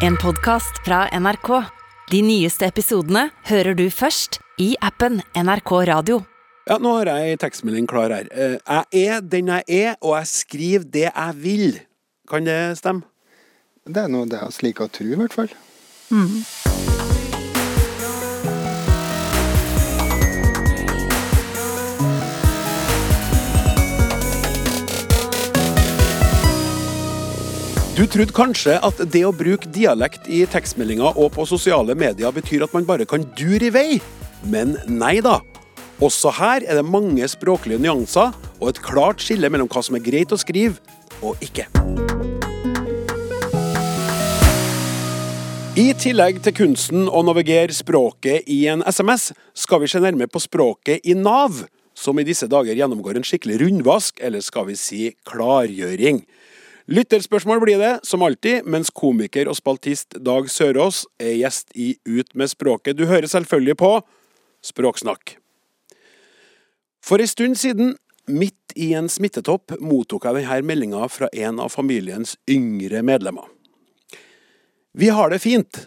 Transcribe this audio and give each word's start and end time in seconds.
En 0.00 0.16
podkast 0.16 0.78
fra 0.84 1.08
NRK. 1.20 1.48
De 2.10 2.20
nyeste 2.24 2.66
episodene 2.68 3.28
hører 3.50 3.76
du 3.78 3.86
først 3.92 4.40
i 4.60 4.72
appen 4.84 5.20
NRK 5.36 5.72
Radio. 5.90 6.20
Ja, 6.68 6.76
nå 6.82 6.92
har 6.98 7.10
jeg 7.10 7.32
ei 7.34 7.38
tekstmelding 7.40 7.86
klar 7.90 8.12
her. 8.14 8.28
Eh, 8.30 8.56
Jeg 8.92 9.06
er 9.10 9.20
den 9.20 9.48
jeg 9.50 9.64
er, 9.68 9.94
og 10.00 10.16
jeg 10.18 10.26
skriver 10.30 10.84
det 10.84 11.06
jeg 11.08 11.36
vil. 11.42 11.80
Kan 12.30 12.44
det 12.46 12.78
stemme? 12.78 13.02
Det 13.86 14.04
er 14.04 14.12
noe 14.12 14.28
det 14.28 14.38
har 14.38 14.52
slik 14.54 14.80
å 14.84 14.88
tro, 14.92 15.06
i 15.08 15.18
hvert 15.18 15.34
fall. 15.34 15.50
Du 28.00 28.06
trodde 28.08 28.32
kanskje 28.32 28.78
at 28.80 28.96
det 29.12 29.20
å 29.28 29.30
bruke 29.36 29.68
dialekt 29.68 30.24
i 30.32 30.38
tekstmeldinger 30.48 31.18
og 31.20 31.34
på 31.34 31.44
sosiale 31.44 31.92
medier 31.92 32.32
betyr 32.32 32.62
at 32.64 32.72
man 32.72 32.86
bare 32.88 33.04
kan 33.04 33.26
dure 33.36 33.66
i 33.66 33.72
vei, 33.74 33.98
men 34.48 34.72
nei 34.88 35.18
da. 35.20 35.34
Også 36.00 36.32
her 36.32 36.64
er 36.64 36.80
det 36.80 36.86
mange 36.88 37.28
språklige 37.28 37.76
nyanser 37.84 38.32
og 38.54 38.70
et 38.70 38.80
klart 38.80 39.20
skille 39.20 39.50
mellom 39.52 39.68
hva 39.68 39.82
som 39.84 39.98
er 39.98 40.04
greit 40.06 40.32
å 40.32 40.40
skrive 40.40 40.80
og 41.20 41.44
ikke. 41.44 41.66
I 45.76 45.90
tillegg 46.00 46.40
til 46.48 46.56
kunsten 46.56 47.04
å 47.04 47.20
navigere 47.28 47.76
språket 47.76 48.48
i 48.48 48.62
en 48.72 48.80
SMS, 48.88 49.34
skal 49.52 49.84
vi 49.84 49.92
se 49.92 50.00
nærmere 50.00 50.32
på 50.32 50.40
språket 50.40 51.04
i 51.04 51.20
Nav, 51.20 51.66
som 51.92 52.16
i 52.16 52.24
disse 52.24 52.48
dager 52.48 52.72
gjennomgår 52.80 53.20
en 53.20 53.28
skikkelig 53.28 53.60
rundvask, 53.60 54.24
eller 54.24 54.40
skal 54.40 54.70
vi 54.72 54.80
si 54.80 55.10
klargjøring. 55.28 56.24
Lytterspørsmål 56.90 57.60
blir 57.62 57.78
det, 57.78 58.00
som 58.02 58.22
alltid, 58.26 58.64
mens 58.66 58.88
komiker 58.90 59.46
og 59.46 59.54
spaltist 59.54 60.16
Dag 60.26 60.48
Sørås 60.50 61.04
er 61.22 61.36
gjest 61.38 61.68
i 61.78 61.92
Ut 62.02 62.34
med 62.34 62.50
språket. 62.50 62.96
Du 62.98 63.04
hører 63.06 63.30
selvfølgelig 63.30 63.76
på 63.78 63.90
Språksnakk. 64.66 65.36
For 66.98 67.22
ei 67.22 67.28
stund 67.30 67.54
siden, 67.60 67.94
midt 68.26 68.74
i 68.74 68.88
en 68.98 69.06
smittetopp, 69.06 69.76
mottok 69.78 70.26
jeg 70.26 70.40
denne 70.40 70.58
meldinga 70.66 71.06
fra 71.06 71.30
en 71.30 71.62
av 71.62 71.70
familiens 71.70 72.34
yngre 72.50 73.04
medlemmer. 73.06 73.46
Vi 74.90 75.12
har 75.14 75.30
det 75.30 75.38
fint. 75.46 75.84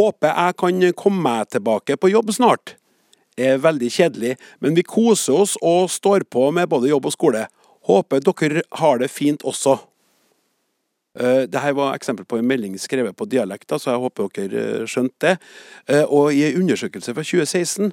Håper 0.00 0.32
jeg 0.32 0.56
kan 0.56 0.80
komme 0.96 1.20
meg 1.28 1.52
tilbake 1.52 1.98
på 2.00 2.14
jobb 2.14 2.32
snart. 2.32 2.78
Er 3.36 3.60
veldig 3.60 3.92
kjedelig, 3.92 4.34
men 4.64 4.72
vi 4.72 4.88
koser 4.88 5.44
oss 5.44 5.58
og 5.60 5.92
står 5.92 6.24
på 6.32 6.48
med 6.48 6.72
både 6.72 6.88
jobb 6.88 7.12
og 7.12 7.16
skole. 7.18 7.46
Håper 7.92 8.24
dere 8.24 8.64
har 8.80 9.04
det 9.04 9.12
fint 9.12 9.44
også. 9.44 9.76
Uh, 11.18 11.42
Dette 11.50 11.72
var 11.74 11.96
eksempel 11.96 12.26
på 12.28 12.38
en 12.38 12.46
melding 12.46 12.76
skrevet 12.78 13.16
på 13.18 13.26
dialekter, 13.26 13.80
så 13.82 13.94
jeg 13.94 14.02
håper 14.04 14.28
dere 14.36 14.64
eh, 14.82 14.88
skjønte 14.88 15.24
det. 15.24 15.36
Eh, 15.90 16.04
og 16.06 16.30
i 16.34 16.44
en 16.46 16.60
undersøkelse 16.62 17.14
fra 17.16 17.24
2016 17.26 17.90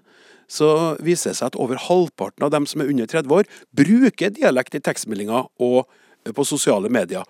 så 0.48 0.70
viser 1.04 1.34
det 1.34 1.40
seg 1.40 1.50
at 1.50 1.58
over 1.60 1.82
halvparten 1.88 2.46
av 2.46 2.54
dem 2.54 2.68
som 2.70 2.84
er 2.84 2.92
under 2.94 3.10
30 3.10 3.34
år, 3.40 3.50
bruker 3.76 4.36
dialekt 4.36 4.78
i 4.78 4.84
tekstmeldinger 4.86 5.50
og 5.64 5.80
eh, 5.84 6.32
på 6.32 6.46
sosiale 6.48 6.92
medier. 6.94 7.26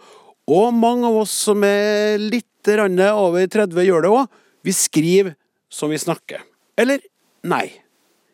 Og 0.48 0.76
mange 0.76 1.08
av 1.08 1.24
oss 1.24 1.34
som 1.48 1.64
er 1.68 2.20
litt 2.22 2.46
over 2.68 3.48
30 3.48 3.86
gjør 3.88 4.04
det 4.04 4.10
òg. 4.12 4.40
Vi 4.68 4.74
skriver 4.76 5.38
som 5.72 5.92
vi 5.92 6.00
snakker. 6.02 6.42
Eller 6.76 7.00
nei, 7.48 7.70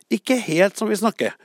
ikke 0.10 0.40
helt 0.42 0.78
som 0.78 0.90
vi 0.90 0.98
snakker. 0.98 1.36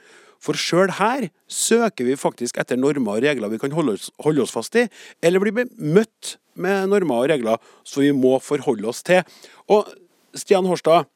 For 0.42 0.58
sjøl 0.58 0.92
her 0.98 1.28
søker 1.50 2.06
vi 2.06 2.18
faktisk 2.18 2.58
etter 2.60 2.78
normer 2.78 3.18
og 3.18 3.24
regler 3.26 3.52
vi 3.52 3.60
kan 3.60 3.74
holde 3.74 3.96
oss, 3.98 4.10
holde 4.22 4.44
oss 4.44 4.54
fast 4.54 4.76
i, 4.78 4.86
eller 5.22 5.42
bli 5.42 5.66
møtt 5.76 6.36
med 6.58 6.90
normer 6.92 7.24
og 7.24 7.30
regler 7.32 7.70
som 7.86 8.04
vi 8.04 8.12
må 8.14 8.36
forholde 8.42 8.88
oss 8.90 9.04
til. 9.06 9.24
Og 9.70 9.90
Stian 10.38 10.68
Horstad, 10.68 11.08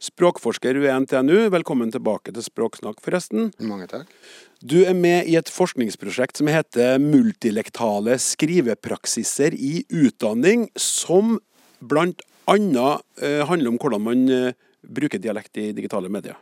språkforsker 0.00 0.78
ved 0.80 1.04
NTNU, 1.04 1.50
velkommen 1.52 1.90
tilbake 1.92 2.32
til 2.32 2.44
Språksnakk, 2.44 3.02
forresten. 3.04 3.50
Mange 3.60 3.88
takk. 3.90 4.08
Du 4.60 4.78
er 4.84 4.96
med 4.96 5.28
i 5.28 5.36
et 5.40 5.50
forskningsprosjekt 5.52 6.40
som 6.40 6.48
heter 6.52 6.98
Multilektale 7.02 8.16
skrivepraksiser 8.20 9.56
i 9.56 9.82
utdanning, 9.88 10.68
som 10.76 11.38
blant 11.80 12.24
annet 12.50 13.04
eh, 13.22 13.42
handler 13.48 13.72
om 13.72 13.80
hvordan 13.80 14.04
man 14.04 14.24
eh, 14.32 14.56
bruker 14.84 15.20
dialekt 15.20 15.60
i 15.60 15.70
digitale 15.76 16.12
medier. 16.12 16.38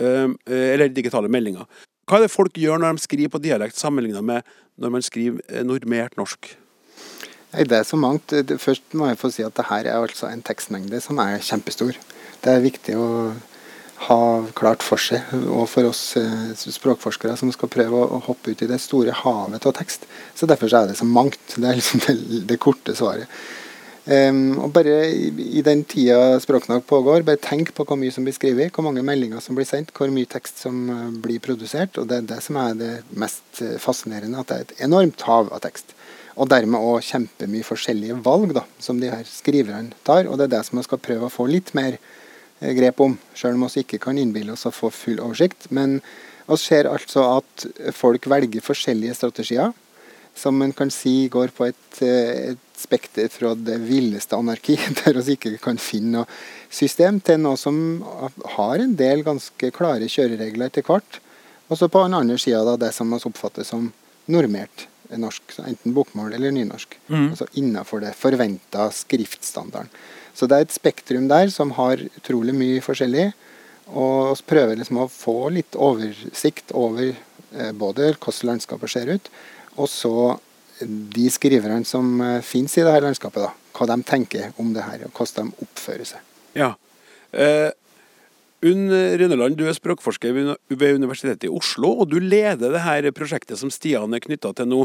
Eh, 0.00 0.72
eller 0.72 0.88
digitale 0.88 1.30
meldinger. 1.32 1.68
Hva 2.08 2.18
er 2.18 2.26
det 2.26 2.32
folk 2.32 2.56
gjør 2.58 2.80
når 2.80 2.96
de 2.96 3.04
skriver 3.04 3.32
på 3.34 3.42
dialekt, 3.42 3.78
sammenlignet 3.78 4.24
med 4.26 4.56
når 4.80 4.96
man 4.96 5.04
skriver 5.04 5.44
eh, 5.48 5.62
normert 5.66 6.16
norsk? 6.18 6.54
Nei, 7.52 7.66
Det 7.66 7.80
er 7.80 7.86
så 7.86 7.98
mangt. 7.98 8.32
Først 8.62 8.94
må 8.94 9.10
jeg 9.10 9.20
få 9.20 9.30
si 9.34 9.44
at 9.46 9.56
det 9.58 9.68
her 9.68 9.86
er 9.86 10.00
altså 10.00 10.30
en 10.30 10.42
tekstmengde 10.42 11.00
som 11.02 11.18
er 11.22 11.42
kjempestor. 11.42 11.98
Det 12.40 12.52
er 12.52 12.64
viktig 12.64 12.96
å 12.96 13.06
ha 14.00 14.20
klart 14.56 14.82
for 14.82 15.02
seg, 15.02 15.26
og 15.52 15.66
for 15.68 15.90
oss 15.90 16.16
eh, 16.16 16.52
språkforskere 16.56 17.36
som 17.36 17.50
skal 17.52 17.68
prøve 17.72 17.98
å, 18.00 18.20
hoppe 18.24 18.54
ut 18.54 18.62
i 18.64 18.68
det 18.70 18.78
store 18.80 19.12
havet 19.12 19.66
av 19.68 19.74
tekst. 19.76 20.06
Så 20.34 20.48
Derfor 20.48 20.72
så 20.72 20.80
er 20.80 20.90
det 20.90 20.96
så 20.98 21.08
mangt. 21.08 21.42
Det 21.56 21.68
er 21.68 21.76
liksom 21.76 22.00
det, 22.06 22.16
det 22.48 22.60
korte 22.62 22.96
svaret. 22.96 23.28
Em, 24.08 24.54
og 24.56 24.70
bare 24.72 24.94
i, 25.12 25.60
den 25.60 25.82
tida 25.84 26.38
Språknag 26.40 26.86
pågår, 26.88 27.24
bare 27.26 27.40
tenk 27.42 27.74
på 27.76 27.84
hvor 27.84 27.98
mye 28.00 28.12
som 28.14 28.24
blir 28.24 28.32
skrevet, 28.32 28.72
hvor 28.72 28.86
mange 28.86 29.04
meldinger 29.04 29.42
som 29.44 29.58
blir 29.58 29.68
sendt, 29.68 29.92
hvor 29.96 30.08
mye 30.12 30.28
tekst 30.30 30.62
som 30.64 30.78
eh, 30.88 31.08
blir 31.20 31.42
produsert. 31.44 31.98
Og 32.00 32.08
det 32.08 32.20
er 32.20 32.30
det 32.30 32.38
som 32.46 32.56
er 32.62 32.78
det 32.78 32.92
mest 33.12 33.60
eh, 33.60 33.76
fascinerende, 33.82 34.40
at 34.40 34.48
det 34.48 34.56
er 34.56 34.64
et 34.64 34.86
enormt 34.88 35.26
hav 35.28 35.52
av 35.52 35.60
tekst. 35.66 35.92
Og 36.40 36.48
dermed 36.48 36.80
òg 36.80 37.04
kjempemye 37.04 37.66
forskjellige 37.66 38.16
valg 38.24 38.54
da, 38.56 38.64
som 38.80 39.02
de 39.02 39.10
her 39.12 39.26
skriverne 39.28 39.92
tar. 40.06 40.24
Og 40.30 40.40
det 40.40 40.48
er 40.48 40.56
det 40.56 40.62
som 40.70 40.80
vi 40.80 40.86
skal 40.88 41.02
prøve 41.04 41.28
å 41.28 41.34
få 41.34 41.50
litt 41.50 41.74
mer 41.76 41.98
eh, 41.98 42.72
grep 42.78 43.04
om, 43.04 43.18
sjøl 43.36 43.60
om 43.60 43.68
vi 43.68 43.84
ikke 43.84 44.00
kan 44.00 44.18
innbille 44.18 44.56
oss 44.56 44.64
å 44.64 44.72
få 44.72 44.88
full 44.94 45.20
oversikt. 45.20 45.68
Men 45.68 45.98
vi 46.48 46.58
ser 46.58 46.88
altså 46.88 47.26
at 47.36 47.68
folk 47.94 48.24
velger 48.32 48.64
forskjellige 48.64 49.20
strategier, 49.20 49.76
som 50.40 50.56
en 50.64 50.72
kan 50.72 50.88
si 50.94 51.28
går 51.28 51.52
på 51.52 51.68
et, 51.68 51.86
et 52.00 52.66
spekter 52.80 53.28
fra 53.32 53.54
det 53.54 53.78
villeste 53.84 54.38
anarki, 54.38 54.78
der 55.02 55.20
vi 55.20 55.36
ikke 55.36 55.56
kan 55.62 55.80
finne 55.80 56.22
noe 56.22 56.40
system, 56.72 57.20
til 57.24 57.40
noe 57.42 57.58
som 57.60 58.00
har 58.56 58.82
en 58.82 58.94
del 58.98 59.24
ganske 59.26 59.72
klare 59.76 60.08
kjøreregler 60.10 60.70
etter 60.70 60.86
hvert. 60.86 61.20
Og 61.70 61.78
så 61.78 61.90
på 61.90 62.02
den 62.02 62.16
andre 62.18 62.38
sida 62.40 62.64
da, 62.66 62.78
det 62.80 62.94
som 62.96 63.12
vi 63.12 63.20
oppfatter 63.30 63.66
som 63.66 63.92
normert 64.30 64.86
norsk, 65.18 65.42
enten 65.66 65.94
bokmål 65.94 66.34
eller 66.36 66.52
nynorsk. 66.54 66.96
Altså 67.30 67.46
innafor 67.58 68.02
det 68.04 68.14
forventa 68.18 68.90
skriftstandarden. 68.94 69.90
Så 70.34 70.46
det 70.46 70.56
er 70.56 70.66
et 70.66 70.74
spektrum 70.74 71.26
der 71.30 71.50
som 71.50 71.72
har 71.78 72.02
utrolig 72.06 72.54
mye 72.54 72.82
forskjellig. 72.84 73.30
Og 73.90 74.36
vi 74.36 74.46
prøver 74.52 74.78
liksom 74.78 75.00
å 75.02 75.08
få 75.10 75.50
litt 75.54 75.74
oversikt 75.74 76.70
over 76.78 77.10
eh, 77.10 77.72
både 77.74 78.12
hvordan 78.12 78.52
landskapet 78.52 78.92
ser 78.92 79.10
ut, 79.10 79.30
og 79.74 79.90
så 79.90 80.14
de 80.86 81.26
skriverne 81.32 81.84
som 81.88 82.20
eh, 82.24 82.38
finnes 82.46 82.76
i 82.78 82.84
det 82.86 82.94
her 82.94 83.04
landskapet, 83.04 83.44
da, 83.44 83.52
hva 83.76 83.88
de 83.90 83.98
tenker 84.06 84.54
om 84.60 84.72
det 84.74 84.86
her, 84.86 85.06
og 85.06 85.14
hvordan 85.16 85.52
de 85.52 85.66
oppfører 85.66 86.08
seg. 86.08 86.24
Ja. 86.58 86.72
Eh, 87.32 87.70
Unn 88.66 88.92
Rønneland, 88.92 89.56
du 89.56 89.64
er 89.64 89.72
språkforsker 89.72 90.34
ved 90.36 90.50
ved 90.68 90.98
Universitetet 90.98 91.46
i 91.48 91.52
Oslo, 91.52 91.94
og 92.02 92.10
du 92.12 92.18
leder 92.20 92.74
det 92.74 92.82
her 92.84 93.08
prosjektet 93.16 93.56
som 93.56 93.72
Stian 93.72 94.12
er 94.12 94.20
knytta 94.20 94.52
til 94.56 94.68
nå. 94.68 94.82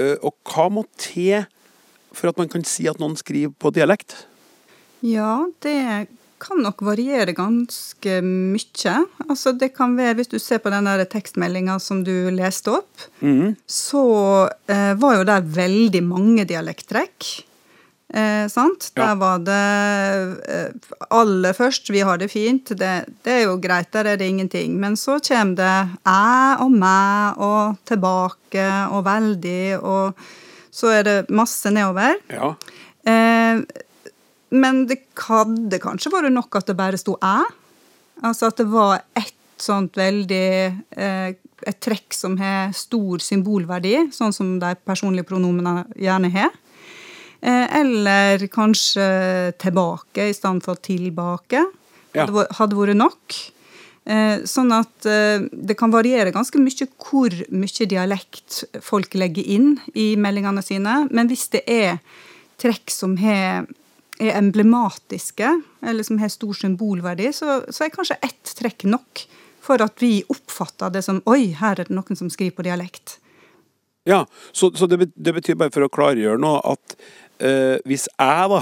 Eh, 0.00 0.16
og 0.24 0.32
hva 0.48 0.70
må 0.72 0.86
til 0.96 1.44
for 2.16 2.30
at 2.30 2.38
man 2.40 2.48
kan 2.48 2.64
si 2.64 2.88
at 2.88 3.00
noen 3.02 3.18
skriver 3.20 3.52
på 3.52 3.72
dialekt? 3.76 4.14
Ja, 5.04 5.44
det 5.62 5.74
kan 6.40 6.62
nok 6.62 6.82
variere 6.86 7.34
ganske 7.36 8.20
mye. 8.24 8.94
Altså 9.28 9.52
det 9.58 9.72
kan 9.76 9.96
være, 9.98 10.14
Hvis 10.18 10.32
du 10.32 10.38
ser 10.38 10.58
på 10.58 10.70
den 10.70 10.86
tekstmeldinga 11.10 11.78
som 11.78 12.04
du 12.04 12.30
leste 12.30 12.78
opp, 12.78 13.08
så 13.66 14.04
eh, 14.66 14.94
var 14.94 15.18
jo 15.18 15.28
der 15.28 15.52
veldig 15.58 16.02
mange 16.06 16.44
dialekttrekk. 16.48 17.44
Eh, 18.08 18.48
sant? 18.48 18.90
Ja. 18.96 19.02
Der 19.02 19.16
var 19.20 19.42
det 19.44 19.64
eh, 20.48 20.70
aller 21.10 21.52
først 21.52 21.90
'vi 21.90 22.00
har 22.00 22.16
det 22.16 22.30
fint'. 22.32 22.72
Det, 22.72 23.04
det 23.24 23.32
er 23.32 23.42
jo 23.44 23.58
greit, 23.60 23.92
der 23.92 24.04
er 24.04 24.16
det 24.16 24.28
ingenting. 24.28 24.80
Men 24.80 24.96
så 24.96 25.20
kommer 25.20 25.56
det 25.56 25.88
'æ' 26.06 26.60
og 26.60 26.70
'mæ' 26.72 27.36
og 27.36 27.76
'tilbake' 27.84 28.88
og 28.90 29.04
'veldig', 29.04 29.82
og 29.82 30.14
så 30.70 30.86
er 30.86 31.02
det 31.02 31.30
masse 31.30 31.70
nedover. 31.70 32.16
Ja. 32.30 32.54
Eh, 33.04 33.60
men 34.50 34.86
det 34.88 35.02
hadde 35.28 35.80
kanskje 35.82 36.12
vært 36.12 36.32
nok 36.32 36.60
at 36.60 36.66
det 36.70 36.76
bare 36.78 37.00
sto 37.00 37.16
'æ'. 37.20 37.44
Altså 38.22 38.48
at 38.48 38.56
det 38.56 38.66
var 38.66 39.02
ett 39.16 39.34
sånt 39.58 39.94
veldig 39.96 40.84
eh, 40.96 41.34
Et 41.66 41.80
trekk 41.80 42.14
som 42.14 42.36
har 42.38 42.70
stor 42.72 43.18
symbolverdi, 43.18 44.12
sånn 44.14 44.32
som 44.32 44.60
de 44.62 44.76
personlige 44.86 45.26
pronomene 45.26 45.88
gjerne 45.98 46.30
har. 46.30 46.52
Eh, 47.42 47.66
eller 47.80 48.46
kanskje 48.46 49.52
'tilbake' 49.58 50.30
i 50.30 50.32
stedet 50.32 50.62
for 50.62 50.76
'tilbake'. 50.76 51.66
Ja. 52.14 52.26
Hadde, 52.26 52.46
hadde 52.54 52.76
vært 52.76 52.96
nok. 52.96 53.34
Eh, 54.08 54.40
sånn 54.48 54.72
at 54.72 55.04
eh, 55.04 55.44
det 55.52 55.76
kan 55.76 55.92
variere 55.92 56.32
ganske 56.32 56.56
mye 56.56 56.86
hvor 56.96 57.34
mye 57.52 57.88
dialekt 57.90 58.64
folk 58.80 59.12
legger 59.12 59.44
inn 59.44 59.80
i 59.94 60.16
meldingene 60.16 60.62
sine. 60.64 61.08
Men 61.10 61.28
hvis 61.28 61.48
det 61.52 61.64
er 61.66 61.98
trekk 62.56 62.88
som 62.90 63.18
har 63.20 63.66
er 64.20 64.36
emblematiske, 64.38 65.50
eller 65.82 66.06
som 66.06 66.18
har 66.22 66.32
stor 66.32 66.56
symbolverdi, 66.56 67.30
så, 67.34 67.60
så 67.70 67.86
er 67.86 67.94
kanskje 67.94 68.18
ett 68.24 68.54
trekk 68.58 68.86
nok 68.88 69.24
for 69.64 69.82
at 69.84 70.00
vi 70.02 70.22
oppfatter 70.32 70.92
det 70.94 71.04
som 71.06 71.22
Oi, 71.28 71.52
her 71.58 71.78
er 71.78 71.88
det 71.88 71.94
noen 71.94 72.18
som 72.18 72.30
skriver 72.32 72.56
på 72.56 72.66
dialekt. 72.66 73.18
Ja, 74.08 74.24
så, 74.52 74.70
så 74.72 74.88
det, 74.88 75.10
det, 75.14 75.34
betyr 75.36 75.58
bare 75.60 75.72
for 75.74 75.84
å 75.84 75.92
klargjøre 75.92 76.40
noe 76.40 76.62
at 76.64 76.94
uh, 77.44 77.76
hvis 77.88 78.06
jeg 78.08 78.52
da 78.54 78.60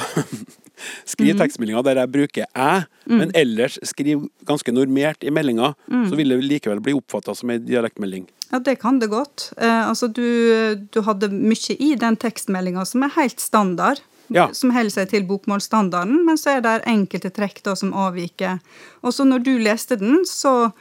skriver 1.12 1.36
mm. 1.36 1.42
tekstmeldinga 1.42 1.82
der 1.86 2.00
jeg 2.02 2.12
bruker 2.16 2.42
jeg, 2.48 2.86
mm. 3.06 3.14
men 3.20 3.34
ellers 3.38 3.78
skriver 3.86 4.26
ganske 4.48 4.74
normert 4.74 5.22
i 5.22 5.32
meldinga, 5.32 5.72
mm. 5.86 6.08
så 6.10 6.18
vil 6.18 6.34
det 6.34 6.40
likevel 6.42 6.82
bli 6.82 6.96
oppfatta 6.98 7.36
som 7.38 7.54
ei 7.54 7.60
dialektmelding? 7.62 8.26
Ja, 8.50 8.60
det 8.62 8.76
kan 8.82 8.98
det 9.02 9.10
godt. 9.10 9.50
Eh, 9.56 9.88
altså, 9.88 10.08
du, 10.10 10.26
du, 10.92 11.00
hadde 11.06 11.30
mye 11.34 11.78
i 11.78 11.94
den 11.98 12.18
tekstmeldinga 12.20 12.84
som 12.86 13.06
er 13.06 13.14
helt 13.16 13.42
standard. 13.42 14.02
Ja. 14.34 14.48
Som 14.56 14.72
holder 14.74 14.90
seg 14.90 15.10
til 15.12 15.26
bokmålsstandarden, 15.28 16.24
men 16.26 16.38
så 16.40 16.56
er 16.56 16.64
det 16.64 16.76
enkelte 16.90 17.30
trekk 17.34 17.60
da 17.66 17.76
som 17.78 17.94
avviker. 17.94 18.58
Og 19.06 19.14
så 19.14 19.26
når 19.26 19.44
du 19.46 19.52
leste 19.62 19.98
den, 20.00 20.24
så 20.26 20.72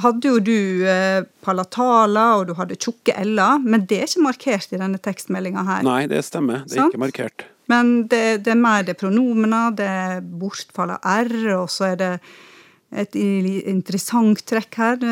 hadde 0.00 0.30
jo 0.30 0.40
du 0.42 0.86
eh, 0.88 1.22
palatala, 1.44 2.26
og 2.40 2.48
du 2.50 2.54
hadde 2.58 2.78
tjukke 2.80 3.14
l-er, 3.22 3.62
men 3.62 3.86
det 3.90 4.00
er 4.00 4.10
ikke 4.10 4.26
markert 4.26 4.74
i 4.74 4.80
denne 4.80 5.00
tekstmeldinga 5.02 5.64
her. 5.66 5.86
Nei, 5.86 6.04
det 6.10 6.22
stemmer. 6.26 6.64
Det 6.66 6.76
er 6.76 6.84
Sant? 6.84 6.94
ikke 6.94 7.04
markert. 7.04 7.46
Men 7.70 7.92
det, 8.10 8.42
det, 8.46 8.54
er 8.54 8.62
mer 8.62 8.86
det 8.86 8.96
pronomena, 8.98 9.68
det 9.74 9.86
er 9.86 10.22
bortfall 10.22 10.96
av 10.96 11.04
r, 11.26 11.34
og 11.60 11.68
så 11.70 11.92
er 11.92 12.00
det 12.00 12.14
et 12.90 13.14
interessant 13.70 14.42
trekk 14.50 14.80
her, 14.80 15.04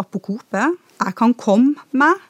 apokope. 0.00 0.66
Jeg 1.00 1.16
kan 1.16 1.32
komme 1.40 1.86
med. 1.96 2.20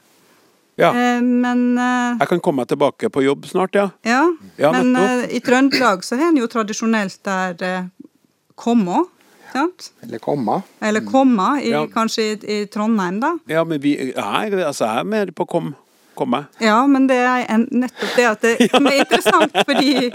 Ja. 0.81 0.89
Eh, 0.89 1.23
men 1.23 1.79
eh, 1.79 2.21
Jeg 2.23 2.29
kan 2.31 2.41
komme 2.41 2.63
meg 2.63 2.71
tilbake 2.73 3.11
på 3.13 3.25
jobb 3.25 3.49
snart, 3.51 3.75
ja. 3.77 3.91
Ja, 4.09 4.23
ja 4.57 4.73
men 4.73 4.97
eh, 4.97 5.27
i 5.37 5.41
Trøndelag 5.45 6.05
så 6.05 6.17
har 6.17 6.33
en 6.33 6.41
jo 6.41 6.49
tradisjonelt 6.51 7.21
der 7.29 7.67
eh, 7.69 7.91
komma 8.57 9.05
Sant? 9.53 9.93
Eller 10.01 10.19
komma. 10.19 10.63
Eller 10.81 11.01
komma, 11.01 11.61
i, 11.61 11.71
ja. 11.71 11.87
kanskje 11.93 12.23
i, 12.23 12.37
i, 12.55 12.67
Trondheim, 12.67 13.21
da. 13.21 13.35
Ja, 13.47 13.65
men 13.65 13.81
vi, 13.81 13.97
jeg, 13.99 14.15
altså, 14.65 14.87
jeg 14.87 14.99
er 15.03 15.05
mer 15.05 15.33
på 15.37 15.45
kom, 15.45 15.75
komme. 16.17 16.47
Ja, 16.63 16.79
men 16.89 17.05
det 17.11 17.19
er 17.21 17.45
en, 17.53 17.67
nettopp 17.83 18.15
det 18.17 18.29
at 18.31 18.47
det 18.47 18.55
som 18.73 18.89
er 18.89 19.03
interessant, 19.03 19.59
fordi 19.69 20.09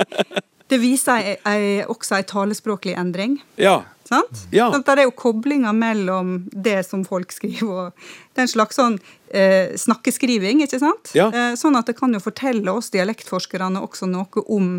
det 0.68 0.80
viser 0.82 1.22
ei, 1.22 1.36
ei, 1.46 1.68
også 1.86 2.18
en 2.18 2.28
talespråklig 2.34 2.98
endring. 2.98 3.38
Ja. 3.62 3.84
Sant? 4.08 4.48
Ja. 4.56 4.72
Sånn, 4.72 4.86
det 4.88 4.96
er 4.96 5.06
jo 5.06 5.14
koblinger 5.20 5.76
mellom 5.76 6.40
det 6.52 6.80
som 6.88 7.04
folk 7.06 7.34
skriver, 7.36 7.92
og 7.92 8.34
det 8.34 8.42
er 8.42 8.48
en 8.48 8.54
slags 8.56 8.80
sånn 8.80 8.98
eh, 9.30 9.76
snakkeskriving, 9.80 10.64
ikke 10.66 10.80
sant? 10.82 11.12
Ja. 11.18 11.28
Eh, 11.32 11.54
sånn 11.60 11.78
at 11.80 11.90
det 11.90 11.98
kan 12.00 12.14
jo 12.14 12.22
fortelle 12.24 12.74
oss 12.74 12.92
dialektforskerne 12.94 13.82
også 13.84 14.10
noe 14.10 14.44
om 14.46 14.72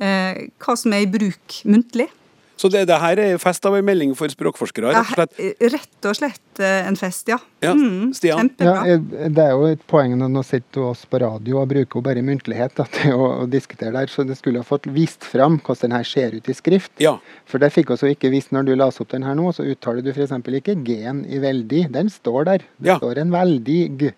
eh, 0.00 0.46
hva 0.62 0.76
som 0.78 0.94
er 0.96 1.06
i 1.06 1.10
bruk 1.10 1.60
muntlig. 1.68 2.08
Så 2.56 2.70
det, 2.72 2.86
det 2.88 2.96
her 3.00 3.20
er 3.20 3.40
fest 3.40 3.66
av 3.68 3.76
en 3.76 3.84
melding 3.84 4.14
for 4.16 4.32
språkforskere? 4.32 4.94
Rett 4.94 5.10
og 5.12 5.12
slett, 5.12 5.40
ja, 5.40 5.70
rett 5.74 6.08
og 6.08 6.16
slett 6.16 6.62
eh, 6.64 6.88
en 6.88 6.96
fest, 6.96 7.28
ja. 7.28 7.36
ja 7.64 7.74
mm, 7.76 8.14
Stian? 8.16 8.48
Ja, 8.56 8.96
det 8.96 9.44
er 9.44 9.52
jo 9.52 9.68
et 9.68 9.82
poeng 9.90 10.14
når 10.16 10.32
nå 10.32 10.44
sitter 10.46 10.88
oss 10.88 11.04
på 11.10 11.20
radio 11.20 11.60
og 11.60 11.68
bruker 11.74 12.00
jo 12.00 12.04
bare 12.06 12.24
muntlighet 12.24 12.78
da, 12.80 12.88
til 12.96 13.12
å, 13.12 13.28
å, 13.42 13.48
diskutere 13.52 13.92
der, 13.98 14.08
så 14.12 14.24
det 14.24 14.38
skulle 14.40 14.64
ha 14.64 14.66
fått 14.66 14.88
vist 14.96 15.26
fram 15.28 15.60
hvordan 15.60 15.84
den 15.86 15.98
her 15.98 16.08
ser 16.08 16.36
ut 16.36 16.48
i 16.48 16.56
skrift. 16.56 16.94
Ja. 17.02 17.18
For 17.46 17.62
det 17.62 17.74
fikk 17.74 17.92
vi 18.00 18.14
ikke 18.16 18.32
vist 18.32 18.54
når 18.56 18.70
du 18.70 18.74
leste 18.76 19.04
opp 19.04 19.12
den 19.12 19.26
her 19.26 19.36
nå, 19.36 19.50
så 19.52 19.66
uttaler 19.68 20.04
du 20.04 20.12
f.eks. 20.14 20.32
ikke 20.60 20.78
g-en 20.86 21.26
i 21.28 21.42
veldig. 21.42 21.86
Den 21.92 22.08
står 22.12 22.48
der. 22.48 22.64
Det 22.80 22.94
ja. 22.94 22.96
står 23.02 23.20
en 23.20 23.36
veldig 23.36 23.82
g. 24.00 24.14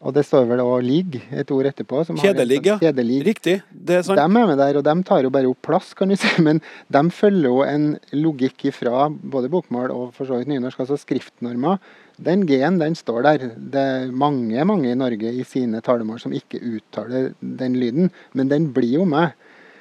Og 0.00 0.14
det 0.16 0.22
står 0.24 0.46
vel 0.48 0.62
òg 0.64 0.80
'ligg', 0.80 1.18
et 1.28 1.50
ord 1.52 1.66
etterpå. 1.68 2.00
Kjedelig, 2.16 2.62
ja. 2.64 2.78
Kjedelig. 2.80 3.18
Riktig. 3.26 3.56
Det 3.68 3.98
er 3.98 4.02
sant. 4.02 4.16
De 4.16 4.24
er 4.24 4.46
med 4.46 4.56
der, 4.56 4.78
og 4.80 4.84
de 4.84 4.94
tar 5.04 5.22
jo 5.22 5.30
bare 5.30 5.50
opp 5.50 5.60
plass, 5.60 5.92
kan 5.92 6.08
du 6.08 6.16
si. 6.16 6.30
Men 6.46 6.62
de 6.88 7.02
følger 7.12 7.50
jo 7.50 7.60
en 7.62 7.98
logikk 8.12 8.64
ifra 8.72 9.10
både 9.10 9.50
bokmål 9.52 9.92
og 9.92 10.14
for 10.16 10.24
så 10.24 10.40
vidt 10.40 10.48
nynorsk, 10.48 10.80
altså 10.80 10.96
skriftnormer. 10.96 11.76
Den 12.16 12.46
G-en, 12.48 12.80
den 12.80 12.96
står 12.96 13.22
der. 13.28 13.44
Det 13.56 13.80
er 13.80 14.10
mange, 14.12 14.64
mange 14.64 14.88
i 14.88 14.96
Norge 14.96 15.34
i 15.36 15.44
sine 15.44 15.82
talemål 15.84 16.20
som 16.20 16.32
ikke 16.32 16.60
uttaler 16.60 17.34
den 17.40 17.76
lyden, 17.76 18.10
men 18.32 18.48
den 18.48 18.72
blir 18.72 19.00
jo 19.00 19.04
med. 19.04 19.36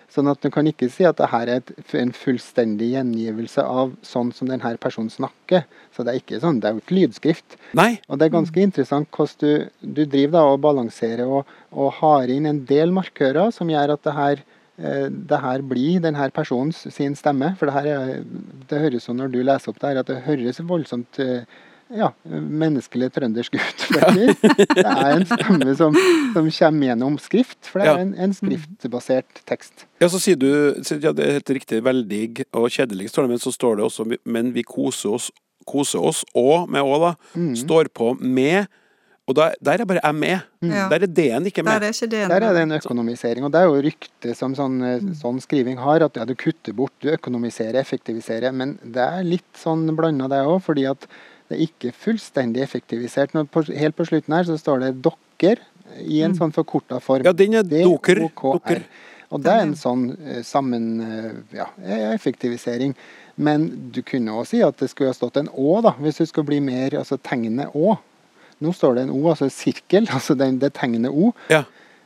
Sånn 0.10 0.30
at 0.32 0.42
du 0.42 0.50
kan 0.54 0.66
ikke 0.70 0.90
si 0.90 1.06
at 1.06 1.20
dette 1.20 1.38
er 1.38 1.52
et, 1.60 1.72
en 2.00 2.12
fullstendig 2.16 2.92
gjengivelse 2.96 3.62
av 3.62 3.94
sånn 4.06 4.32
som 4.34 4.50
denne 4.50 4.72
personen 4.82 5.12
snakker. 5.14 5.68
Så 5.94 6.06
det 6.06 6.14
er 6.14 6.22
ikke 6.22 6.42
sånn, 6.42 6.62
det 6.62 6.70
er 6.70 6.78
jo 6.78 6.84
ikke 6.84 6.98
lydskrift. 6.98 7.58
Nei. 7.78 7.92
Og 8.10 8.18
det 8.18 8.28
er 8.28 8.38
ganske 8.40 8.64
interessant 8.64 9.10
hvordan 9.14 9.44
du, 9.44 9.92
du 10.02 10.04
driver 10.06 10.40
da 10.40 10.46
og 10.50 10.64
balanserer 10.66 11.30
og, 11.30 11.50
og, 11.70 11.92
har 12.00 12.32
inn 12.34 12.50
en 12.50 12.64
del 12.70 12.94
markører 12.96 13.54
som 13.54 13.70
gjør 13.70 13.94
at 13.96 14.06
det 14.08 14.16
her, 14.18 14.44
eh, 14.82 15.08
det 15.10 15.42
her 15.46 15.66
blir 15.70 16.02
denne 16.02 16.30
personens 16.34 16.82
sin 16.96 17.18
stemme. 17.20 17.54
For 17.60 17.70
det, 17.70 17.78
her 17.78 17.90
er, 17.94 18.28
det 18.72 18.84
høres 18.86 19.06
sånn 19.06 19.22
når 19.22 19.34
du 19.36 19.42
leser 19.44 19.74
opp 19.74 19.82
det 19.82 19.92
her, 19.92 20.02
at 20.02 20.10
det 20.10 20.24
høres 20.26 20.64
voldsomt 20.66 21.22
eh, 21.22 21.44
ja, 21.90 22.10
menneskelig 22.30 23.10
trøndersk 23.16 23.56
ut. 23.58 23.86
Det 24.76 24.86
er 24.86 25.14
en 25.16 25.26
stemme 25.26 25.76
som, 25.78 25.96
som 26.36 26.50
kommer 26.54 26.90
gjennom 26.92 27.18
skrift, 27.22 27.60
for 27.66 27.82
det 27.82 27.90
er 27.90 28.04
en, 28.04 28.16
en 28.28 28.36
skriftbasert 28.36 29.42
tekst. 29.50 29.88
Ja, 30.02 30.10
så 30.12 30.22
sier 30.22 30.40
du 30.40 30.50
ja, 30.50 31.14
det 31.16 31.26
er 31.26 31.40
helt 31.40 31.54
riktig, 31.60 31.82
veldig 31.86 32.24
og 32.54 32.70
kjedelig, 32.74 33.10
står 33.14 33.26
det, 33.26 33.36
men 33.36 33.42
så 33.42 33.54
står 33.56 33.80
det 33.80 33.88
også 33.88 34.10
men 34.10 34.54
vi 34.56 34.66
koser 34.68 35.16
oss, 35.18 35.32
koser 35.70 36.04
oss 36.12 36.22
og 36.38 36.70
med 36.72 36.86
å, 36.86 37.00
da. 37.02 37.16
Mm. 37.34 37.56
Står 37.64 37.90
på 37.94 38.14
med. 38.20 38.70
Og 39.30 39.36
der, 39.38 39.54
der 39.62 39.84
er 39.84 39.86
bare 39.86 40.02
jeg 40.02 40.18
med. 40.18 40.46
Mm. 40.66 40.72
Der 40.90 41.04
er 41.06 41.12
D-en 41.20 41.46
ikke 41.46 41.64
med. 41.64 41.76
Der 41.84 41.92
er, 41.92 41.94
ikke 41.94 42.30
der 42.32 42.46
er 42.48 42.56
det 42.56 42.64
en 42.66 42.78
økonomisering. 42.80 43.46
Og 43.46 43.54
det 43.54 43.60
er 43.62 43.68
jo 43.70 43.82
ryktet 43.86 44.38
som 44.38 44.56
sånn, 44.58 44.80
eh, 44.82 44.96
mm. 45.06 45.12
sånn, 45.20 45.42
skriving 45.44 45.78
har, 45.84 46.02
at 46.08 46.18
ja, 46.18 46.26
du 46.26 46.34
kutter 46.34 46.74
bort, 46.74 46.96
du 47.04 47.12
økonomiserer, 47.14 47.78
effektiviserer. 47.78 48.56
Men 48.56 48.80
det 48.82 49.06
er 49.06 49.28
litt 49.28 49.62
sånn 49.62 49.86
blanda, 49.98 50.32
det 50.32 50.42
òg. 50.48 50.58
fordi 50.66 50.88
at 50.90 51.06
det 51.50 51.58
er 51.58 51.66
ikke 51.66 51.92
fullstendig 51.98 52.62
effektivisert. 52.62 53.34
På, 53.50 53.64
helt 53.66 53.98
på 53.98 54.06
slutten 54.06 54.36
her 54.38 54.46
så 54.46 54.58
står 54.60 54.84
det 54.84 54.92
'dokker' 55.02 55.64
i 55.98 56.22
en 56.22 56.36
mm. 56.36 56.38
sånn 56.38 56.54
forkorta 56.54 57.00
form. 57.02 57.26
Ja, 57.26 57.34
den 57.34 57.58
er 57.58 57.66
doker. 57.66 58.28
doker. 58.30 58.84
Og 59.30 59.42
det 59.46 59.54
er 59.54 59.64
en 59.64 59.76
sånn 59.78 60.12
uh, 60.14 60.42
sammen 60.46 60.86
uh, 61.02 61.34
ja, 61.54 61.68
effektivisering. 62.14 62.94
Men 63.40 63.68
du 63.94 64.02
kunne 64.06 64.36
òg 64.36 64.48
si 64.50 64.62
at 64.66 64.78
det 64.82 64.90
skulle 64.92 65.14
ha 65.14 65.18
stått 65.18 65.40
en 65.40 65.50
Å, 65.50 65.80
da, 65.86 65.94
hvis 66.02 66.22
du 66.22 66.26
skal 66.30 66.46
bli 66.48 66.60
mer 66.64 66.98
altså 67.00 67.18
tegnet 67.24 67.74
Å. 67.74 67.98
Nå 68.60 68.74
står 68.76 68.98
det 68.98 69.06
en 69.08 69.14
O, 69.16 69.22
altså 69.32 69.48
sirkel, 69.54 70.10
altså 70.16 70.36
det, 70.38 70.52
det 70.62 70.74
tegnet 70.78 71.14
O. 71.14 71.32
Ja. 71.52 71.64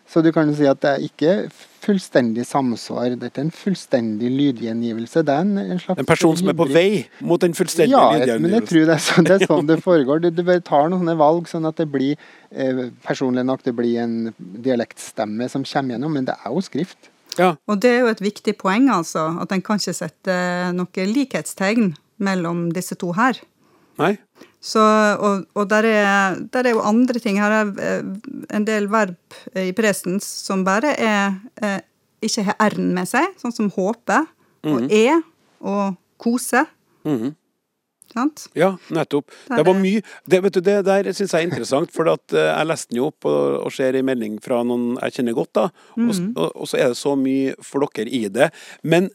Så 0.07 0.21
du 0.21 0.31
kan 0.35 0.51
si 0.55 0.67
at 0.69 0.83
det 0.83 0.91
er 0.91 1.07
ikke 1.07 1.37
fullstendig 1.83 2.45
samsvar. 2.47 3.15
Dette 3.19 3.41
er 3.41 3.47
en 3.47 3.53
fullstendig 3.53 4.31
lydgjengivelse. 4.33 5.23
Det 5.27 5.35
er 5.35 5.45
en, 5.45 5.57
en 5.61 5.81
slags 5.81 6.01
En 6.01 6.09
person 6.09 6.37
som 6.39 6.51
er 6.51 6.57
på 6.57 6.67
vei 6.71 7.03
mot 7.21 7.43
en 7.43 7.55
fullstendig 7.57 7.93
ja, 7.93 8.03
lydgjengivelse? 8.15 8.37
Ja, 8.39 8.43
men 8.45 8.57
jeg 8.57 8.67
tror 8.71 8.87
det 8.89 8.95
er 8.95 9.05
sånn 9.07 9.29
det, 9.29 9.37
er 9.37 9.51
sånn 9.51 9.71
det 9.71 9.79
foregår. 9.87 10.23
Du, 10.23 10.29
du 10.33 10.43
tar 10.65 10.87
noen 10.87 11.03
sånne 11.03 11.17
valg 11.19 11.49
sånn 11.51 11.69
at 11.69 11.79
det 11.81 11.89
blir 11.93 12.13
eh, 12.51 12.85
personlig 13.05 13.45
nok 13.49 13.65
det 13.67 13.75
blir 13.77 14.03
en 14.03 14.17
dialektstemme 14.37 15.49
som 15.51 15.67
kommer 15.67 15.97
gjennom, 15.97 16.15
men 16.19 16.29
det 16.29 16.37
er 16.39 16.53
jo 16.55 16.63
skrift. 16.65 17.11
Ja. 17.39 17.55
Og 17.67 17.81
det 17.81 17.89
er 17.89 18.03
jo 18.03 18.11
et 18.13 18.21
viktig 18.21 18.55
poeng, 18.61 18.89
altså. 18.93 19.25
At 19.41 19.53
en 19.55 19.63
kan 19.65 19.81
ikke 19.81 19.95
sette 19.97 20.35
noe 20.77 21.07
likhetstegn 21.09 21.95
mellom 22.23 22.67
disse 22.75 22.97
to 22.99 23.13
her. 23.17 23.39
Nei. 24.01 24.15
Så, 24.63 24.81
og, 25.19 25.43
og 25.59 25.67
der, 25.69 25.85
er, 25.85 26.37
der, 26.53 26.63
er, 26.63 26.71
jo 26.71 26.85
andre 26.87 27.19
ting. 27.19 27.39
Her 27.41 27.51
er 27.57 27.71
eh, 27.83 28.05
en 28.49 28.65
del 28.67 28.89
verb 28.91 29.37
i 29.59 29.71
presens 29.75 30.27
som 30.47 30.65
bare 30.67 30.95
er 30.99 31.35
eh, 31.61 31.79
ikke 32.23 32.45
har 32.47 32.59
r-en 32.71 32.93
med 32.95 33.09
seg, 33.09 33.33
sånn 33.41 33.55
som 33.55 33.71
håpe 33.75 34.23
og 34.63 34.85
mm. 34.85 34.91
e 34.91 35.05
og 35.63 35.95
kose. 36.21 36.65
Mm. 37.07 37.33
Sant? 38.13 38.45
Ja, 38.57 38.73
nettopp. 38.93 39.31
Der 39.47 39.59
det 39.59 39.65
var 39.65 39.77
mye 39.79 40.03
Det, 40.29 40.39
vet 40.43 40.55
du, 40.55 40.61
det 40.61 40.75
der 40.85 41.07
syns 41.15 41.33
jeg 41.33 41.41
er 41.41 41.49
interessant, 41.49 41.91
for 41.91 42.07
at, 42.11 42.23
uh, 42.35 42.45
jeg 42.45 42.69
leste 42.69 42.91
den 42.91 43.01
jo 43.01 43.09
opp 43.09 43.27
og, 43.29 43.65
og 43.65 43.73
ser 43.73 43.97
en 43.97 44.07
melding 44.07 44.37
fra 44.43 44.61
noen 44.67 44.93
jeg 44.99 45.17
kjenner 45.17 45.37
godt, 45.37 45.53
da, 45.57 45.67
mm. 45.97 46.07
og, 46.07 46.21
og, 46.35 46.49
og, 46.51 46.69
så 46.69 46.79
er 46.79 46.93
det 46.93 46.99
så 46.99 47.15
mye 47.19 47.55
for 47.63 47.87
dere 47.95 48.13
i 48.13 48.27
det. 48.31 48.51
Men 48.83 49.09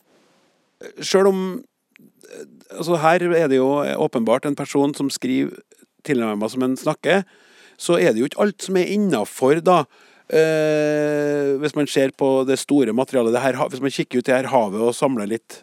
sjøl 1.02 1.30
om 1.30 1.42
altså 2.68 2.98
Her 3.00 3.22
er 3.32 3.48
det 3.48 3.56
jo 3.56 3.68
åpenbart 4.04 4.44
en 4.46 4.56
person 4.58 4.92
som 4.94 5.08
skriver 5.10 5.56
tilnærma 6.04 6.48
som 6.52 6.62
en 6.62 6.76
snakker. 6.76 7.22
Så 7.78 7.98
er 7.98 8.12
det 8.12 8.22
jo 8.22 8.28
ikke 8.28 8.42
alt 8.42 8.64
som 8.66 8.78
er 8.80 8.90
innafor, 8.90 9.60
da. 9.64 9.82
Eh, 10.28 11.54
hvis 11.62 11.76
man 11.78 11.88
ser 11.88 12.12
på 12.12 12.42
det 12.48 12.58
store 12.60 12.92
materialet, 12.92 13.32
det 13.32 13.44
her, 13.44 13.60
hvis 13.70 13.84
man 13.84 13.94
kikker 13.94 14.20
ut 14.20 14.28
i 14.28 14.34
her 14.34 14.50
havet 14.52 14.82
og 14.90 14.96
samler 14.96 15.30
litt 15.30 15.62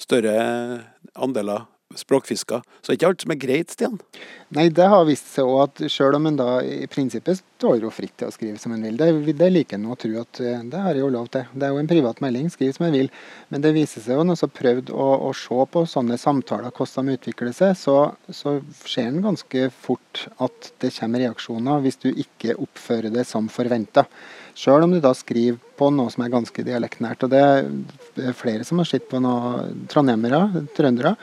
større 0.00 0.38
andeler 1.18 1.66
språkfisker. 1.96 2.60
Så 2.82 2.92
det 2.92 2.98
ikke 2.98 3.08
alt 3.08 3.22
som 3.24 3.32
er 3.32 3.38
greit, 3.40 3.70
Stian. 3.72 3.96
Nei, 4.52 4.66
det 4.72 4.84
har 4.92 5.06
vist 5.08 5.30
seg 5.32 5.48
òg 5.48 5.60
at 5.62 5.80
selv 5.92 6.18
om 6.18 6.26
en 6.28 6.36
da 6.36 6.58
i 6.60 6.86
prinsippet 6.90 7.40
står 7.40 7.80
jo 7.80 7.92
fritt 7.92 8.12
til 8.20 8.28
å 8.28 8.34
skrive 8.34 8.60
som 8.60 8.74
en 8.74 8.84
vil, 8.84 8.98
det, 9.00 9.08
det 9.36 9.48
liker 9.50 9.78
en 9.78 9.88
å 9.92 9.96
tro 9.98 10.12
at 10.20 10.40
eh, 10.44 10.60
det 10.68 10.82
har 10.84 10.96
jeg 10.96 11.02
jo 11.02 11.10
lov 11.14 11.30
til. 11.32 11.46
Det 11.52 11.64
er 11.64 11.72
jo 11.72 11.80
en 11.80 11.90
privat 11.90 12.20
melding, 12.24 12.50
skriv 12.52 12.74
som 12.76 12.86
jeg 12.86 12.94
vil. 12.94 13.08
Men 13.52 13.64
det 13.64 13.72
viser 13.76 14.04
seg 14.04 14.20
jo 14.20 14.26
når 14.26 14.36
en 14.36 14.42
har 14.44 14.52
prøvd 14.60 14.92
å, 14.92 15.08
å, 15.30 15.32
se 15.36 15.66
på 15.72 15.84
sånne 15.94 16.20
samtaler, 16.20 16.74
hvordan 16.76 17.08
de 17.08 17.16
utvikler 17.16 17.56
seg, 17.56 17.72
så, 17.80 17.96
så 18.28 18.58
ser 18.84 19.08
en 19.08 19.24
ganske 19.30 19.64
fort 19.72 20.26
at 20.44 20.72
det 20.84 20.92
kommer 20.98 21.24
reaksjoner 21.24 21.82
hvis 21.84 22.00
du 22.04 22.10
ikke 22.12 22.58
oppfører 22.60 23.16
det 23.16 23.24
som 23.28 23.48
forventa. 23.52 24.04
Sjøl 24.58 24.84
om 24.84 24.92
du 24.92 25.00
da 25.00 25.14
skriver 25.16 25.56
på 25.78 25.88
noe 25.94 26.12
som 26.12 26.24
er 26.24 26.32
ganske 26.32 26.64
dialektnært. 26.66 27.24
Og 27.24 27.32
det 27.32 27.42
er 28.28 28.34
flere 28.36 28.66
som 28.66 28.80
har 28.82 28.88
sett 28.90 29.08
på 29.08 29.20
noe 29.22 29.68
trondhjemmere, 29.88 30.66
trøndere, 30.76 31.16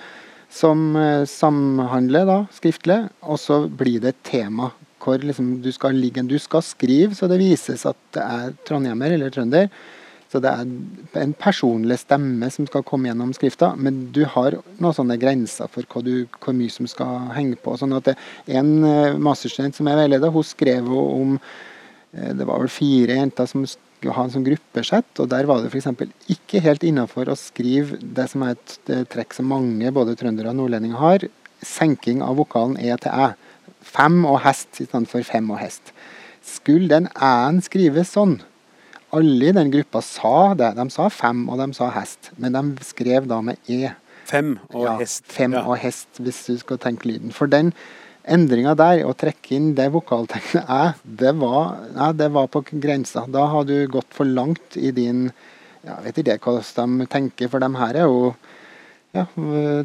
som 0.55 0.95
eh, 0.99 1.25
samhandler 1.29 2.27
da, 2.29 2.39
skriftlig, 2.55 3.03
og 3.25 3.39
så 3.41 3.65
blir 3.67 4.01
det 4.03 4.15
et 4.15 4.25
tema 4.31 4.71
hvor 5.05 5.21
liksom 5.21 5.59
du 5.61 5.67
skal 5.69 5.93
ligge 5.93 6.23
Du 6.25 6.39
skal 6.41 6.63
skrive 6.65 7.13
så 7.13 7.27
det 7.29 7.37
vises 7.37 7.83
at 7.85 7.97
det 8.15 8.23
er 8.23 8.55
trondhjemmer 8.65 9.13
eller 9.13 9.29
trønder. 9.29 9.67
Så 10.31 10.39
det 10.41 10.49
er 10.49 11.21
en 11.21 11.35
personlig 11.37 11.99
stemme 12.01 12.49
som 12.49 12.65
skal 12.65 12.81
komme 12.87 13.11
gjennom 13.11 13.35
skrifta, 13.37 13.75
men 13.77 14.07
du 14.15 14.23
har 14.33 14.57
noen 14.79 14.95
sånne 14.97 15.19
grenser 15.21 15.69
for 15.69 15.85
hvor, 15.91 16.01
du, 16.01 16.25
hvor 16.41 16.57
mye 16.57 16.73
som 16.73 16.89
skal 16.89 17.29
henge 17.35 17.59
på. 17.61 17.75
sånn 17.77 17.93
at 17.93 18.09
det, 18.09 18.17
En 18.49 18.71
eh, 18.81 19.13
masterstudent 19.13 19.77
som 19.77 19.91
jeg 19.91 20.01
veileder, 20.01 20.33
hun 20.33 20.49
skrev 20.55 20.89
om 20.89 21.37
Eh, 22.15 22.33
det 22.35 22.47
var 22.47 22.61
vel 22.63 22.71
fire 22.71 23.17
jenter 23.19 23.47
som 23.49 23.65
ha 24.03 24.23
en 24.25 24.29
sånn 24.33 24.45
gruppesett, 24.45 25.07
og 25.19 25.29
der 25.31 25.47
var 25.49 25.61
det 25.63 25.71
f.eks. 25.71 25.87
ikke 26.29 26.61
helt 26.61 26.83
innafor 26.83 27.29
å 27.31 27.35
skrive 27.39 27.97
det 28.01 28.27
som 28.31 28.43
er 28.43 28.55
et, 28.57 28.75
trekk 29.09 29.33
som 29.33 29.47
mange, 29.49 29.91
både 29.95 30.15
trøndere 30.19 30.51
og 30.51 30.59
nordlendinger, 30.59 30.99
har. 30.99 31.25
Senking 31.65 32.21
av 32.21 32.35
vokalen 32.37 32.77
E 32.77 32.91
til 33.01 33.11
Æ. 33.11 33.31
Fem 33.85 34.19
og 34.25 34.41
hest 34.43 34.81
i 34.81 34.85
stedet 34.85 35.07
for 35.09 35.23
fem 35.23 35.49
og 35.53 35.57
hest. 35.61 35.93
Skulle 36.45 36.89
den 36.91 37.07
æ-en 37.15 37.61
skrives 37.65 38.11
sånn? 38.13 38.39
Alle 39.15 39.49
i 39.49 39.55
den 39.55 39.71
gruppa 39.71 40.01
sa 40.03 40.53
det. 40.57 40.73
De 40.77 40.85
sa 40.93 41.07
fem, 41.09 41.45
og 41.49 41.57
de 41.61 41.69
sa 41.73 41.89
hest. 41.95 42.31
Men 42.37 42.53
de 42.57 42.83
skrev 42.85 43.27
da 43.29 43.39
med 43.41 43.57
e. 43.71 43.93
Fem 44.25 44.55
og 44.73 44.83
ja, 44.87 44.95
hest. 44.99 45.23
Fem 45.29 45.53
Ja. 45.53 45.63
og 45.65 45.77
hest, 45.77 46.09
hvis 46.19 46.45
du 46.49 46.57
skal 46.57 46.77
tenke 46.81 47.07
lyden. 47.07 47.31
For 47.31 47.47
den 47.47 47.71
endringa 48.25 48.73
der, 48.77 49.03
å 49.05 49.13
trekke 49.17 49.55
inn 49.57 49.73
det 49.77 49.87
vokaltegnet 49.93 50.65
æ, 50.69 50.81
det 51.03 51.33
ja, 51.35 52.09
det 52.17 52.29
var 52.33 52.49
på 52.51 52.63
grensa. 52.71 53.25
Da 53.31 53.45
har 53.51 53.67
du 53.69 53.75
gått 53.91 54.11
for 54.15 54.25
langt 54.25 54.77
i 54.77 54.91
din 54.95 55.29
ja, 55.85 55.99
Jeg 56.01 56.05
vet 56.07 56.21
ikke 56.23 56.55
hvordan 56.55 56.99
de 57.03 57.05
tenker, 57.05 57.49
for 57.51 57.61
de 57.61 57.69
her 57.77 57.99
er 58.01 58.07
jo 58.09 58.33
ja, 59.15 59.25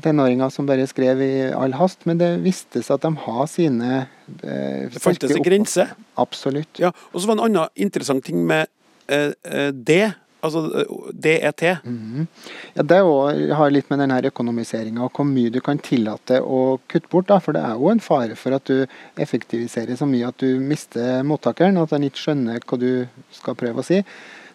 tenåringer 0.03 0.51
som 0.51 0.67
bare 0.67 0.87
skrev 0.91 1.21
i 1.23 1.33
all 1.55 1.75
hast. 1.79 2.07
Men 2.09 2.21
det 2.21 2.31
viste 2.45 2.83
seg 2.83 2.97
at 2.97 3.05
de 3.05 3.13
har 3.27 3.45
sine 3.51 3.91
eh, 4.01 4.89
Det 4.91 5.03
fantes 5.03 5.37
en 5.37 5.47
grense. 5.47 5.87
Absolutt. 6.21 6.81
Ja, 6.83 6.93
og 7.13 7.21
så 7.21 7.31
var 7.31 7.39
en 7.39 7.47
annen 7.51 7.85
interessant 7.87 8.25
ting 8.27 8.43
med 8.49 8.71
eh, 9.13 9.33
eh, 9.45 9.71
det. 9.71 10.15
Altså 10.41 10.85
DET. 11.13 11.63
Ja, 11.63 12.83
Det 12.83 13.01
også 13.05 13.55
har 13.59 13.73
litt 13.73 13.91
med 13.93 14.01
denne 14.01 14.21
økonomiseringa 14.31 15.05
og 15.05 15.17
hvor 15.17 15.29
mye 15.29 15.53
du 15.53 15.61
kan 15.65 15.79
tillate 15.79 16.41
å 16.41 16.79
kutte 16.89 17.11
bort. 17.13 17.29
da, 17.29 17.39
For 17.39 17.57
det 17.57 17.63
er 17.63 17.77
jo 17.77 17.91
en 17.93 18.01
fare 18.01 18.37
for 18.37 18.57
at 18.57 18.65
du 18.65 18.87
effektiviserer 19.21 19.97
så 19.97 20.09
mye 20.09 20.29
at 20.29 20.39
du 20.39 20.61
mister 20.61 21.23
mottakeren, 21.23 21.77
at 21.77 21.91
han 21.91 22.07
ikke 22.07 22.25
skjønner 22.25 22.61
hva 22.65 22.81
du 22.81 23.07
skal 23.37 23.59
prøve 23.59 23.83
å 23.83 23.87
si. 23.87 24.01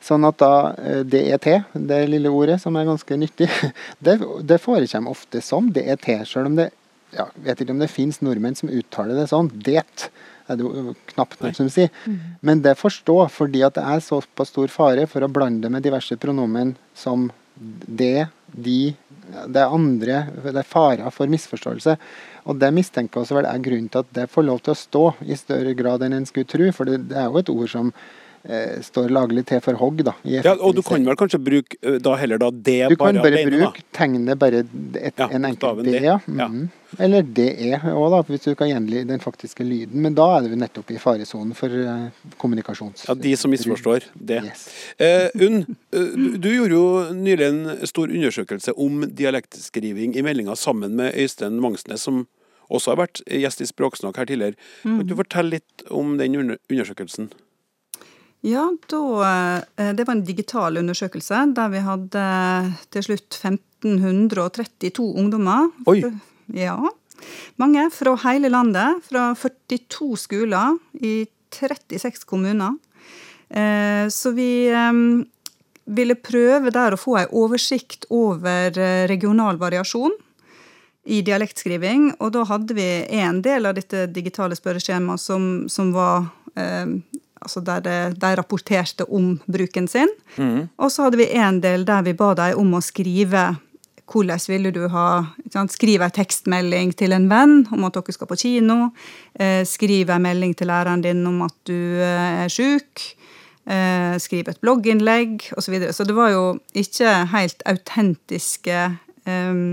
Sånn 0.05 0.25
at 0.27 0.37
da 0.37 0.73
eh, 0.77 1.01
DET, 1.01 1.47
det 1.73 2.01
lille 2.09 2.29
ordet 2.29 2.59
som 2.61 2.75
er 2.77 2.85
ganske 2.85 3.17
nyttig, 3.17 3.49
det, 4.05 4.19
det 4.45 4.61
forekommer 4.61 5.15
ofte 5.15 5.41
som 5.41 5.71
DET, 5.73 6.09
selv 6.29 6.51
om 6.51 6.59
det 6.59 6.71
ja, 7.15 7.29
vet 7.45 7.61
ikke 7.61 7.73
om 7.75 7.81
det 7.81 7.93
finnes 7.93 8.21
nordmenn 8.25 8.57
som 8.57 8.71
uttaler 8.73 9.17
det 9.17 9.29
sånn. 9.31 9.49
Det 9.53 9.83
er 10.47 10.59
det 10.59 10.65
jo 10.65 10.93
knapt 11.13 11.41
nok 11.41 11.57
som 11.57 11.69
sier. 11.71 11.89
Men 12.45 12.61
det 12.65 12.77
forstå, 12.79 13.17
fordi 13.33 13.63
at 13.65 13.77
det 13.77 13.85
er 13.85 14.03
såpass 14.03 14.53
stor 14.53 14.71
fare 14.71 15.07
for 15.09 15.25
å 15.25 15.31
blande 15.31 15.65
det 15.65 15.73
med 15.73 15.85
diverse 15.85 16.17
pronomen 16.21 16.75
som 16.93 17.31
det, 17.55 18.27
de 18.51 18.95
Det 19.25 19.61
er 19.61 19.73
andre 19.73 20.15
Det 20.43 20.59
er 20.59 20.67
farer 20.67 21.09
for 21.09 21.31
misforståelse. 21.31 21.95
Og 22.45 22.59
det 22.59 22.73
mistenker 22.75 23.21
også 23.21 23.39
vel 23.39 23.47
er 23.49 23.63
grunnen 23.63 23.89
til 23.89 24.03
at 24.03 24.11
det 24.13 24.29
får 24.29 24.43
lov 24.43 24.59
til 24.61 24.75
å 24.75 24.77
stå 24.77 25.05
i 25.25 25.37
større 25.39 25.73
grad 25.73 26.03
enn 26.03 26.13
en 26.13 26.27
skulle 26.29 26.45
tro. 26.45 26.67
For 26.71 26.85
det, 26.85 27.09
det 27.09 27.17
er 27.17 27.25
jo 27.25 27.41
et 27.41 27.49
ord 27.49 27.71
som 27.71 27.93
står 28.85 29.09
laglig 29.09 29.45
til 29.49 29.61
for 29.63 29.77
hogg, 29.79 30.03
da. 30.05 30.13
i 30.23 30.37
Ja, 30.37 30.53
og 30.55 30.75
du 30.77 30.81
kan 30.85 31.03
vel 31.05 31.17
kanskje 31.17 31.39
bruke 31.41 31.77
eh, 31.81 31.97
da 32.03 32.15
heller 32.19 32.41
da 32.41 32.51
det 32.51 32.91
Du 32.91 32.95
kan 32.99 33.17
bare 33.17 33.31
alene, 33.31 33.51
da. 33.57 33.69
bruke 33.71 33.85
tegnet 33.95 34.39
bare 34.41 34.63
et, 34.65 35.13
Ja, 35.17 35.29
en 35.29 35.45
enkel 35.45 35.75
bokstaven 35.75 35.85
D. 35.85 35.99
Ja. 36.03 36.19
Ja. 36.27 36.47
Mhm. 36.47 36.67
Eller 36.99 37.25
DE 37.27 37.75
òg, 37.91 38.05
da, 38.13 38.21
hvis 38.29 38.45
du 38.45 38.53
kan 38.55 38.69
gjengi 38.69 39.01
den 39.07 39.19
faktiske 39.19 39.65
lyden. 39.67 39.99
Men 40.01 40.15
da 40.15 40.27
er 40.37 40.47
du 40.47 40.55
nettopp 40.55 40.93
i 40.93 40.99
faresonen 41.01 41.51
for 41.57 41.67
uh, 41.67 42.07
kommunikasjons... 42.39 43.07
Ja, 43.09 43.15
de 43.19 43.33
som 43.35 43.51
misforstår 43.51 44.05
det. 44.15 44.37
Yes. 44.45 44.67
Eh, 45.01 45.27
Unn, 45.43 45.65
eh, 45.91 46.13
du, 46.15 46.37
du 46.39 46.47
gjorde 46.53 46.77
jo 46.77 46.85
nylig 47.17 47.49
en 47.49 47.87
stor 47.89 48.07
undersøkelse 48.13 48.77
om 48.79 49.03
dialektskriving 49.11 50.15
i 50.15 50.23
meldinga 50.23 50.55
sammen 50.55 50.95
med 50.95 51.17
Øystein 51.19 51.59
Mangsnes, 51.59 52.05
som 52.07 52.27
også 52.69 52.93
har 52.93 53.01
vært 53.03 53.25
gjest 53.27 53.61
i 53.61 53.67
Språksnakk 53.69 54.21
her 54.21 54.29
tidligere. 54.29 54.55
Kan 54.85 55.03
du 55.09 55.17
fortelle 55.19 55.57
litt 55.57 55.83
om 55.91 56.15
den 56.21 56.39
undersøkelsen? 56.39 57.33
Ja, 58.45 58.77
da, 58.87 59.61
eh, 59.75 59.93
det 59.93 60.03
var 60.05 60.13
en 60.13 60.25
digital 60.25 60.77
undersøkelse 60.77 61.39
der 61.57 61.71
vi 61.73 61.79
hadde 61.81 62.25
til 62.93 63.05
slutt 63.07 63.39
1532 63.39 65.05
ungdommer. 65.17 65.71
Oi. 65.89 66.03
Ja. 66.53 66.77
Mange 67.57 67.87
fra 67.89 68.13
hele 68.27 68.51
landet, 68.53 69.01
fra 69.09 69.31
42 69.33 70.11
skoler 70.27 70.77
i 71.01 71.25
36 71.49 72.27
kommuner. 72.29 72.77
Eh, 73.49 74.05
Så 74.13 74.35
vi 74.37 74.67
eh, 74.69 74.93
ville 75.85 76.15
prøve 76.15 76.69
der 76.69 76.93
å 76.93 77.01
få 77.01 77.17
ei 77.23 77.25
oversikt 77.31 78.05
over 78.13 78.77
regional 79.09 79.57
variasjon 79.57 80.13
i 81.05 81.23
dialektskriving. 81.25 82.11
Og 82.19 82.31
da 82.37 82.45
hadde 82.45 82.77
vi 82.77 82.89
en 83.09 83.41
del 83.41 83.65
av 83.65 83.73
dette 83.73 84.05
digitale 84.05 84.53
spørreskjemaet 84.53 85.19
som, 85.21 85.65
som 85.69 85.93
var 85.93 86.29
altså 87.45 87.61
der 87.63 87.85
de 88.17 88.31
rapporterte 88.39 89.05
om 89.07 89.35
bruken 89.45 89.87
sin. 89.91 90.11
Og 90.77 90.91
så 90.91 91.05
hadde 91.05 91.21
vi 91.21 91.29
en 91.37 91.61
del 91.63 91.85
der 91.87 92.03
vi 92.05 92.15
ba 92.17 92.33
dem 92.37 92.59
om 92.59 92.75
å 92.75 92.83
skrive 92.83 93.53
hvordan 94.11 94.41
ville 94.47 94.71
du 94.71 94.85
ha 94.93 95.25
sant? 95.53 95.73
Skrive 95.73 96.05
en 96.05 96.13
tekstmelding 96.13 96.93
til 96.97 97.15
en 97.15 97.27
venn 97.29 97.63
om 97.73 97.87
at 97.87 97.95
dere 97.97 98.13
skal 98.13 98.29
på 98.29 98.37
kino. 98.37 98.91
Eh, 99.33 99.63
skrive 99.65 100.15
en 100.15 100.25
melding 100.25 100.53
til 100.57 100.69
læreren 100.69 101.03
din 101.03 101.25
om 101.25 101.41
at 101.47 101.55
du 101.67 101.73
eh, 101.73 102.43
er 102.45 102.51
sjuk. 102.53 103.01
Eh, 103.65 104.13
skrive 104.21 104.53
et 104.53 104.61
blogginnlegg 104.61 105.49
osv. 105.55 105.65
Så, 105.65 105.73
videre. 105.73 105.93
så 105.93 106.05
det 106.05 106.17
var 106.17 106.29
jo 106.35 106.45
ikke 106.77 107.15
helt 107.33 107.65
autentiske 107.65 108.83
eh, 109.25 109.63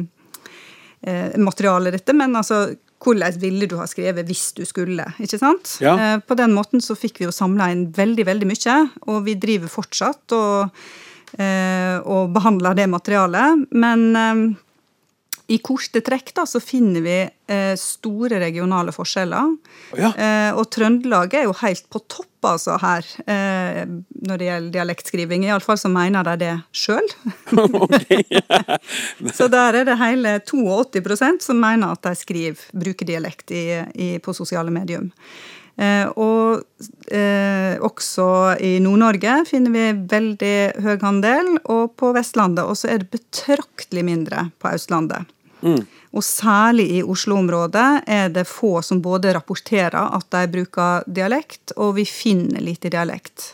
materialet 1.37 1.99
dette, 1.99 2.15
men 2.17 2.37
altså 2.39 2.65
hvordan 3.03 3.39
ville 3.43 3.69
du 3.71 3.77
ha 3.81 3.87
skrevet 3.91 4.29
hvis 4.29 4.51
du 4.57 4.65
skulle? 4.69 5.07
ikke 5.23 5.41
sant? 5.41 5.77
Ja. 5.83 5.95
Eh, 5.97 6.19
på 6.25 6.37
den 6.39 6.55
måten 6.57 6.83
så 6.85 6.97
fikk 6.99 7.21
vi 7.21 7.29
jo 7.29 7.35
samla 7.35 7.71
inn 7.73 7.87
veldig, 7.97 8.27
veldig 8.29 8.51
mye, 8.51 8.77
og 9.09 9.25
vi 9.27 9.39
driver 9.41 9.73
fortsatt 9.73 10.37
og, 10.37 10.85
eh, 11.39 11.99
og 12.03 12.33
behandler 12.35 12.79
det 12.79 12.89
materialet. 12.93 13.67
Men 13.75 14.07
eh, 14.17 14.45
i 15.47 15.59
korte 15.59 16.01
trekk 16.05 16.33
da, 16.37 16.45
så 16.47 16.61
finner 16.63 17.03
vi 17.05 17.17
eh, 17.23 17.73
store 17.79 18.39
regionale 18.43 18.93
forskjeller. 18.95 19.57
Ja. 19.99 20.13
Eh, 20.13 20.51
og 20.57 20.69
Trøndelag 20.73 21.35
er 21.35 21.49
jo 21.49 21.57
helt 21.63 21.89
på 21.93 22.03
topp 22.07 22.29
altså 22.47 22.75
her 22.83 23.07
eh, 23.31 23.83
når 24.27 24.41
det 24.41 24.49
gjelder 24.49 24.75
dialektskriving. 24.77 25.47
Iallfall 25.47 25.79
så 25.79 25.91
mener 25.93 26.27
de 26.27 26.37
det 26.43 26.53
sjøl. 26.75 27.07
så 29.39 29.49
der 29.53 29.81
er 29.83 29.91
det 29.91 29.99
hele 30.01 30.37
82% 30.41 31.47
som 31.47 31.63
mener 31.63 31.95
at 31.95 32.05
de 32.07 32.15
skriver, 32.19 32.69
bruker 32.73 33.09
dialekt 33.09 33.55
i, 33.55 33.67
i, 33.95 34.13
på 34.23 34.35
sosiale 34.37 34.75
medium. 34.75 35.11
Eh, 35.77 36.09
og 36.21 36.63
eh, 37.09 37.79
også 37.81 38.27
i 38.61 38.75
Nord-Norge 38.85 39.39
finner 39.49 39.73
vi 39.73 39.87
veldig 40.13 40.57
høy 40.85 40.97
handel, 41.03 41.55
og 41.65 41.95
på 42.01 42.13
Vestlandet. 42.17 42.67
Og 42.67 42.79
så 42.79 42.93
er 42.93 43.03
det 43.03 43.13
betraktelig 43.15 44.05
mindre 44.07 44.51
på 44.61 44.75
Østlandet. 44.75 45.31
Og 46.13 46.25
særlig 46.27 46.89
i 46.99 47.03
Oslo-området 47.07 48.03
er 48.11 48.33
det 48.35 48.49
få 48.51 48.81
som 48.83 48.99
både 49.03 49.33
rapporterer 49.37 50.11
at 50.19 50.27
de 50.35 50.49
bruker 50.51 51.07
dialekt, 51.07 51.73
og 51.77 51.95
vi 52.01 52.05
finner 52.09 52.61
lite 52.61 52.91
dialekt. 52.93 53.53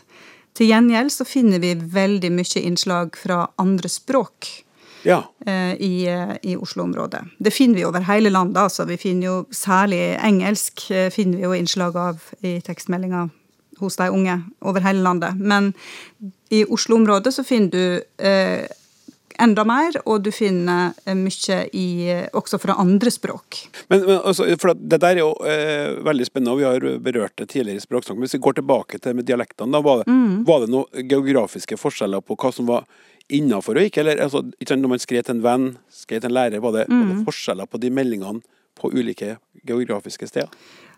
Til 0.57 0.73
gjengjeld 0.73 1.13
så 1.13 1.27
finner 1.29 1.61
vi 1.63 1.75
veldig 1.77 2.33
mye 2.33 2.63
innslag 2.65 3.13
fra 3.15 3.45
andre 3.61 3.91
språk 3.93 4.49
Ja. 5.03 5.23
eh, 5.45 5.73
i, 5.81 6.07
eh, 6.07 6.35
i 6.43 6.55
Oslo-området. 6.55 7.21
Det 7.37 7.51
finner 7.51 7.75
vi 7.75 7.85
over 7.85 7.99
hele 7.99 8.29
landet. 8.29 8.57
altså. 8.57 8.85
Vi 8.85 8.97
finner 8.97 9.27
jo 9.27 9.45
Særlig 9.51 10.17
engelsk 10.23 10.91
eh, 10.91 11.09
finner 11.09 11.37
vi 11.37 11.43
jo 11.43 11.53
innslag 11.53 11.95
av 11.97 12.19
i 12.41 12.59
tekstmeldinga 12.61 13.29
hos 13.79 13.95
de 13.95 14.09
unge 14.09 14.41
over 14.61 14.81
hele 14.81 15.01
landet. 15.01 15.37
Men 15.37 15.73
i 16.49 16.65
Oslo-området 16.65 17.33
så 17.33 17.43
finner 17.43 17.69
du 17.71 18.25
eh, 18.25 18.67
enda 19.39 19.63
mer, 19.63 19.95
og 20.05 20.23
du 20.25 20.31
finner 20.35 20.91
mye 21.15 21.59
i, 21.73 21.87
også 22.35 22.59
fra 22.59 22.75
andre 22.81 23.11
språk. 23.13 23.61
Men, 23.87 24.03
men 24.03 24.17
altså, 24.19 24.47
for 24.59 24.73
Det 24.73 24.99
der 24.99 25.15
er 25.15 25.21
jo 25.21 25.31
eh, 25.47 25.99
veldig 26.05 26.27
spennende, 26.27 26.55
og 26.55 26.59
vi 26.59 26.67
har 26.67 26.99
berørt 26.99 27.37
det 27.39 27.49
tidligere 27.53 27.79
i 27.79 27.85
Språksnakk. 27.85 28.19
Hvis 28.19 28.35
vi 28.35 28.43
går 28.43 28.59
tilbake 28.59 28.99
til 28.99 29.15
med 29.15 29.29
dialektene, 29.29 29.71
da 29.71 29.81
var 29.85 30.03
det, 30.03 30.11
mm. 30.11 30.43
var 30.47 30.65
det 30.65 30.73
noen 30.73 31.07
geografiske 31.07 31.79
forskjeller 31.79 32.25
på 32.25 32.35
hva 32.39 32.51
som 32.55 32.67
var 32.67 32.83
innafor 33.29 33.79
og 33.79 33.89
ikke? 33.89 34.03
Eller 34.03 34.21
altså, 34.25 34.43
når 34.69 34.93
man 34.95 35.01
skrev 35.01 35.23
til 35.23 35.37
en 35.37 35.45
venn, 35.45 35.71
skrev 35.93 36.21
til 36.21 36.31
en 36.31 36.37
lærer, 36.37 36.61
var 36.63 36.75
det, 36.75 36.85
mm. 36.89 36.99
var 37.01 37.15
det 37.15 37.25
forskjeller 37.29 37.69
på 37.69 37.81
de 37.81 37.93
meldingene 37.93 38.43
på 38.79 38.91
ulike 38.95 39.37
geografiske 39.67 40.27
steder? 40.29 40.51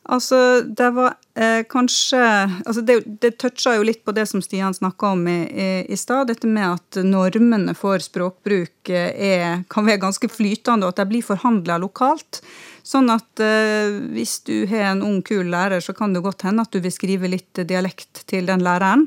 Altså, 0.09 0.61
det 0.65 0.88
var 0.95 1.13
eh, 1.38 1.61
kanskje 1.69 2.21
altså 2.65 2.81
Det, 2.81 2.95
det 3.21 3.35
toucha 3.38 3.75
jo 3.75 3.83
litt 3.85 4.01
på 4.01 4.15
det 4.17 4.25
som 4.31 4.41
Stian 4.41 4.73
snakka 4.73 5.11
om 5.13 5.27
i, 5.29 5.38
i, 5.45 5.69
i 5.93 5.97
stad. 5.97 6.31
Dette 6.31 6.50
med 6.50 6.79
at 6.79 7.01
normene 7.05 7.75
for 7.77 8.01
språkbruk 8.01 8.89
eh, 8.89 9.13
er, 9.13 9.61
kan 9.69 9.85
være 9.85 10.01
ganske 10.01 10.31
flytende, 10.31 10.88
og 10.88 10.95
at 10.95 11.03
de 11.03 11.07
blir 11.13 11.25
forhandla 11.25 11.77
lokalt. 11.83 12.41
Sånn 12.83 13.11
at 13.13 13.41
eh, 13.43 13.93
hvis 14.15 14.39
du 14.47 14.65
har 14.69 14.91
en 14.91 15.03
ung, 15.05 15.19
kul 15.25 15.51
lærer, 15.53 15.83
så 15.83 15.93
kan 15.97 16.15
det 16.15 16.23
godt 16.25 16.45
hende 16.47 16.65
at 16.65 16.73
du 16.73 16.81
vil 16.81 16.93
skrive 16.93 17.29
litt 17.29 17.61
dialekt 17.69 18.23
til 18.29 18.50
den 18.50 18.63
læreren. 18.65 19.05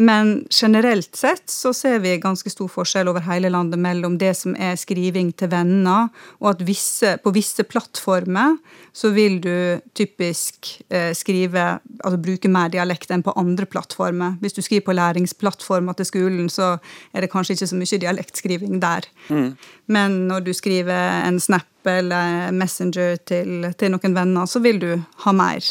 Men 0.00 0.32
generelt 0.50 1.14
sett 1.16 1.50
så 1.52 1.74
ser 1.76 2.00
vi 2.02 2.16
ganske 2.22 2.50
stor 2.50 2.70
forskjell 2.72 3.10
over 3.12 3.24
hele 3.26 3.50
landet 3.52 3.80
mellom 3.82 4.16
det 4.18 4.32
som 4.40 4.56
er 4.58 4.78
skriving 4.80 5.30
til 5.38 5.52
venner, 5.52 6.10
og 6.42 6.54
at 6.54 6.64
visse, 6.66 7.16
på 7.22 7.34
visse 7.34 7.66
plattformer 7.68 8.58
så 8.96 9.12
vil 9.14 9.38
du 9.44 9.54
typisk 9.96 10.74
eh, 10.92 11.12
skrive, 11.16 11.78
altså 12.02 12.20
bruke 12.20 12.50
mer 12.52 12.72
dialekt 12.72 13.12
enn 13.14 13.24
på 13.24 13.34
andre 13.38 13.68
plattformer. 13.70 14.36
Hvis 14.42 14.58
du 14.58 14.62
skriver 14.64 14.86
på 14.88 14.96
læringsplattformer 14.96 15.96
til 15.98 16.08
skolen, 16.10 16.50
så 16.52 16.74
er 17.12 17.24
det 17.24 17.32
kanskje 17.32 17.56
ikke 17.56 17.70
så 17.70 17.78
mye 17.78 18.02
dialektskriving 18.02 18.80
der. 18.82 19.08
Mm. 19.28 19.52
Men 19.92 20.22
når 20.28 20.48
du 20.48 20.52
skriver 20.56 21.22
en 21.28 21.40
snap 21.40 21.68
Messenger 21.84 23.16
til, 23.26 23.68
til, 23.78 23.94
noen 23.94 24.16
venner, 24.16 24.46
så 24.46 24.62
vil 24.62 24.80
du 24.82 24.90
ha 25.24 25.36
mer 25.36 25.62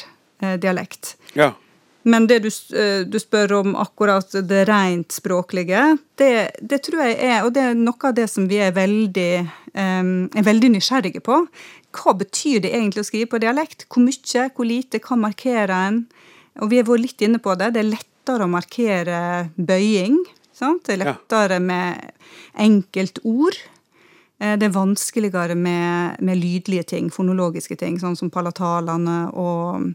eh, 0.42 0.58
dialekt. 0.62 1.16
Ja. 1.38 1.54
Men 2.04 2.26
det 2.28 2.40
du, 2.40 2.50
eh, 2.78 3.04
du, 3.06 3.20
spør 3.22 3.54
om 3.60 3.76
akkurat 3.78 4.34
det 4.48 4.64
rent 4.70 5.14
språklige, 5.14 5.98
det, 6.18 6.32
det, 6.62 6.82
tror 6.88 7.04
jeg 7.06 7.18
er 7.30 7.44
Og 7.46 7.54
det 7.54 7.62
er 7.62 7.78
noe 7.78 8.10
av 8.10 8.16
det 8.18 8.28
som 8.32 8.48
vi 8.50 8.58
er 8.62 8.74
veldig, 8.74 9.32
um, 9.78 10.30
er 10.34 10.48
veldig 10.48 10.74
nysgjerrige 10.76 11.22
på. 11.26 11.44
Hva 11.94 12.16
betyr 12.18 12.64
det 12.66 12.74
egentlig 12.74 13.04
å 13.04 13.10
skrive 13.10 13.30
på 13.34 13.42
dialekt? 13.44 13.86
Hvor 13.92 14.06
mye, 14.06 14.48
hvor 14.56 14.68
lite, 14.68 15.02
hva 15.04 15.20
markerer 15.28 15.76
en? 15.78 16.06
Og 16.62 16.72
vi 16.72 16.82
har 16.82 16.88
vært 16.90 17.06
litt 17.06 17.26
inne 17.28 17.42
på 17.44 17.56
det. 17.60 17.74
Det 17.76 17.84
er 17.84 17.92
lettere 17.92 18.48
å 18.48 18.52
markere 18.52 19.20
bøying. 19.56 20.18
Sant? 20.58 20.88
Det 20.88 20.98
er 20.98 21.04
lettere 21.06 21.60
ja. 21.60 21.66
med 21.66 22.34
enkeltord. 22.60 23.60
Eh, 24.42 24.58
det 24.58 24.68
er 24.68 24.76
vanskeligere 24.76 25.56
med, 25.56 26.18
med, 26.20 26.40
lydlige 26.42 26.88
ting, 26.96 27.12
fonologiske 27.14 27.78
ting, 27.78 28.00
sånn 28.02 28.18
som 28.18 28.32
palatalene 28.34 29.20
og, 29.38 29.92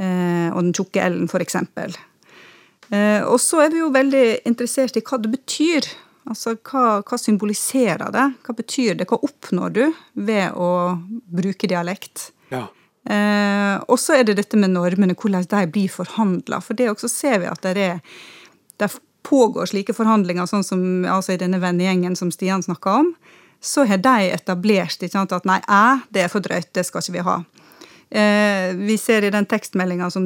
eh, 0.00 0.48
og 0.48 0.62
den 0.62 0.72
tjukke 0.76 1.04
l-en, 1.04 1.28
f.eks. 1.28 1.58
Eh, 2.88 3.22
og 3.28 3.36
så 3.42 3.66
er 3.66 3.74
vi 3.74 3.82
jo 3.82 3.92
veldig 3.92 4.26
interessert 4.48 4.96
i 4.96 5.04
hva 5.04 5.20
det 5.20 5.34
betyr. 5.34 5.90
Altså 6.28 6.54
hva, 6.56 7.00
hva, 7.04 7.18
symboliserer 7.20 8.08
det? 8.12 8.24
Hva 8.44 8.54
betyr 8.56 8.96
det? 8.96 9.08
Hva 9.08 9.20
oppnår 9.24 9.76
du 9.76 9.84
ved 10.28 10.56
å 10.56 10.70
bruke 11.40 11.68
dialekt? 11.68 12.30
Ja. 12.52 12.66
Eh, 13.08 13.76
og 13.88 13.96
så 14.00 14.18
er 14.18 14.24
det 14.28 14.38
dette 14.40 14.60
med 14.60 14.72
normene, 14.72 15.16
hvordan 15.16 15.44
de 15.48 15.66
blir 15.72 15.92
forhandla. 15.92 16.62
For 16.64 16.76
det 16.76 16.90
også 16.92 17.08
ser 17.12 17.42
vi 17.44 17.52
at 17.52 17.64
det 17.64 17.76
er 17.76 18.00
det 18.78 18.90
pågår 19.28 19.66
slike 19.68 19.92
forhandlinger, 19.92 20.46
sånn 20.48 20.64
som 20.64 20.82
altså 21.04 21.34
i 21.34 21.40
denne 21.40 21.58
vennegjengen 21.60 22.14
som 22.16 22.30
Stian 22.32 22.62
snakka 22.64 22.94
om 23.02 23.08
så 23.60 23.84
har 23.88 24.00
de 24.02 24.30
etablert 24.32 25.02
sant, 25.10 25.32
at 25.32 25.48
nei, 25.48 25.58
æ, 25.66 25.98
det 26.14 26.24
er 26.24 26.32
for 26.32 26.44
drøyt, 26.44 26.70
det 26.74 26.86
skal 26.86 27.02
ikke 27.02 27.16
vi 27.16 27.24
ha. 27.26 27.38
Eh, 28.08 28.70
vi 28.78 28.96
ser 29.00 29.26
i 29.26 29.32
den 29.34 29.46
tekstmeldinga 29.48 30.08
som, 30.10 30.24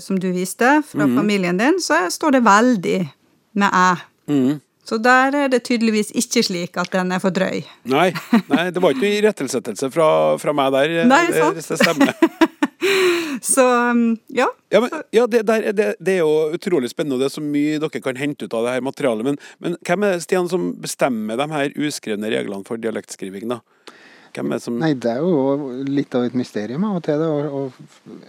som, 0.00 0.20
du 0.20 0.30
viste 0.32 0.78
fra 0.88 1.04
mm. 1.04 1.16
familien 1.18 1.58
din, 1.60 1.80
så 1.82 2.06
står 2.10 2.38
det 2.38 2.44
veldig 2.46 3.00
med 3.60 3.74
æ. 3.74 3.90
Mm. 4.32 4.60
Så 4.88 4.96
der 5.04 5.34
er 5.36 5.50
det 5.52 5.66
tydeligvis 5.66 6.14
ikke 6.16 6.42
slik 6.46 6.78
at 6.80 6.92
den 6.94 7.12
er 7.12 7.20
for 7.20 7.34
drøy. 7.34 7.60
Nei, 7.92 8.08
nei 8.48 8.68
det 8.72 8.80
var 8.80 8.94
ikke 8.94 9.04
noe 9.04 9.16
irettesettelse 9.20 9.90
fra, 9.92 10.10
fra 10.40 10.54
meg 10.56 10.72
der, 10.72 10.94
nei, 11.10 11.24
sant? 11.34 11.58
hvis 11.58 11.74
det 11.74 11.82
stemmer. 11.82 12.14
Så 13.44 13.64
um, 13.90 14.16
ja. 14.34 14.48
Ja, 14.72 14.80
men, 14.82 14.90
ja 15.14 15.26
det, 15.30 15.44
der, 15.46 15.70
det, 15.72 15.88
det, 16.00 16.14
er 16.18 16.24
jo 16.24 16.54
utrolig 16.56 16.90
spennende, 16.90 17.16
og 17.16 17.22
det 17.22 17.28
er 17.28 17.36
så 17.36 17.44
mye 17.44 17.78
dere 17.80 18.02
kan 18.02 18.18
hente 18.18 18.48
ut 18.48 18.56
av 18.56 18.66
det 18.66 18.76
her 18.76 18.84
materialet. 18.84 19.26
Men, 19.26 19.38
men 19.62 19.76
hvem 19.86 20.06
er 20.06 20.16
det 20.16 20.24
Stian, 20.26 20.50
som 20.50 20.70
bestemmer 20.82 21.38
de 21.38 21.48
her 21.52 21.76
uskrevne 21.78 22.32
reglene 22.32 22.66
for 22.68 22.80
dialektskriving? 22.82 23.48
da? 23.52 23.60
Hvem 24.38 24.52
er 24.54 24.60
som 24.62 24.76
Nei, 24.78 24.92
Det 24.94 25.10
er 25.10 25.22
jo 25.24 25.82
litt 25.82 26.14
av 26.14 26.28
et 26.28 26.36
mysterium 26.38 26.84
av 26.86 26.98
og 27.00 27.04
til. 27.06 27.22
Å, 27.22 27.62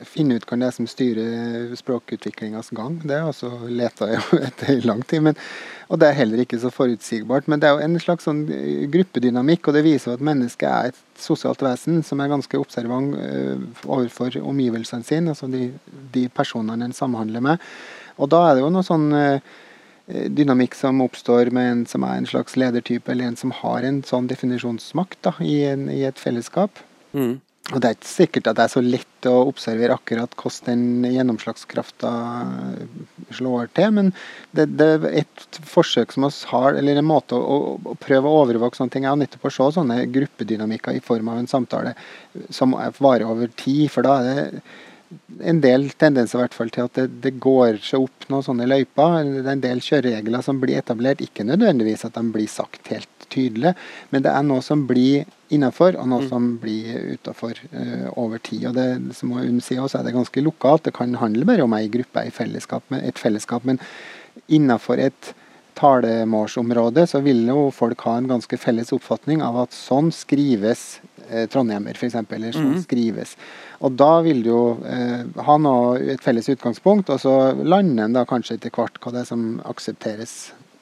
finne 0.10 0.40
ut 0.40 0.48
hva 0.50 0.58
det 0.58 0.70
er 0.70 0.76
som 0.76 0.88
styrer 0.90 1.76
språkutviklingas 1.78 2.72
gang. 2.78 2.98
Det 3.04 3.20
har 3.20 3.30
også 3.30 3.70
leta 3.70 4.10
etter 4.48 4.74
i 4.74 4.88
lang 4.88 5.04
tid. 5.06 5.28
Men, 5.30 5.38
og 5.90 6.02
det 6.02 6.10
er 6.10 6.20
heller 6.24 6.42
ikke 6.42 6.60
så 6.64 6.74
forutsigbart. 6.74 7.48
Men 7.52 7.62
det 7.62 7.70
er 7.70 7.78
jo 7.78 7.86
en 7.86 8.02
slags 8.02 8.26
sånn 8.26 8.42
eh, 8.56 8.88
gruppedynamikk, 8.90 9.70
og 9.70 9.78
det 9.78 9.86
viser 9.86 10.12
jo 10.12 10.18
at 10.18 10.26
mennesket 10.32 10.70
er 10.72 10.92
et 10.92 11.00
sosialt 11.20 11.62
vesen 11.66 12.02
som 12.08 12.22
er 12.24 12.32
ganske 12.32 12.58
observant 12.58 13.14
uh, 13.20 13.60
overfor 13.92 14.38
omgivelsene 14.40 15.04
sine, 15.04 15.34
altså 15.34 15.50
de, 15.52 15.68
de 16.14 16.30
personene 16.32 16.88
en 16.88 16.96
samhandler 16.96 17.44
med. 17.44 17.66
Og 18.20 18.32
da 18.32 18.46
er 18.48 18.56
det 18.56 18.64
jo 18.64 18.72
noe 18.74 18.88
sånn 18.88 19.10
Eh, 19.20 19.42
dynamikk 20.10 20.76
som 20.78 21.02
oppstår 21.06 21.52
med 21.54 21.72
en 21.72 21.84
som 21.90 22.06
er 22.08 22.18
en 22.18 22.30
slags 22.30 22.58
ledertype, 22.58 23.12
eller 23.12 23.30
en 23.30 23.38
som 23.40 23.54
har 23.62 23.86
en 23.86 24.02
sånn 24.06 24.30
definisjonsmakt 24.30 25.22
da, 25.26 25.36
i, 25.46 25.62
en, 25.70 25.86
i, 25.94 26.02
et 26.08 26.20
fellesskap. 26.20 26.82
Mm. 27.14 27.38
Og 27.70 27.78
Det 27.78 27.86
er 27.86 27.96
ikke 27.98 28.10
sikkert 28.10 28.48
at 28.50 28.58
det 28.58 28.64
er 28.64 28.72
så 28.74 28.82
lett 28.82 29.28
å 29.30 29.36
observere 29.46 29.94
akkurat 29.94 30.34
hvordan 30.40 30.82
den 31.04 31.14
gjennomslagskrafta 31.14 32.12
slår 33.38 33.70
til, 33.78 33.92
men 33.94 34.12
det, 34.58 34.72
det, 34.80 34.88
er 34.96 35.20
et 35.22 35.60
forsøk 35.70 36.16
som 36.16 36.26
oss 36.26 36.42
har, 36.50 36.74
eller 36.80 36.98
en 36.98 37.06
måte 37.06 37.38
å, 37.38 37.60
å, 37.78 37.96
prøve 38.02 38.26
å 38.26 38.42
overvåke 38.42 38.80
sånne 38.80 38.96
ting, 38.96 39.06
er 39.06 39.20
nettopp 39.22 39.46
å 39.46 39.54
se 39.54 39.70
sånne 39.78 40.02
gruppedynamikker 40.10 40.98
i 40.98 41.04
form 41.06 41.30
av 41.30 41.44
en 41.44 41.52
samtale 41.52 41.94
som 42.50 42.74
varer 42.98 43.30
over 43.30 43.54
tid. 43.60 43.86
For 43.94 44.08
da 44.08 44.18
er 44.18 44.30
det 44.30 44.64
en 45.40 45.62
del 45.64 45.88
tendenser 46.00 46.38
i 46.38 46.44
hvert 46.44 46.56
fall 46.58 46.72
til 46.74 46.86
at 46.86 46.98
det, 46.98 47.08
det, 47.24 47.32
går 47.42 47.80
seg 47.86 48.06
opp 48.06 48.28
noen 48.30 48.46
sånne 48.46 48.68
løyper. 48.70 49.18
Det 49.26 49.42
er 49.44 49.56
en 49.56 49.64
del 49.64 49.82
kjøreregler 49.84 50.46
som 50.46 50.60
blir 50.62 50.80
etablert. 50.80 51.24
Ikke 51.26 51.48
nødvendigvis 51.48 52.06
at 52.08 52.18
de 52.18 52.24
blir 52.34 52.50
sagt 52.52 52.92
helt 52.94 53.28
tydelig, 53.30 53.76
men 54.10 54.24
det 54.26 54.32
er 54.34 54.46
noe 54.46 54.62
som 54.66 54.88
blir 54.90 55.28
innafor, 55.54 55.98
og 56.02 56.08
noe 56.10 56.24
mm. 56.24 56.30
som 56.32 56.48
blir 56.62 57.14
utafor 57.16 57.58
uh, 57.74 58.08
over 58.22 58.42
tid. 58.42 58.70
Og 58.70 58.78
det 58.78 59.18
som 59.18 59.34
hun 59.38 59.60
sier 59.66 59.84
også, 59.84 60.00
er 60.00 60.08
det 60.08 60.16
ganske 60.18 60.46
lokalt. 60.46 60.88
Det 60.88 60.96
kan 60.98 61.18
handle 61.22 61.46
bare 61.50 61.66
om 61.66 61.76
ei 61.78 61.90
gruppe, 61.94 62.26
et 62.26 62.36
fellesskap, 62.36 62.86
et 62.98 63.22
fellesskap 63.22 63.66
men 63.70 63.82
innafor 64.50 65.02
et 65.02 65.34
talemålsområde 65.80 67.06
så 67.08 67.22
vil 67.24 67.46
jo 67.48 67.70
folk 67.74 68.02
ha 68.08 68.18
en 68.20 68.30
ganske 68.30 68.60
felles 68.60 68.92
oppfatning 68.96 69.44
av 69.46 69.62
at 69.64 69.76
sånn 69.76 70.12
skrives 70.16 71.00
eh, 71.30 71.46
trondhjemmer, 71.52 71.98
f.eks. 71.98 72.16
Eller 72.36 72.52
som 72.56 72.68
mm. 72.74 72.82
skrives. 72.84 73.30
Og 73.86 73.92
da 74.00 74.12
vil 74.26 74.40
du 74.44 74.50
jo 74.52 74.64
eh, 74.88 75.22
ha 75.46 75.56
noe, 75.62 76.00
et 76.16 76.24
felles 76.24 76.50
utgangspunkt, 76.52 77.08
og 77.14 77.20
så 77.24 77.34
lander 77.62 78.04
en 78.06 78.18
da 78.18 78.24
kanskje 78.30 78.56
etter 78.58 78.72
hvert 78.76 78.96
hva 79.04 79.10
det 79.16 79.22
er 79.24 79.30
som 79.30 79.42
aksepteres 79.70 80.34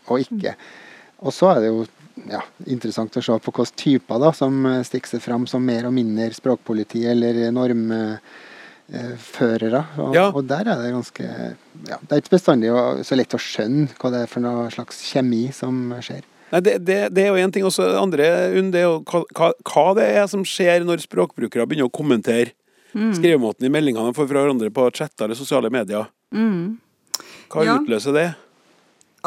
og 0.08 0.16
ikke. 0.24 0.52
Og 1.26 1.32
så 1.34 1.46
er 1.54 1.58
det 1.64 1.70
jo 1.72 1.80
ja, 2.30 2.42
interessant 2.70 3.18
å 3.18 3.22
se 3.24 3.36
på 3.44 3.52
hvilke 3.54 3.78
typer 3.78 4.18
da, 4.24 4.30
som 4.36 4.54
eh, 4.70 4.86
stikker 4.88 5.10
seg 5.16 5.22
fram 5.26 5.44
som 5.50 5.62
mer 5.66 5.84
og 5.90 5.94
mindre 5.98 6.36
språkpoliti 6.36 7.02
eller 7.12 7.34
normførere. 7.54 9.82
Og, 10.00 10.16
ja. 10.16 10.26
og, 10.32 10.44
der 10.50 10.64
er 10.72 10.78
det 10.82 10.96
ganske 10.96 11.26
ja, 11.28 11.98
Det 12.00 12.12
er 12.12 12.20
ikke 12.24 12.38
bestandig 12.38 12.70
så 13.06 13.14
lett 13.20 13.38
å 13.38 13.42
skjønne 13.42 13.88
hva 14.00 14.08
det 14.14 14.20
er 14.24 14.30
for 14.32 14.40
noe 14.46 14.62
slags 14.74 14.98
kjemi 15.12 15.44
som 15.56 15.74
skjer. 16.02 16.24
Nei, 16.52 16.62
det, 16.64 16.78
det, 16.88 16.98
det, 17.12 17.26
er 17.26 17.34
jo 17.34 17.44
én 17.44 17.52
ting. 17.54 17.66
Også 17.68 17.90
det 17.90 18.00
andre 18.00 18.32
det 18.72 18.82
er 18.82 18.88
jo 18.88 19.02
hva, 19.04 19.52
hva, 19.68 19.86
det 19.98 20.08
er 20.16 20.28
som 20.32 20.46
skjer 20.48 20.86
når 20.88 21.04
språkbrukere 21.04 21.68
begynner 21.68 21.90
å 21.90 21.94
kommentere 21.94 22.54
mm. 22.94 23.14
skrivemåten 23.20 23.68
i 23.68 23.72
meldingene 23.74 24.12
de 24.12 24.18
får 24.18 24.30
fra 24.30 24.44
hverandre 24.44 24.72
på 24.74 24.90
chatter 24.96 25.28
eller 25.28 25.40
sosiale 25.40 25.72
medier. 25.74 26.08
Mm. 26.36 26.78
Hva 27.52 27.66
ja. 27.68 27.80
utløser 27.80 28.16
det? 28.16 28.28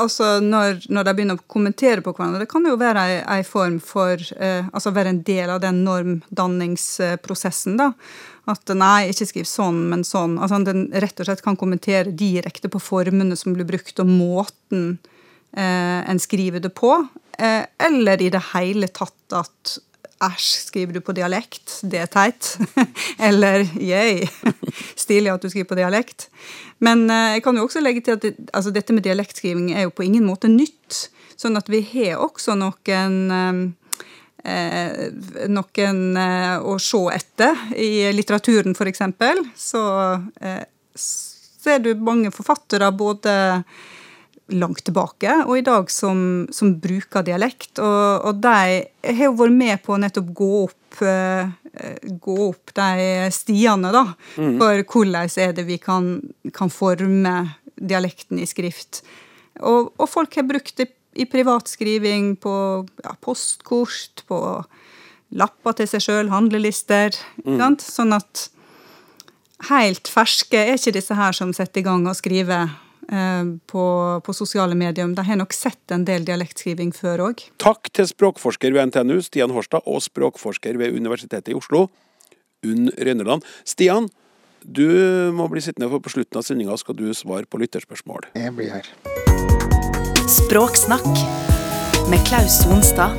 Altså 0.00 0.38
når, 0.40 0.86
når, 0.88 1.04
de 1.04 1.14
begynner 1.16 1.36
å 1.36 1.50
kommentere 1.50 2.00
på 2.04 2.14
hverandre. 2.14 2.44
Det 2.44 2.50
kan 2.52 2.64
jo 2.64 2.78
være 2.80 3.04
ei 3.20 3.40
form 3.44 3.80
for 3.84 4.22
eh, 4.38 4.68
Altså 4.70 4.92
være 4.96 5.12
en 5.12 5.22
del 5.26 5.50
av 5.52 5.60
den 5.64 5.82
normdanningsprosessen, 5.84 7.76
da. 7.80 7.90
At 8.48 8.70
nei, 8.72 9.10
ikke 9.10 9.28
skriv 9.28 9.48
sånn, 9.50 9.82
men 9.90 10.06
sånn. 10.06 10.38
Altså 10.40 10.62
Den 10.64 10.86
rett 11.02 11.20
og 11.20 11.28
slett 11.28 11.44
kan 11.44 11.58
kommentere 11.60 12.14
direkte 12.16 12.70
på 12.72 12.80
formene 12.80 13.36
som 13.36 13.52
blir 13.56 13.68
brukt, 13.68 13.98
og 14.00 14.08
måten 14.08 14.94
eh, 15.56 16.00
en 16.10 16.20
skriver 16.22 16.60
det 16.60 16.72
på. 16.74 16.92
Eh, 17.38 17.64
eller 17.86 18.22
i 18.22 18.30
det 18.32 18.42
hele 18.52 18.88
tatt 18.92 19.36
at 19.36 19.78
æsj, 20.20 20.48
skriver 20.66 20.96
du 20.96 21.00
på 21.00 21.14
dialekt? 21.16 21.78
Det 21.82 22.02
er 22.02 22.10
teit. 22.12 22.52
Eller 23.28 23.64
yay, 23.80 24.26
stilig 25.04 25.32
at 25.32 25.42
du 25.42 25.48
skriver 25.48 25.70
på 25.70 25.78
dialekt. 25.78 26.28
Men 26.84 27.06
eh, 27.10 27.36
jeg 27.38 27.44
kan 27.46 27.56
jo 27.56 27.64
også 27.68 27.80
legge 27.80 28.04
til 28.04 28.18
at 28.18 28.26
altså, 28.52 28.72
dette 28.74 28.96
med 28.96 29.06
dialektskriving 29.06 29.72
er 29.72 29.88
jo 29.88 29.94
på 29.94 30.04
ingen 30.06 30.26
måte 30.28 30.50
nytt. 30.52 31.06
Sånn 31.40 31.56
at 31.56 31.70
vi 31.72 31.80
har 31.94 32.20
også 32.20 32.52
noen 32.60 33.30
eh, 34.44 35.06
noen 35.48 36.02
eh, 36.20 36.56
å 36.60 36.76
se 36.80 37.00
etter. 37.14 37.64
I 37.76 38.10
litteraturen, 38.12 38.76
eksempel, 38.76 39.40
så 39.56 39.84
eh, 40.40 40.64
ser 40.94 41.80
du 41.84 41.94
mange 41.96 42.32
forfattere 42.34 42.90
både 42.92 43.62
langt 44.50 44.82
tilbake 44.86 45.34
og 45.44 45.54
i 45.58 45.64
dag 45.66 45.90
som, 45.92 46.46
som 46.54 46.74
bruker 46.82 47.24
dialekt. 47.26 47.78
Og, 47.78 48.28
og 48.28 48.42
de 48.42 48.82
har 49.06 49.24
jo 49.28 49.38
vært 49.38 49.56
med 49.56 49.82
på 49.84 49.94
å 49.94 50.00
nettopp 50.02 50.30
gå 50.36 50.50
opp 50.64 51.02
eh, 51.06 51.50
gå 52.02 52.36
opp 52.48 52.72
de 52.74 53.30
stiene, 53.34 53.92
da. 53.94 54.04
Mm. 54.36 54.56
For 54.58 54.84
hvordan 54.94 55.34
er 55.38 55.52
det 55.56 55.66
vi 55.68 55.78
kan, 55.82 56.16
kan 56.56 56.72
forme 56.72 57.34
dialekten 57.80 58.40
i 58.42 58.48
skrift. 58.48 59.02
Og, 59.60 59.92
og 59.96 60.08
folk 60.10 60.34
har 60.36 60.48
brukt 60.48 60.76
det 60.80 60.90
i 61.18 61.26
privatskriving, 61.26 62.36
på 62.38 62.54
ja, 63.02 63.14
postkort, 63.22 64.22
på 64.28 64.38
lapper 65.40 65.78
til 65.78 65.88
seg 65.90 66.04
sjøl, 66.04 66.30
handlelister. 66.32 67.16
Mm. 67.44 67.78
Sånn 67.82 68.14
at 68.14 68.48
helt 69.70 70.08
ferske 70.08 70.58
er 70.58 70.78
ikke 70.78 70.94
disse 70.96 71.16
her 71.16 71.36
som 71.36 71.52
setter 71.56 71.82
i 71.82 71.86
gang 71.86 72.06
og 72.08 72.18
skriver 72.18 72.70
på, 73.10 73.84
på, 74.22 74.32
sosiale 74.36 74.76
medier. 74.78 75.08
De 75.10 75.24
har 75.26 75.38
nok 75.40 75.54
sett 75.56 75.90
en 75.90 76.04
del 76.06 76.22
dialektskriving 76.28 76.92
før 76.94 77.24
òg. 77.30 77.42
Takk 77.62 77.90
til 77.96 78.06
språkforsker 78.06 78.76
ved 78.76 78.92
NTNU, 78.92 79.18
Stian 79.26 79.50
Horstad, 79.50 79.82
og 79.90 79.98
språkforsker 80.04 80.78
ved 80.78 80.94
Universitetet 80.94 81.50
i 81.50 81.56
Oslo, 81.58 81.88
Unn 82.66 82.92
Rønneland. 82.94 83.42
Stian, 83.66 84.06
du 84.62 84.86
må 85.34 85.48
bli 85.50 85.62
sittende, 85.64 85.88
for 85.90 86.04
på 86.04 86.12
slutten 86.12 86.38
av 86.38 86.44
sendinga 86.46 86.76
skal 86.78 86.98
du 86.98 87.08
svare 87.16 87.48
på 87.48 87.60
lytterspørsmål. 87.62 88.30
Jeg 88.36 88.54
blir 88.54 88.70
her. 88.74 88.86
Språksnakk 90.30 91.10
med 92.12 92.22
Klaus 92.28 92.60
Sonstad. 92.62 93.16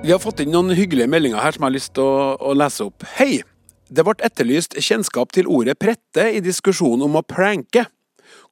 Vi 0.00 0.10
har 0.14 0.20
fått 0.22 0.40
inn 0.40 0.52
noen 0.54 0.72
hyggelige 0.72 1.10
meldinger 1.12 1.42
her 1.44 1.52
som 1.52 1.66
jeg 1.66 1.68
har 1.68 1.76
lyst 1.76 1.92
til 1.98 2.06
å, 2.06 2.34
å 2.40 2.56
lese 2.56 2.88
opp. 2.88 3.04
Hei! 3.18 3.42
Det 3.90 4.04
ble 4.06 4.14
etterlyst 4.22 4.76
kjennskap 4.78 5.32
til 5.34 5.48
ordet 5.50 5.74
prette 5.82 6.28
i 6.30 6.40
diskusjonen 6.44 7.04
om 7.08 7.18
å 7.18 7.26
pranke. 7.26 7.84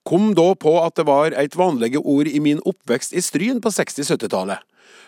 Kom 0.09 0.31
da 0.35 0.55
på 0.57 0.73
at 0.81 0.97
det 0.97 1.05
var 1.05 1.35
et 1.37 1.57
vanlig 1.59 1.99
ord 2.01 2.29
i 2.31 2.40
min 2.40 2.62
oppvekst 2.64 3.12
i 3.12 3.21
Stryn 3.21 3.59
på 3.61 3.68
60-70-tallet. 3.68 4.62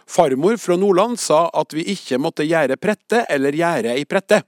Farmor 0.04 0.58
fra 0.60 0.76
Nordland 0.76 1.16
sa 1.22 1.46
at 1.56 1.72
vi 1.72 1.86
ikke 1.88 2.18
måtte 2.20 2.44
gjøre 2.44 2.76
prette 2.76 3.22
eller 3.32 3.56
gjøre 3.56 3.94
ei 3.96 4.04
prette. 4.04 4.42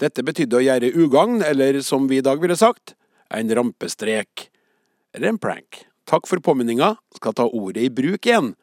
Dette 0.00 0.24
betydde 0.24 0.56
å 0.56 0.64
gjøre 0.64 0.92
ugagn, 0.96 1.42
eller 1.44 1.82
som 1.84 2.08
vi 2.08 2.22
i 2.22 2.24
dag 2.24 2.40
ville 2.40 2.56
sagt, 2.56 2.94
en 3.28 3.52
rampestrek. 3.58 4.48
Eller 5.12 5.34
en 5.34 5.42
prank. 5.42 5.84
Takk 6.08 6.32
for 6.32 6.40
påminninga, 6.40 6.94
skal 7.20 7.36
ta 7.36 7.44
ordet 7.44 7.84
i 7.84 7.92
bruk 7.92 8.24
igjen. 8.24 8.54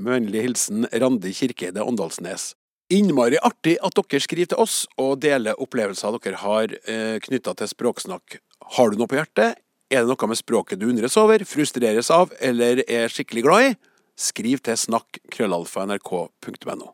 Med 0.00 0.16
vennlig 0.16 0.44
hilsen 0.48 0.90
Randi 0.90 1.30
Kirkeide 1.36 1.86
Åndalsnes. 1.86 2.56
Innmari 2.90 3.38
artig 3.38 3.78
at 3.86 3.94
dere 3.94 4.22
skriver 4.22 4.50
til 4.50 4.66
oss 4.66 4.82
og 4.98 5.20
deler 5.22 5.58
opplevelser 5.62 6.18
dere 6.18 6.42
har 6.42 6.78
eh, 6.90 7.18
knytta 7.22 7.54
til 7.54 7.70
språksnakk. 7.70 8.40
Har 8.74 8.90
du 8.90 8.98
noe 8.98 9.10
på 9.10 9.18
hjertet? 9.18 9.62
Er 9.90 10.04
det 10.04 10.12
noe 10.12 10.28
med 10.30 10.38
språket 10.38 10.78
du 10.78 10.84
undres 10.86 11.16
over, 11.18 11.42
frustreres 11.42 12.12
av 12.14 12.30
eller 12.38 12.78
er 12.86 13.10
skikkelig 13.10 13.42
glad 13.42 13.64
i? 13.66 13.74
Skriv 14.14 14.62
til 14.62 14.78
snakk.krøllalfa.nrk.no. 14.78 16.86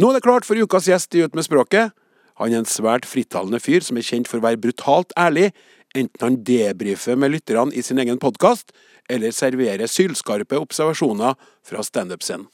Nå 0.00 0.08
er 0.08 0.16
det 0.16 0.24
klart 0.24 0.48
for 0.48 0.56
ukas 0.56 0.88
gjest 0.88 1.12
i 1.18 1.20
Ut 1.26 1.36
med 1.36 1.44
språket. 1.44 1.92
Han 2.40 2.48
er 2.48 2.62
en 2.62 2.70
svært 2.70 3.04
frittalende 3.04 3.60
fyr 3.60 3.84
som 3.84 4.00
er 4.00 4.08
kjent 4.08 4.24
for 4.30 4.40
å 4.40 4.46
være 4.46 4.56
brutalt 4.62 5.12
ærlig, 5.20 5.52
enten 5.92 6.24
han 6.24 6.40
debrifer 6.48 7.12
med 7.20 7.36
lytterne 7.36 7.76
i 7.76 7.84
sin 7.84 8.00
egen 8.00 8.16
podkast, 8.22 8.72
eller 9.12 9.28
serverer 9.36 9.84
sylskarpe 9.84 10.56
observasjoner 10.64 11.36
fra 11.60 11.84
standup-scenen. 11.84 12.48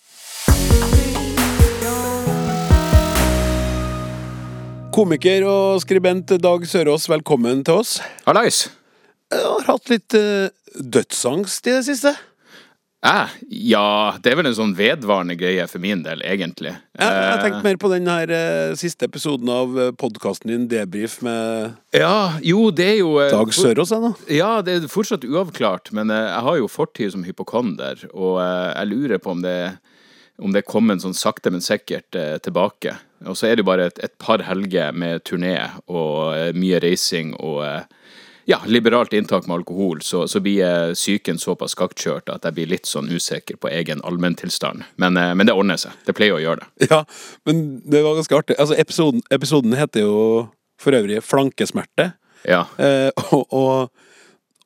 Komiker 4.90 5.46
og 5.46 5.78
skribent 5.87 6.35
Dag 6.42 6.66
Sørås, 6.66 7.06
velkommen 7.06 7.62
til 7.62 7.78
oss. 7.85 8.02
Hallais. 8.26 8.79
Jeg 9.30 9.46
har 9.46 9.68
hatt 9.68 9.92
litt 9.92 10.18
uh, 10.18 10.50
dødsangst 10.74 11.70
i 11.70 11.76
det 11.78 11.84
siste. 11.86 12.16
Eh, 13.00 13.28
ja, 13.48 14.12
det 14.20 14.28
er 14.28 14.36
vel 14.36 14.50
en 14.50 14.56
sånn 14.56 14.74
vedvarende 14.76 15.32
greie 15.40 15.64
for 15.70 15.80
min 15.80 16.02
del, 16.04 16.20
egentlig. 16.20 16.74
Jeg, 17.00 17.12
jeg 17.16 17.38
tenkte 17.40 17.62
mer 17.64 17.78
på 17.80 17.88
den 17.94 18.08
her 18.12 18.32
uh, 18.34 18.74
siste 18.76 19.06
episoden 19.08 19.48
av 19.54 19.78
uh, 19.78 19.86
podkasten 19.96 20.52
din 20.52 20.66
Debrif 20.68 21.16
med 21.24 21.78
Ja, 21.96 22.36
jo, 22.44 22.66
det 22.76 22.90
er 22.90 22.98
jo 22.98 23.14
uh, 23.16 23.30
Dag 23.32 23.54
Sørås, 23.56 23.94
ennå. 23.96 24.10
Ja, 24.28 24.58
det 24.66 24.74
er 24.76 24.90
fortsatt 24.92 25.24
uavklart, 25.24 25.88
men 25.96 26.12
jeg 26.12 26.42
har 26.44 26.58
jo 26.60 26.68
fortid 26.68 27.14
som 27.14 27.24
hypokonder, 27.24 28.04
og 28.12 28.42
jeg 28.42 28.90
lurer 28.90 29.22
på 29.22 29.32
om 29.32 29.46
det 29.46 29.60
om 30.40 30.54
det 30.54 30.64
kommer 30.64 30.96
en 30.96 31.02
sånn 31.02 31.16
sakte, 31.16 31.50
men 31.52 31.60
sikkert 31.60 32.16
tilbake. 32.40 32.94
Og 33.28 33.36
så 33.36 33.50
er 33.50 33.56
det 33.58 33.60
jo 33.60 33.68
bare 33.68 33.90
et, 33.90 33.98
et 34.00 34.14
par 34.16 34.40
helger 34.46 34.94
med 34.96 35.20
turné 35.28 35.52
og 35.84 36.56
mye 36.56 36.80
reising 36.80 37.34
og 37.36 37.60
ja, 38.50 38.58
liberalt 38.66 39.12
inntak 39.12 39.46
med 39.46 39.54
alkohol, 39.54 40.00
så, 40.02 40.28
så 40.28 40.40
blir 40.42 40.94
psyken 40.94 41.38
såpass 41.38 41.76
kaktkjørt 41.78 42.32
at 42.34 42.46
jeg 42.48 42.56
blir 42.56 42.70
litt 42.72 42.88
sånn 42.88 43.06
usikker 43.12 43.60
på 43.62 43.70
egen 43.70 44.02
allmenntilstand. 44.06 44.82
Men, 44.98 45.18
eh, 45.20 45.34
men 45.38 45.46
det 45.46 45.54
ordner 45.54 45.78
seg. 45.78 45.94
Det 46.06 46.16
pleier 46.18 46.34
å 46.34 46.42
gjøre 46.42 46.64
det. 46.64 46.88
Ja, 46.90 47.04
men 47.46 47.62
det 47.86 48.02
var 48.02 48.18
ganske 48.18 48.40
artig. 48.40 48.56
Altså, 48.58 48.74
episoden, 48.80 49.22
episoden 49.30 49.76
heter 49.78 50.02
jo 50.02 50.16
for 50.80 50.96
øvrig 50.98 51.20
Flankesmerte. 51.22 52.10
Ja. 52.48 52.64
Eh, 52.82 53.10
og, 53.36 53.46
og, 53.54 54.10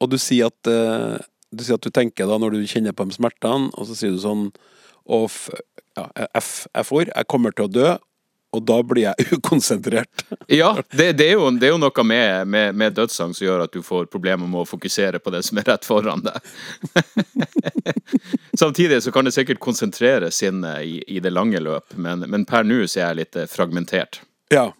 og, 0.00 0.08
du 0.08 0.16
sier 0.22 0.48
at 0.48 0.70
eh, 0.70 1.20
du 1.52 1.66
sier 1.66 1.76
at 1.76 1.84
du 1.84 1.92
tenker 1.92 2.30
da 2.30 2.40
når 2.40 2.56
du 2.56 2.70
kjenner 2.70 2.96
på 2.96 3.04
de 3.10 3.18
smertene, 3.18 3.68
og 3.74 3.90
så 3.90 3.98
sier 3.98 4.16
du 4.16 4.22
sånn 4.22 4.48
og 5.04 5.28
ja, 5.98 6.06
F-ord, 6.40 7.10
jeg 7.10 7.28
kommer 7.28 7.52
til 7.52 7.66
å 7.66 7.72
dø, 7.72 7.90
og 8.54 8.62
da 8.66 8.78
blir 8.86 9.08
jeg 9.08 9.26
ukonsentrert. 9.38 10.24
ja, 10.46 10.70
det, 10.90 11.12
det, 11.18 11.28
er 11.28 11.38
jo, 11.38 11.50
det, 11.50 11.68
er 11.68 11.74
jo, 11.74 11.80
noe 11.82 12.06
med, 12.06 12.46
med, 12.48 12.74
med 12.74 12.96
dødssang 12.96 13.34
som 13.34 13.46
gjør 13.46 13.66
at 13.66 13.74
du 13.74 13.82
får 13.82 14.06
problemer 14.12 14.46
med 14.46 14.62
å 14.62 14.68
fokusere 14.68 15.20
på 15.22 15.34
det 15.34 15.42
som 15.46 15.58
er 15.60 15.68
rett 15.72 15.88
foran 15.88 16.24
deg. 16.24 16.38
Samtidig 18.58 19.02
så 19.02 19.12
kan 19.12 19.26
det 19.26 19.34
sikkert 19.34 19.62
konsentrere 19.62 20.30
sinnet 20.30 20.86
i, 20.86 21.02
i, 21.16 21.20
det 21.20 21.34
lange 21.34 21.60
løp, 21.60 21.96
men, 21.96 22.26
men 22.30 22.46
per 22.48 22.66
nå 22.66 22.84
så 22.86 23.00
er 23.00 23.06
jeg 23.08 23.20
litt 23.22 23.40
eh, 23.42 23.50
fragmentert. 23.50 24.22
Ja, 24.54 24.70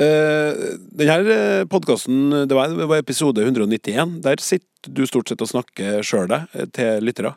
Uh, 0.00 0.78
denne 0.96 1.16
eh, 1.34 1.62
podkasten, 1.68 2.30
det, 2.48 2.56
det, 2.56 2.86
var 2.88 2.96
episode 2.96 3.42
191. 3.44 4.22
Der 4.24 4.40
sitter 4.40 4.88
du 4.88 5.04
stort 5.06 5.28
sett 5.28 5.42
og 5.44 5.50
snakker 5.50 6.00
sjøl 6.06 6.30
deg 6.30 6.54
eh, 6.56 6.68
til 6.72 7.04
lyttere? 7.04 7.34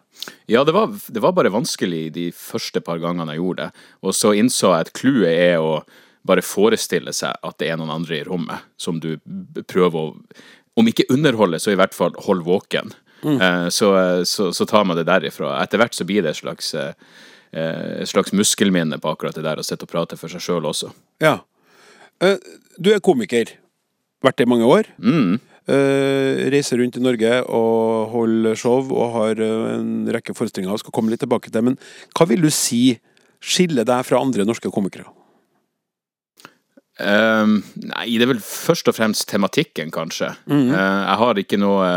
Ja, 0.47 0.63
det 0.63 0.71
var, 0.75 0.93
det 0.93 1.23
var, 1.23 1.35
bare 1.35 1.51
vanskelig 1.51 2.07
de 2.15 2.29
første 2.31 2.79
par 2.85 3.01
gangene 3.03 3.35
jeg 3.35 3.43
gjorde 3.43 3.65
det. 3.65 3.85
Og 4.07 4.15
så 4.15 4.31
innså 4.39 4.71
jeg 4.71 4.87
at 4.87 4.93
clouet 4.95 5.33
er 5.33 5.59
å 5.59 5.81
bare 6.25 6.45
forestille 6.45 7.11
seg 7.13 7.35
at 7.43 7.57
det 7.59 7.69
er 7.69 7.79
noen 7.81 7.91
andre 7.97 8.21
i 8.21 8.25
rommet 8.25 8.63
som 8.81 9.01
du 9.03 9.15
prøver 9.67 10.11
å 10.11 10.13
Om 10.75 10.89
ikke 10.91 11.05
underholde, 11.07 11.55
så 11.55 11.71
i 11.71 11.77
hvert 11.79 11.93
fall 11.95 12.11
hold 12.25 12.41
våken. 12.43 12.89
Mm. 13.23 13.37
Uh, 13.39 13.67
så, 13.71 13.93
så, 14.27 14.49
så, 14.51 14.65
tar 14.67 14.83
man 14.83 14.97
det 14.99 15.05
derifra. 15.07 15.53
Etter 15.61 15.79
hvert 15.79 15.95
så 15.95 16.03
blir 16.03 16.25
det 16.25 16.33
et 16.33 16.39
slags, 16.41 16.73
uh, 16.75 18.01
slags 18.03 18.33
muskelminne 18.35 18.99
på 18.99 19.13
akkurat 19.13 19.37
det 19.39 19.45
der 19.45 19.61
å 19.61 19.63
sitte 19.63 19.87
og 19.87 19.93
prate 19.93 20.19
for 20.19 20.27
seg 20.27 20.43
sjøl 20.43 20.67
også. 20.67 20.91
Ja. 21.23 21.37
Eh, 22.23 22.38
du 22.80 22.91
er 22.93 23.04
komiker. 23.04 23.51
Vært 24.23 24.39
det 24.39 24.47
i 24.47 24.51
mange 24.51 24.69
år. 24.69 24.89
Mm. 25.01 25.36
Uh, 25.65 26.45
reiser 26.54 26.78
rundt 26.78 26.93
i 26.99 27.01
Norge 27.01 27.39
og 27.49 28.12
holder 28.12 28.58
show 28.60 28.84
og 28.93 29.15
har 29.15 29.39
uh, 29.41 29.71
en 29.80 30.06
rekke 30.13 30.36
forestillinger 30.38 30.75
og 30.75 30.84
skal 30.84 30.93
komme 30.93 31.10
litt 31.10 31.23
tilbake 31.23 31.49
til. 31.49 31.65
Men 31.65 31.78
hva 32.13 32.28
vil 32.30 32.43
du 32.45 32.51
si 32.54 32.99
skiller 33.41 33.88
deg 33.88 34.06
fra 34.06 34.19
andre 34.21 34.45
norske 34.45 34.69
komikere? 34.73 35.08
Uh, 37.01 37.58
nei, 37.82 38.06
det 38.13 38.28
er 38.28 38.32
vel 38.36 38.43
først 38.45 38.93
og 38.93 38.97
fremst 38.99 39.25
tematikken, 39.32 39.89
kanskje. 39.93 40.36
Mm. 40.45 40.69
Uh, 40.69 40.78
jeg 40.78 41.17
har 41.23 41.41
ikke 41.41 41.62
noe 41.62 41.89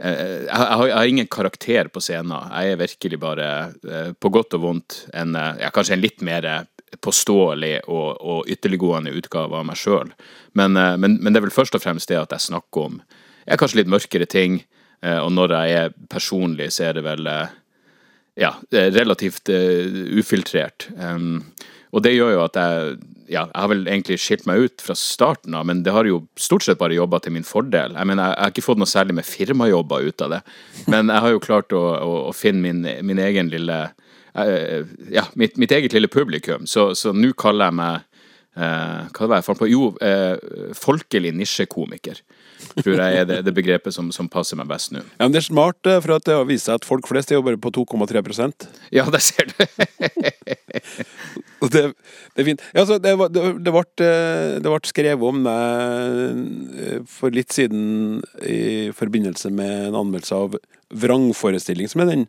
jeg 0.00 0.48
har, 0.48 0.86
jeg 0.88 0.96
har, 0.96 1.08
ingen 1.12 1.26
karakter 1.28 1.90
på 1.92 2.00
scenen. 2.00 2.32
Jeg 2.32 2.72
er 2.72 2.78
virkelig 2.80 3.18
bare, 3.20 3.48
på 4.16 4.30
godt 4.32 4.56
og 4.56 4.62
vondt, 4.62 4.94
en, 5.12 5.36
kanskje 5.76 5.92
en 5.92 6.00
litt 6.00 6.24
mer 6.24 6.46
påståelig 6.98 7.74
og, 7.86 8.18
og 8.20 8.50
ytterliggående 8.50 9.14
utgave 9.14 9.60
av 9.60 9.66
meg 9.68 9.78
sjøl. 9.78 10.12
Men, 10.58 10.76
eh, 10.76 10.96
men, 10.98 11.18
men, 11.20 11.32
det 11.32 11.40
er 11.40 11.46
vel 11.48 11.54
først 11.54 11.78
og 11.78 11.84
fremst 11.84 12.10
det 12.10 12.18
at 12.20 12.34
jeg 12.34 12.50
snakker 12.50 12.88
om 12.88 13.00
jeg 13.00 13.56
er 13.56 13.58
kanskje 13.58 13.80
litt 13.80 13.90
mørkere 13.90 14.26
ting, 14.30 14.60
eh, 15.02 15.18
og 15.18 15.32
når 15.34 15.54
jeg 15.56 15.78
er 15.78 15.94
personlig, 16.12 16.68
så 16.74 16.90
er 16.90 16.98
det 16.98 17.06
vel 17.06 17.26
eh, 17.26 17.54
ja, 18.38 18.52
relativt 18.70 19.50
ufiltrert. 19.50 20.86
Og 21.90 22.04
det 22.04 22.12
gjør 22.14 22.36
jo 22.36 22.44
at 22.44 22.58
jeg 22.60 23.00
ja, 23.30 23.44
jeg 23.46 23.62
har 23.62 23.70
vel 23.70 23.84
egentlig 23.86 24.18
skilt 24.18 24.46
meg 24.48 24.64
ut 24.66 24.82
fra 24.82 24.94
starten 24.98 25.54
av, 25.54 25.66
men 25.68 25.84
det 25.86 25.92
har 25.94 26.08
jo 26.08 26.24
stort 26.40 26.64
sett 26.66 26.80
bare 26.80 26.96
jobba 26.96 27.20
til 27.22 27.36
min 27.36 27.46
fordel. 27.46 27.94
Jeg 27.94 28.10
mener, 28.10 28.32
jeg 28.32 28.42
har 28.42 28.52
ikke 28.52 28.64
fått 28.66 28.80
noe 28.82 28.90
særlig 28.90 29.14
med 29.20 29.28
firmajobber 29.28 30.08
ut 30.08 30.24
av 30.26 30.34
det, 30.34 30.40
men 30.90 31.12
jeg 31.12 31.24
har 31.24 31.34
jo 31.34 31.42
klart 31.44 31.74
å, 31.76 31.82
å, 32.02 32.16
å 32.30 32.32
finne 32.34 32.64
min, 32.64 32.82
min, 33.06 33.22
egen 33.22 33.52
lille 33.52 33.78
ja, 34.34 35.24
mitt, 35.34 35.56
mitt, 35.58 35.72
eget 35.74 35.94
lille 35.96 36.08
publikum. 36.10 36.66
Så 36.70 36.92
nå 37.16 37.32
kaller 37.38 37.70
jeg 37.70 37.78
meg 37.80 38.04
uh, 38.58 39.08
Hva 39.16 39.26
var 39.26 39.40
jeg 39.40 39.46
fant 39.48 39.60
på? 39.60 39.70
Jo, 39.70 39.90
uh, 39.98 40.74
folkelig 40.78 41.32
nisjekomiker. 41.36 42.20
tror 42.80 42.98
jeg 43.00 43.20
er 43.20 43.26
det, 43.28 43.38
det 43.46 43.54
begrepet 43.56 43.94
som, 43.94 44.10
som, 44.14 44.28
passer 44.30 44.58
meg 44.58 44.68
best 44.70 44.92
nå. 44.94 45.02
Ja, 45.18 45.26
men 45.26 45.34
Det 45.34 45.40
er 45.42 45.46
smart, 45.48 45.80
eh, 45.88 46.00
for 46.04 46.16
at 46.16 46.26
det 46.28 46.36
har 46.36 46.48
vist 46.48 46.68
seg 46.68 46.80
at 46.80 46.86
folk 46.88 47.08
flest 47.08 47.32
er 47.32 47.38
jo 47.38 47.44
bare 47.46 47.60
på 47.60 47.72
2,3% 47.74 48.66
Ja, 48.94 49.06
der 49.10 49.22
ser 49.24 49.48
du. 49.48 49.54
det, 51.72 51.84
det, 51.86 52.42
er 52.42 52.48
fint. 52.50 52.64
Ja, 52.74 52.82
altså, 52.84 52.98
det, 53.02 53.14
det, 53.34 53.46
det, 53.64 53.74
ble, 53.74 53.84
eh, 54.06 54.58
det 54.60 54.74
ble 54.74 54.92
skrevet 54.92 55.32
om 55.32 55.40
deg 55.46 57.08
for 57.10 57.34
litt 57.34 57.56
siden 57.56 58.20
i 58.44 58.90
forbindelse 58.96 59.52
med 59.54 59.90
en 59.90 59.98
anmeldelse 60.04 60.36
av 60.36 60.60
Vrangforestilling, 61.00 61.88
som 61.90 62.04
er 62.04 62.12
den 62.12 62.28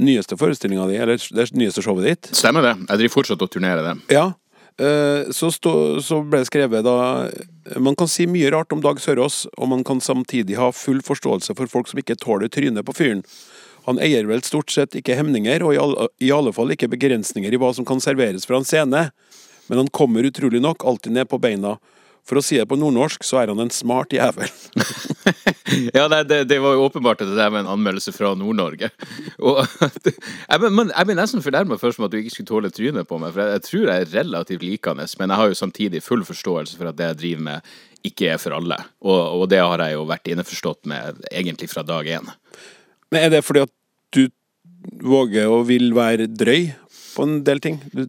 nyeste 0.00 0.36
forestillinga 0.40 0.86
di, 0.88 0.96
eller 0.96 1.20
det 1.34 1.50
nyeste 1.56 1.82
showet 1.84 2.06
ditt. 2.06 2.30
Stemmer 2.36 2.64
det. 2.64 2.76
Jeg 2.88 3.02
driver 3.02 3.16
fortsatt 3.18 3.44
og 3.44 3.50
turnerer 3.52 3.84
det. 3.84 3.96
Ja. 4.14 4.30
Eh, 4.80 5.30
så, 5.30 5.50
stå, 5.52 6.00
så, 6.00 6.22
ble 6.24 6.40
det 6.40 6.48
skrevet 6.48 6.80
da 6.86 7.28
Man 7.76 7.92
kan 7.98 8.08
si 8.08 8.24
mye 8.24 8.48
rart 8.54 8.72
om 8.72 8.80
Dag 8.80 9.02
Sørås, 9.04 9.44
og 9.58 9.68
man 9.68 9.84
kan 9.84 10.00
samtidig 10.00 10.56
ha 10.56 10.70
full 10.72 11.02
forståelse 11.04 11.54
for 11.58 11.68
folk 11.68 11.90
som 11.90 12.00
ikke 12.00 12.16
tåler 12.16 12.48
trynet 12.48 12.86
på 12.88 12.96
fyren. 12.96 13.20
Han 13.86 13.98
eier 14.02 14.26
vel 14.30 14.42
stort 14.46 14.72
sett 14.72 14.96
ikke 14.98 15.18
hemninger, 15.18 15.62
og 15.66 15.74
i 15.74 15.80
alle, 15.82 16.08
i 16.22 16.32
alle 16.32 16.54
fall 16.54 16.72
ikke 16.72 16.90
begrensninger 16.90 17.52
i 17.52 17.60
hva 17.60 17.72
som 17.76 17.86
kan 17.86 18.00
serveres 18.00 18.46
fra 18.48 18.60
en 18.60 18.66
scene. 18.66 19.08
Men 19.68 19.82
han 19.82 19.90
kommer 19.94 20.26
utrolig 20.26 20.62
nok 20.62 20.84
alltid 20.86 21.14
ned 21.18 21.28
på 21.30 21.40
beina 21.42 21.76
for 22.28 22.38
å 22.38 22.42
si 22.44 22.58
det 22.58 22.68
på 22.70 22.78
nordnorsk, 22.78 23.24
så 23.26 23.40
er 23.40 23.50
han 23.50 23.60
en 23.64 23.72
smart 23.74 24.14
jævel. 24.14 24.50
ja, 25.96 26.06
det, 26.22 26.44
det, 26.50 26.58
var 26.62 26.76
jo 26.76 26.84
åpenbart 26.86 27.24
at 27.24 27.32
det 27.34 27.48
var 27.50 27.62
en 27.62 27.70
anmeldelse 27.72 28.14
fra 28.14 28.30
Nord-Norge. 28.38 28.92
jeg, 28.92 30.60
jeg 30.62 31.06
ble 31.08 31.16
nesten 31.18 31.42
fornærma 31.42 31.78
først 31.80 31.98
med 31.98 32.08
at 32.08 32.14
du 32.14 32.20
ikke 32.20 32.34
skulle 32.36 32.50
tåle 32.52 32.70
trynet 32.74 33.08
på 33.10 33.18
meg, 33.18 33.34
for 33.34 33.42
jeg, 33.42 33.56
jeg, 33.56 33.64
tror 33.68 33.90
jeg 33.90 34.04
er 34.04 34.14
relativt 34.20 34.66
likende, 34.66 35.08
men 35.18 35.34
jeg 35.34 35.42
har 35.42 35.50
jo 35.50 35.58
samtidig 35.58 36.04
full 36.06 36.22
forståelse 36.28 36.78
for 36.78 36.92
at 36.92 37.00
det 37.00 37.10
jeg 37.10 37.20
driver 37.24 37.48
med, 37.48 37.72
ikke 38.06 38.30
er 38.34 38.38
for 38.42 38.54
alle. 38.54 38.78
Og, 39.02 39.18
og 39.42 39.48
det 39.50 39.62
har 39.62 39.82
jeg 39.82 39.98
jo 39.98 40.06
vært 40.10 40.30
innforstått 40.30 40.86
med 40.90 41.24
egentlig 41.30 41.70
fra 41.70 41.84
dag 41.86 42.06
én. 42.18 42.30
Men 43.12 43.26
er 43.26 43.34
det 43.34 43.44
fordi 43.46 43.66
at 43.66 43.74
du 44.14 44.24
våger 45.02 45.50
og 45.50 45.66
vil 45.68 45.92
være 45.94 46.30
drøy 46.30 46.70
på 47.16 47.26
en 47.26 47.40
del 47.46 47.62
ting? 47.62 47.80
Du 47.92 48.06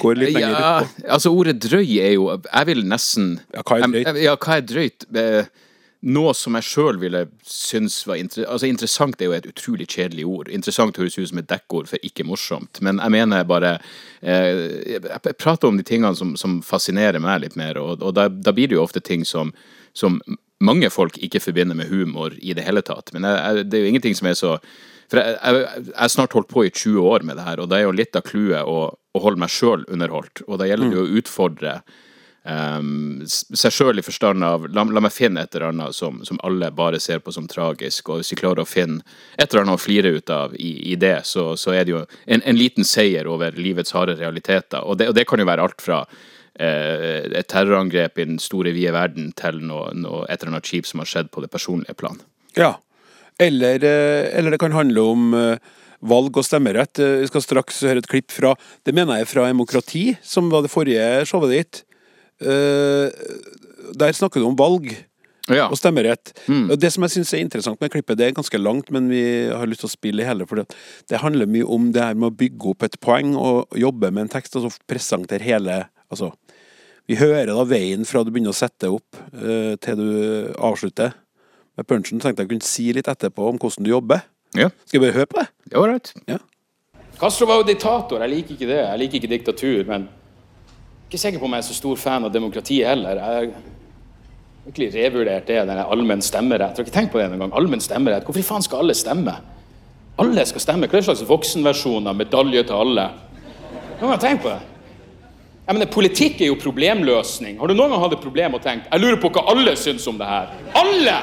går 0.00 0.20
litt 0.20 0.34
lenger 0.36 0.54
ja, 0.54 0.72
ut 0.82 0.96
på. 0.96 1.06
Altså, 1.16 1.34
ordet 1.34 1.58
drøy 1.62 1.84
er 2.02 2.16
jo 2.16 2.30
Jeg 2.34 2.70
vil 2.70 2.82
nesten 2.88 3.36
Ja, 3.54 3.62
hva 3.62 3.78
er 3.78 3.92
drøyt? 3.92 4.24
Ja, 4.24 4.34
hva 4.36 4.58
er 4.58 4.66
drøyt? 4.68 5.06
Eh, 5.14 5.52
noe 6.04 6.34
som 6.36 6.56
jeg 6.58 6.66
sjøl 6.68 6.98
ville 7.00 7.22
synes 7.48 7.96
var 8.04 8.18
inter 8.20 8.44
altså, 8.44 8.68
interessant, 8.68 9.20
er 9.20 9.30
jo 9.30 9.36
et 9.38 9.48
utrolig 9.48 9.86
kjedelig 9.88 10.26
ord. 10.28 10.50
Interessant 10.52 10.98
høres 11.00 11.16
ut 11.16 11.30
som 11.30 11.40
et 11.40 11.48
dekkord 11.48 11.88
for 11.88 12.04
ikke 12.04 12.26
morsomt. 12.28 12.80
Men 12.84 13.00
jeg 13.00 13.14
mener 13.14 13.46
bare 13.48 13.78
eh, 14.20 14.98
Jeg 14.98 15.36
prater 15.40 15.70
om 15.70 15.80
de 15.80 15.86
tingene 15.86 16.12
som, 16.18 16.34
som 16.36 16.60
fascinerer 16.64 17.22
meg 17.24 17.40
litt 17.46 17.56
mer, 17.60 17.80
og, 17.80 18.02
og 18.04 18.16
da, 18.18 18.28
da, 18.28 18.52
blir 18.52 18.68
det 18.68 18.76
jo 18.76 18.84
ofte 18.84 19.00
ting 19.00 19.24
som, 19.24 19.54
som 19.96 20.20
mange 20.64 20.90
folk 20.92 21.16
ikke 21.24 21.42
forbinder 21.42 21.76
med 21.78 21.88
humor 21.88 22.36
i 22.38 22.52
det 22.56 22.66
hele 22.66 22.84
tatt. 22.84 23.14
Men 23.16 23.24
jeg, 23.28 23.64
det 23.70 23.78
er 23.78 23.86
jo 23.86 23.94
ingenting 23.94 24.18
som 24.18 24.28
er 24.28 24.36
så 24.38 24.58
for 25.14 25.22
jeg, 25.22 25.92
har 25.94 26.10
snart 26.12 26.34
holdt 26.34 26.50
på 26.50 26.64
i 26.66 26.72
20 26.72 27.10
år 27.10 27.26
med 27.26 27.38
det 27.38 27.46
her, 27.46 27.62
og 27.62 27.70
det 27.70 27.78
er 27.78 27.86
jo 27.86 27.94
litt 27.94 28.16
av 28.18 28.24
clouet 28.26 28.66
å, 28.66 28.80
å, 28.90 29.22
holde 29.22 29.40
meg 29.44 29.52
sjøl 29.52 29.86
underholdt. 29.86 30.42
Og 30.48 30.58
da 30.60 30.68
gjelder 30.68 30.90
det 30.90 30.98
jo 30.98 31.04
å 31.04 31.20
utfordre 31.20 31.74
um, 32.42 33.22
seg 33.28 33.74
sjøl 33.74 34.00
i 34.00 34.04
forstand 34.04 34.44
av 34.46 34.66
la, 34.68 34.84
la, 34.84 35.02
meg 35.04 35.14
finne 35.14 35.44
et 35.44 35.54
eller 35.54 35.70
annet 35.70 35.96
som, 35.96 36.20
som, 36.26 36.40
alle 36.46 36.72
bare 36.74 37.00
ser 37.02 37.22
på 37.24 37.34
som 37.34 37.48
tragisk, 37.50 38.10
og 38.10 38.20
hvis 38.20 38.34
vi 38.34 38.40
klarer 38.42 38.64
å 38.64 38.68
finne 38.68 39.04
et 39.38 39.46
eller 39.46 39.64
annet 39.64 39.78
å 39.78 39.84
flire 39.84 40.14
ut 40.16 40.34
av 40.34 40.56
i, 40.58 40.74
i 40.92 40.98
det, 41.00 41.20
så, 41.30 41.52
så, 41.60 41.74
er 41.76 41.86
det 41.86 41.94
jo 41.94 42.04
en, 42.04 42.42
en, 42.42 42.58
liten 42.58 42.86
seier 42.88 43.30
over 43.30 43.56
livets 43.58 43.94
harde 43.96 44.18
realiteter. 44.20 44.82
Og 44.82 44.98
det, 45.00 45.12
og 45.12 45.18
det 45.18 45.28
kan 45.30 45.42
jo 45.42 45.48
være 45.48 45.68
alt 45.68 45.84
fra 45.84 46.02
eh, 46.58 47.30
et 47.30 47.50
terrorangrep 47.50 48.18
i 48.18 48.30
den 48.32 48.40
store, 48.42 48.74
vide 48.76 48.96
verden 48.96 49.30
til 49.38 49.62
noe, 49.62 49.92
noe, 49.94 50.24
et 50.28 50.40
eller 50.40 50.56
annet 50.56 50.74
kjipt 50.74 50.90
som 50.90 51.04
har 51.04 51.10
skjedd 51.10 51.32
på 51.34 51.44
det 51.44 51.52
personlige 51.54 51.96
plan. 52.02 52.20
Ja, 52.58 52.76
eller, 53.38 53.84
eh, 53.84 54.38
eller 54.38 54.50
det 54.50 54.58
kan 54.58 54.72
handle 54.72 55.00
om 55.00 55.34
eh, 55.34 55.72
valg 56.04 56.36
og 56.36 56.46
stemmerett. 56.46 56.98
Eh, 57.02 57.22
vi 57.24 57.30
skal 57.30 57.42
straks 57.42 57.82
høre 57.86 58.02
et 58.02 58.10
klipp 58.10 58.30
fra 58.34 58.54
Det 58.84 58.94
mener 58.94 59.18
jeg 59.18 59.26
er 59.26 59.32
fra 59.32 59.48
Demokrati, 59.48 60.04
som 60.22 60.50
var 60.52 60.62
det 60.62 60.72
forrige 60.72 61.26
showet 61.26 61.54
ditt. 61.54 61.82
Der 62.44 64.12
snakker 64.12 64.40
du 64.40 64.46
om 64.46 64.56
valg. 64.58 64.94
Ja. 65.44 65.66
og 65.68 65.76
stemmerett. 65.76 66.30
Mm. 66.48 66.70
Det 66.80 66.88
som 66.88 67.04
jeg 67.04 67.12
syns 67.12 67.34
er 67.36 67.42
interessant 67.44 67.76
med 67.82 67.90
klippet, 67.92 68.16
det 68.16 68.24
er 68.24 68.32
ganske 68.32 68.56
langt, 68.56 68.88
men 68.88 69.10
vi 69.12 69.44
har 69.52 69.68
lyst 69.68 69.82
til 69.82 69.90
å 69.90 69.92
spille 69.92 70.22
i 70.22 70.24
hele. 70.24 70.46
For 70.48 70.64
det 70.64 71.20
handler 71.20 71.44
mye 71.44 71.66
om 71.68 71.90
det 71.92 72.00
her 72.00 72.16
med 72.16 72.30
å 72.30 72.36
bygge 72.40 72.70
opp 72.70 72.86
et 72.86 72.96
poeng 73.04 73.34
og 73.36 73.76
jobbe 73.76 74.08
med 74.08 74.22
en 74.22 74.32
tekst, 74.32 74.56
og 74.56 74.64
så 74.64 74.86
presentere 74.88 75.44
hele 75.44 75.82
Altså, 76.08 76.30
vi 77.08 77.16
hører 77.18 77.52
da 77.52 77.64
veien 77.68 78.08
fra 78.08 78.22
du 78.24 78.30
begynner 78.30 78.54
å 78.54 78.56
sette 78.56 78.88
opp, 78.88 79.20
til 79.34 80.00
du 80.00 80.52
avslutter 80.56 81.12
med 81.76 81.86
punchen, 81.90 82.20
tenkte 82.22 82.44
jeg 82.44 82.50
kunne 82.52 82.66
si 82.66 82.88
litt 82.94 83.08
etterpå 83.10 83.48
om 83.50 83.58
hvordan 83.58 83.86
du 83.86 83.90
jobber. 83.90 84.24
Ja. 84.54 84.70
Skal 84.86 85.00
vi 85.00 85.06
bare 85.06 85.16
høre 85.16 85.30
på 85.30 85.40
det? 85.40 85.46
Ja, 85.72 85.82
right. 85.82 86.12
Ja. 86.30 86.38
Castro 87.18 87.46
var 87.50 87.60
jo 87.62 87.66
diktator. 87.66 88.22
Jeg 88.22 88.30
liker 88.30 88.54
ikke 88.56 88.68
det. 88.70 88.80
Jeg 88.80 89.00
liker 89.02 89.20
ikke 89.20 89.32
diktatur. 89.32 89.86
Men 89.88 90.06
jeg 90.06 90.10
er 90.10 91.08
ikke 91.08 91.22
sikker 91.22 91.42
på 91.42 91.48
om 91.48 91.56
jeg 91.56 91.64
er 91.64 91.68
så 91.68 91.78
stor 91.78 91.98
fan 92.00 92.26
av 92.26 92.34
demokratiet 92.34 92.88
heller. 92.90 93.18
Jeg 93.18 93.24
har 93.24 94.66
virkelig 94.66 94.90
revurdert 94.94 95.50
det, 95.50 95.58
den 95.68 95.82
allmenn 95.82 96.22
stemmerett. 96.24 96.78
Jeg 96.78 96.84
har 96.84 96.88
ikke 96.88 96.98
tenkt 96.98 97.12
på 97.12 97.20
det 97.20 97.26
engang. 97.30 97.54
Allmenn 97.54 97.82
stemmerett. 97.82 98.26
Hvorfor 98.26 98.46
faen 98.46 98.66
skal 98.66 98.84
alle 98.84 98.96
stemme? 98.98 99.34
Alle 100.22 100.46
skal 100.46 100.62
stemme. 100.62 100.90
Hva 100.90 101.00
er 101.00 101.08
slags 101.08 101.24
voksenversjon 101.26 102.06
av 102.10 102.18
medalje 102.18 102.62
til 102.66 102.78
alle? 102.78 103.08
Noen 103.98 104.14
har 104.14 104.22
tenkt 104.22 104.46
på 104.46 104.52
det? 104.52 104.60
Jeg 105.64 105.78
mener, 105.78 105.88
Politikk 105.88 106.42
er 106.44 106.50
jo 106.50 106.58
problemløsning. 106.60 107.56
Har 107.58 107.70
du 107.70 107.74
noen 107.74 107.94
gang 107.94 108.02
hatt 108.02 108.18
et 108.18 108.24
problem 108.24 108.58
og 108.58 108.60
tenkt 108.62 108.90
jeg 108.90 109.00
lurer 109.00 109.16
på 109.22 109.30
hva 109.32 109.46
alle 109.54 109.72
syns 109.80 110.04
om 110.10 110.18
det 110.20 110.28
her? 110.28 110.50
Alle! 110.76 111.14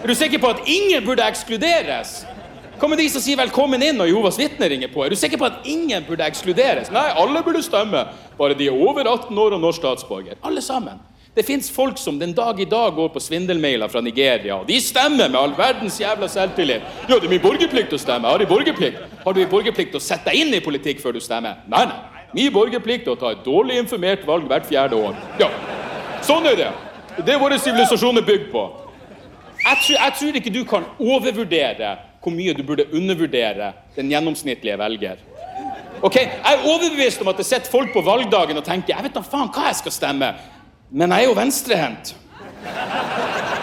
Er 0.00 0.08
du 0.08 0.14
sikker 0.16 0.40
på 0.40 0.48
at 0.48 0.60
ingen 0.64 1.04
burde 1.04 1.24
ekskluderes? 1.28 2.22
Hva 2.80 2.88
med 2.88 2.96
de 2.98 3.08
som 3.12 3.20
sier 3.20 3.36
'velkommen 3.36 3.82
inn' 3.84 3.98
når 4.00 4.08
Jehovas 4.08 4.38
vitner 4.38 4.70
ringer 4.72 4.88
på? 4.88 5.04
Er 5.04 5.10
du 5.10 5.16
sikker 5.16 5.36
på 5.36 5.44
at 5.44 5.60
ingen 5.64 6.04
burde 6.08 6.24
ekskluderes? 6.24 6.90
Nei, 6.90 7.10
alle 7.12 7.42
burde 7.42 7.62
stemme. 7.62 8.08
Bare 8.38 8.54
de 8.54 8.66
er 8.66 8.72
over 8.72 9.04
18 9.04 9.38
år 9.38 9.52
og 9.52 9.60
norsk 9.60 9.80
statsborger. 9.80 10.40
Alle 10.42 10.62
sammen. 10.62 10.98
Det 11.36 11.44
fins 11.44 11.70
folk 11.70 11.98
som 11.98 12.18
den 12.18 12.32
dag 12.32 12.60
i 12.60 12.64
dag 12.64 12.94
går 12.94 13.08
på 13.08 13.20
svindelmailer 13.20 13.88
fra 13.88 14.00
Nigeria, 14.00 14.64
de 14.66 14.80
stemmer 14.80 15.28
med 15.28 15.38
all 15.38 15.52
verdens 15.52 16.00
jævla 16.00 16.28
selvtillit. 16.28 16.82
Ja, 17.08 17.14
det 17.14 17.24
er 17.24 17.28
min 17.28 17.40
borgerplikt 17.40 17.92
å 17.92 17.98
stemme. 17.98 18.26
Har 18.28 18.38
de 18.38 18.46
borgerplikt? 18.46 18.98
Har 19.24 19.32
du 19.32 19.46
borgerplikt 19.46 19.94
å 19.94 20.00
sette 20.00 20.30
deg 20.30 20.34
inn 20.34 20.54
i 20.54 20.60
politikk 20.60 21.00
før 21.00 21.12
du 21.12 21.20
stemmer? 21.20 21.60
Nei, 21.68 21.84
nei. 21.84 21.96
Min 22.34 22.52
borgerplikt 22.52 23.06
er 23.06 23.12
å 23.12 23.18
ta 23.20 23.30
et 23.30 23.44
dårlig 23.44 23.76
informert 23.78 24.26
valg 24.26 24.48
hvert 24.48 24.66
fjerde 24.66 24.96
år. 24.96 25.14
Ja, 25.38 25.50
sånn 26.22 26.46
er 26.46 26.56
det. 26.56 26.72
Det 27.24 27.34
er 27.34 27.38
våre 27.38 27.58
sivilisasjon 27.58 28.16
er 28.16 28.22
bygd 28.22 28.50
på. 28.50 28.89
Jeg 29.60 29.76
tror, 29.82 29.96
jeg 29.96 30.12
tror, 30.18 30.38
ikke 30.40 30.54
du 30.54 30.62
kan 30.64 30.86
overvurdere 30.98 31.96
hvor 32.20 32.32
mye 32.36 32.52
du 32.56 32.62
burde 32.66 32.88
undervurdere 32.92 33.72
den 33.96 34.10
gjennomsnittlige 34.12 34.78
velger. 34.78 35.20
Ok, 36.02 36.16
Jeg 36.16 36.40
er 36.44 36.64
overbevist 36.64 37.20
om 37.20 37.28
at 37.28 37.36
det 37.36 37.46
sitter 37.46 37.70
folk 37.70 37.92
på 37.92 38.00
valgdagen 38.04 38.56
og 38.56 38.64
tenker 38.64 38.94
jeg 38.94 39.04
vet 39.04 39.14
da 39.16 39.22
faen 39.24 39.52
hva 39.52 39.68
jeg 39.68 39.80
skal 39.82 39.92
stemme, 39.92 40.32
men 40.90 41.12
jeg 41.12 41.24
er 41.24 41.28
jo 41.28 41.36
venstrehendt. 41.36 42.14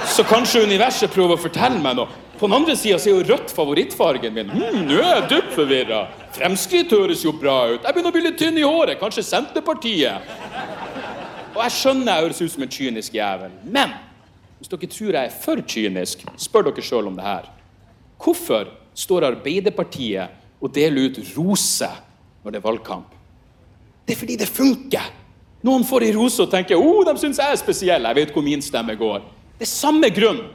Så 0.07 0.25
kanskje 0.25 0.63
universet 0.65 1.11
prøver 1.13 1.35
å 1.35 1.41
fortelle 1.41 1.81
meg 1.81 1.97
noe. 1.97 2.23
På 2.37 2.45
den 2.45 2.55
andre 2.59 2.75
sida 2.77 2.99
er 3.01 3.09
jo 3.09 3.25
rødt 3.25 3.53
favorittfargen 3.53 4.33
min. 4.33 4.49
Hm, 4.53 4.83
nå 4.85 4.97
er 5.01 5.07
jeg 5.07 5.29
dypt 5.31 5.55
forvirra. 5.55 6.03
Fremskritt 6.37 6.93
høres 6.93 7.23
jo 7.25 7.33
bra 7.33 7.55
ut. 7.71 7.81
Jeg 7.81 7.93
begynner 7.93 8.13
å 8.13 8.15
bli 8.15 8.25
litt 8.27 8.37
tynn 8.37 8.59
i 8.61 8.65
håret. 8.65 8.99
Kanskje 9.01 9.25
Senterpartiet. 9.25 10.29
Og 11.55 11.63
jeg 11.63 11.73
skjønner 11.73 12.11
jeg 12.11 12.27
høres 12.27 12.41
ut 12.43 12.53
som 12.53 12.65
en 12.67 12.75
kynisk 12.77 13.17
jævel. 13.17 13.55
Men 13.65 13.95
hvis 14.57 14.71
dere 14.71 14.89
tror 14.89 15.13
jeg 15.13 15.29
er 15.29 15.37
for 15.43 15.61
kynisk, 15.61 16.25
spør 16.41 16.69
dere 16.69 16.85
sjøl 16.85 17.11
om 17.11 17.17
det 17.17 17.25
her. 17.25 17.47
Hvorfor 18.17 18.71
står 18.97 19.27
Arbeiderpartiet 19.29 20.33
og 20.61 20.73
deler 20.73 21.11
ut 21.11 21.21
roser 21.35 22.01
når 22.43 22.55
det 22.55 22.59
er 22.61 22.65
valgkamp? 22.65 23.13
Det 24.07 24.15
er 24.15 24.19
fordi 24.19 24.37
det 24.39 24.49
funker. 24.49 25.09
Noen 25.67 25.85
får 25.85 26.05
ei 26.07 26.13
rose 26.15 26.41
og 26.41 26.51
tenker 26.51 26.79
oh, 26.79 27.03
de 27.05 27.13
syns 27.19 27.41
jeg 27.41 27.53
er 27.53 27.59
spesiell. 27.59 28.07
Jeg 28.07 28.17
vet 28.17 28.33
hvor 28.33 28.45
min 28.45 28.63
stemme 28.63 28.95
går. 28.97 29.25
Det 29.57 29.65
er 29.65 29.73
samme 29.73 30.09
grunn 30.13 30.45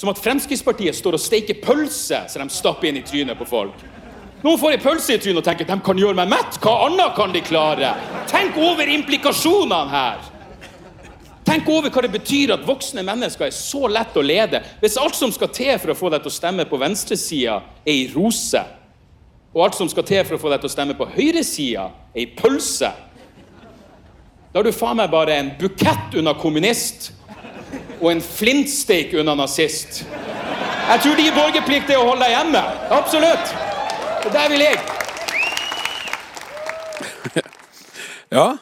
som 0.00 0.08
at 0.12 0.20
Fremskrittspartiet 0.20 0.96
står 0.96 1.18
og 1.18 1.20
steiker 1.20 1.58
pølse 1.60 2.22
så 2.28 2.40
de 2.40 2.52
stapper 2.52 2.88
inn 2.88 3.00
i 3.00 3.04
trynet 3.04 3.36
på 3.36 3.48
folk. 3.48 3.82
Noen 4.40 4.56
får 4.60 4.72
ei 4.72 4.80
pølse 4.80 5.16
i 5.16 5.20
trynet 5.20 5.42
og 5.42 5.44
tenker 5.44 5.68
de 5.68 5.76
kan 5.84 5.98
gjøre 6.00 6.16
meg 6.16 6.30
mett. 6.32 6.56
Hva 6.62 6.86
annet 6.86 7.16
kan 7.18 7.34
de 7.34 7.42
klare? 7.44 7.92
Tenk 8.30 8.56
over 8.56 8.88
implikasjonene 8.88 9.80
her. 9.92 10.29
Tenk 11.50 11.66
over 11.66 11.90
hva 11.90 12.04
det 12.04 12.12
betyr 12.14 12.52
at 12.54 12.62
voksne 12.62 13.02
mennesker 13.02 13.48
er 13.48 13.54
så 13.54 13.88
lett 13.90 14.14
å 14.14 14.22
lede. 14.22 14.60
Hvis 14.78 14.94
alt 15.02 15.16
som 15.18 15.32
skal 15.34 15.50
til 15.50 15.72
for 15.82 15.90
å 15.90 15.96
få 15.98 16.10
deg 16.12 16.22
til 16.22 16.30
å 16.30 16.34
stemme 16.36 16.66
på 16.70 16.78
venstresida, 16.78 17.56
er 17.82 17.90
ei 17.90 18.04
rose, 18.12 18.60
og 19.50 19.64
alt 19.64 19.74
som 19.80 19.90
skal 19.90 20.06
til 20.06 20.22
for 20.28 20.36
å 20.36 20.40
få 20.44 20.52
deg 20.52 20.62
til 20.62 20.70
å 20.70 20.74
stemme 20.76 20.94
på 20.94 21.08
høyresida, 21.10 21.88
er 22.14 22.22
ei 22.22 22.28
pølse, 22.38 22.92
da 24.52 24.62
er 24.62 24.66
du 24.66 24.70
faen 24.74 25.02
meg 25.02 25.10
bare 25.10 25.40
en 25.40 25.50
bukett 25.58 26.14
unna 26.22 26.36
kommunist 26.38 27.10
og 27.98 28.08
en 28.12 28.22
flintsteik 28.22 29.18
unna 29.18 29.34
nazist. 29.42 30.04
Jeg 30.06 31.02
tror 31.02 31.18
din 31.18 31.34
borgerplikt 31.34 31.90
er 31.90 31.98
å 31.98 32.08
holde 32.12 32.26
deg 32.26 32.34
hjemme. 32.36 32.62
Absolutt. 32.94 33.54
Er 34.22 34.34
der 34.38 34.50
vi 34.54 34.62
ligger. 34.62 34.82
Ja. 38.30 38.52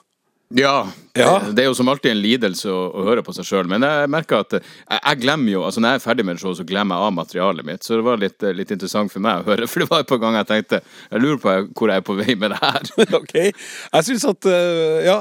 Ja. 0.57 0.89
Ja. 1.19 1.41
Det, 1.45 1.53
det 1.57 1.63
er 1.63 1.67
jo 1.69 1.75
som 1.77 1.89
alltid 1.91 2.13
en 2.13 2.21
lidelse 2.23 2.71
å, 2.73 2.79
å 2.95 3.05
høre 3.09 3.25
på 3.27 3.35
seg 3.37 3.45
sjøl, 3.45 3.69
men 3.69 3.83
jeg 3.85 4.09
merker 4.13 4.45
at 4.45 4.55
jeg, 4.57 4.63
jeg 4.95 5.21
glemmer 5.21 5.51
jo 5.51 5.65
altså 5.67 5.83
Når 5.83 5.91
jeg 5.91 6.01
er 6.01 6.05
ferdig 6.05 6.25
med 6.29 6.39
et 6.39 6.43
show, 6.43 6.55
så 6.55 6.67
glemmer 6.69 6.97
jeg 6.97 7.09
av 7.09 7.15
materialet 7.17 7.67
mitt. 7.67 7.85
Så 7.85 7.99
det 7.99 8.07
var 8.07 8.21
litt, 8.23 8.47
litt 8.57 8.73
interessant 8.75 9.13
for 9.13 9.25
meg 9.25 9.43
å 9.43 9.49
høre, 9.51 9.67
for 9.71 9.83
det 9.83 9.89
var 9.91 10.05
et 10.05 10.11
par 10.11 10.23
ganger 10.23 10.45
jeg 10.45 10.51
tenkte 10.53 10.81
Jeg 11.11 11.25
lurer 11.25 11.43
på 11.43 11.57
hvor 11.81 11.93
jeg 11.93 12.03
er 12.03 12.07
på 12.07 12.17
vei 12.21 12.39
med 12.39 12.55
det 12.55 12.61
her. 12.63 12.89
ok. 13.21 13.37
Jeg 13.39 14.09
syns 14.09 14.27
at 14.31 14.49
eh, 14.49 15.09
ja, 15.09 15.19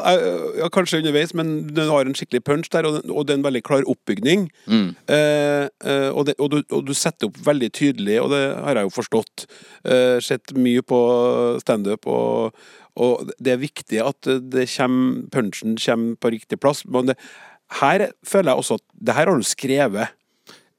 ja, 0.61 0.71
kanskje 0.73 1.01
underveis, 1.01 1.33
men 1.37 1.53
den 1.75 1.91
har 1.91 2.07
en 2.07 2.17
skikkelig 2.17 2.43
punch 2.47 2.71
der, 2.73 2.87
og, 2.87 3.01
og 3.09 3.27
det 3.27 3.35
er 3.35 3.41
en 3.41 3.47
veldig 3.47 3.63
klar 3.67 3.87
oppbygning. 3.89 4.47
Mm. 4.69 4.89
eh, 5.11 5.67
og, 6.13 6.23
det, 6.29 6.37
og, 6.37 6.51
du, 6.53 6.61
og 6.71 6.87
du 6.87 6.93
setter 6.97 7.29
opp 7.29 7.39
veldig 7.45 7.71
tydelig, 7.75 8.19
og 8.23 8.31
det 8.35 8.43
har 8.55 8.79
jeg 8.79 8.89
jo 8.89 8.97
forstått. 9.01 9.47
Eh, 9.87 10.17
sett 10.23 10.55
mye 10.57 10.83
på 10.85 10.99
standup, 11.63 12.07
og, 12.07 12.67
og 12.97 13.29
det 13.37 13.53
er 13.53 13.61
viktig 13.61 14.01
at 14.03 14.29
det 14.51 14.67
kommer, 14.73 15.27
punchen 15.33 15.77
kommer 15.77 16.17
på 16.17 16.33
riktig 16.33 16.59
plass. 16.59 16.83
Men 16.89 17.11
det, 17.11 17.17
her 17.81 18.07
føler 18.25 18.51
jeg 18.51 18.63
også 18.63 18.79
at 18.79 18.85
det 19.07 19.15
her 19.15 19.29
har 19.29 19.37
du 19.37 19.45
skrevet. 19.45 20.13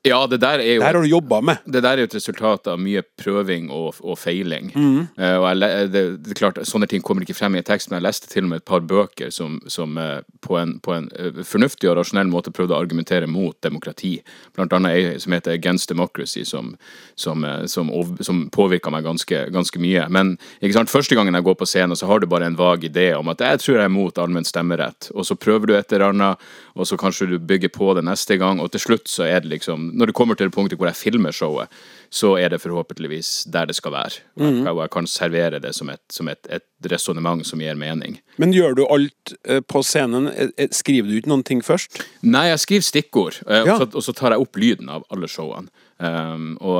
Ja, 0.07 0.21
det 0.31 0.39
der 0.41 0.63
er 0.63 0.75
jo 0.77 0.81
Det 0.81 0.87
her 0.87 0.95
har 0.95 1.03
du 1.03 1.09
jobba 1.09 1.41
med. 1.41 1.57
det 1.67 1.83
der 1.83 1.89
er 1.89 1.97
jo 1.99 2.09
et 2.09 2.15
resultat 2.15 2.67
av 2.71 2.79
mye 2.79 3.03
prøving 3.19 3.71
og, 3.71 3.95
og 4.01 4.19
feiling. 4.19 4.71
Mm. 4.75 5.09
Uh, 5.19 5.37
og 5.41 5.47
jeg, 5.59 5.91
det, 5.93 6.03
det 6.25 6.31
er 6.31 6.39
klart, 6.39 6.61
Sånne 6.69 6.87
ting 6.87 7.03
kommer 7.03 7.23
ikke 7.23 7.35
frem 7.35 7.57
i 7.57 7.59
en 7.59 7.67
tekst, 7.67 7.91
men 7.91 7.99
jeg 7.99 8.07
leste 8.07 8.31
til 8.31 8.47
og 8.47 8.53
med 8.53 8.63
et 8.63 8.69
par 8.69 8.81
bøker 8.81 9.31
som, 9.35 9.59
som 9.67 9.99
uh, 9.99 10.21
på 10.41 10.55
en, 10.61 10.77
på 10.81 10.95
en 10.95 11.09
uh, 11.19 11.43
fornuftig 11.43 11.91
og 11.91 11.99
rasjonell 11.99 12.31
måte 12.31 12.55
prøvde 12.55 12.77
å 12.77 12.79
argumentere 12.79 13.27
mot 13.27 13.57
demokrati. 13.65 14.21
Blant 14.55 14.73
annet 14.73 14.95
ei 14.95 15.19
som 15.19 15.35
heter 15.35 15.57
Against 15.59 15.91
Democracy, 15.91 16.45
som, 16.45 16.77
som, 17.19 17.45
eh, 17.45 17.67
som, 17.67 17.91
som 18.21 18.45
påvirka 18.55 18.91
meg 18.95 19.05
ganske, 19.07 19.41
ganske 19.55 19.81
mye. 19.83 20.07
Men 20.15 20.37
ikke 20.61 20.77
sant, 20.77 20.93
første 20.93 21.19
gangen 21.19 21.35
jeg 21.35 21.47
går 21.47 21.59
på 21.59 21.67
scenen, 21.69 21.99
så 21.99 22.07
har 22.07 22.21
du 22.21 22.29
bare 22.31 22.47
en 22.47 22.59
vag 22.59 22.87
idé 22.87 23.11
om 23.17 23.29
at 23.33 23.43
jeg 23.43 23.63
tror 23.63 23.81
jeg 23.81 23.89
er 23.89 23.95
mot 23.95 24.21
allmenn 24.23 24.47
stemmerett, 24.47 25.11
og 25.15 25.27
så 25.27 25.37
prøver 25.39 25.71
du 25.71 25.75
et 25.77 25.93
eller 25.93 26.13
annet, 26.13 26.49
og 26.79 26.87
så 26.89 26.99
kanskje 27.01 27.31
du 27.33 27.39
bygger 27.43 27.73
på 27.75 27.91
det 27.99 28.05
neste 28.07 28.39
gang, 28.41 28.63
og 28.63 28.71
til 28.75 28.85
slutt 28.85 29.11
så 29.11 29.27
er 29.27 29.43
det 29.43 29.53
liksom 29.57 29.91
Når 29.99 30.11
det 30.11 30.15
kommer 30.17 30.39
til 30.39 30.49
det 30.49 30.55
punktet 30.55 30.79
hvor 30.79 30.89
jeg 30.89 30.99
filmer 30.99 31.35
showet, 31.35 31.73
så 32.11 32.37
er 32.41 32.53
det 32.53 32.61
forhåpentligvis 32.63 33.49
der 33.53 33.69
det 33.69 33.77
skal 33.77 33.93
være. 33.93 34.23
Og 34.39 34.47
jeg, 34.47 34.73
og 34.73 34.83
jeg 34.85 34.93
kan 34.95 35.09
servere 35.11 35.61
det 35.61 35.75
som 35.77 35.91
et, 35.93 36.03
som 36.13 36.31
et, 36.31 36.41
et 36.49 36.91
resonnement 36.93 37.45
som 37.47 37.61
gir 37.61 37.77
mening. 37.79 38.21
Men 38.39 38.55
gjør 38.55 38.79
du 38.79 38.85
alt 38.87 39.35
eh, 39.45 39.61
på 39.61 39.83
scenen? 39.83 40.31
Eh, 40.31 40.55
eh, 40.57 40.71
Skriver 40.73 41.11
du 41.11 41.19
ikke 41.19 41.33
noen 41.33 41.45
ting 41.47 41.65
først? 41.65 42.01
Nei, 42.23 42.49
jeg 42.53 42.63
skriver 42.65 42.87
stikkord, 42.87 43.43
og, 43.45 43.75
så, 43.75 43.91
og 43.91 44.07
så 44.07 44.15
tar 44.17 44.37
jeg 44.37 44.47
opp 44.47 44.61
lyden 44.61 44.89
av 44.93 45.05
alle 45.13 45.29
showene. 45.31 45.69
Um, 45.99 46.53
og, 46.63 46.79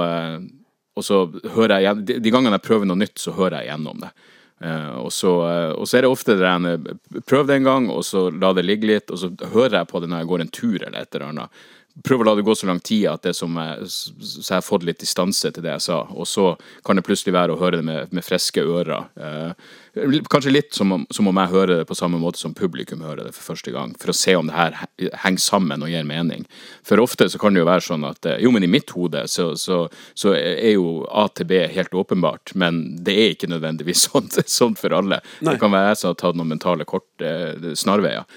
og 0.95 1.05
så 1.05 1.25
hører 1.57 1.79
jeg 1.79 1.87
igjen 1.87 2.03
de, 2.07 2.19
de 2.23 2.33
gangene 2.33 2.59
jeg 2.61 2.69
prøver 2.69 2.87
noe 2.87 3.01
nytt, 3.01 3.17
så 3.19 3.35
hører 3.35 3.61
jeg 3.61 3.73
gjennom 3.73 4.05
det. 4.05 4.13
Uh, 4.59 5.05
og, 5.05 5.11
så, 5.15 5.33
uh, 5.47 5.73
og 5.79 5.87
så 5.87 5.99
er 5.99 6.05
det 6.05 6.11
ofte 6.11 6.35
det 6.35 6.43
der 6.43 7.23
Prøv 7.31 7.47
det 7.47 7.61
en 7.61 7.69
gang, 7.69 7.85
og 7.95 8.03
så 8.07 8.25
la 8.35 8.51
det 8.57 8.65
ligge 8.67 8.91
litt, 8.91 9.11
og 9.11 9.21
så 9.21 9.31
hører 9.53 9.81
jeg 9.81 9.91
på 9.91 10.03
det 10.03 10.11
når 10.11 10.25
jeg 10.25 10.31
går 10.33 10.45
en 10.45 10.55
tur 10.55 10.79
eller 10.81 10.99
et 10.99 11.15
eller 11.15 11.29
annet. 11.29 11.61
Prøv 12.05 12.23
å 12.23 12.27
la 12.29 12.35
det 12.39 12.45
gå 12.47 12.55
så 12.55 12.69
lang 12.69 12.79
tid 12.85 13.09
at 13.11 13.25
det 13.27 13.35
som 13.35 13.57
jeg, 13.59 13.89
så 13.91 14.45
jeg 14.45 14.57
har 14.57 14.65
fått 14.65 14.85
litt 14.87 15.01
distanse 15.03 15.51
til 15.51 15.65
det 15.65 15.73
jeg 15.73 15.85
sa. 15.89 15.99
Og 16.15 16.29
så 16.29 16.53
kan 16.87 16.99
det 16.99 17.05
plutselig 17.07 17.35
være 17.35 17.55
å 17.55 17.61
høre 17.61 17.81
det 17.81 17.87
med, 17.87 18.13
med 18.15 18.25
friske 18.27 18.63
ører. 18.63 19.09
Eh, 19.19 20.19
kanskje 20.31 20.53
litt 20.53 20.75
som 20.75 20.93
om, 20.95 21.07
som 21.11 21.31
om 21.31 21.41
jeg 21.43 21.53
hører 21.53 21.81
det 21.81 21.89
på 21.89 21.97
samme 21.99 22.21
måte 22.23 22.39
som 22.39 22.55
publikum 22.55 23.03
hører 23.03 23.27
det 23.27 23.35
for 23.37 23.55
første 23.55 23.73
gang. 23.75 23.95
For 23.99 24.13
å 24.13 24.17
se 24.17 24.37
om 24.39 24.51
det 24.51 24.57
her 24.57 24.77
henger 25.25 25.43
sammen 25.43 25.83
og 25.83 25.91
gir 25.93 26.07
mening. 26.07 26.45
For 26.87 27.03
ofte 27.03 27.29
så 27.31 27.41
kan 27.41 27.57
det 27.57 27.65
jo 27.65 27.71
være 27.71 27.87
sånn 27.89 28.07
at 28.09 28.29
eh, 28.29 28.39
jo, 28.45 28.53
men 28.55 28.67
i 28.67 28.71
mitt 28.71 28.93
hode 28.97 29.25
så, 29.31 29.51
så, 29.59 29.85
så 30.19 30.37
er 30.37 30.77
jo 30.77 31.01
A 31.09 31.27
til 31.33 31.49
B 31.51 31.65
helt 31.73 31.97
åpenbart, 31.97 32.55
men 32.55 32.85
det 33.05 33.17
er 33.17 33.35
ikke 33.35 33.51
nødvendigvis 33.51 34.07
sånn, 34.11 34.31
sånn 34.45 34.79
for 34.79 34.95
alle. 34.97 35.23
Nei. 35.41 35.55
Det 35.55 35.63
kan 35.63 35.75
være 35.75 35.93
jeg 35.93 36.03
som 36.03 36.13
har 36.13 36.23
tatt 36.23 36.39
noen 36.39 36.55
mentale 36.55 36.87
kort, 36.89 37.11
eh, 37.25 37.75
snarveier. 37.79 38.29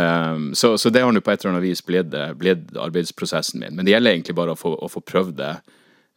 Um, 0.00 0.54
så, 0.54 0.78
så 0.78 0.90
det 0.90 1.02
har 1.04 1.12
nå 1.12 1.20
på 1.20 1.32
et 1.32 1.42
eller 1.42 1.56
annet 1.56 1.66
vis 1.66 1.82
blitt, 1.84 2.14
eh, 2.14 2.32
blitt 2.38 2.72
arbeidsprosessen 2.78 3.60
min. 3.60 3.76
Men 3.76 3.86
det 3.86 3.94
gjelder 3.94 4.14
egentlig 4.14 4.36
bare 4.38 4.54
å 4.54 4.58
få, 4.58 4.72
å 4.78 4.88
få 4.88 5.02
prøvd 5.04 5.36
det 5.40 5.50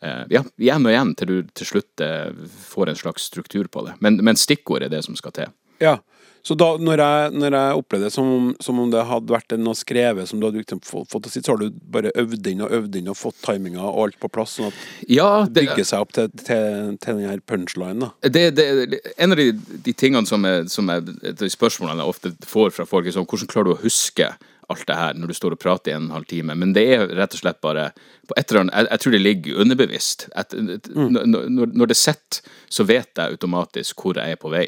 uh, 0.06 0.24
ja, 0.32 0.44
igjen 0.62 0.88
og 0.88 0.94
igjen 0.94 1.14
til 1.20 1.32
du 1.32 1.52
til 1.58 1.70
slutt 1.70 2.04
uh, 2.06 2.30
får 2.70 2.92
en 2.92 3.00
slags 3.02 3.28
struktur 3.32 3.68
på 3.72 3.86
det. 3.88 3.98
Men, 4.04 4.22
men 4.24 4.40
stikkord 4.40 4.86
er 4.86 4.94
det 4.94 5.04
som 5.08 5.18
skal 5.20 5.36
til. 5.36 5.54
Ja. 5.84 5.98
Så 6.44 6.58
da, 6.60 6.74
når 6.76 7.00
jeg, 7.00 7.32
når 7.40 7.56
jeg 7.56 7.76
opplevde 7.80 8.08
det 8.10 8.14
som 8.14 8.28
om, 8.28 8.48
som 8.60 8.80
om 8.84 8.90
det 8.92 9.06
hadde 9.08 9.32
vært 9.32 9.54
noe 9.62 9.80
skrevet 9.80 10.28
som 10.28 10.42
du 10.42 10.48
hadde 10.50 10.60
liksom 10.60 10.82
fått, 10.84 11.16
å 11.16 11.32
si, 11.32 11.40
så 11.40 11.54
har 11.54 11.62
du 11.62 11.78
bare 11.94 12.12
øvd 12.20 12.50
inn 12.52 12.66
og 12.66 12.74
øvd 12.80 12.98
inn 13.00 13.12
og 13.14 13.16
fått 13.16 13.40
timinga 13.46 13.80
og 13.86 14.02
alt 14.04 14.18
på 14.20 14.32
plass, 14.34 14.58
sånn 14.58 14.68
at 14.68 14.82
Ja, 15.08 15.46
det 15.48 15.64
bygger 15.70 15.88
seg 15.88 16.04
opp 16.04 16.12
til, 16.18 16.28
til, 16.42 16.98
til 17.00 17.22
den 17.22 17.32
her 17.32 17.40
punchlinen, 17.48 18.04
da. 18.04 18.32
det, 18.36 18.44
det, 18.60 19.00
en 19.16 19.36
av 19.36 19.40
de, 19.40 19.54
de 19.88 19.96
tingene 19.96 20.28
som 20.28 20.44
er, 20.50 20.68
som 20.72 20.92
er 20.92 21.06
de 21.08 21.52
spørsmålene 21.54 22.04
jeg 22.04 22.16
ofte 22.16 22.34
får 22.50 22.76
fra 22.76 22.88
folk, 22.92 23.08
er 23.08 23.16
sånn 23.16 23.30
hvordan 23.30 23.54
klarer 23.54 23.72
du 23.72 23.78
å 23.78 23.84
huske 23.86 24.34
alt 24.70 24.86
det 24.88 24.96
her 24.96 25.14
når 25.20 25.28
du 25.28 25.34
står 25.38 25.56
og 25.56 25.60
prater 25.64 25.92
i 25.92 25.96
en 25.98 26.10
halv 26.14 26.26
time? 26.30 26.56
Men 26.56 26.74
det 26.76 26.84
er 26.96 27.08
rett 27.18 27.34
og 27.36 27.42
slett 27.42 27.60
bare 27.64 27.90
på 28.28 28.36
et 28.40 28.50
eller 28.52 28.62
annet, 28.64 28.76
jeg, 28.78 28.88
jeg 28.94 29.00
tror 29.04 29.12
det 29.16 29.22
ligger 29.22 29.62
underbevisst. 29.66 30.28
Et, 30.40 30.54
når, 30.96 31.26
når- 31.28 31.74
når 31.74 31.88
det 31.92 31.98
sitter, 32.00 32.42
så 32.72 32.86
vet 32.88 33.10
jeg 33.20 33.34
automatisk 33.36 34.00
hvor 34.06 34.16
jeg 34.22 34.32
er 34.32 34.40
på 34.40 34.52
vei. 34.54 34.68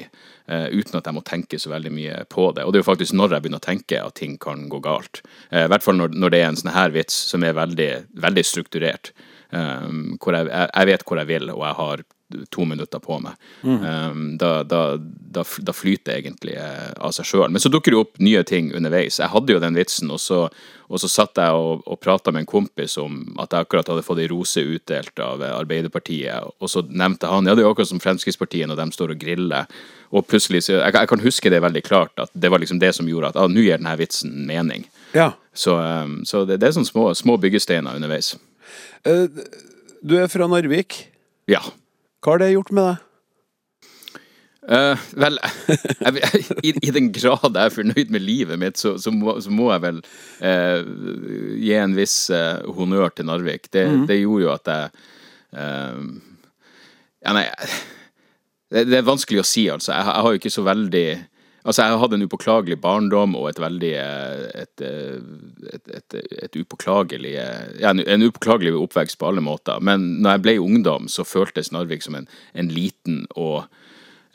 uh, 0.52 0.68
uten 0.70 1.00
at 1.00 1.06
jeg 1.10 1.16
må 1.16 1.22
tenke 1.26 1.58
så 1.58 1.72
veldig 1.72 1.92
mye 1.96 2.18
på 2.30 2.52
det. 2.54 2.64
Og 2.66 2.74
det 2.74 2.78
er 2.80 2.84
jo 2.84 2.90
faktisk 2.92 3.16
når 3.18 3.32
jeg 3.34 3.42
begynner 3.46 3.62
å 3.64 3.66
tenke 3.66 4.02
at 4.04 4.14
ting 4.20 4.36
kan 4.38 4.68
gå 4.70 4.78
galt. 4.84 5.22
Uh, 5.52 5.64
I 5.66 5.70
hvert 5.72 5.84
fall 5.86 5.98
når, 5.98 6.14
når 6.14 6.30
det 6.36 6.42
er 6.44 6.50
en 6.52 6.60
sånn 6.60 6.76
her 6.76 6.92
vits 6.94 7.16
som 7.32 7.44
er 7.48 7.56
veldig, 7.58 7.90
veldig 8.28 8.44
strukturert. 8.46 9.10
Um, 9.56 10.18
jeg, 10.20 10.50
jeg 10.52 10.88
vet 10.92 11.04
hvor 11.08 11.18
jeg 11.22 11.28
vil, 11.32 11.50
og 11.56 11.64
jeg 11.66 11.80
har 11.80 12.04
to 12.50 12.66
minutter 12.66 13.00
på 13.00 13.20
meg. 13.22 13.36
Um, 13.62 14.38
da, 14.42 14.64
da, 14.66 14.98
da, 14.98 15.44
da 15.44 15.74
flyter 15.76 16.12
det 16.12 16.16
egentlig 16.22 16.56
eh, 16.58 16.94
av 16.98 17.14
seg 17.16 17.28
sjøl. 17.30 17.52
Men 17.54 17.62
så 17.62 17.70
dukker 17.70 17.94
det 17.94 18.00
opp 18.02 18.18
nye 18.24 18.42
ting 18.48 18.72
underveis. 18.76 19.20
Jeg 19.22 19.30
hadde 19.34 19.54
jo 19.54 19.62
den 19.62 19.78
vitsen, 19.78 20.10
og 20.14 20.22
så, 20.24 20.40
og 20.90 21.02
så 21.02 21.10
satt 21.12 21.38
jeg 21.42 21.54
og, 21.54 21.84
og 21.86 22.00
prata 22.02 22.34
med 22.34 22.46
en 22.46 22.50
kompis 22.50 22.98
om 23.02 23.22
at 23.42 23.54
jeg 23.54 23.68
akkurat 23.68 23.92
hadde 23.94 24.06
fått 24.08 24.24
ei 24.24 24.30
rose 24.32 24.64
utdelt 24.64 25.22
av 25.22 25.44
eh, 25.46 25.54
Arbeiderpartiet, 25.54 26.50
og 26.58 26.72
så 26.72 26.84
nevnte 26.90 27.30
han 27.30 27.46
ja, 27.46 27.54
det 27.56 27.64
er 27.64 27.70
jo 27.70 27.76
akkurat 27.76 27.94
som 27.94 28.02
Fremskrittspartiet 28.04 28.72
når 28.72 28.82
de 28.82 28.90
står 28.98 29.16
og 29.16 29.22
griller. 29.22 29.70
Og 30.16 30.26
plutselig, 30.30 30.64
jeg, 30.70 30.82
jeg 30.82 31.12
kan 31.12 31.24
huske 31.24 31.52
det 31.54 31.62
veldig 31.66 31.86
klart, 31.86 32.14
at 32.22 32.34
det 32.34 32.52
var 32.54 32.62
liksom 32.64 32.82
det 32.82 32.94
som 32.98 33.08
gjorde 33.10 33.34
at 33.34 33.40
ah, 33.42 33.50
nå 33.52 33.64
gir 33.66 33.78
denne 33.78 33.96
vitsen 34.00 34.34
mening. 34.50 34.90
Ja. 35.14 35.34
Så, 35.54 35.78
um, 35.78 36.20
så 36.28 36.46
det, 36.48 36.60
det 36.62 36.70
er 36.70 36.76
sånne 36.78 36.90
små, 36.90 37.08
små 37.18 37.38
byggesteiner 37.42 37.98
underveis. 37.98 38.34
Uh, 39.06 39.28
Du 40.06 40.14
er 40.20 40.30
fra 40.30 40.46
Narvik. 40.50 41.00
Ja. 41.50 41.62
Hva 42.26 42.34
har 42.34 42.42
det 42.42 42.56
gjort 42.56 42.72
med 42.74 42.88
deg? 42.90 43.02
Uh, 44.66 44.98
vel, 45.14 45.36
jeg, 45.70 46.40
i, 46.66 46.72
i 46.88 46.94
den 46.96 47.12
grad 47.14 47.52
jeg 47.54 47.70
er 47.70 47.74
fornøyd 47.76 48.10
med 48.10 48.24
livet 48.26 48.58
mitt, 48.58 48.80
så, 48.82 48.96
så, 48.98 49.12
må, 49.14 49.36
så 49.38 49.52
må 49.54 49.68
jeg 49.70 49.84
vel 49.84 50.00
uh, 50.42 50.80
gi 51.62 51.76
en 51.78 51.94
viss 51.94 52.16
uh, 52.34 52.66
honnør 52.74 53.14
til 53.14 53.30
Narvik. 53.30 53.70
Det, 53.70 53.86
det 54.10 54.18
gjorde 54.24 54.48
jo 54.48 54.56
at 54.56 54.72
jeg 54.74 55.04
Ja, 55.56 57.32
nei 57.32 57.46
det, 58.74 58.88
det 58.90 58.98
er 58.98 59.06
vanskelig 59.06 59.44
å 59.44 59.48
si, 59.48 59.68
altså. 59.70 59.94
Jeg, 59.94 60.08
jeg 60.10 60.26
har 60.26 60.34
jo 60.34 60.42
ikke 60.42 60.52
så 60.52 60.66
veldig 60.66 61.06
Altså, 61.66 61.82
jeg 61.82 61.98
hadde 61.98 62.20
en 62.20 62.26
upåklagelig 62.28 62.78
barndom 62.82 63.34
og 63.40 63.50
et 63.50 63.60
veldig 63.62 63.92
eh, 63.98 64.44
et, 64.62 64.84
eh, 64.86 65.74
et, 65.74 65.88
et, 65.98 66.18
et 66.46 66.60
upåklagelig 66.62 67.34
eh, 67.42 67.64
Ja, 67.82 67.90
en, 67.96 68.26
upåklagelig 68.28 68.76
oppvekst 68.78 69.18
på 69.18 69.32
alle 69.32 69.42
måter. 69.42 69.82
Men 69.82 70.22
når 70.22 70.38
jeg 70.38 70.46
ble 70.46 70.56
ungdom, 70.62 71.10
så 71.10 71.26
føltes 71.26 71.74
Narvik 71.74 72.06
som 72.06 72.20
en, 72.20 72.30
en 72.54 72.70
liten 72.70 73.24
og 73.34 73.66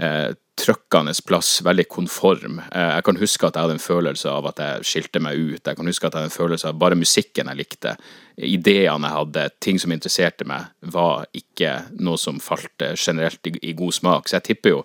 eh, 0.03 0.35
trøkkende 0.61 1.15
plass, 1.27 1.61
veldig 1.65 1.87
konform. 1.89 2.59
Eh, 2.67 2.91
jeg 2.97 3.07
kan 3.07 3.23
huske 3.23 3.47
at 3.47 3.57
jeg 3.57 3.67
hadde 3.67 3.79
en 3.79 3.87
følelse 3.87 4.35
av 4.35 4.51
at 4.51 4.65
jeg 4.65 4.91
skilte 4.91 5.23
meg 5.23 5.39
ut. 5.39 5.63
Jeg 5.63 5.79
kan 5.79 5.93
huske 5.93 6.07
at 6.07 6.13
jeg 6.17 6.25
hadde 6.25 6.33
en 6.33 6.37
følelse 6.37 6.71
av 6.73 6.83
bare 6.83 6.99
musikken 6.99 7.51
jeg 7.53 7.63
likte, 7.63 7.95
ideene 8.37 9.07
jeg 9.07 9.19
hadde, 9.21 9.49
ting 9.63 9.81
som 9.81 9.95
interesserte 9.95 10.49
meg, 10.49 10.71
var 10.83 11.29
ikke 11.37 11.79
noe 12.03 12.19
som 12.21 12.43
falt 12.43 12.91
generelt 12.97 13.47
i, 13.47 13.55
i 13.71 13.77
god 13.79 13.97
smak. 14.03 14.29
Så 14.29 14.41
jeg 14.41 14.51
tipper 14.51 14.81
jo 14.81 14.85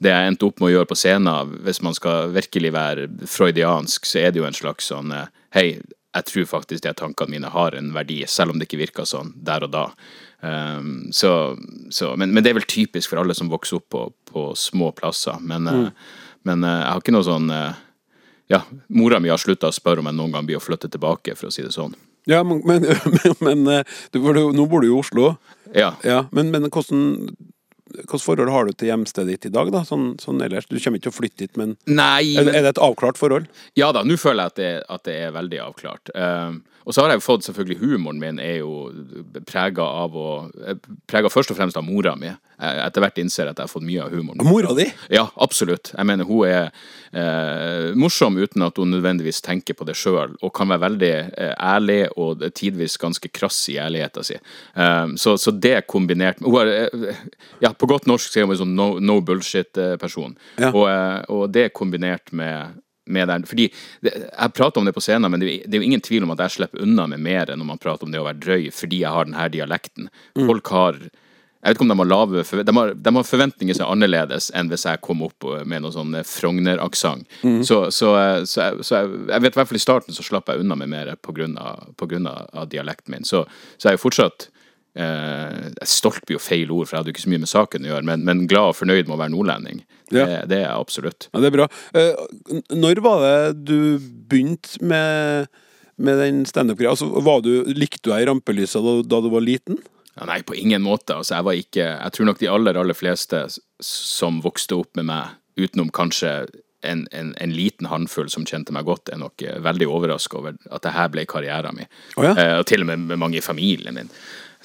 det 0.00 0.12
jeg 0.12 0.30
endte 0.30 0.48
opp 0.48 0.60
med 0.60 0.70
å 0.70 0.74
gjøre 0.78 0.88
på 0.88 0.96
scenen, 0.96 1.56
hvis 1.66 1.82
man 1.84 1.96
skal 1.96 2.32
virkelig 2.32 2.72
være 2.72 3.06
freudiansk, 3.28 4.08
så 4.08 4.22
er 4.22 4.32
det 4.32 4.40
jo 4.40 4.48
en 4.48 4.56
slags 4.56 4.88
sånn 4.92 5.12
eh, 5.12 5.28
Hei, 5.50 5.66
jeg 6.14 6.26
tror 6.28 6.46
faktisk 6.46 6.84
de 6.84 6.92
tankene 6.94 7.34
mine 7.34 7.48
har 7.50 7.74
en 7.74 7.88
verdi, 7.94 8.20
selv 8.30 8.52
om 8.52 8.58
det 8.58 8.68
ikke 8.68 8.78
virker 8.84 9.06
sånn 9.08 9.32
der 9.46 9.66
og 9.66 9.72
da. 9.74 9.84
Um, 10.40 11.10
så, 11.12 11.56
så, 11.90 12.12
men, 12.18 12.30
men 12.30 12.46
det 12.46 12.52
er 12.52 12.60
vel 12.60 12.68
typisk 12.70 13.10
for 13.10 13.20
alle 13.20 13.34
som 13.34 13.50
vokser 13.50 13.80
opp 13.80 13.88
på, 13.90 14.04
på 14.30 14.44
små 14.58 14.92
plasser. 14.94 15.42
Men, 15.42 15.66
eh, 15.66 16.14
men 16.46 16.62
uh, 16.62 16.76
jeg 16.76 16.86
har 16.86 17.02
ikke 17.02 17.14
noe 17.16 17.26
sånn 17.26 17.50
uh, 17.50 17.74
Ja, 18.50 18.62
mora 18.94 19.18
mi 19.22 19.30
har 19.30 19.42
slutta 19.42 19.68
å 19.70 19.74
spørre 19.74 20.02
om 20.02 20.08
jeg 20.10 20.18
noen 20.18 20.38
gang 20.38 20.46
blir 20.46 20.58
å 20.58 20.62
flytte 20.62 20.90
tilbake, 20.90 21.34
for 21.38 21.50
å 21.50 21.54
si 21.54 21.66
det 21.66 21.74
sånn. 21.74 21.98
Ja, 22.30 22.44
men, 22.46 22.62
men, 22.66 22.86
men, 23.46 23.66
du, 24.14 24.22
nå 24.22 24.66
bor 24.70 24.82
du 24.82 24.90
i 24.90 24.94
Oslo. 24.94 25.34
Ja. 25.74 25.92
Ja, 26.06 26.24
men, 26.34 26.54
men 26.54 26.70
hvordan 26.70 27.34
Hvilket 27.90 28.22
forhold 28.22 28.50
har 28.54 28.64
du 28.66 28.72
til 28.72 28.88
hjemstedet 28.92 29.26
ditt 29.34 29.46
i 29.50 29.52
dag, 29.54 29.70
da? 29.74 29.80
Sånn, 29.88 30.12
sånn 30.22 30.40
ellers? 30.44 30.66
Du 30.70 30.78
kommer 30.78 30.98
ikke 31.00 31.08
til 31.08 31.12
å 31.14 31.18
flytte 31.18 31.36
dit, 31.44 31.56
men 31.60 31.76
Nei, 31.86 32.36
er, 32.38 32.44
det- 32.44 32.54
er 32.54 32.62
det 32.62 32.72
et 32.76 32.82
avklart 32.86 33.18
forhold? 33.18 33.48
Ja 33.76 33.90
da, 33.92 34.02
nå 34.06 34.16
føler 34.20 34.44
jeg 34.46 34.52
at 34.54 34.56
det, 34.56 34.70
at 34.88 35.04
det 35.10 35.16
er 35.26 35.32
veldig 35.34 35.60
avklart. 35.66 36.12
Eh, 36.14 36.52
og 36.84 36.94
så 36.94 37.02
har 37.02 37.12
jeg 37.12 37.20
jo 37.20 37.26
fått 37.26 37.46
selvfølgelig 37.46 37.80
Humoren 37.80 38.20
min 38.20 38.38
er 38.42 38.60
jo 38.62 38.90
prega 39.48 39.84
av 40.02 40.16
å 40.16 40.28
Prega 41.10 41.30
først 41.32 41.52
og 41.52 41.58
fremst 41.58 41.78
av 41.78 41.84
mora 41.86 42.14
mi. 42.18 42.30
Jeg 42.60 42.80
etter 42.84 43.02
hvert 43.02 43.18
innser 43.22 43.48
at 43.48 43.58
jeg 43.58 43.66
har 43.66 43.72
fått 43.72 43.86
mye 43.86 44.02
av 44.04 44.12
humoren. 44.12 44.42
Mora 44.44 44.74
di? 44.76 44.84
Ja, 45.12 45.24
absolutt. 45.40 45.92
Jeg 45.94 46.06
mener 46.08 46.28
hun 46.28 46.44
er 46.44 46.68
eh, 47.16 47.94
morsom 47.96 48.36
uten 48.36 48.66
at 48.66 48.76
hun 48.80 48.92
nødvendigvis 48.92 49.40
tenker 49.44 49.76
på 49.78 49.86
det 49.88 49.96
sjøl, 49.98 50.34
og 50.40 50.52
kan 50.56 50.68
være 50.68 50.84
veldig 50.84 51.12
eh, 51.16 51.54
ærlig 51.56 52.02
og 52.20 52.44
tidvis 52.56 52.98
ganske 53.00 53.32
krass 53.32 53.62
i 53.72 53.78
ærligheta 53.80 54.24
si. 54.26 54.36
Um, 54.74 55.16
så, 55.20 55.38
så, 55.40 55.54
det 55.56 55.86
kombinert 55.90 56.40
med 56.40 56.52
Hun 56.52 56.60
er 56.60 56.92
eh, 56.92 57.24
ja, 57.64 57.72
på 57.72 57.88
godt 57.88 58.08
norsk 58.10 58.28
sier 58.28 58.44
hun 58.44 58.54
en 58.54 58.62
sånn 58.66 58.76
no, 58.76 58.90
no 59.00 59.20
bullshit-person. 59.24 60.36
Ja. 60.60 60.74
Og, 60.74 60.86
og 61.32 61.48
det 61.54 61.70
kombinert 61.76 62.34
med 62.36 62.76
med 63.06 63.28
der. 63.28 63.46
Fordi 63.46 63.70
det, 64.00 64.12
Jeg 64.30 64.52
prater 64.52 64.80
om 64.80 64.86
det 64.86 64.94
på 64.94 65.00
scenen, 65.04 65.30
men 65.30 65.40
det, 65.40 65.62
det, 65.66 65.74
er 65.74 65.82
jo 65.82 65.88
ingen 65.88 66.04
tvil 66.04 66.24
om 66.24 66.34
at 66.34 66.44
jeg 66.46 66.58
slipper 66.58 66.84
unna 66.84 67.06
med 67.06 67.20
mer 67.24 67.50
enn 67.50 67.60
når 67.62 67.72
man 67.72 67.82
prater 67.82 68.06
om 68.06 68.12
det 68.12 68.20
å 68.20 68.28
være 68.28 68.42
drøy, 68.42 68.70
fordi 68.74 69.02
jeg 69.04 69.16
har 69.16 69.28
denne 69.28 69.48
dialekten. 69.52 70.10
Mm. 70.36 70.46
Folk 70.46 70.72
har 70.74 71.02
jeg 71.60 71.74
vet 71.74 71.76
ikke 71.76 71.84
om 71.84 71.90
de 71.90 71.98
har 72.00 72.08
lave 72.08 72.42
de 72.64 72.72
har, 72.72 72.92
de 72.96 73.12
har 73.12 73.24
forventninger 73.28 73.76
som 73.76 73.84
er 73.84 73.90
annerledes 73.92 74.46
enn 74.56 74.70
hvis 74.72 74.86
jeg 74.88 75.00
kom 75.04 75.20
opp 75.26 75.44
med 75.68 75.84
noe 75.84 75.92
sånn 75.92 76.14
Frogner-aksent. 76.24 77.26
Mm. 77.44 77.58
Så, 77.68 77.82
så, 77.92 78.14
så, 78.48 78.70
så, 78.80 78.94
jeg, 78.94 79.10
jeg 79.28 79.44
vet 79.44 79.52
i 79.52 79.60
hvert 79.60 79.68
fall 79.68 79.80
i 79.80 79.82
starten 79.84 80.16
så 80.16 80.24
slapp 80.24 80.48
jeg 80.48 80.64
unna 80.64 80.78
med 80.80 80.88
mer 80.88 81.12
på 81.20 81.34
grunn 81.36 81.58
av, 81.60 81.90
på 82.00 82.08
grunn 82.08 82.30
av, 82.30 82.48
av 82.56 82.70
dialekten 82.72 83.12
min. 83.12 83.28
Så, 83.28 83.42
så 83.76 83.90
jeg 83.90 83.92
er 83.92 83.98
jo 83.98 84.04
fortsatt 84.06 84.48
eh, 84.48 84.59
Stolt 85.86 86.24
blir 86.26 86.38
jo 86.38 86.42
feil 86.42 86.70
ord, 86.74 86.88
for 86.88 86.96
jeg 86.96 87.00
hadde 87.00 87.12
jo 87.12 87.14
ikke 87.14 87.22
så 87.22 87.32
mye 87.32 87.42
med 87.44 87.50
saken 87.50 87.86
å 87.86 87.90
gjøre, 87.92 88.06
men, 88.08 88.24
men 88.26 88.44
glad 88.50 88.72
og 88.72 88.78
fornøyd 88.80 89.06
med 89.06 89.14
å 89.14 89.20
være 89.20 89.34
nordlending. 89.36 89.82
Ja. 90.10 90.24
Det, 90.26 90.38
det, 90.50 90.58
er 90.58 90.64
jeg 90.64 90.74
absolutt. 90.74 91.28
Ja, 91.30 91.42
det 91.42 91.50
er 91.50 91.56
bra. 91.56 91.68
Eh, 91.94 92.64
når 92.74 93.02
var 93.04 93.22
det 93.22 93.36
du 93.70 93.78
begynte 94.30 94.82
med, 94.82 95.50
med 95.96 96.20
den 96.24 96.42
standup-greia? 96.48 96.96
Altså, 96.96 97.06
likte 97.70 98.02
du 98.08 98.12
deg 98.12 98.24
i 98.24 98.30
rampelyset 98.30 98.82
da, 98.82 98.96
da 99.14 99.22
du 99.22 99.30
var 99.32 99.46
liten? 99.46 99.78
Ja, 100.16 100.26
nei, 100.28 100.40
på 100.42 100.58
ingen 100.58 100.82
måte. 100.82 101.14
Altså, 101.16 101.36
jeg 101.36 101.46
var 101.46 101.60
ikke 101.60 101.84
Jeg 101.86 102.16
tror 102.16 102.26
nok 102.28 102.40
de 102.40 102.50
aller, 102.50 102.80
aller 102.80 102.98
fleste 102.98 103.44
som 103.84 104.42
vokste 104.44 104.76
opp 104.82 104.98
med 104.98 105.08
meg, 105.08 105.38
utenom 105.60 105.92
kanskje 105.94 106.34
en, 106.82 107.06
en, 107.12 107.34
en 107.36 107.52
liten 107.52 107.86
håndfull 107.86 108.30
som 108.32 108.46
kjente 108.48 108.72
meg 108.72 108.86
godt, 108.88 109.12
er 109.12 109.20
nok 109.20 109.42
eh, 109.44 109.58
veldig 109.62 109.88
overraska 109.88 110.38
over 110.40 110.56
at 110.72 110.84
det 110.84 110.94
her 110.96 111.10
ble 111.12 111.26
karrieren 111.28 111.76
min. 111.76 111.90
Oh, 112.16 112.24
ja. 112.24 112.34
eh, 112.34 112.54
og 112.60 112.66
til 112.68 112.84
og 112.84 112.90
med 112.90 113.04
med 113.10 113.20
mange 113.20 113.40
i 113.40 113.44
familien 113.44 113.96
min. 113.96 114.12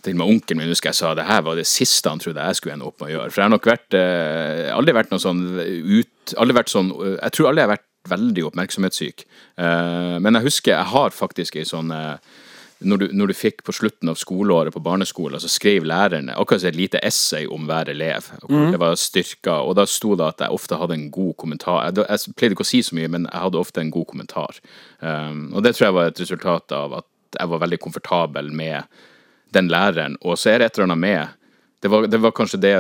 Til 0.06 0.14
og 0.14 0.22
med 0.22 0.36
onkelen 0.36 0.62
min 0.62 0.72
husker 0.72 0.92
jeg 0.92 1.00
sa 1.00 1.16
det 1.18 1.26
her 1.26 1.42
var 1.46 1.58
det 1.58 1.66
siste 1.70 2.12
han 2.12 2.22
trodde 2.22 2.44
jeg 2.46 2.60
skulle 2.60 2.78
ende 2.78 2.88
opp 2.88 3.02
med 3.02 3.10
å 3.10 3.14
gjøre. 3.16 3.32
For 3.34 3.42
jeg 3.42 3.48
har 3.48 3.56
nok 3.56 3.70
vært 3.72 3.98
eh, 3.98 4.70
aldri 4.76 4.96
vært 4.98 5.14
noe 5.14 5.24
sånn 5.24 5.44
ut 5.58 6.12
Aldri 6.42 6.56
vært 6.58 6.72
sånn 6.74 6.88
Jeg 6.90 7.34
tror 7.36 7.52
aldri 7.52 7.62
jeg 7.62 7.68
har 7.68 7.76
vært 7.76 7.92
veldig 8.10 8.44
oppmerksomhetssyk. 8.48 9.24
Eh, 9.62 10.16
men 10.22 10.38
jeg 10.38 10.48
husker 10.48 10.76
jeg 10.76 10.92
har 10.94 11.14
faktisk 11.14 11.58
ei 11.58 11.66
sånn 11.70 11.94
eh, 11.94 12.18
når 12.86 13.02
du, 13.02 13.06
når 13.16 13.32
du, 13.32 13.36
fikk 13.38 13.64
på 13.66 13.74
slutten 13.74 14.12
av 14.12 14.18
skoleåret 14.20 14.74
på 14.76 14.82
barneskolen, 14.84 15.40
så 15.40 15.50
skrev 15.50 15.88
lærerne 15.88 16.36
akkurat 16.36 16.66
et 16.68 16.76
lite 16.78 17.00
essay 17.08 17.48
om 17.48 17.66
hver 17.70 17.90
elev. 17.94 18.28
Mm. 18.50 18.74
Det 18.76 18.82
var 18.82 19.00
styrka, 19.00 19.56
og 19.64 19.78
da 19.80 19.88
sto 19.90 20.14
det 20.20 20.28
at 20.28 20.44
jeg 20.44 20.58
ofte 20.58 20.80
hadde 20.82 20.98
en 20.98 21.08
god 21.14 21.34
kommentar. 21.40 21.86
Jeg, 21.88 22.04
jeg 22.04 22.36
pleide 22.36 22.58
ikke 22.58 22.68
å 22.68 22.72
si 22.74 22.84
så 22.86 22.98
mye, 22.98 23.10
men 23.16 23.30
jeg 23.30 23.44
hadde 23.46 23.62
ofte 23.62 23.82
en 23.82 23.94
god 23.96 24.10
kommentar. 24.12 24.60
Um, 25.00 25.48
og 25.56 25.66
det 25.66 25.76
tror 25.76 25.88
jeg 25.88 25.98
var 25.98 26.12
et 26.12 26.24
resultat 26.26 26.76
av 26.76 27.00
at 27.00 27.40
jeg 27.40 27.52
var 27.52 27.64
veldig 27.64 27.82
komfortabel 27.88 28.52
med 28.56 29.00
den 29.56 29.72
læreren. 29.72 30.20
Og 30.22 30.38
så 30.40 30.52
er 30.52 30.60
det 30.60 30.70
et 30.70 30.78
eller 30.78 30.92
annet 30.92 31.04
med 31.06 31.42
det 31.86 31.90
var, 31.92 32.08
det 32.10 32.18
var, 32.18 32.32
kanskje 32.34 32.58
det, 32.58 32.74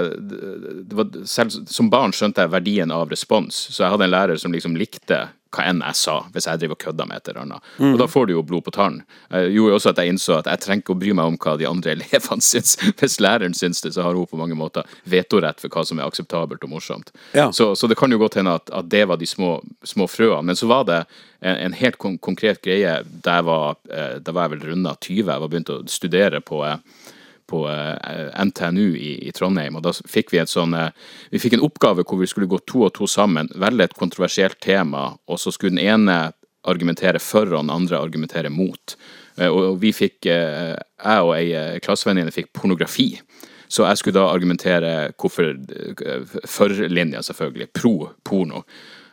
det 0.89 0.95
var, 0.97 1.09
Selv 1.30 1.51
som 1.69 1.91
barn 1.93 2.13
skjønte 2.15 2.41
jeg 2.41 2.49
verdien 2.49 2.89
av 2.89 3.11
respons, 3.11 3.53
så 3.69 3.84
jeg 3.84 3.93
hadde 3.93 4.07
en 4.07 4.13
lærer 4.13 4.39
som 4.41 4.55
liksom 4.55 4.78
likte 4.80 5.19
hva 5.56 5.66
enn 5.70 5.82
jeg 5.84 5.99
sa, 5.99 6.16
hvis 6.34 6.47
jeg 6.49 6.62
driver 6.62 6.78
og 6.78 6.84
kødder 6.84 7.10
med 7.10 7.22
et 7.22 7.32
eller 7.32 7.41
annet. 7.45 7.70
Mm. 7.80 7.93
Og 7.93 8.01
da 8.01 8.08
får 8.12 8.28
du 8.28 8.34
jo 8.36 8.43
blod 8.45 8.66
på 8.66 8.74
tann. 8.76 9.01
Det 9.32 9.43
gjorde 9.56 9.80
også 9.80 9.93
at 9.93 10.01
jeg 10.01 10.14
innså 10.14 10.39
at 10.39 10.49
jeg 10.51 10.64
trenger 10.66 10.84
ikke 10.84 10.95
å 10.95 10.99
bry 11.01 11.14
meg 11.18 11.32
om 11.32 11.38
hva 11.45 11.56
de 11.60 11.70
andre 11.70 11.93
elevene 11.95 12.45
syns. 12.45 12.76
Hvis 12.99 13.20
læreren 13.24 13.58
syns 13.58 13.84
det, 13.86 13.93
så 13.95 14.06
har 14.06 14.18
hun 14.18 14.30
på 14.30 14.39
mange 14.39 14.58
måter 14.60 14.88
vetorett 15.10 15.64
for 15.64 15.74
hva 15.74 15.86
som 15.88 16.01
er 16.01 16.10
akseptabelt 16.10 16.66
og 16.68 16.74
morsomt. 16.76 17.14
Ja. 17.38 17.49
Så, 17.56 17.72
så, 17.80 17.89
det 17.91 17.97
kan 17.99 18.12
jo 18.12 18.22
godt 18.22 18.39
hende 18.39 18.58
at, 18.60 18.70
at 18.76 18.89
det 18.91 19.06
var 19.10 19.22
de 19.22 19.30
små, 19.30 19.58
små, 19.84 20.10
frøene. 20.12 20.43
Men 20.51 20.60
så 20.60 20.70
var 20.72 20.86
det 20.89 21.01
en, 21.39 21.56
en 21.56 21.78
helt 21.78 21.99
kon 22.01 22.18
konkret 22.22 22.62
greie 22.66 22.99
da 23.06 23.39
jeg 23.39 23.47
var, 23.47 23.80
eh, 23.91 24.18
da 24.24 24.36
var 24.36 24.47
jeg 24.47 24.56
vel 24.56 24.70
runda 24.72 24.95
20, 24.99 25.22
jeg 25.24 25.43
var 25.43 25.51
begynt 25.51 25.74
å 25.74 25.82
studere 25.91 26.41
på 26.45 26.62
eh, 26.68 26.78
på 27.50 27.66
eh, 27.70 28.46
NTNU 28.46 28.96
i, 28.98 29.32
Trondheim. 29.36 29.78
og 29.78 29.86
Da 29.86 29.93
fikk 29.93 30.34
vi 30.34 30.41
sånn, 30.50 30.76
eh, 30.78 30.91
vi 31.32 31.41
fikk 31.41 31.58
en 31.58 31.66
oppgave 31.68 32.06
hvor 32.06 32.20
vi 32.22 32.30
skulle 32.30 32.50
gå 32.50 32.60
to 32.68 32.86
og 32.88 32.93
to 32.98 33.08
sammen, 33.10 33.50
velge 33.56 33.89
et 33.89 33.98
kontroversielt 33.98 34.60
tema, 34.64 35.12
og 35.28 35.41
så 35.41 35.54
skulle 35.54 35.76
den 35.78 35.86
ene 35.86 36.20
argumentere 36.66 37.22
for, 37.22 37.46
og 37.54 37.66
den 37.66 37.74
andre 37.74 38.00
argumentere 38.02 38.50
mot. 38.54 38.98
Eh, 39.38 39.50
og 39.50 39.80
vi 39.82 39.93
fikk, 39.96 40.26
jeg 40.26 41.26
og 41.28 41.36
ei 41.38 41.80
klassevenninne 41.84 42.34
fikk 42.34 42.54
pornografi. 42.56 43.14
Så 43.68 43.86
jeg 43.88 43.98
skulle 43.98 44.20
da 44.20 44.28
argumentere 44.30 44.91
hvorfor 45.18 45.56
for-linja, 46.48 47.24
selvfølgelig. 47.26 47.72
Pro 47.74 48.12
porno. 48.24 48.62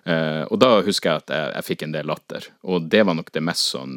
Uh, 0.03 0.43
og 0.51 0.59
da 0.59 0.81
husker 0.83 1.13
jeg 1.13 1.23
at 1.23 1.31
jeg, 1.31 1.51
jeg, 1.55 1.65
fikk 1.69 1.83
en 1.87 1.93
del 1.95 2.09
latter, 2.11 2.47
og 2.67 2.89
det 2.91 3.05
var 3.07 3.15
nok 3.15 3.29
det 3.31 3.43
mest 3.47 3.69
sånn 3.71 3.93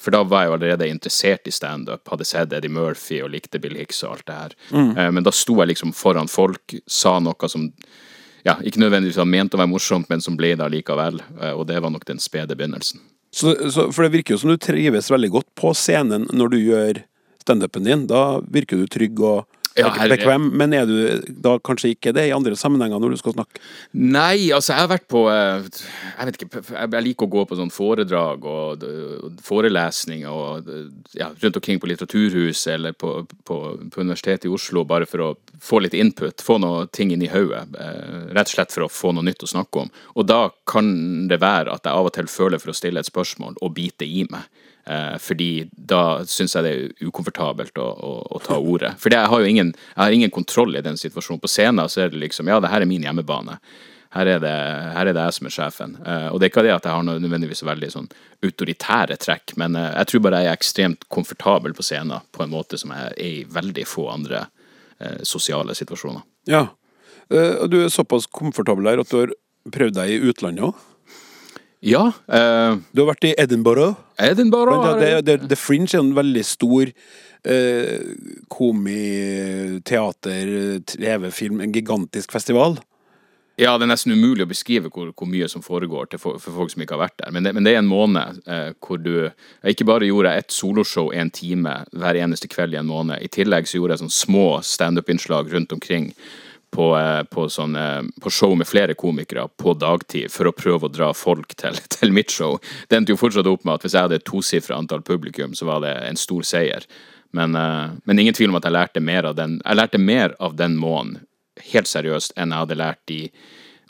For 0.00 0.08
da 0.14 0.22
var 0.24 0.46
jeg 0.46 0.48
jo 0.48 0.54
allerede 0.56 0.88
interessert 0.88 1.50
i 1.50 1.52
standup, 1.52 2.00
hadde 2.08 2.24
sett 2.24 2.54
Eddie 2.56 2.72
Murphy 2.72 3.18
og 3.20 3.34
likte 3.34 3.60
Bill 3.60 3.76
Hicks 3.76 4.00
og 4.06 4.14
alt 4.14 4.24
det 4.30 4.38
her. 4.38 4.54
Mm. 4.72 4.94
Uh, 4.96 5.10
men 5.18 5.26
da 5.26 5.34
sto 5.36 5.58
jeg 5.60 5.74
liksom 5.74 5.92
foran 5.96 6.32
folk, 6.32 6.78
sa 6.88 7.18
noe 7.20 7.52
som 7.52 7.68
ja, 8.46 8.56
ikke 8.64 8.80
nødvendigvis 8.80 9.20
var 9.20 9.28
ment 9.28 9.52
å 9.52 9.60
være 9.60 9.72
morsomt, 9.74 10.08
men 10.08 10.24
som 10.24 10.40
ble 10.40 10.54
det 10.56 10.70
likevel, 10.72 11.20
uh, 11.36 11.52
og 11.52 11.66
det 11.68 11.76
var 11.84 11.92
nok 11.92 12.08
den 12.08 12.22
spede 12.24 12.56
begynnelsen. 12.56 13.04
Så, 13.30 13.52
så, 13.70 13.90
for 13.92 14.06
det 14.06 14.14
virker 14.16 14.34
jo 14.34 14.40
som 14.42 14.54
du 14.54 14.58
trives 14.58 15.12
veldig 15.12 15.34
godt 15.36 15.50
på 15.60 15.74
scenen 15.76 16.24
når 16.32 16.54
du 16.54 16.58
gjør 16.62 17.04
standupen 17.44 17.84
din. 17.84 18.08
Da 18.10 18.40
virker 18.48 18.80
du 18.80 18.88
trygg 18.90 19.20
og 19.20 19.49
ja, 19.78 19.90
bekvem, 20.10 20.48
men 20.58 20.74
er 20.74 20.86
du 20.88 20.96
da 21.42 21.54
kanskje 21.62 21.92
ikke 21.94 22.12
det 22.16 22.26
i 22.28 22.34
andre 22.34 22.56
sammenhenger 22.58 22.98
når 23.02 23.14
du 23.14 23.20
skal 23.20 23.34
snakke? 23.36 23.62
Nei, 23.94 24.50
altså 24.54 24.74
jeg 24.74 24.82
har 24.82 24.90
vært 24.90 25.06
på 25.10 25.22
eh, 25.30 25.68
Jeg 26.18 26.28
vet 26.28 26.38
ikke, 26.40 26.62
jeg 26.74 27.04
liker 27.06 27.28
å 27.28 27.32
gå 27.36 27.44
på 27.46 27.58
sånn 27.58 27.72
foredrag 27.74 28.46
og 28.50 28.86
forelesninger 29.46 30.30
og 30.30 30.70
ja, 31.18 31.30
rundt 31.30 31.60
omkring 31.60 31.80
på 31.82 31.90
litteraturhus 31.90 32.64
eller 32.74 32.96
på, 32.98 33.20
på, 33.44 33.60
på, 33.86 34.00
Universitetet 34.00 34.48
i 34.48 34.54
Oslo 34.54 34.84
bare 34.88 35.06
for 35.08 35.24
å 35.24 35.30
få 35.62 35.82
litt 35.84 35.94
input, 35.94 36.42
få 36.42 36.58
noe 36.62 36.86
ting 36.92 37.12
inn 37.14 37.22
i 37.24 37.30
hodet. 37.30 37.66
Eh, 37.78 38.32
rett 38.34 38.50
og 38.50 38.54
slett 38.56 38.74
for 38.74 38.86
å 38.86 38.92
få 38.92 39.14
noe 39.14 39.26
nytt 39.26 39.44
å 39.46 39.50
snakke 39.50 39.84
om. 39.84 39.92
Og 40.16 40.26
da 40.26 40.42
kan 40.70 41.28
det 41.30 41.40
være 41.42 41.74
at 41.74 41.86
jeg 41.86 41.94
av 41.94 42.10
og 42.10 42.16
til 42.16 42.30
føler 42.30 42.62
for 42.62 42.72
å 42.72 42.76
stille 42.76 43.02
et 43.02 43.10
spørsmål 43.10 43.60
og 43.60 43.74
bite 43.76 44.08
i 44.08 44.24
meg. 44.30 44.48
Eh, 44.90 45.18
fordi 45.22 45.68
da 45.70 46.24
syns 46.26 46.56
jeg 46.56 46.66
det 46.66 46.70
er 46.72 47.06
ukomfortabelt 47.06 47.78
å, 47.78 47.86
å, 47.86 48.10
å 48.34 48.40
ta 48.42 48.56
ordet. 48.58 48.96
Fordi 48.98 49.20
jeg 49.20 49.30
har 49.30 49.42
jo 49.42 49.50
ingen, 49.52 49.70
har 49.94 50.16
ingen 50.16 50.32
kontroll 50.34 50.74
i 50.74 50.82
den 50.82 50.98
situasjonen. 50.98 51.42
På 51.42 51.50
scenen 51.50 51.90
så 51.90 52.04
er 52.04 52.10
det 52.10 52.18
liksom 52.24 52.50
Ja, 52.50 52.58
det 52.62 52.72
her 52.72 52.82
er 52.82 52.90
min 52.90 53.06
hjemmebane. 53.06 53.60
Her 54.10 54.26
er 54.26 54.40
det, 54.42 54.56
her 54.96 55.06
er 55.06 55.14
det 55.14 55.22
jeg 55.28 55.36
som 55.36 55.46
er 55.46 55.54
sjefen. 55.54 55.94
Uh, 56.02 56.32
og 56.32 56.40
det 56.40 56.48
er 56.48 56.50
ikke 56.50 56.64
det 56.66 56.74
at 56.74 56.88
jeg 56.88 56.96
har 56.96 57.06
noe 57.06 57.22
nødvendigvis 57.22 57.62
veldig 57.62 57.92
sånn 57.92 58.10
autoritære 58.42 59.20
trekk, 59.22 59.54
men 59.60 59.78
uh, 59.78 59.92
jeg 60.00 60.10
tror 60.10 60.24
bare 60.24 60.40
jeg 60.42 60.50
er 60.50 60.58
ekstremt 60.58 61.06
komfortabel 61.14 61.76
på 61.78 61.86
scenen 61.86 62.26
på 62.34 62.42
en 62.42 62.50
måte 62.50 62.80
som 62.80 62.90
jeg 62.96 63.12
er 63.12 63.20
i 63.22 63.44
veldig 63.46 63.86
få 63.86 64.08
andre 64.10 64.48
uh, 64.48 65.20
sosiale 65.22 65.76
situasjoner. 65.78 66.26
Ja. 66.50 66.64
du 67.30 67.76
er 67.84 67.92
såpass 67.94 68.26
komfortabel 68.26 68.88
der 68.88 69.04
at 69.04 69.12
du 69.12 69.20
har 69.20 69.34
prøvd 69.70 70.00
deg 70.00 70.10
i 70.16 70.22
utlandet 70.32 70.72
òg? 70.72 70.86
Ja. 71.80 72.10
Uh, 72.28 72.80
du 72.92 73.02
har 73.02 73.14
vært 73.14 73.30
i 73.30 73.34
Edinburgh. 73.40 73.96
Edinburgh 74.20 74.84
det, 75.00 75.10
det, 75.24 75.24
det, 75.26 75.48
The 75.48 75.58
Fringe 75.58 75.94
er 75.94 76.02
en 76.02 76.14
veldig 76.16 76.44
stor 76.44 76.92
uh, 76.92 77.98
komi, 78.52 79.00
teater, 79.88 80.54
TV-film, 80.92 81.64
en 81.64 81.74
gigantisk 81.74 82.36
festival. 82.36 82.78
Ja, 83.60 83.74
det 83.76 83.84
er 83.84 83.90
nesten 83.90 84.14
umulig 84.16 84.46
å 84.46 84.48
beskrive 84.48 84.88
hvor, 84.88 85.10
hvor 85.12 85.28
mye 85.28 85.44
som 85.50 85.60
foregår 85.60 86.08
for, 86.16 86.38
for, 86.40 86.54
folk 86.56 86.70
som 86.72 86.80
ikke 86.80 86.96
har 86.96 87.02
vært 87.02 87.18
der. 87.20 87.32
Men 87.34 87.44
det, 87.44 87.52
men 87.52 87.66
det 87.66 87.74
er 87.74 87.82
en 87.82 87.90
måned 87.90 88.38
eh, 88.48 88.70
hvor 88.80 89.00
du 89.02 89.28
Ikke 89.68 89.84
bare 89.84 90.08
gjorde 90.08 90.32
jeg 90.32 90.44
et 90.44 90.54
soloshow 90.54 91.10
en 91.12 91.32
time 91.34 91.74
hver 91.92 92.16
eneste 92.22 92.48
kveld 92.48 92.72
i 92.72 92.80
en 92.80 92.88
måned. 92.88 93.20
I 93.20 93.28
tillegg 93.28 93.68
så 93.68 93.76
gjorde 93.76 93.98
jeg 93.98 94.04
sånn 94.06 94.16
små 94.16 94.46
standup-innslag 94.64 95.52
rundt 95.52 95.74
omkring 95.76 96.08
på, 96.70 96.98
eh, 96.98 97.22
på, 97.22 97.48
sånne, 97.48 97.86
på, 98.22 98.30
show 98.30 98.54
med 98.56 98.68
flere 98.68 98.94
komikere 98.94 99.48
på 99.58 99.74
dagtid 99.74 100.30
for 100.32 100.50
å 100.50 100.54
prøve 100.56 100.86
å 100.86 100.92
dra 100.92 101.12
folk 101.16 101.54
til, 101.58 101.78
til 101.96 102.14
mitt 102.14 102.30
show. 102.34 102.58
Det 102.88 102.98
endte 102.98 103.14
jo 103.14 103.20
fortsatt 103.20 103.48
opp 103.50 103.64
med 103.64 103.78
at 103.78 103.86
hvis 103.86 103.96
jeg 103.96 104.08
hadde 104.08 104.20
et 104.20 104.28
tosifra 104.28 104.78
antall 104.78 105.02
publikum, 105.06 105.54
så 105.54 105.68
var 105.70 105.82
det 105.84 105.94
en 106.06 106.20
stor 106.20 106.46
seier. 106.46 106.86
Men, 107.36 107.54
eh, 107.54 107.96
men, 108.04 108.18
ingen 108.18 108.36
tvil 108.36 108.52
om 108.52 108.60
at 108.60 108.68
jeg 108.68 108.76
lærte 108.76 109.02
mer 109.02 109.30
av 109.30 109.36
den 109.38 109.60
Jeg 109.64 109.78
lærte 109.78 109.98
mer 109.98 110.34
av 110.40 110.56
den 110.58 110.76
måneden, 110.78 111.26
helt 111.72 111.90
seriøst, 111.90 112.32
enn 112.40 112.54
jeg 112.54 112.64
hadde 112.64 112.78
lært 112.78 113.02
de 113.10 113.24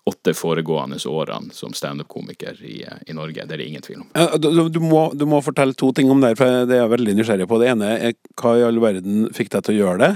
åtte 0.08 0.32
foregående 0.34 0.96
årene 1.06 1.52
som 1.54 1.74
standup-komiker 1.76 2.56
i, 2.64 2.82
eh, 2.82 3.02
i, 3.06 3.14
Norge. 3.14 3.44
Det 3.46 3.54
er 3.54 3.62
det 3.62 3.68
ingen 3.68 3.84
tvil 3.84 4.00
om. 4.02 4.08
Du, 4.40 4.48
du, 4.68 4.80
må, 4.80 5.10
du, 5.14 5.26
må, 5.28 5.42
fortelle 5.44 5.76
to 5.78 5.92
ting 5.96 6.10
om 6.10 6.22
det, 6.24 6.34
for 6.40 6.64
det 6.66 6.76
er 6.76 6.84
jeg 6.84 6.94
veldig 6.96 7.16
nysgjerrig 7.18 7.48
på. 7.50 7.60
Det 7.60 7.70
ene 7.74 7.92
er 8.08 8.16
hva 8.40 8.56
i 8.58 8.64
all 8.66 8.80
verden 8.82 9.28
fikk 9.36 9.52
deg 9.54 9.66
til 9.66 9.76
å 9.76 9.80
gjøre 9.84 10.02
det? 10.02 10.12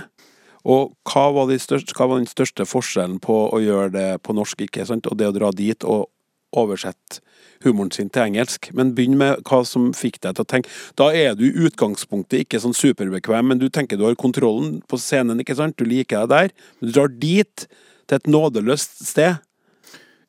Og 0.65 0.95
hva 1.11 1.27
var, 1.37 1.51
de 1.51 1.59
største, 1.61 1.93
hva 1.97 2.09
var, 2.09 2.23
den 2.23 2.31
største 2.31 2.65
forskjellen 2.69 3.19
på 3.23 3.37
å 3.53 3.61
gjøre 3.61 3.91
det 3.93 4.09
på 4.25 4.37
norsk 4.37 4.65
ikke 4.65 4.87
sant? 4.89 5.07
og 5.11 5.19
det 5.21 5.29
å 5.29 5.37
dra 5.37 5.51
dit, 5.53 5.85
og, 5.85 6.09
oversette 6.55 7.21
humoren 7.65 7.93
sin 7.95 8.11
til 8.13 8.29
engelsk. 8.29 8.69
Men 8.77 8.93
begynn 8.97 9.17
med 9.21 9.43
hva 9.49 9.63
som 9.69 9.93
fikk 9.97 10.21
deg 10.25 10.37
til 10.37 10.45
å 10.45 10.51
tenke. 10.51 10.73
Da 10.99 11.11
er 11.17 11.35
du 11.39 11.47
i 11.47 11.67
utgangspunktet 11.67 12.45
ikke 12.45 12.61
sånn 12.63 12.77
superbekvem, 12.77 13.51
men 13.51 13.63
du 13.63 13.67
tenker 13.73 13.99
du 13.99 14.07
har 14.09 14.19
kontrollen 14.21 14.79
på 14.91 15.01
scenen, 15.01 15.41
ikke 15.43 15.57
sant? 15.59 15.79
Du 15.81 15.89
liker 15.89 16.25
deg 16.25 16.35
der. 16.35 16.55
Men 16.79 16.91
du 16.91 16.95
drar 16.99 17.11
dit, 17.11 17.67
til 18.05 18.21
et 18.21 18.29
nådeløst 18.29 18.99
sted. 19.09 19.41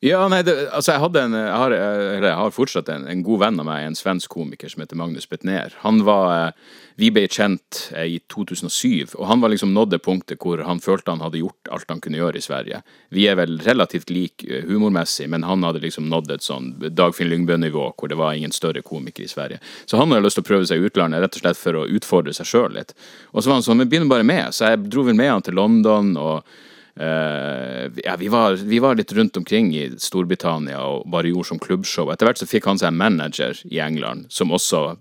Ja, 0.04 0.26
nei, 0.28 0.42
det, 0.44 0.52
altså 0.76 0.92
jeg 0.92 1.00
hadde 1.00 1.20
en 1.24 1.34
jeg 1.38 1.52
har, 1.56 1.72
eller 1.72 2.28
jeg 2.28 2.36
har 2.36 2.50
fortsatt 2.52 2.88
en, 2.92 3.06
en, 3.08 3.22
god 3.24 3.40
venn 3.40 3.60
av 3.62 3.66
meg, 3.68 3.84
en 3.86 3.96
svensk 3.96 4.28
komiker 4.34 4.68
som 4.68 4.82
heter 4.82 4.98
Magnus 5.00 5.24
Betnér. 5.30 5.72
Han 5.86 6.02
var 6.04 6.32
eh, 6.34 6.74
Vi 7.00 7.08
ble 7.12 7.24
kjent 7.32 7.80
eh, 7.96 8.16
i 8.16 8.18
2007, 8.32 9.14
og 9.16 9.24
han 9.30 9.40
var 9.40 9.54
liksom 9.54 9.72
nådd 9.72 9.94
det 9.94 10.02
punktet 10.04 10.42
hvor 10.44 10.60
han 10.68 10.82
følte 10.84 11.14
han 11.14 11.24
hadde 11.24 11.40
gjort 11.40 11.72
alt 11.72 11.88
han 11.92 12.02
kunne 12.04 12.20
gjøre 12.20 12.36
i 12.36 12.44
Sverige. 12.44 12.82
Vi 13.08 13.24
er 13.28 13.38
vel 13.40 13.56
relativt 13.64 14.12
like 14.12 14.44
eh, 14.44 14.68
humormessig, 14.68 15.30
men 15.32 15.48
han 15.48 15.64
hadde 15.64 15.84
liksom 15.86 16.10
nådd 16.12 16.36
et 16.36 16.44
sånn 16.44 16.74
Dagfinn 16.92 17.32
Lyngbø-nivå 17.32 17.88
hvor 17.96 18.12
det 18.12 18.20
var 18.20 18.36
ingen 18.36 18.52
større 18.52 18.84
komiker 18.84 19.24
i 19.24 19.32
Sverige. 19.32 19.62
Så 19.88 19.96
han 19.96 20.12
hadde 20.12 20.28
lyst 20.28 20.40
til 20.40 20.44
å 20.44 20.50
prøve 20.52 20.68
seg 20.68 20.84
i 20.84 20.90
utlandet 20.90 21.24
rett 21.24 21.40
og 21.40 21.46
slett 21.46 21.62
for 21.62 21.80
å 21.80 21.88
utfordre 21.88 22.36
seg 22.36 22.52
sjøl 22.52 22.76
litt. 22.76 22.92
Og 23.32 23.40
så 23.40 23.48
var 23.48 23.62
han 23.62 23.68
sånn, 23.70 23.80
men 23.80 23.88
begynner 23.88 24.12
bare 24.12 24.28
med. 24.28 24.52
Så 24.52 24.68
jeg 24.68 24.84
dro 24.92 25.08
vel 25.08 25.16
med 25.16 25.32
han 25.38 25.46
til 25.46 25.56
London. 25.56 26.16
og 26.20 26.56
ja, 26.96 28.14
vi 28.16 28.28
var, 28.32 28.54
vi 28.56 28.78
var, 28.80 28.96
litt 28.96 29.12
rundt 29.12 29.36
omkring 29.36 29.74
i 29.76 29.90
Storbritannia 30.00 30.78
og 30.80 31.10
bare 31.12 31.28
gjorde 31.28 31.50
som 31.50 31.60
klubbshow. 31.60 32.08
Etter 32.08 32.28
hvert 32.28 32.40
så 32.40 32.48
fikk 32.48 32.68
han 32.70 32.80
seg 32.80 32.88
en 32.88 33.00
manager 33.00 33.60
i 33.68 33.82
England 33.84 34.30
som 34.32 34.54
også 34.56 34.94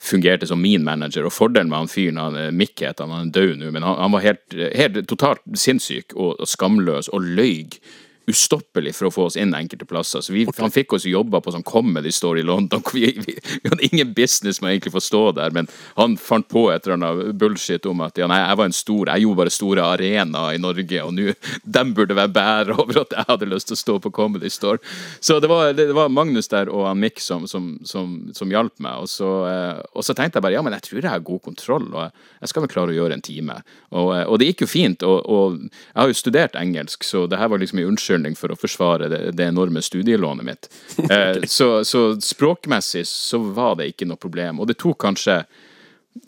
fungerte 0.00 0.46
som 0.46 0.60
min 0.62 0.84
manager. 0.84 1.28
Og 1.28 1.34
fordelen 1.34 1.70
med 1.70 1.84
han 1.84 1.92
fyren, 1.92 2.18
han 2.18 2.56
Mick 2.56 2.82
het 2.82 3.02
han, 3.02 3.12
han 3.14 3.28
er 3.28 3.34
død 3.36 3.60
nå, 3.60 3.70
men 3.74 3.86
han, 3.86 3.98
han 4.00 4.14
var 4.14 4.24
helt, 4.24 4.44
helt, 4.74 5.02
totalt 5.10 5.42
sinnssyk 5.54 6.16
og, 6.16 6.40
og 6.40 6.48
skamløs 6.48 7.12
og 7.14 7.26
løy 7.38 7.68
ustoppelig 8.30 8.94
for 8.96 9.08
å 9.08 9.12
få 9.14 9.26
oss 9.28 9.38
inn 9.40 9.54
enkelte 9.56 9.88
plasser. 9.88 10.24
Så 10.24 10.34
vi, 10.34 10.46
Han 10.58 10.74
fikk 10.74 10.94
oss 10.96 11.06
jobba 11.08 11.42
på 11.42 11.54
sånn 11.54 11.66
Comedy 11.66 12.12
Store 12.14 12.40
i 12.40 12.46
London. 12.46 12.82
Vi, 12.90 13.06
vi, 13.06 13.36
vi, 13.38 13.68
hadde 13.70 13.86
ingen 13.86 14.10
business 14.12 14.58
med 14.60 14.68
å 14.68 14.72
egentlig 14.72 14.92
få 14.92 15.00
stå 15.04 15.20
der, 15.36 15.52
men 15.54 15.68
han 15.96 16.16
fant 16.20 16.48
på 16.50 16.66
et 16.72 16.84
eller 16.84 16.96
annet 16.98 17.36
bullshit 17.38 17.86
om 17.88 18.02
at 18.04 18.18
ja, 18.18 18.26
nei, 18.28 18.40
jeg 18.42 18.58
var 18.58 18.68
en 18.68 18.74
stor, 18.76 19.10
jeg 19.12 19.24
gjorde 19.24 19.38
bare 19.38 19.52
store 19.54 19.84
arenaer 19.94 20.56
i 20.56 20.60
Norge, 20.60 21.02
og 21.04 21.14
nå 21.16 21.34
dem 21.76 21.92
burde 21.96 22.16
være 22.18 22.34
bære 22.34 22.76
over 22.82 23.02
at 23.04 23.14
jeg 23.14 23.28
hadde 23.28 23.48
lyst 23.50 23.70
til 23.70 23.78
å 23.78 23.80
stå 23.80 23.96
på 24.04 24.12
Comedy 24.16 24.50
Store. 24.52 24.82
Så 25.20 25.38
det 25.40 25.50
var, 25.50 25.72
det 25.76 25.88
var 25.96 26.12
Magnus 26.12 26.50
der 26.52 26.70
og 26.72 26.88
han 26.88 27.00
Mick 27.00 27.20
som, 27.22 27.46
som, 27.48 27.72
som, 27.86 28.32
som 28.36 28.52
hjalp 28.52 28.76
meg. 28.82 29.04
Og 29.04 29.10
så, 29.10 29.30
eh, 29.48 29.80
og 29.94 30.06
så, 30.06 30.16
tenkte 30.16 30.38
jeg 30.38 30.46
bare 30.46 30.56
ja, 30.58 30.64
men 30.66 30.76
jeg 30.76 30.86
tror 30.88 31.00
jeg 31.00 31.12
har 31.12 31.24
god 31.24 31.42
kontroll, 31.46 31.88
og 31.94 32.10
jeg 32.40 32.52
skal 32.52 32.64
vel 32.64 32.72
klare 32.72 32.94
å 32.94 32.98
gjøre 32.98 33.18
en 33.18 33.24
time. 33.24 33.60
Og, 33.90 34.12
eh, 34.16 34.24
og 34.26 34.40
det 34.40 34.50
gikk 34.50 34.66
jo 34.66 34.70
fint. 34.70 35.06
Og, 35.06 35.18
og, 35.24 35.60
jeg 35.70 36.00
har 36.02 36.10
jo 36.10 36.18
studert 36.18 36.58
engelsk, 36.58 37.06
så 37.06 37.24
det 37.30 37.40
her 37.40 37.50
var 37.52 37.62
liksom 37.62 37.80
en 37.80 37.92
unnskyldning 37.92 38.19
for 38.38 38.52
å 38.52 38.58
forsvare 38.58 39.08
det, 39.12 39.20
det 39.38 39.48
enorme 39.50 39.82
studielånet 39.82 40.46
mitt. 40.46 40.70
Eh, 41.10 41.42
så, 41.48 41.84
så, 41.84 42.20
språkmessig 42.22 43.02
så 43.08 43.38
var 43.56 43.78
det 43.80 43.88
ikke 43.90 44.06
noe 44.06 44.20
problem. 44.20 44.60
Og 44.60 44.68
det 44.70 44.76
tok 44.78 45.00
kanskje 45.02 45.40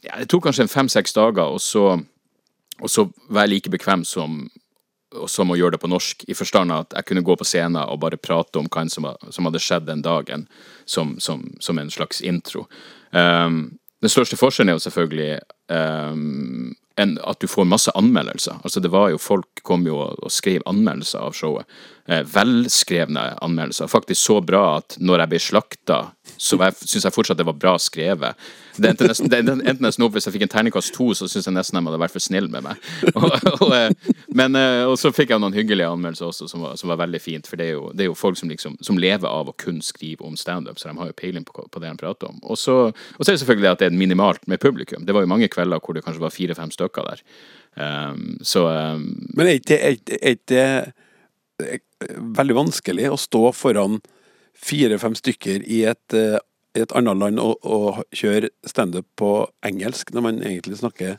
ja, 0.03 0.16
det 0.16 0.26
tok 0.30 0.49
kanskje 0.49 0.66
fem-seks 0.70 1.14
dager, 1.14 1.53
og 1.55 1.61
så, 1.62 1.93
og 2.80 2.90
så 2.90 3.05
var 3.28 3.47
jeg 3.47 3.53
like 3.53 3.72
bekvem 3.74 4.03
som 4.09 4.45
som 5.28 5.51
å 5.53 5.57
gjøre 5.59 5.76
det 5.76 5.82
på 5.82 5.90
norsk, 5.90 6.24
i 6.28 6.36
forstand 6.36 6.72
at 6.74 6.95
jeg 6.97 7.09
kunne 7.09 7.24
gå 7.26 7.36
på 7.36 7.47
scenen 7.47 7.82
og 7.82 8.01
bare 8.01 8.20
prate 8.20 8.61
om 8.61 8.68
hva 8.72 8.86
som, 8.88 9.09
som 9.30 9.49
hadde 9.49 9.61
skjedd 9.62 9.84
den 9.88 10.05
dagen, 10.05 10.47
som, 10.84 11.16
som, 11.20 11.45
som 11.61 11.78
en 11.78 11.90
slags 11.93 12.22
intro. 12.24 12.66
Um, 13.11 13.74
den 14.03 14.12
største 14.12 14.38
forskjellen 14.40 14.72
er 14.72 14.78
jo 14.78 14.84
selvfølgelig 14.86 15.32
um, 15.68 16.72
en, 16.97 17.18
at 17.24 17.40
du 17.40 17.49
får 17.49 17.68
masse 17.68 17.93
anmeldelser. 17.99 18.61
Altså 18.64 18.80
det 18.80 18.90
var 18.93 19.11
jo 19.12 19.20
Folk 19.22 19.62
kom 19.62 19.86
jo 19.86 19.99
og 20.03 20.30
skrev 20.32 20.64
anmeldelser 20.66 21.22
av 21.22 21.36
showet. 21.36 21.68
Eh, 22.07 22.25
velskrevne 22.27 23.39
anmeldelser. 23.41 23.87
Faktisk 23.87 24.23
så 24.23 24.41
bra 24.43 24.63
at 24.81 24.97
når 24.99 25.23
jeg 25.23 25.31
ble 25.31 25.39
slakta, 25.39 25.99
så 26.35 26.57
syns 26.59 27.05
jeg 27.07 27.15
fortsatt 27.15 27.39
det 27.39 27.47
var 27.47 27.55
bra 27.55 27.77
skrevet. 27.79 28.41
Det 28.75 28.89
endte 28.91 29.07
nesten, 29.07 29.29
det 29.31 29.39
endte 29.45 29.85
nesten 29.85 30.03
opp 30.07 30.17
Hvis 30.17 30.25
jeg 30.27 30.35
fikk 30.35 30.47
en 30.47 30.51
terningkast 30.51 30.95
to, 30.97 31.11
så 31.15 31.29
syns 31.31 31.47
jeg 31.47 31.55
nesten 31.55 31.79
de 31.79 31.83
hadde 31.87 32.01
vært 32.03 32.15
for 32.15 32.25
snill 32.25 32.49
med 32.51 32.67
meg. 32.67 32.89
Og, 33.15 33.29
og, 33.53 33.75
eh, 33.77 34.17
men, 34.35 34.59
eh, 34.59 34.83
og 34.89 34.97
så 34.99 35.13
fikk 35.15 35.31
jeg 35.31 35.43
noen 35.45 35.55
hyggelige 35.55 35.93
anmeldelser 35.93 36.27
også, 36.33 36.49
som 36.51 36.65
var, 36.67 36.75
som 36.81 36.91
var 36.91 36.99
veldig 37.05 37.21
fint. 37.23 37.47
For 37.47 37.61
det 37.61 37.69
er, 37.69 37.77
jo, 37.77 37.93
det 37.95 38.07
er 38.07 38.11
jo, 38.11 38.17
folk 38.19 38.41
som, 38.41 38.51
liksom, 38.51 38.75
som 38.83 38.99
lever 38.99 39.29
av 39.29 39.53
å 39.53 39.55
kun 39.63 39.79
skrive 39.85 40.27
om 40.27 40.35
standup, 40.41 40.81
så 40.81 40.91
de 40.91 40.99
har 40.99 41.13
jo 41.13 41.19
peiling 41.23 41.47
på, 41.47 41.55
på 41.55 41.83
det 41.85 41.93
de 41.93 42.03
prater 42.03 42.33
om. 42.33 42.41
Og 42.43 42.59
så, 42.59 42.79
og 42.91 43.23
så 43.23 43.29
er 43.29 43.37
det 43.37 43.45
selvfølgelig 43.45 43.71
at 43.71 43.85
det 43.85 43.93
er 43.93 44.01
minimalt 44.03 44.51
med 44.51 44.59
publikum. 44.65 45.07
Det 45.07 45.15
var 45.15 45.23
jo 45.23 45.31
mange 45.31 45.51
kvelder 45.53 45.79
hvor 45.79 45.95
det 45.95 46.03
kanskje 46.03 46.25
var 46.25 46.35
fire-fem 46.35 46.75
stykker 46.75 47.13
der. 47.13 47.23
Um, 47.79 48.35
så 48.45 48.67
um, 48.67 49.07
Men 49.33 49.49
er 49.49 49.63
ikke 49.63 50.35
det 50.51 50.67
veldig 52.39 52.57
vanskelig 52.59 53.11
å 53.13 53.21
stå 53.21 53.45
foran 53.57 54.01
fire-fem 54.63 55.15
stykker 55.19 55.65
i 55.67 55.85
et 55.91 56.17
uh, 56.17 56.41
i 56.73 56.83
et 56.83 56.93
annet 56.97 57.21
land 57.21 57.41
og, 57.43 57.59
og 57.69 58.03
kjøre 58.17 58.49
standup 58.69 59.09
på 59.21 59.33
engelsk 59.67 60.13
når 60.15 60.29
man 60.29 60.45
egentlig 60.45 60.81
snakker 60.81 61.19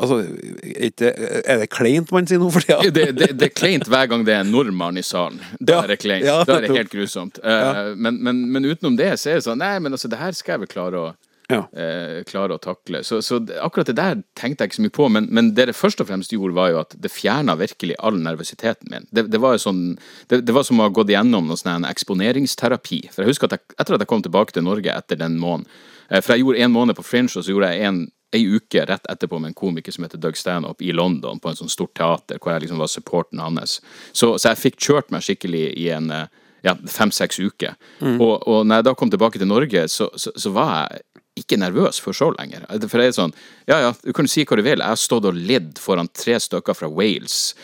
Altså, 0.00 0.24
er 0.26 1.58
det 1.60 1.66
kleint 1.70 2.08
man 2.10 2.26
sier 2.26 2.40
nå 2.42 2.48
for 2.50 2.64
tida? 2.64 2.80
Det, 2.90 3.04
det, 3.14 3.28
det, 3.38 3.46
er 3.46 3.52
kleint 3.54 3.86
hver 3.86 4.08
gang 4.10 4.24
det 4.26 4.32
er 4.34 4.40
en 4.42 4.50
nordmann 4.50 4.96
i 4.98 5.04
salen. 5.06 5.36
Da 5.60 5.76
ja, 5.76 5.82
er 5.84 5.92
det 5.92 5.96
kleint. 6.02 6.26
Ja, 6.26 6.40
da 6.48 6.56
er 6.56 6.64
det 6.64 6.72
helt 6.74 6.90
grusomt. 6.90 7.38
Uh, 7.44 7.52
ja. 7.52 7.84
men, 7.94 8.18
men, 8.24 8.40
men, 8.50 8.66
utenom 8.66 8.96
det 8.98 9.12
så 9.22 9.30
er 9.30 9.38
det 9.38 9.44
sånn 9.46 9.60
Nei, 9.62 9.76
men 9.84 9.94
altså, 9.94 10.10
det 10.10 10.18
her 10.18 10.34
skal 10.34 10.56
jeg 10.56 10.64
vel 10.64 10.72
klare 10.72 10.98
å 10.98 11.12
ja. 11.48 11.60
eh, 11.72 12.22
klare 12.28 12.56
å 12.56 12.62
takle. 12.62 13.02
Så, 13.04 13.20
så, 13.22 13.40
akkurat 13.60 13.90
det 13.90 13.96
der 13.98 14.22
tenkte 14.38 14.64
jeg 14.64 14.72
ikke 14.72 14.78
så 14.78 14.84
mye 14.86 14.96
på, 14.98 15.08
men, 15.16 15.28
men, 15.34 15.52
det 15.56 15.68
det 15.70 15.76
først 15.76 16.02
og 16.02 16.08
fremst 16.08 16.32
gjorde, 16.32 16.56
var 16.56 16.72
jo 16.72 16.80
at 16.82 16.96
det 17.00 17.12
fjerna 17.12 17.56
virkelig 17.60 17.98
all 18.00 18.18
nervøsiteten 18.20 18.92
min. 18.92 19.08
Det, 19.10 19.26
det 19.32 19.40
var 19.42 19.56
jo 19.56 19.64
sånn 19.66 19.82
det, 20.30 20.42
det, 20.44 20.54
var 20.56 20.66
som 20.66 20.80
å 20.80 20.88
ha 20.88 20.94
gått 20.94 21.12
igjennom 21.12 21.48
noe 21.50 21.60
sånn 21.60 21.88
eksponeringsterapi. 21.88 23.04
For 23.12 23.24
jeg 23.24 23.34
husker 23.34 23.50
at 23.50 23.58
jeg, 23.58 23.78
etter 23.78 23.98
at 23.98 24.04
jeg 24.04 24.12
kom 24.12 24.24
tilbake 24.24 24.56
til 24.56 24.66
Norge 24.66 24.94
etter 24.94 25.20
den 25.20 25.38
måneden 25.40 25.68
eh, 26.08 26.20
For 26.20 26.34
jeg 26.34 26.44
gjorde 26.44 26.66
en 26.66 26.76
måned 26.76 26.98
på 26.98 27.06
Fringe, 27.06 27.32
og 27.34 27.44
så 27.44 27.54
gjorde 27.54 27.72
jeg 27.74 27.88
en 27.90 28.04
ei 28.34 28.42
uke 28.50 28.82
rett 28.88 29.04
etterpå 29.06 29.38
med 29.38 29.52
en 29.52 29.54
komiker 29.54 29.94
som 29.94 30.02
heter 30.02 30.18
Doug 30.18 30.34
Stanhope 30.34 30.82
i 30.82 30.90
London, 30.90 31.38
på 31.38 31.52
en 31.52 31.58
sånn 31.58 31.70
stort 31.70 31.92
teater, 31.94 32.40
hvor 32.42 32.50
jeg 32.50 32.64
liksom 32.64 32.80
var 32.82 32.90
supporten 32.90 33.38
hans. 33.38 33.76
Så, 34.10 34.32
så 34.42 34.50
jeg 34.50 34.58
fikk 34.58 34.80
kjørt 34.82 35.12
meg 35.14 35.22
skikkelig 35.22 35.68
i 35.78 35.86
en 35.94 36.10
eh, 36.10 36.26
ja, 36.64 36.74
fem-seks 36.90 37.38
uker. 37.38 37.76
Mm. 38.00 38.16
Og, 38.18 38.34
og 38.48 38.64
når 38.66 38.80
jeg 38.80 38.88
da 38.88 38.94
kom 38.98 39.12
tilbake 39.12 39.40
til 39.40 39.50
Norge, 39.50 39.86
så, 39.92 40.08
så, 40.18 40.32
så 40.34 40.52
var 40.54 40.72
jeg 40.88 41.04
ikke 41.38 41.58
nervøs 41.58 41.98
for 42.02 42.14
show 42.14 42.30
lenger. 42.36 42.66
For 42.86 43.00
det 43.00 43.08
er 43.08 43.16
sånn, 43.16 43.34
ja 43.70 43.80
ja, 43.82 43.92
du 44.04 44.12
kan 44.14 44.28
si 44.30 44.44
hva 44.46 44.58
du 44.58 44.62
vil. 44.62 44.78
Jeg 44.78 44.94
har 44.94 45.00
stått 45.00 45.26
og 45.26 45.38
ledd 45.38 45.80
foran 45.82 46.10
tre 46.14 46.38
stykker 46.42 46.78
fra 46.78 46.90
Wales 46.90 47.54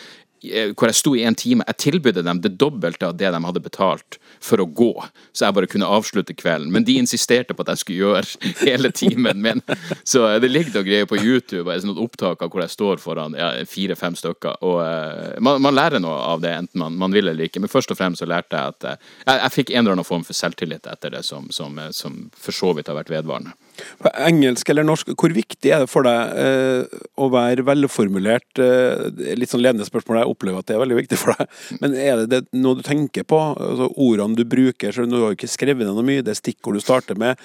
hvor 0.40 0.88
jeg 0.88 0.96
sto 0.96 1.12
i 1.16 1.24
en 1.28 1.36
time. 1.36 1.64
Jeg 1.68 1.80
tilbød 1.84 2.20
dem 2.24 2.40
det 2.40 2.54
dobbelte 2.60 3.10
av 3.10 3.16
det 3.20 3.30
de 3.32 3.40
hadde 3.44 3.62
betalt 3.62 4.18
for 4.40 4.62
å 4.62 4.66
gå, 4.66 4.92
så 5.32 5.46
jeg 5.46 5.56
bare 5.56 5.68
kunne 5.70 5.88
avslutte 5.90 6.36
kvelden. 6.36 6.70
Men 6.72 6.86
de 6.88 6.96
insisterte 7.00 7.54
på 7.54 7.64
at 7.64 7.74
jeg 7.74 7.82
skulle 7.82 8.00
gjøre 8.00 8.54
hele 8.68 8.92
timen 8.96 9.42
min. 9.44 9.62
Så 10.04 10.24
eh, 10.28 10.38
det 10.42 10.50
ligger 10.52 10.78
noen 10.78 10.88
greier 10.88 11.10
på 11.10 11.20
YouTube, 11.20 11.68
et 11.72 11.84
sånt 11.84 12.00
opptak 12.00 12.42
av 12.42 12.52
hvor 12.52 12.64
jeg 12.64 12.74
står 12.74 13.02
foran 13.02 13.36
ja, 13.38 13.52
fire-fem 13.68 14.16
stykker. 14.18 14.60
Og 14.66 14.78
uh, 14.80 15.36
man, 15.44 15.60
man, 15.62 15.76
lærer 15.76 16.02
noe 16.02 16.16
av 16.32 16.44
det, 16.44 16.54
enten 16.64 16.84
man, 16.84 16.96
man, 17.00 17.14
vil 17.14 17.28
eller 17.28 17.50
ikke. 17.50 17.62
Men 17.62 17.72
først 17.72 17.92
og 17.92 18.00
fremst 18.00 18.24
så 18.24 18.28
lærte 18.30 18.56
jeg 18.56 18.76
at 18.76 18.88
uh, 18.88 19.10
jeg, 19.26 19.36
jeg, 19.36 19.54
fikk 19.58 19.74
en 19.74 19.84
eller 19.84 19.98
annen 19.98 20.08
form 20.08 20.26
for 20.26 20.36
selvtillit 20.36 20.88
etter 20.90 21.16
det, 21.16 21.24
som, 21.26 21.50
som, 21.54 21.76
som 21.96 22.22
for 22.36 22.56
så 22.56 22.72
vidt 22.76 22.90
har 22.90 22.98
vært 22.98 23.12
vedvarende. 23.12 23.56
På 24.00 24.12
engelsk 24.26 24.68
eller 24.72 24.86
norsk, 24.86 25.12
hvor 25.18 25.34
viktig 25.34 25.72
er 25.72 25.84
det 25.84 25.90
for 25.90 26.06
deg 26.06 26.38
eh, 26.40 27.00
å 27.20 27.28
være 27.32 27.64
velformulert? 27.68 28.62
Eh, 28.62 29.34
litt 29.38 29.52
sånn 29.52 29.62
ledende 29.64 29.86
spørsmål, 29.88 30.22
jeg 30.22 30.32
opplever 30.34 30.62
at 30.62 30.70
det 30.70 30.76
er 30.76 30.82
veldig 30.84 31.00
viktig 31.02 31.20
for 31.20 31.34
deg. 31.34 31.58
Men 31.82 31.96
er 31.98 32.22
det, 32.22 32.28
det 32.32 32.62
noe 32.62 32.78
du 32.78 32.84
tenker 32.86 33.26
på? 33.28 33.40
Altså, 33.56 33.90
ordene 34.00 34.38
du 34.38 34.46
bruker, 34.48 34.94
så 34.94 35.08
du 35.08 35.18
har 35.20 35.36
ikke 35.36 35.50
skrevet 35.50 35.86
ned 35.86 35.96
noe 35.96 36.06
mye, 36.06 36.24
det 36.26 36.34
er 36.34 36.40
stikkord 36.40 36.78
du 36.78 36.84
starter 36.84 37.18
med. 37.20 37.40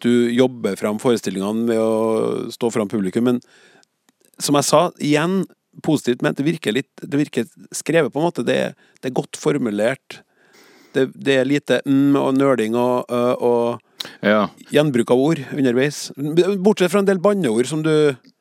Du 0.00 0.10
jobber 0.32 0.78
fram 0.80 1.00
forestillingene 1.02 1.68
ved 1.68 1.80
å 1.82 2.50
stå 2.54 2.72
fram 2.74 2.90
publikum. 2.90 3.26
Men 3.28 3.42
som 4.40 4.56
jeg 4.56 4.68
sa, 4.68 4.86
igjen 4.98 5.42
positivt 5.84 6.24
ment, 6.24 6.38
det 6.38 6.46
virker 6.48 6.74
litt 6.74 6.90
Det 7.02 7.20
virker 7.20 7.46
skrevet, 7.74 8.12
på 8.12 8.20
en 8.20 8.28
måte. 8.30 8.46
Det, 8.46 8.74
det 9.00 9.10
er 9.10 9.16
godt 9.16 9.38
formulert. 9.40 10.20
Det, 10.92 11.10
det, 11.14 11.36
er 11.38 11.46
lite 11.46 11.80
mm 11.86 12.16
og 12.18 12.34
nøling 12.34 12.74
og, 12.74 13.12
og 13.38 13.78
ja. 14.24 14.48
Gjenbruk 14.72 15.10
av 15.10 15.20
ord 15.20 15.40
underveis. 15.52 16.10
Bortsett 16.58 16.92
fra 16.92 17.02
en 17.02 17.08
del 17.08 17.20
banneord 17.22 17.68
som 17.68 17.82
du 17.84 17.92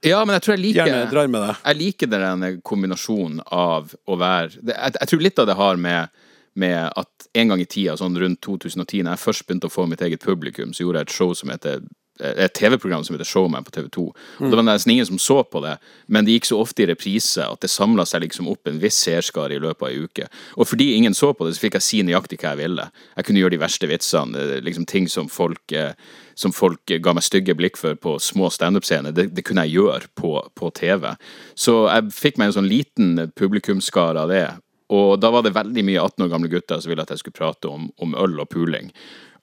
ja, 0.06 0.22
men 0.24 0.38
jeg 0.38 0.46
tror 0.46 0.56
jeg 0.56 0.64
liker, 0.64 0.88
gjerne 0.88 1.12
drar 1.12 1.32
med 1.32 1.44
deg. 1.44 1.62
Jeg 1.66 1.80
liker 1.82 2.12
den 2.12 2.48
kombinasjonen 2.64 3.42
av 3.46 3.94
å 4.08 4.20
være 4.20 4.62
jeg, 4.62 4.94
jeg, 4.96 5.10
tror 5.12 5.24
litt 5.26 5.42
av 5.44 5.50
det 5.50 5.58
har 5.60 5.82
med, 5.82 6.22
med 6.60 6.80
at 6.88 7.30
en 7.40 7.54
gang 7.54 7.64
i 7.64 7.68
tida, 7.70 7.98
sånn 8.00 8.18
rundt 8.20 8.42
2010, 8.46 9.04
da 9.04 9.16
jeg 9.16 9.24
først 9.26 9.48
begynte 9.48 9.70
å 9.70 9.74
få 9.74 9.88
mitt 9.92 10.04
eget 10.06 10.24
publikum, 10.24 10.72
så 10.74 10.86
gjorde 10.86 11.04
jeg 11.04 11.10
et 11.10 11.18
show 11.18 11.36
som 11.38 11.52
heter 11.54 11.84
et 12.20 12.54
TV-program 12.54 13.04
som 13.04 13.16
heter 13.16 13.28
Showman 13.28 13.64
på 13.64 13.72
TV2. 13.72 14.06
Og 14.40 14.50
Det 14.50 14.58
var 14.58 14.66
nesten 14.68 14.92
ingen 14.92 15.06
som 15.06 15.20
så 15.20 15.44
på 15.44 15.62
det, 15.64 15.78
men 16.08 16.26
det 16.26 16.36
gikk 16.38 16.50
så 16.50 16.60
ofte 16.62 16.84
i 16.84 16.90
reprise 16.90 17.46
at 17.46 17.62
det 17.64 17.72
samla 17.72 18.06
seg 18.08 18.26
liksom 18.26 18.50
opp 18.52 18.68
en 18.68 18.80
viss 18.82 19.00
seerskare 19.06 19.56
i 19.56 19.62
løpet 19.62 19.86
av 19.86 19.92
ei 19.92 20.04
uke. 20.04 20.28
Og 20.58 20.68
fordi 20.68 20.94
ingen 20.98 21.16
så 21.16 21.32
på 21.34 21.48
det, 21.48 21.56
så 21.56 21.66
fikk 21.66 21.80
jeg 21.80 21.86
si 21.86 22.02
nøyaktig 22.04 22.42
hva 22.42 22.54
jeg 22.54 22.64
ville. 22.64 22.90
Jeg 23.16 23.28
kunne 23.28 23.44
gjøre 23.44 23.56
de 23.56 23.62
verste 23.64 23.90
vitsene, 23.90 24.48
liksom 24.66 24.88
ting 24.90 25.08
som 25.12 25.30
folk, 25.32 25.64
eh, 25.72 25.94
som 26.36 26.56
folk 26.56 26.84
ga 26.88 27.14
meg 27.16 27.26
stygge 27.26 27.56
blikk 27.56 27.80
for 27.80 27.96
på 28.00 28.18
små 28.24 28.50
standup-scener. 28.54 29.16
Det, 29.16 29.30
det, 29.36 29.46
kunne 29.48 29.68
jeg 29.68 29.80
gjøre 29.80 30.12
på, 30.16 30.34
på, 30.56 30.72
TV. 30.76 31.14
Så 31.56 31.82
jeg 31.88 32.12
fikk 32.16 32.40
meg 32.40 32.50
en 32.50 32.60
sånn 32.60 32.72
liten 32.72 33.32
publikumsskare 33.36 34.26
av 34.26 34.34
det. 34.34 34.48
og 34.90 35.20
da 35.22 35.30
var 35.30 35.44
det 35.46 35.54
veldig 35.54 35.84
mye 35.86 36.02
18 36.02 36.24
år 36.26 36.30
gamle 36.32 36.50
gutter 36.50 36.80
som 36.82 36.90
ville 36.90 37.04
at 37.04 37.12
jeg 37.14 37.22
skulle 37.22 37.38
prate 37.38 37.70
om, 37.70 37.92
om 38.02 38.16
øl 38.18 38.40
og 38.42 38.50
puling. 38.50 38.90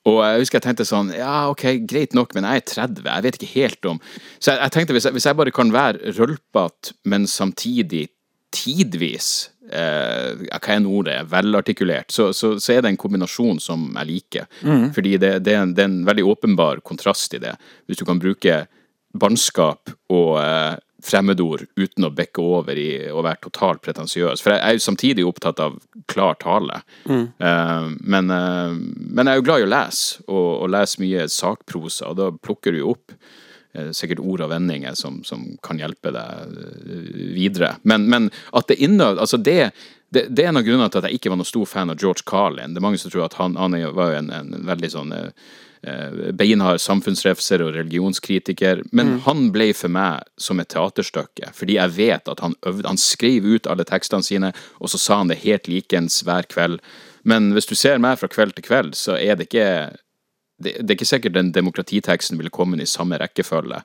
Og 0.07 0.21
jeg 0.23 0.43
husker 0.43 0.59
jeg 0.59 0.67
tenkte 0.69 0.87
sånn 0.87 1.11
Ja, 1.15 1.47
ok, 1.51 1.65
greit 1.89 2.15
nok, 2.17 2.35
men 2.37 2.47
jeg 2.47 2.61
er 2.61 2.67
30. 2.71 3.07
Jeg 3.09 3.25
vet 3.25 3.39
ikke 3.39 3.53
helt 3.55 3.89
om 3.89 3.99
Så 4.37 4.53
jeg, 4.53 4.61
jeg 4.61 4.75
tenkte 4.75 4.95
hvis 4.95 5.09
jeg, 5.09 5.17
hvis 5.17 5.27
jeg 5.27 5.39
bare 5.39 5.55
kan 5.55 5.73
være 5.75 6.15
rølpete, 6.17 6.95
men 7.09 7.27
samtidig 7.29 8.07
tidvis 8.55 9.49
eh, 9.71 10.47
Hva 10.47 10.77
enn 10.77 10.87
ordet 10.89 11.17
er, 11.19 11.29
velartikulert, 11.31 12.13
så, 12.13 12.29
så, 12.35 12.55
så, 12.61 12.73
er 12.73 12.83
det 12.83 12.93
en 12.93 12.99
kombinasjon 12.99 13.59
som 13.63 13.89
jeg 13.91 14.09
liker. 14.09 14.47
Mm. 14.63 14.89
Fordi 14.95 15.17
det, 15.19 15.31
det, 15.45 15.53
er 15.53 15.65
en, 15.65 15.75
det, 15.75 15.83
er 15.83 15.91
en, 15.91 16.01
veldig 16.07 16.25
åpenbar 16.31 16.81
kontrast 16.87 17.35
i 17.35 17.41
det. 17.43 17.53
Hvis 17.87 17.99
du 17.99 18.05
kan 18.07 18.21
bruke 18.21 18.61
barnskap 19.17 19.91
og 20.13 20.37
eh, 20.39 20.77
fremmedord 21.03 21.67
uten 21.75 22.07
å 22.07 22.11
bekke 22.13 22.41
over 22.41 22.77
i 22.79 22.89
å 23.11 23.21
være 23.25 23.47
totalt 23.47 23.83
pretensiøs. 23.85 24.41
For 24.41 24.55
jeg 24.55 24.63
er 24.63 24.77
jo 24.77 24.85
samtidig 24.85 25.25
opptatt 25.27 25.61
av 25.63 25.77
klar 26.09 26.37
tale. 26.41 26.81
Mm. 27.05 27.25
Uh, 27.41 27.89
men, 28.01 28.31
uh, 28.33 28.73
men, 28.73 29.27
jeg 29.27 29.33
er 29.33 29.41
jo 29.41 29.47
glad 29.47 29.61
i 29.63 29.67
å 29.67 29.73
lese, 29.73 30.23
og, 30.27 30.47
og 30.63 30.71
lese 30.73 31.03
mye 31.03 31.27
sakprosa, 31.31 32.11
og 32.11 32.17
da 32.21 32.31
plukker 32.33 32.73
du 32.73 32.81
jo 32.81 32.95
opp 32.95 33.13
uh, 33.13 33.91
sikkert 33.95 34.23
ord 34.23 34.47
og 34.47 34.51
vendinger 34.55 34.97
som, 34.97 35.21
som 35.27 35.45
kan 35.65 35.81
hjelpe 35.81 36.13
deg 36.15 36.57
videre. 37.37 37.75
Men, 37.83 38.09
men 38.09 38.31
at 38.57 38.71
det 38.71 38.81
innøvd 38.81 39.21
Altså, 39.21 39.37
det, 39.37 39.71
det, 40.09 40.27
det, 40.31 40.43
er 40.43 40.51
en 40.51 40.63
av 40.63 40.65
grunnene 40.65 40.89
til 40.89 41.03
at 41.03 41.11
jeg 41.11 41.21
ikke 41.21 41.33
var 41.33 41.41
noen 41.43 41.53
stor 41.53 41.69
fan 41.69 41.93
av 41.93 42.01
George 42.01 42.25
Carlin. 42.25 42.73
Det 42.73 42.81
er 42.81 42.89
mange 42.89 43.01
som 43.01 43.13
tror 43.13 43.27
at 43.27 43.37
han, 43.37 43.57
han 43.59 43.77
var 43.93 44.17
en, 44.17 44.33
en 44.33 44.53
veldig 44.65 44.93
sånn 44.97 45.13
Eh, 45.13 45.31
beinhard 46.37 46.81
samfunnsrefser 46.83 47.61
og 47.65 47.75
religionskritiker. 47.75 48.83
Men 48.91 49.13
mm. 49.13 49.19
han 49.27 49.45
ble 49.55 49.69
for 49.77 49.93
meg 49.93 50.25
som 50.41 50.61
et 50.61 50.69
teaterstykke, 50.73 51.51
fordi 51.55 51.77
jeg 51.77 51.95
vet 51.97 52.31
at 52.31 52.43
han 52.43 52.55
øvde 52.67 52.87
Han 52.87 52.97
skrev 52.97 53.45
ut 53.45 53.67
alle 53.67 53.85
tekstene 53.87 54.23
sine, 54.23 54.51
og 54.79 54.89
så 54.89 54.99
sa 55.01 55.21
han 55.21 55.31
det 55.31 55.43
helt 55.43 55.67
likens 55.67 56.21
hver 56.25 56.47
kveld. 56.49 56.79
Men 57.27 57.51
hvis 57.55 57.67
du 57.67 57.75
ser 57.75 57.99
meg 57.99 58.19
fra 58.19 58.29
kveld 58.31 58.55
til 58.55 58.67
kveld, 58.67 58.95
så 58.95 59.17
er 59.19 59.35
det 59.35 59.49
ikke 59.49 59.97
det, 60.57 60.73
det 60.81 60.89
er 60.89 60.95
ikke 60.97 61.05
sikkert 61.05 61.35
den 61.35 61.51
demokratiteksten 61.53 62.39
ville 62.39 62.53
kommet 62.53 62.81
i 62.81 62.89
samme 62.89 63.19
rekkefølge. 63.21 63.81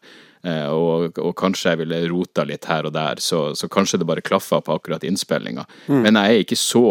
Eh, 0.47 0.69
og, 0.73 1.19
og, 1.21 1.35
kanskje 1.39 1.75
jeg 1.75 1.83
ville 1.83 2.01
rota 2.11 2.47
litt 2.49 2.67
her 2.71 2.89
og 2.89 2.95
der, 2.97 3.21
så, 3.21 3.51
så 3.59 3.69
kanskje 3.71 4.01
det 4.01 4.09
bare 4.09 4.25
klaffa 4.25 4.63
på 4.65 4.79
akkurat 4.79 5.05
innspillinga. 5.07 5.67
Mm. 5.87 6.01
Men 6.07 6.21
jeg 6.21 6.39
er 6.39 6.47
ikke 6.47 6.59
så 6.59 6.87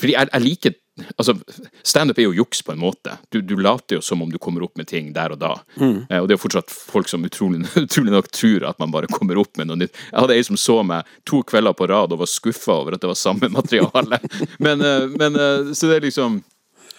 Fordi 0.00 0.14
jeg, 0.14 0.28
jeg 0.32 0.42
liker 0.42 0.74
Altså, 1.16 1.34
Standup 1.82 2.18
er 2.18 2.28
jo 2.28 2.34
juks 2.34 2.62
på 2.62 2.72
en 2.72 2.80
måte. 2.80 3.16
Du, 3.28 3.40
du, 3.40 3.56
later 3.60 3.98
jo 3.98 4.02
som 4.04 4.22
om 4.22 4.30
du 4.32 4.38
kommer 4.38 4.64
opp 4.66 4.76
med 4.76 4.88
ting 4.90 5.12
der 5.16 5.34
og 5.34 5.40
da. 5.40 5.52
Mm. 5.80 6.06
Eh, 6.10 6.18
og 6.18 6.28
det 6.28 6.34
er 6.34 6.38
jo 6.38 6.42
fortsatt 6.44 6.72
folk 6.72 7.08
som 7.08 7.24
utrolig, 7.26 7.62
utrolig, 7.84 8.12
nok 8.14 8.30
tror 8.34 8.66
at 8.68 8.80
man 8.82 8.92
bare 8.94 9.10
kommer 9.10 9.40
opp 9.40 9.56
med 9.60 9.70
noe 9.70 9.80
nytt. 9.80 9.96
Jeg 10.10 10.18
hadde 10.18 10.36
ei 10.36 10.46
som 10.46 10.58
så 10.60 10.80
meg 10.86 11.08
to 11.28 11.42
kvelder 11.46 11.76
på 11.76 11.88
rad 11.90 12.14
og 12.14 12.22
var 12.22 12.30
skuffa 12.30 12.80
over 12.82 12.96
at 12.96 13.04
det 13.04 13.10
var 13.10 13.18
samme 13.18 13.50
materiale. 13.58 14.20
men, 14.58 14.84
eh, 14.84 15.08
men, 15.16 15.40
eh, 15.40 15.72
så 15.74 15.90
det 15.90 16.00
er 16.00 16.08
liksom 16.10 16.42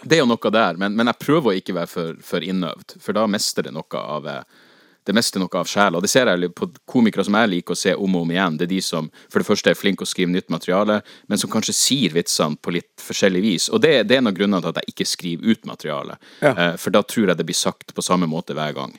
Det 0.02 0.18
er 0.18 0.24
jo 0.24 0.32
noe 0.32 0.50
der. 0.50 0.78
Men, 0.82 0.96
men 0.98 1.12
jeg 1.12 1.22
prøver 1.22 1.52
å 1.52 1.60
ikke 1.60 1.78
være 1.78 1.90
for, 1.92 2.16
for 2.26 2.42
innøvd, 2.42 2.98
for 3.04 3.14
da 3.14 3.28
mister 3.30 3.68
det 3.68 3.76
noe 3.76 4.00
av 4.02 4.26
det 5.04 5.16
meste 5.18 5.42
noe 5.42 5.58
av 5.58 5.70
sjela. 5.70 5.98
Og 5.98 6.06
det 6.06 6.12
ser 6.12 6.30
jeg 6.30 6.52
på 6.58 6.68
komikere 6.90 7.26
som 7.26 7.38
jeg 7.40 7.50
liker 7.56 7.76
å 7.76 7.80
se 7.80 7.94
om 7.96 8.18
og 8.18 8.26
om 8.26 8.34
igjen. 8.34 8.58
Det 8.60 8.68
er 8.68 8.74
de 8.76 8.82
som 8.86 9.10
for 9.24 9.42
det 9.42 9.48
første 9.48 9.74
er 9.74 9.80
flinke 9.80 10.06
å 10.06 10.10
skrive 10.10 10.34
nytt 10.34 10.52
materiale, 10.54 11.00
men 11.32 11.42
som 11.42 11.52
kanskje 11.52 11.76
sier 11.78 12.14
vitsene 12.16 12.60
på 12.62 12.76
litt 12.76 12.92
forskjellig 13.02 13.42
vis. 13.46 13.70
Og 13.74 13.82
det, 13.82 13.96
det 14.10 14.18
er 14.18 14.24
en 14.24 14.32
av 14.32 14.38
grunnene 14.38 14.62
til 14.62 14.74
at 14.74 14.82
jeg 14.82 14.94
ikke 14.94 15.10
skriver 15.10 15.56
ut 15.56 15.66
materiale. 15.70 16.20
Ja. 16.44 16.54
Uh, 16.54 16.76
for 16.82 16.94
da 16.94 17.02
tror 17.06 17.32
jeg 17.32 17.42
det 17.42 17.48
blir 17.50 17.58
sagt 17.58 17.96
på 17.98 18.06
samme 18.06 18.30
måte 18.30 18.58
hver 18.58 18.78
gang. 18.78 18.94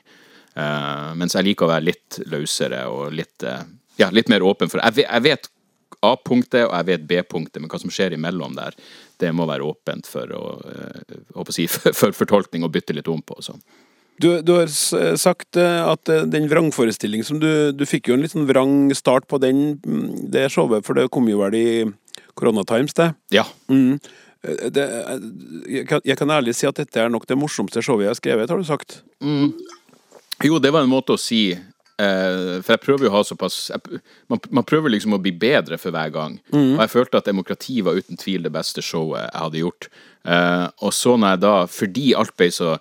Uh, 0.53 1.13
mens 1.17 1.37
jeg 1.37 1.47
liker 1.47 1.67
å 1.67 1.73
være 1.73 1.87
litt 1.87 2.19
løsere 2.29 2.83
og 2.91 3.15
litt, 3.15 3.47
uh, 3.47 3.63
ja, 4.01 4.11
litt 4.13 4.29
mer 4.29 4.43
åpen 4.45 4.69
for 4.69 4.83
Jeg 4.83 5.07
jeg 5.07 5.25
vet 5.25 5.49
A-punktet 6.03 6.65
og 6.65 6.73
jeg 6.73 6.87
vet 6.89 7.07
B-punktet, 7.07 7.61
men 7.61 7.71
hva 7.71 7.79
som 7.79 7.91
skjer 7.93 8.17
imellom 8.17 8.57
der, 8.57 8.75
det 9.21 9.29
må 9.31 9.45
være 9.47 9.63
åpent 9.63 10.09
for, 10.09 10.27
å, 10.35 10.57
å 11.39 11.45
si, 11.53 11.67
for 12.01 12.11
fortolkning 12.11 12.65
og 12.65 12.73
bytte 12.75 12.95
litt 12.97 13.07
om 13.07 13.21
på. 13.23 13.37
Sånn. 13.45 13.61
Du, 14.21 14.41
du, 14.45 14.51
har 14.53 14.69
sagt 15.17 15.57
eh, 15.57 15.79
at 15.81 16.09
eh, 16.11 16.25
den 16.29 16.45
vrangforestillingen 16.51 17.25
som 17.25 17.39
du 17.41 17.73
Du 17.73 17.85
fikk 17.89 18.09
jo 18.09 18.17
en 18.17 18.21
litt 18.21 18.35
sånn 18.35 18.45
vrang 18.49 18.93
start 18.95 19.25
på 19.31 19.39
den, 19.41 19.79
mm, 19.81 20.29
det 20.33 20.51
showet, 20.53 20.85
for 20.85 20.97
det 20.97 21.09
kom 21.13 21.29
jo 21.31 21.41
vel 21.41 21.57
i 21.57 21.67
Corona 22.37 22.63
Times, 22.67 22.93
det? 22.97 23.13
Ja. 23.33 23.45
Mm. 23.71 23.97
Eh, 24.43 24.69
det, 24.73 24.87
jeg, 25.69 25.87
kan, 25.89 26.01
jeg, 26.05 26.17
kan, 26.19 26.33
ærlig 26.33 26.55
si 26.57 26.69
at 26.69 26.79
dette 26.79 27.01
er 27.01 27.11
nok 27.11 27.27
det 27.29 27.39
morsomste 27.39 27.83
showet 27.83 28.07
jeg 28.07 28.13
har 28.13 28.21
skrevet, 28.21 28.53
har 28.53 28.61
du 28.61 28.67
sagt? 28.67 29.01
Mm. 29.23 29.53
Jo, 30.43 30.59
det 30.59 30.73
var 30.73 30.83
en 30.83 30.91
måte 30.91 31.15
å 31.15 31.21
si 31.21 31.53
eh, 31.53 32.57
For 32.65 32.73
jeg 32.73 32.81
prøver 32.83 33.07
jo 33.07 33.11
å 33.11 33.15
ha 33.15 33.21
såpass 33.25 33.69
jeg, 33.71 34.01
man, 34.31 34.41
man, 34.49 34.65
prøver 34.67 34.91
liksom 34.91 35.15
å 35.15 35.21
bli 35.21 35.31
bedre 35.39 35.77
for 35.81 35.95
hver 35.95 36.11
gang. 36.13 36.39
Mm. 36.53 36.75
Og 36.75 36.81
jeg 36.83 36.93
følte 36.95 37.21
at 37.21 37.29
Demokrati 37.29 37.79
var 37.85 37.99
uten 37.99 38.19
tvil 38.19 38.45
det 38.45 38.53
beste 38.53 38.83
showet 38.83 39.23
jeg 39.25 39.45
hadde 39.45 39.63
gjort. 39.63 39.89
Eh, 40.23 40.67
og 40.83 40.93
så 40.95 41.15
når 41.17 41.35
jeg 41.35 41.43
da, 41.45 41.55
fordi 41.79 42.11
alt 42.19 42.35
ble 42.39 42.51
så 42.53 42.75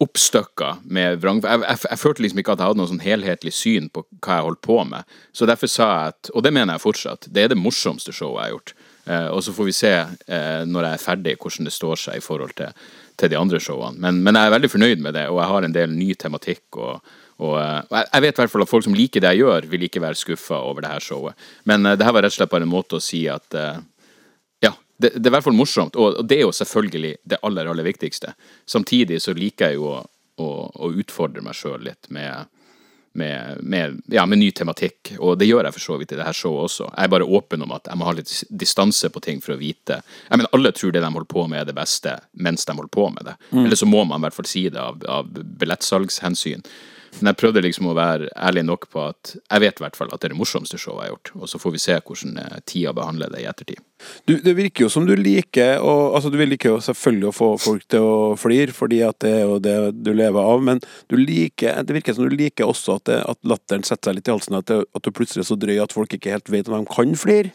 oppstykka 0.00 0.74
med 0.88 1.20
vrang... 1.20 1.42
Jeg, 1.44 1.62
jeg, 1.66 1.80
jeg, 1.90 2.00
følte 2.00 2.24
liksom 2.24 2.40
ikke 2.40 2.54
at 2.54 2.62
jeg 2.62 2.72
hadde 2.72 2.80
noe 2.80 2.90
sånn 2.90 3.02
helhetlig 3.04 3.52
syn 3.52 3.90
på 3.92 4.04
hva 4.18 4.38
jeg 4.38 4.46
holdt 4.46 4.62
på 4.64 4.78
med. 4.88 5.18
Så 5.36 5.48
derfor 5.48 5.70
sa 5.70 5.88
jeg 5.90 6.14
at, 6.14 6.30
og 6.32 6.46
det 6.46 6.54
mener 6.56 6.76
jeg 6.76 6.84
fortsatt, 6.86 7.28
det 7.28 7.44
er 7.44 7.52
det 7.52 7.60
morsomste 7.60 8.14
showet 8.16 8.38
jeg 8.38 8.46
har 8.46 8.54
gjort. 8.54 8.74
Eh, 9.10 9.28
og 9.28 9.42
så 9.44 9.54
får 9.56 9.68
vi 9.68 9.76
se 9.76 9.92
eh, 10.00 10.62
når 10.68 10.86
jeg 10.86 10.96
er 10.96 11.04
ferdig, 11.04 11.36
hvordan 11.40 11.68
det 11.68 11.74
står 11.76 12.02
seg 12.04 12.20
i 12.20 12.24
forhold 12.24 12.56
til, 12.58 12.72
til 13.20 13.32
de 13.32 13.38
andre 13.38 13.60
showene. 13.62 14.00
Men, 14.00 14.22
men, 14.24 14.38
jeg 14.38 14.50
er 14.50 14.56
veldig 14.56 14.72
fornøyd 14.72 15.04
med 15.04 15.16
det, 15.18 15.26
og 15.32 15.40
jeg 15.42 15.52
har 15.52 15.68
en 15.68 15.76
del 15.76 15.94
ny 15.96 16.10
tematikk. 16.20 16.64
og, 16.76 17.12
og, 17.40 17.54
eh, 17.60 18.02
jeg 18.06 18.26
vet 18.26 18.34
i 18.34 18.42
hvert 18.42 18.52
fall 18.54 18.66
at 18.66 18.72
folk 18.72 18.86
som 18.88 18.96
liker 18.96 19.24
det 19.24 19.34
jeg 19.34 19.44
gjør, 19.44 19.68
vil 19.72 19.88
ikke 19.88 20.04
være 20.04 20.20
skuffa 20.20 20.60
over 20.64 20.84
det 20.84 20.92
her 20.92 21.04
showet. 21.04 21.48
Men 21.68 21.88
uh, 21.88 21.96
det 21.96 22.08
her 22.08 22.16
var 22.16 22.26
rett 22.26 22.34
og 22.34 22.40
slett 22.40 22.52
bare 22.52 22.68
en 22.68 22.72
måte 22.72 22.98
å 22.98 23.04
si 23.04 23.26
at 23.32 23.56
uh, 23.56 23.80
det, 25.00 25.10
det, 25.16 25.26
er 25.26 25.32
i 25.32 25.34
hvert 25.38 25.48
fall 25.48 25.56
morsomt, 25.56 25.96
og, 25.96 26.22
det 26.28 26.38
er 26.38 26.46
jo 26.46 26.54
selvfølgelig 26.54 27.14
det 27.32 27.40
aller, 27.46 27.68
aller 27.72 27.86
viktigste. 27.86 28.34
Samtidig 28.68 29.20
så 29.24 29.34
liker 29.36 29.70
jeg 29.70 29.80
jo 29.80 29.90
å, 29.94 30.00
å, 30.42 30.48
å 30.86 30.90
utfordre 31.00 31.44
meg 31.44 31.56
sjøl 31.56 31.86
litt 31.86 32.10
med, 32.12 32.50
med, 33.16 33.62
med, 33.64 33.96
ja, 34.12 34.26
med, 34.28 34.42
ny 34.42 34.50
tematikk, 34.56 35.14
og 35.18 35.38
det 35.40 35.48
gjør 35.48 35.66
jeg 35.66 35.76
for 35.78 35.86
så 35.86 35.98
vidt 36.00 36.12
i 36.12 36.20
det 36.20 36.26
her 36.28 36.36
showet 36.36 36.68
også. 36.68 36.90
Jeg 36.92 37.08
er 37.08 37.14
bare 37.16 37.28
åpen 37.38 37.64
om 37.64 37.74
at 37.76 37.88
jeg 37.88 38.00
må 38.00 38.08
ha 38.10 38.14
litt 38.18 38.34
distanse 38.50 39.10
på 39.10 39.24
ting 39.24 39.40
for 39.44 39.56
å 39.56 39.60
vite. 39.60 40.02
Jeg 40.28 40.36
mener, 40.36 40.52
Alle 40.56 40.74
tror 40.76 40.92
det 40.94 41.02
de 41.02 41.12
holder 41.16 41.32
på 41.32 41.46
med, 41.48 41.62
er 41.62 41.70
det 41.70 41.78
beste 41.80 42.18
mens 42.32 42.68
de 42.68 42.76
holder 42.76 42.94
på 43.00 43.08
med 43.16 43.30
det. 43.30 43.36
Mm. 43.50 43.64
Eller 43.64 43.80
så 43.80 43.88
må 43.88 44.04
man 44.04 44.20
i 44.20 44.28
hvert 44.28 44.36
fall 44.36 44.50
si 44.52 44.68
det 44.68 44.84
av, 44.84 45.00
av 45.08 45.32
billettsalgshensyn. 45.32 46.66
Men 47.18 47.32
jeg 47.32 47.38
prøvde 47.40 47.62
liksom 47.64 47.90
å 47.90 47.94
være 47.98 48.30
ærlig 48.38 48.62
nok 48.68 48.86
på 48.92 49.02
at 49.10 49.34
jeg 49.36 49.62
vet 49.64 49.80
i 49.80 49.84
hvert 49.84 49.98
fall 49.98 50.12
at 50.14 50.22
det 50.22 50.30
er 50.30 50.34
det 50.34 50.38
morsomste 50.40 50.78
showet 50.80 51.02
jeg 51.02 51.08
har 51.08 51.14
gjort. 51.14 51.32
Og 51.36 51.50
så 51.50 51.60
får 51.60 51.74
vi 51.74 51.82
se 51.82 51.96
hvordan 51.98 52.38
eh, 52.40 52.58
tida 52.70 52.94
behandler 52.96 53.32
det 53.32 53.42
i 53.42 53.48
ettertid. 53.50 53.82
Du, 54.24 54.34
det 54.40 54.54
virker 54.56 54.86
jo 54.86 54.90
som 54.92 55.04
du 55.08 55.12
liker 55.18 55.82
å 55.84 55.96
Altså, 56.10 56.30
du 56.32 56.38
liker 56.40 56.74
jo 56.74 56.80
selvfølgelig 56.82 57.28
å 57.28 57.34
få 57.34 57.48
folk 57.60 57.84
til 57.92 58.04
å 58.04 58.16
flire, 58.40 58.72
fordi 58.74 59.02
at 59.06 59.18
det 59.22 59.30
er 59.40 59.44
jo 59.44 59.58
det 59.62 59.76
du 60.00 60.10
lever 60.16 60.40
av, 60.52 60.62
men 60.64 60.80
du 61.10 61.16
liker, 61.20 61.82
det 61.86 61.96
virker 61.96 62.16
som 62.16 62.26
du 62.28 62.34
liker 62.34 62.68
også 62.68 62.98
at, 62.98 63.06
det, 63.08 63.20
at 63.30 63.40
latteren 63.46 63.84
setter 63.86 64.10
seg 64.10 64.18
litt 64.18 64.28
i 64.28 64.34
halsen, 64.34 64.58
at, 64.58 64.68
det, 64.68 64.82
at 64.96 65.06
du 65.06 65.14
plutselig 65.14 65.44
er 65.44 65.48
så 65.52 65.58
drøy 65.60 65.78
at 65.84 65.94
folk 65.96 66.16
ikke 66.16 66.34
helt 66.34 66.50
vet 66.52 66.68
om 66.68 66.80
de 66.80 66.90
kan 66.90 67.14
flire. 67.18 67.54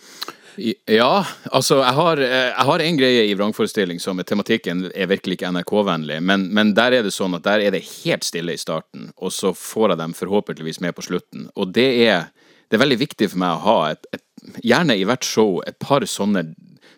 Ja, 0.58 1.26
altså 1.51 1.82
jeg 1.82 1.95
har, 1.97 2.22
eh, 2.24 2.51
jeg 2.56 2.88
en 2.88 2.99
greie 2.99 3.24
i 3.28 3.34
vrangforestilling 3.36 3.99
som 3.99 4.22
tematikken 4.24 4.86
er 4.93 5.10
virkelig 5.12 5.39
ikke 5.39 5.51
NRK-vennlig, 5.51 6.22
men, 6.24 6.47
men, 6.56 6.74
der 6.78 6.95
er 6.95 7.03
det 7.03 7.14
sånn 7.14 7.36
at 7.36 7.43
der 7.43 7.64
er 7.66 7.76
det 7.76 7.84
helt 7.84 8.24
stille 8.24 8.56
i 8.56 8.62
starten, 8.62 9.10
og 9.18 9.34
så 9.36 9.51
får 9.56 9.93
jeg 9.93 10.01
dem 10.03 10.14
forhåpentligvis 10.16 10.80
med 10.86 10.95
på 10.95 11.06
slutten. 11.10 11.49
Og 11.56 11.74
det 11.76 11.89
er, 12.08 12.30
det 12.70 12.78
er 12.78 12.86
veldig 12.86 13.01
viktig 13.03 13.30
for 13.34 13.41
meg 13.43 13.58
å 13.58 13.66
ha 13.66 13.80
et, 13.95 14.08
et, 14.16 14.24
gjerne 14.64 14.95
i 14.95 15.03
hvert 15.08 15.28
show 15.28 15.60
et 15.68 15.78
par 15.84 16.06
sånne 16.08 16.47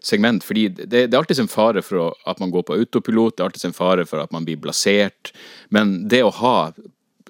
segment, 0.03 0.45
fordi 0.45 0.67
det, 0.69 0.87
det 0.91 1.07
er 1.09 1.19
alltid 1.19 1.41
en 1.41 1.51
fare 1.51 1.81
for 1.81 2.13
at 2.29 2.43
man 2.43 2.53
går 2.53 2.67
på 2.67 2.77
autopilot, 2.77 3.37
det 3.37 3.43
er 3.43 3.49
alltid 3.49 3.69
en 3.71 3.77
fare 3.77 4.05
for 4.05 4.21
at 4.21 4.33
man 4.35 4.45
blir 4.45 4.59
blasert, 4.61 5.33
men 5.73 6.03
det 6.09 6.21
å 6.23 6.33
ha 6.43 6.57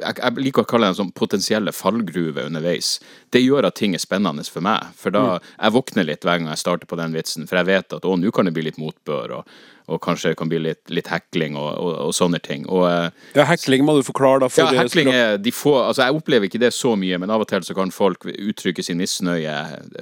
jeg, 0.01 0.33
liker 0.41 0.63
å 0.63 0.69
kalle 0.69 0.87
det 0.87 0.95
en 0.95 0.99
sånn 1.01 1.15
potensielle 1.15 1.73
fallgruve 1.75 2.45
underveis. 2.47 2.97
Det 3.33 3.41
gjør 3.43 3.69
at 3.69 3.77
ting 3.79 3.95
er 3.97 4.03
spennende 4.03 4.45
for 4.47 4.65
meg. 4.65 4.91
For 4.99 5.15
da 5.15 5.23
mm. 5.37 5.49
jeg 5.55 5.75
våkner 5.77 6.07
litt 6.09 6.27
hver 6.27 6.41
gang 6.41 6.51
jeg 6.51 6.63
starter 6.63 6.89
på 6.89 6.99
den 6.99 7.15
vitsen, 7.15 7.47
for 7.49 7.61
jeg 7.61 7.69
vet 7.71 7.97
at 7.97 8.07
å, 8.07 8.15
nå 8.19 8.33
kan 8.35 8.49
det 8.49 8.55
bli 8.57 8.67
litt 8.69 8.81
motbør. 8.81 9.39
og 9.39 9.57
og 9.87 10.01
kanskje 10.03 10.33
det 10.33 10.37
kan 10.39 10.49
bli 10.51 10.59
litt, 10.59 10.81
litt 10.91 11.07
hekling 11.07 11.55
og, 11.55 11.69
og, 11.79 11.91
og, 12.07 12.13
sånne 12.15 12.41
ting. 12.43 12.65
Og, 12.67 12.83
eh, 12.89 13.27
ja, 13.37 13.45
hekling 13.47 13.85
må 13.87 13.95
du 13.95 14.01
forklare, 14.03 14.41
da. 14.43 14.49
For 14.51 14.67
ja, 14.67 14.83
hekling 14.83 15.11
er 15.13 15.37
de 15.39 15.53
få 15.55 15.77
Altså, 15.77 16.03
jeg 16.03 16.17
opplever 16.17 16.49
ikke 16.49 16.59
det 16.59 16.73
så 16.75 16.95
mye, 16.99 17.19
men 17.21 17.31
av 17.31 17.43
og 17.43 17.47
til 17.47 17.63
så 17.63 17.75
kan 17.77 17.93
folk 17.93 18.25
uttrykke 18.27 18.83
sin 18.83 18.99
misnøye 18.99 19.53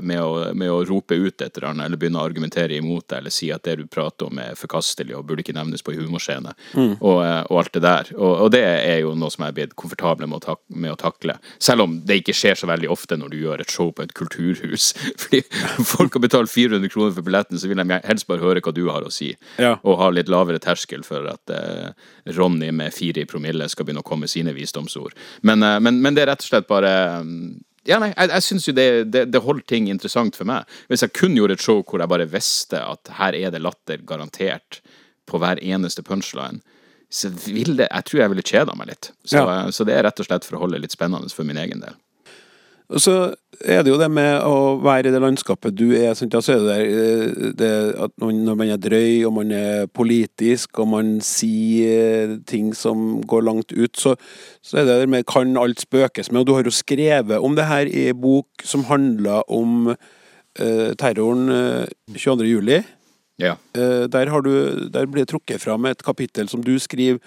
med 0.02 0.22
å, 0.22 0.32
med 0.58 0.72
å 0.72 0.80
rope 0.88 1.18
ut 1.20 1.44
et 1.44 1.60
eller 1.60 1.68
annet, 1.70 1.90
eller 1.90 2.02
begynne 2.02 2.22
å 2.22 2.26
argumentere 2.26 2.80
imot 2.80 3.06
det, 3.12 3.20
eller 3.20 3.34
si 3.34 3.52
at 3.54 3.66
det 3.68 3.76
du 3.82 3.86
prater 3.92 4.32
om 4.32 4.40
er 4.42 4.58
forkastelig 4.58 5.18
og 5.18 5.28
burde 5.30 5.46
ikke 5.46 5.56
nevnes 5.58 5.86
på 5.86 5.94
en 5.94 6.02
humorscene, 6.02 6.56
mm. 6.74 6.96
og, 6.96 7.20
eh, 7.22 7.42
og, 7.44 7.60
alt 7.62 7.74
det 7.78 7.84
der. 7.86 8.12
Og, 8.18 8.50
det 8.56 8.64
er 8.66 9.04
jo 9.04 9.14
noe 9.20 9.34
som 9.34 9.46
jeg 9.46 9.54
er 9.54 9.60
blitt 9.60 9.78
komfortabel 9.78 10.32
med 10.32 10.50
med 10.74 10.94
å 10.94 10.98
takle. 11.00 11.38
Selv 11.62 11.86
om 11.86 12.00
det 12.08 12.20
ikke 12.22 12.36
skjer 12.36 12.58
så 12.58 12.70
veldig 12.70 12.90
ofte 12.94 13.18
når 13.20 13.34
du 13.34 13.38
gjør 13.44 13.62
et 13.62 13.74
show 13.74 13.92
på 13.94 14.06
et 14.06 14.14
kulturhus. 14.18 14.92
Fordi 15.22 15.44
folk 15.86 16.18
har 16.18 16.26
betalt 16.26 16.54
400 16.54 16.94
kroner 16.94 17.16
for 17.18 17.26
billetten, 17.26 17.62
så 17.62 17.70
vil 17.70 17.82
de 17.82 18.02
helst 18.06 18.30
bare 18.30 18.44
høre 18.44 18.64
hva 18.66 18.74
du 18.76 18.86
har 18.90 19.06
å 19.06 19.14
si. 19.14 19.34
Ja 19.62 19.75
og 19.84 20.00
har 20.00 20.16
litt 20.16 20.32
lavere 20.32 20.62
terskel 20.64 21.04
for 21.06 21.28
at 21.32 21.54
eh, 21.54 21.94
Ronny 22.38 22.72
med 22.72 22.94
fire 22.94 23.24
i 23.24 23.30
promille 23.30 23.68
skal 23.72 23.88
begynne 23.88 24.04
å 24.04 24.08
komme 24.08 24.26
med 24.26 24.34
sine 24.34 24.54
visdomsord. 24.56 25.16
Men, 25.42 25.64
eh, 25.64 25.80
men, 25.80 26.02
men, 26.04 26.16
det 26.16 26.26
er 26.26 26.32
rett 26.34 26.46
og 26.46 26.52
slett 26.52 26.70
bare 26.70 26.92
mm, 27.26 27.40
ja, 27.86 28.00
nei, 28.02 28.12
jeg, 28.16 28.32
jeg 28.34 28.46
syns 28.48 28.70
jo 28.70 28.76
det, 28.78 28.88
det, 29.14 29.26
det 29.34 29.42
holder 29.46 29.66
ting 29.70 29.90
interessant 29.92 30.38
for 30.38 30.50
meg. 30.50 30.70
Hvis 30.90 31.06
jeg 31.06 31.14
kun 31.18 31.36
gjorde 31.38 31.58
et 31.60 31.66
show 31.66 31.84
hvor 31.84 32.02
jeg 32.02 32.12
bare 32.12 32.30
visste 32.30 32.82
at 32.82 33.12
her 33.20 33.38
er 33.38 33.54
det 33.54 33.62
latter 33.62 34.02
garantert 34.08 34.82
på 35.30 35.42
hver 35.42 35.62
eneste 35.62 36.06
punchline, 36.06 36.62
så 37.14 37.30
vil 37.30 37.78
det 37.78 37.86
Jeg 37.92 38.06
tror 38.08 38.20
jeg 38.20 38.32
ville 38.34 38.46
kjeda 38.46 38.74
meg 38.76 38.90
litt. 38.90 39.12
Så, 39.24 39.38
Ja. 39.38 39.70
så 39.72 39.86
det 39.86 39.94
er 39.94 40.04
rett 40.08 40.20
og 40.20 40.26
slett 40.28 40.46
for 40.48 40.58
å 40.58 40.66
holde 40.66 40.82
litt 40.82 40.96
spennende 40.96 41.30
for 41.30 41.46
min 41.48 41.62
egen 41.62 41.84
del. 41.86 41.94
Og 42.90 43.02
så 43.02 43.14
er 43.64 43.84
det 43.84 43.92
jo 43.92 44.00
det 44.00 44.08
med 44.12 44.42
å 44.44 44.76
være 44.84 45.10
i 45.10 45.14
det 45.14 45.22
landskapet 45.24 45.76
du 45.78 45.86
er, 45.94 46.10
ja, 46.10 46.16
så 46.16 46.26
er 46.26 46.62
det 46.62 46.68
der, 46.68 46.84
eh, 46.86 47.52
det 47.60 47.70
at 48.06 48.14
når 48.20 48.58
man 48.58 48.72
er 48.74 48.82
drøy, 48.82 49.24
og 49.28 49.36
man 49.38 49.54
er 49.56 49.88
politisk, 49.88 50.80
og 50.84 50.90
man 50.94 51.16
sier 51.24 52.38
ting 52.50 52.74
som 52.76 53.22
går 53.24 53.46
langt 53.48 53.72
ut, 53.76 53.94
så, 53.98 54.16
så 54.66 54.82
er 54.82 54.88
det 54.88 55.00
der 55.02 55.14
med 55.14 55.28
kan 55.30 55.56
alt 55.62 55.86
spøkes 55.86 56.32
med. 56.32 56.42
Og 56.42 56.48
du 56.50 56.54
har 56.58 56.68
jo 56.68 56.76
skrevet 56.76 57.40
om 57.40 57.56
det 57.56 57.70
her 57.70 57.88
i 57.88 58.12
bok 58.14 58.66
som 58.66 58.86
handler 58.90 59.46
om 59.52 59.94
eh, 59.94 60.92
terroren 61.00 61.50
eh, 61.50 61.96
22. 62.16 62.50
juli. 62.50 62.82
Ja. 63.42 63.58
Eh, 63.76 64.06
der, 64.12 64.32
har 64.32 64.42
du, 64.42 64.54
der 64.90 65.06
blir 65.06 65.26
det 65.26 65.34
trukket 65.34 65.64
fram 65.64 65.86
et 65.90 66.04
kapittel 66.04 66.50
som 66.52 66.64
du 66.64 66.78
skriver, 66.80 67.20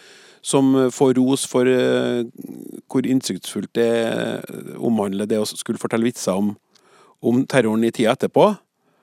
som 0.43 0.75
eh, 0.77 0.91
får 0.95 1.17
ros 1.19 1.47
for 1.49 1.69
eh, 1.69 2.25
hvor 2.89 3.07
innsiktsfullt 3.07 3.73
det 3.79 3.89
eh, 3.89 4.77
omhandler 4.79 5.29
det 5.29 5.41
å 5.41 5.49
skulle 5.49 5.81
fortelle 5.81 6.09
vitser 6.09 6.39
om, 6.39 6.55
om 7.21 7.45
terroren 7.49 7.87
i 7.87 7.93
tida 7.95 8.15
etterpå. 8.15 8.51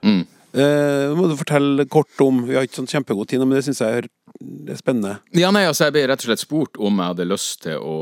Mm. 0.06 0.24
Eh, 0.56 1.12
må 1.16 1.28
du 1.28 1.36
fortelle 1.36 1.84
kort 1.90 2.22
om 2.24 2.38
Vi 2.46 2.54
har 2.56 2.64
ikke 2.64 2.78
sånn 2.78 2.88
kjempegod 2.88 3.28
tid 3.28 3.42
men 3.42 3.58
det 3.58 3.64
syns 3.66 3.82
jeg 3.82 3.98
er, 3.98 4.06
det 4.40 4.72
er 4.72 4.78
spennende. 4.80 5.16
Ja, 5.36 5.50
nei, 5.52 5.66
altså 5.68 5.88
Jeg 5.88 5.96
ble 5.96 6.04
rett 6.08 6.22
og 6.24 6.30
slett 6.30 6.44
spurt 6.44 6.80
om 6.80 7.02
jeg 7.02 7.12
hadde 7.12 7.26
lyst 7.28 7.64
til 7.66 7.82
å 7.82 7.96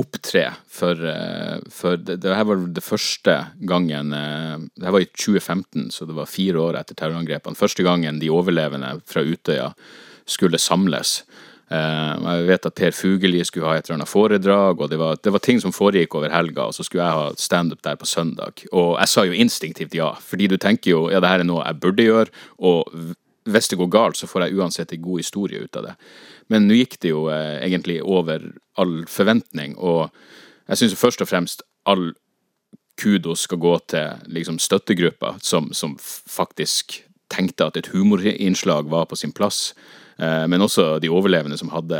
opptre 0.00 0.46
for, 0.70 1.02
for 1.74 2.00
det, 2.00 2.20
det 2.24 2.36
her 2.36 2.46
var 2.48 2.62
det 2.72 2.84
første 2.84 3.36
gangen 3.68 4.14
Det 4.14 4.86
her 4.86 4.96
var 4.96 5.04
i 5.04 5.10
2015, 5.12 5.90
så 5.92 6.08
det 6.08 6.16
var 6.16 6.30
fire 6.30 6.62
år 6.62 6.80
etter 6.80 6.96
terrorangrepene. 6.96 7.58
Første 7.58 7.84
gangen 7.84 8.22
de 8.22 8.32
overlevende 8.32 8.94
fra 9.08 9.24
Utøya 9.26 9.72
skulle 10.30 10.60
samles. 10.62 11.20
Eh, 11.70 12.12
Jeg 12.26 12.46
vet 12.48 12.66
at 12.66 12.74
Per 12.74 12.90
Fugelli 12.90 13.44
skulle 13.46 13.66
ha 13.66 13.76
et 13.78 13.86
eller 13.86 14.00
annet 14.00 14.10
foredrag, 14.10 14.80
og 14.80 14.90
det 14.90 14.98
var, 14.98 15.18
det 15.22 15.32
var 15.32 15.42
ting 15.44 15.60
som 15.62 15.74
foregikk 15.74 16.14
over 16.18 16.32
helga, 16.34 16.66
og 16.66 16.74
så 16.74 16.82
skulle 16.82 17.04
jeg 17.04 17.18
ha 17.18 17.32
standup 17.38 17.82
der 17.82 17.96
på 17.96 18.08
søndag. 18.10 18.64
Og 18.72 18.98
jeg 18.98 19.08
sa 19.08 19.24
jo 19.24 19.32
instinktivt 19.32 19.94
ja, 19.94 20.12
fordi 20.18 20.48
du 20.50 20.56
tenker 20.58 20.90
jo 20.90 21.02
ja, 21.10 21.20
det 21.22 21.30
her 21.30 21.44
er 21.44 21.48
noe 21.48 21.66
jeg 21.66 21.80
burde 21.80 22.06
gjøre, 22.06 22.30
og 22.58 22.90
hvis 23.50 23.70
det 23.70 23.78
går 23.78 23.90
galt, 23.90 24.18
så 24.18 24.26
får 24.26 24.46
jeg 24.46 24.58
uansett 24.58 24.92
en 24.92 25.02
god 25.02 25.22
historie 25.22 25.62
ut 25.62 25.76
av 25.76 25.86
det. 25.88 25.94
Men 26.50 26.66
nå 26.66 26.74
gikk 26.80 26.98
det 27.00 27.14
jo 27.14 27.28
eh, 27.30 27.60
egentlig 27.62 28.00
over 28.02 28.50
all 28.80 29.04
forventning, 29.08 29.78
og 29.78 30.10
jeg 30.70 30.82
syns 30.82 30.98
først 30.98 31.22
og 31.22 31.30
fremst 31.30 31.62
all 31.86 32.10
kudos 33.00 33.46
skal 33.46 33.58
gå 33.62 33.78
til 33.88 34.26
liksom, 34.28 34.58
støttegruppa, 34.60 35.36
som, 35.42 35.70
som 35.72 35.94
faktisk 36.00 37.00
tenkte 37.30 37.70
at 37.70 37.78
et 37.78 37.92
humorinnslag 37.94 38.90
var 38.90 39.06
på 39.06 39.16
sin 39.16 39.32
plass. 39.32 39.70
Eh, 40.20 40.46
men 40.52 40.62
også 40.62 40.98
de 41.00 41.10
overlevende 41.12 41.58
som 41.58 41.72
hadde 41.72 41.98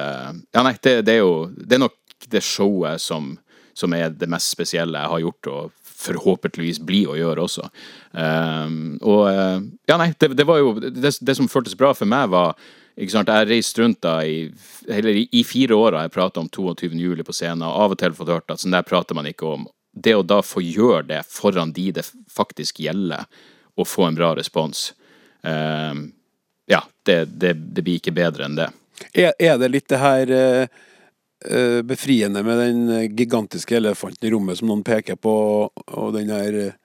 Ja, 0.53 0.65
nei, 0.67 0.75
det, 0.83 1.01
det 1.09 1.17
er 1.17 1.23
jo 1.23 1.47
Det 1.57 1.79
er 1.79 1.87
nok 1.87 1.97
det 2.31 2.43
showet 2.45 3.01
som, 3.01 3.33
som 3.75 3.95
er 3.97 4.11
det 4.13 4.29
mest 4.29 4.53
spesielle 4.53 5.01
jeg 5.01 5.09
har 5.09 5.23
gjort, 5.25 5.49
og 5.49 5.71
forhåpentligvis 6.01 6.83
blir 6.85 7.09
å 7.13 7.17
gjøre 7.17 7.47
også. 7.47 7.65
Um, 8.13 8.99
og 9.01 9.23
eh, 9.31 9.57
Ja, 9.89 9.97
nei, 10.01 10.11
det, 10.21 10.35
det 10.37 10.47
var 10.49 10.61
jo 10.61 10.75
det, 10.81 11.15
det 11.17 11.37
som 11.39 11.49
føltes 11.49 11.79
bra 11.81 11.95
for 11.97 12.09
meg, 12.11 12.29
var 12.33 12.55
ikke 13.01 13.15
sant, 13.15 13.33
Jeg 13.33 13.49
reiste 13.49 13.81
rundt 13.81 14.03
da 14.05 14.19
i, 14.29 14.51
i, 14.85 15.25
i 15.41 15.43
fire 15.49 15.77
år 15.79 15.97
har 15.97 16.05
jeg 16.05 16.15
prata 16.19 16.43
om 16.43 16.51
22. 16.53 16.93
juli 17.01 17.25
på 17.25 17.33
scenen, 17.33 17.65
og 17.65 17.87
av 17.87 17.95
og 17.95 18.01
til 18.03 18.17
fått 18.19 18.33
hørt 18.35 18.53
at 18.53 18.61
sånn 18.61 18.77
der 18.77 18.85
prater 18.85 19.17
man 19.17 19.29
ikke 19.31 19.49
om. 19.49 19.65
Det 19.97 20.13
å 20.19 20.27
da 20.27 20.43
få 20.45 20.61
gjøre 20.61 21.07
det 21.09 21.23
foran 21.31 21.73
de 21.73 21.89
det 21.97 22.05
faktisk 22.31 22.83
gjelder, 22.85 23.25
og 23.81 23.89
få 23.89 24.11
en 24.11 24.19
bra 24.19 24.35
respons 24.37 24.91
eh, 25.47 25.95
Ja, 26.71 26.85
det, 27.03 27.25
det, 27.43 27.57
det 27.75 27.83
blir 27.83 27.99
ikke 27.99 28.15
bedre 28.15 28.47
enn 28.47 28.59
det. 28.59 28.69
Er, 29.13 29.33
er 29.41 29.59
det 29.59 29.71
litt 29.73 29.89
det 29.91 29.99
her 29.99 30.31
eh, 30.31 31.81
befriende 31.87 32.45
med 32.47 32.61
den 32.61 33.15
gigantiske 33.19 33.79
elefanten 33.81 34.29
i 34.29 34.33
rommet 34.35 34.61
som 34.61 34.71
noen 34.71 34.85
peker 34.87 35.19
på, 35.19 35.35
og 35.71 36.13
den 36.15 36.31
der 36.31 36.59
eh, 36.67 36.77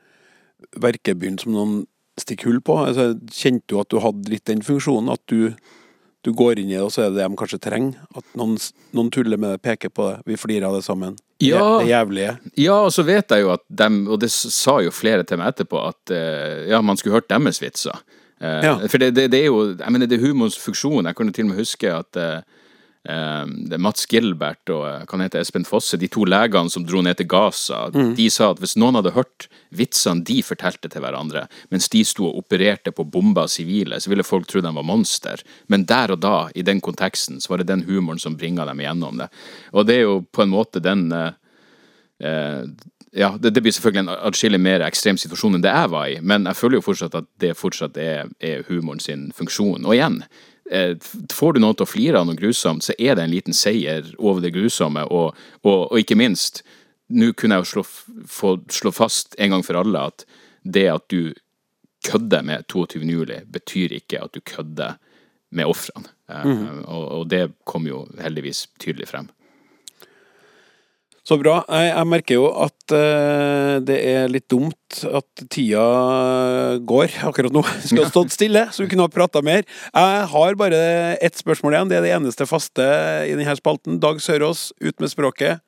verkebyen 0.82 1.38
som 1.42 1.54
noen 1.54 1.76
stikker 2.20 2.50
hull 2.50 2.62
på? 2.66 2.80
Altså, 2.88 3.12
kjente 3.30 3.70
du 3.70 3.80
at 3.82 3.92
du 3.94 4.00
hadde 4.02 4.32
litt 4.34 4.48
den 4.50 4.66
funksjonen? 4.66 5.12
At 5.14 5.22
du, 5.30 5.54
du 6.26 6.34
går 6.34 6.64
inn 6.64 6.72
i 6.74 6.80
det, 6.80 6.82
og 6.88 6.94
så 6.96 7.06
er 7.06 7.14
det 7.14 7.20
det 7.20 7.30
de 7.30 7.40
kanskje 7.44 7.62
trenger? 7.68 8.02
At 8.18 8.26
noen, 8.40 8.58
noen 8.96 9.14
tuller 9.14 9.38
med 9.38 9.58
det, 9.58 9.64
peker 9.68 9.94
på 9.94 10.10
det, 10.10 10.18
vi 10.32 10.40
flirer 10.40 10.70
av 10.72 10.80
det 10.80 10.86
sammen? 10.88 11.20
Ja. 11.44 11.82
Det 11.84 11.92
jævlige. 11.92 12.38
Ja, 12.58 12.82
og 12.88 12.94
så 12.96 13.04
vet 13.06 13.30
jeg 13.30 13.44
jo 13.44 13.54
at 13.54 13.68
dem, 13.68 14.06
og 14.08 14.24
det 14.24 14.32
sa 14.32 14.80
jo 14.82 14.96
flere 14.96 15.28
til 15.28 15.44
meg 15.44 15.52
etterpå, 15.52 15.84
at 15.92 16.16
ja, 16.72 16.80
man 16.80 16.98
skulle 16.98 17.20
hørt 17.20 17.28
deres 17.30 17.60
vitser. 17.62 18.00
Eh, 18.42 18.66
Ja. 18.66 18.76
For 18.88 19.00
det, 19.02 19.14
det, 19.16 19.30
det 19.32 19.40
er 19.42 19.48
jo 19.48 19.76
Jeg 19.78 19.92
mener, 19.92 20.08
det 20.08 20.20
er 20.20 20.28
humorens 20.28 20.58
funksjon. 20.60 21.06
Jeg 21.06 21.16
kunne 21.16 21.32
til 21.34 21.46
og 21.46 21.54
med 21.54 21.64
huske 21.64 21.94
at 21.94 22.12
det 23.06 23.74
er 23.78 23.82
Mats 23.86 24.08
Gilbert 24.10 24.70
og 24.74 25.04
kan 25.06 25.22
hete 25.22 25.38
Espen 25.38 25.66
Fosse, 25.68 25.98
de 26.02 26.08
to 26.10 26.24
legene 26.26 26.72
som 26.74 26.88
dro 26.88 27.04
ned 27.06 27.20
til 27.20 27.28
Gaza, 27.30 27.84
de 27.94 28.26
sa 28.34 28.48
at 28.50 28.62
hvis 28.64 28.74
noen 28.82 28.98
hadde 28.98 29.14
hørt 29.14 29.46
vitsene 29.78 30.26
de 30.26 30.40
fortalte 30.42 30.90
til 30.90 31.04
hverandre, 31.06 31.44
mens 31.70 31.86
de 31.94 32.02
sto 32.02 32.26
og 32.26 32.40
opererte 32.42 32.90
på 32.96 33.06
bomba 33.06 33.46
sivile, 33.52 34.00
så 34.02 34.10
ville 34.10 34.26
folk 34.26 34.50
tro 34.50 34.64
de 34.64 34.74
var 34.74 34.88
monster. 34.90 35.44
Men 35.70 35.86
der 35.86 36.16
og 36.16 36.24
da, 36.26 36.50
i 36.56 36.66
den 36.66 36.82
konteksten, 36.82 37.38
så 37.38 37.54
var 37.54 37.62
det 37.62 37.70
den 37.70 37.86
humoren 37.86 38.22
som 38.22 38.40
bringa 38.40 38.66
dem 38.66 38.82
igjennom 38.82 39.22
det. 39.22 39.30
Og 39.78 39.86
det 39.86 40.00
er 40.00 40.08
jo 40.08 40.20
på 40.26 40.42
en 40.42 40.54
måte 40.56 40.82
den 40.82 41.12
uh, 41.14 41.30
eh, 42.18 42.64
ja, 43.16 43.38
det, 43.40 43.54
det 43.56 43.62
blir 43.64 43.72
selvfølgelig 43.72 44.04
en 44.04 44.28
atskillig 44.28 44.60
mer 44.60 44.84
ekstrem 44.84 45.18
situasjon 45.20 45.56
enn 45.56 45.64
det 45.64 45.72
jeg 45.72 45.92
var 45.94 46.10
i, 46.12 46.18
men 46.20 46.50
jeg 46.50 46.60
føler 46.60 46.80
jo 46.80 46.86
fortsatt 46.90 47.16
at 47.16 47.30
det 47.40 47.54
fortsatt 47.56 48.00
er, 48.02 48.28
er 48.44 48.66
humoren 48.68 49.00
sin 49.00 49.30
funksjon. 49.36 49.86
Og 49.88 49.96
igjen, 49.96 50.18
eh, 50.68 50.98
får 51.32 51.56
du 51.56 51.62
noen 51.64 51.78
til 51.80 51.88
å 51.88 51.90
flire 51.90 52.20
av 52.20 52.28
noe 52.28 52.40
grusomt, 52.40 52.84
så 52.84 52.96
er 53.00 53.16
det 53.16 53.24
en 53.24 53.32
liten 53.32 53.56
seier 53.56 54.10
over 54.20 54.44
det 54.44 54.52
grusomme, 54.58 55.06
og, 55.08 55.40
og, 55.64 55.80
og 55.88 56.02
ikke 56.02 56.20
minst, 56.20 56.66
nå 57.08 57.32
kunne 57.38 57.60
jeg 57.60 57.66
jo 57.66 57.72
slå, 57.72 57.86
få 58.28 58.54
slå 58.74 58.92
fast 58.96 59.38
en 59.40 59.56
gang 59.56 59.64
for 59.64 59.80
alle 59.80 60.08
at 60.12 60.28
det 60.66 60.88
at 60.90 61.08
du 61.14 61.32
kødder 62.06 62.44
med 62.46 62.68
22. 62.68 63.06
juli, 63.06 63.40
betyr 63.48 63.96
ikke 63.96 64.26
at 64.26 64.36
du 64.36 64.42
kødder 64.44 65.00
med 65.56 65.72
ofrene. 65.72 66.12
Eh, 66.28 66.52
og, 66.84 67.06
og 67.22 67.30
det 67.32 67.46
kom 67.70 67.88
jo 67.88 68.04
heldigvis 68.20 68.66
tydelig 68.82 69.08
frem. 69.14 69.32
Så 71.26 71.40
bra. 71.42 71.56
Jeg, 71.66 71.90
jeg 71.90 72.08
merker 72.12 72.38
jo 72.38 72.50
at 72.62 72.94
uh, 72.94 73.78
det 73.82 73.96
er 73.98 74.28
litt 74.30 74.46
dumt 74.52 75.00
at 75.10 75.46
tida 75.50 75.86
går 76.86 77.16
akkurat 77.26 77.56
nå. 77.56 77.64
Skulle 77.86 78.06
ha 78.06 78.14
stått 78.14 78.36
stille, 78.36 78.68
så 78.70 78.84
vi 78.84 78.92
kunne 78.92 79.08
ha 79.08 79.12
prata 79.12 79.42
mer. 79.46 79.66
Jeg 79.90 80.28
har 80.36 80.60
bare 80.60 80.82
ett 81.18 81.40
spørsmål 81.42 81.74
igjen. 81.74 81.90
Det 81.90 81.98
er 81.98 82.06
det 82.06 82.14
eneste 82.20 82.46
faste 82.50 82.86
i 83.26 83.34
denne 83.34 83.58
spalten. 83.58 83.98
Dag 84.04 84.22
Sørås, 84.22 84.70
ut 84.86 85.02
med 85.02 85.14
språket. 85.14 85.66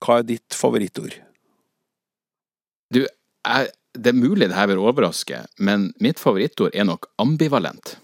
Hva 0.00 0.20
er 0.20 0.30
ditt 0.30 0.56
favorittord? 0.56 1.18
Du, 2.94 3.02
jeg, 3.02 3.72
det 3.98 4.12
er 4.12 4.22
mulig 4.22 4.52
det 4.52 4.56
her 4.56 4.70
vil 4.70 4.82
overraske, 4.82 5.42
men 5.58 5.90
mitt 6.02 6.22
favorittord 6.22 6.78
er 6.78 6.86
nok 6.86 7.10
ambivalent. 7.22 7.96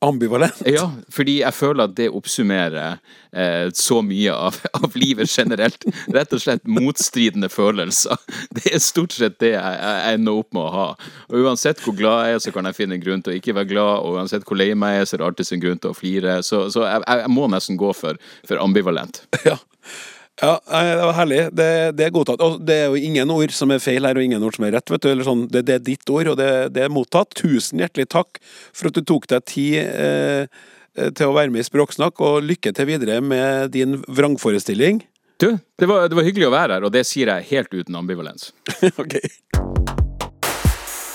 Ambivalent. 0.00 0.60
Ja, 0.62 0.84
fordi 1.10 1.40
jeg 1.40 1.54
føler 1.56 1.88
at 1.88 1.94
det 1.98 2.06
oppsummerer 2.14 3.00
eh, 3.32 3.70
så 3.74 3.98
mye 4.06 4.30
av, 4.30 4.60
av 4.78 4.94
livet 4.94 5.26
generelt. 5.26 5.86
Rett 6.14 6.34
og 6.36 6.42
slett 6.44 6.68
motstridende 6.70 7.50
følelser. 7.50 8.14
Det 8.54 8.70
er 8.70 8.82
stort 8.82 9.16
sett 9.16 9.40
det 9.42 9.56
jeg, 9.56 9.80
jeg 9.82 10.18
ender 10.20 10.38
opp 10.38 10.54
med 10.54 10.62
å 10.62 10.74
ha. 10.74 10.86
Og 11.32 11.48
uansett 11.48 11.82
hvor 11.82 11.96
glad 11.98 12.28
jeg 12.28 12.36
er, 12.38 12.44
så 12.44 12.54
kan 12.54 12.70
jeg 12.70 12.78
finne 12.78 12.98
en 12.98 13.02
grunn 13.02 13.24
til 13.26 13.34
å 13.34 13.40
ikke 13.40 13.56
være 13.58 13.72
glad, 13.72 14.04
og 14.04 14.20
uansett 14.20 14.46
hvor 14.46 14.60
lei 14.60 14.70
meg 14.78 15.00
er, 15.00 15.08
så 15.08 15.16
er 15.16 15.24
det 15.24 15.30
alltid 15.32 15.50
en 15.56 15.64
grunn 15.66 15.82
til 15.82 15.90
å 15.90 15.98
flire. 15.98 16.38
Så, 16.46 16.62
så 16.74 16.86
jeg, 16.86 17.02
jeg 17.02 17.34
må 17.34 17.48
nesten 17.50 17.80
gå 17.80 17.90
for, 17.96 18.22
for 18.46 18.62
ambivalent. 18.62 19.24
Ja. 19.48 19.58
Ja, 20.38 20.54
det 20.62 21.02
var 21.02 21.16
herlig. 21.16 21.40
Det, 21.56 21.68
det 21.98 22.06
er 22.06 22.14
godtatt. 22.14 22.42
Og 22.44 22.60
det 22.62 22.76
er 22.84 22.92
jo 22.92 23.00
ingen 23.08 23.30
ord 23.34 23.52
som 23.54 23.72
er 23.74 23.82
feil 23.82 24.06
her, 24.06 24.18
og 24.18 24.24
ingen 24.24 24.44
ord 24.44 24.54
som 24.58 24.68
er 24.68 24.76
rett. 24.76 24.90
vet 24.92 25.02
du. 25.02 25.10
Eller 25.10 25.26
sånn, 25.26 25.46
det, 25.50 25.64
det 25.66 25.78
er 25.78 25.84
ditt 25.90 26.14
ord, 26.14 26.32
og 26.32 26.38
det, 26.38 26.50
det 26.76 26.86
er 26.86 26.94
mottatt. 26.94 27.34
Tusen 27.38 27.82
hjertelig 27.82 28.08
takk 28.14 28.40
for 28.70 28.90
at 28.90 28.98
du 28.98 29.02
tok 29.02 29.28
deg 29.32 29.46
tid 29.50 29.78
eh, 29.82 30.46
til 30.94 31.30
å 31.30 31.34
være 31.36 31.52
med 31.54 31.64
i 31.64 31.68
Språksnakk, 31.68 32.22
og 32.22 32.46
lykke 32.46 32.74
til 32.74 32.90
videre 32.90 33.20
med 33.24 33.74
din 33.74 33.98
vrangforestilling. 34.06 35.02
Du, 35.38 35.52
det 35.78 35.86
var, 35.86 36.08
det 36.10 36.18
var 36.18 36.26
hyggelig 36.26 36.48
å 36.48 36.54
være 36.54 36.78
her, 36.78 36.86
og 36.86 36.94
det 36.94 37.04
sier 37.06 37.30
jeg 37.30 37.50
helt 37.52 37.74
uten 37.74 37.98
ambivalens. 37.98 38.50
ok. 39.02 39.18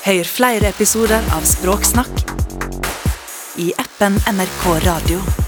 Hør 0.03 0.27
flere 0.27 0.71
episoder 0.71 1.31
av 1.35 1.47
Språksnakk 1.47 2.27
i 3.63 3.71
appen 3.79 4.19
NRK 4.31 4.67
Radio. 4.87 5.42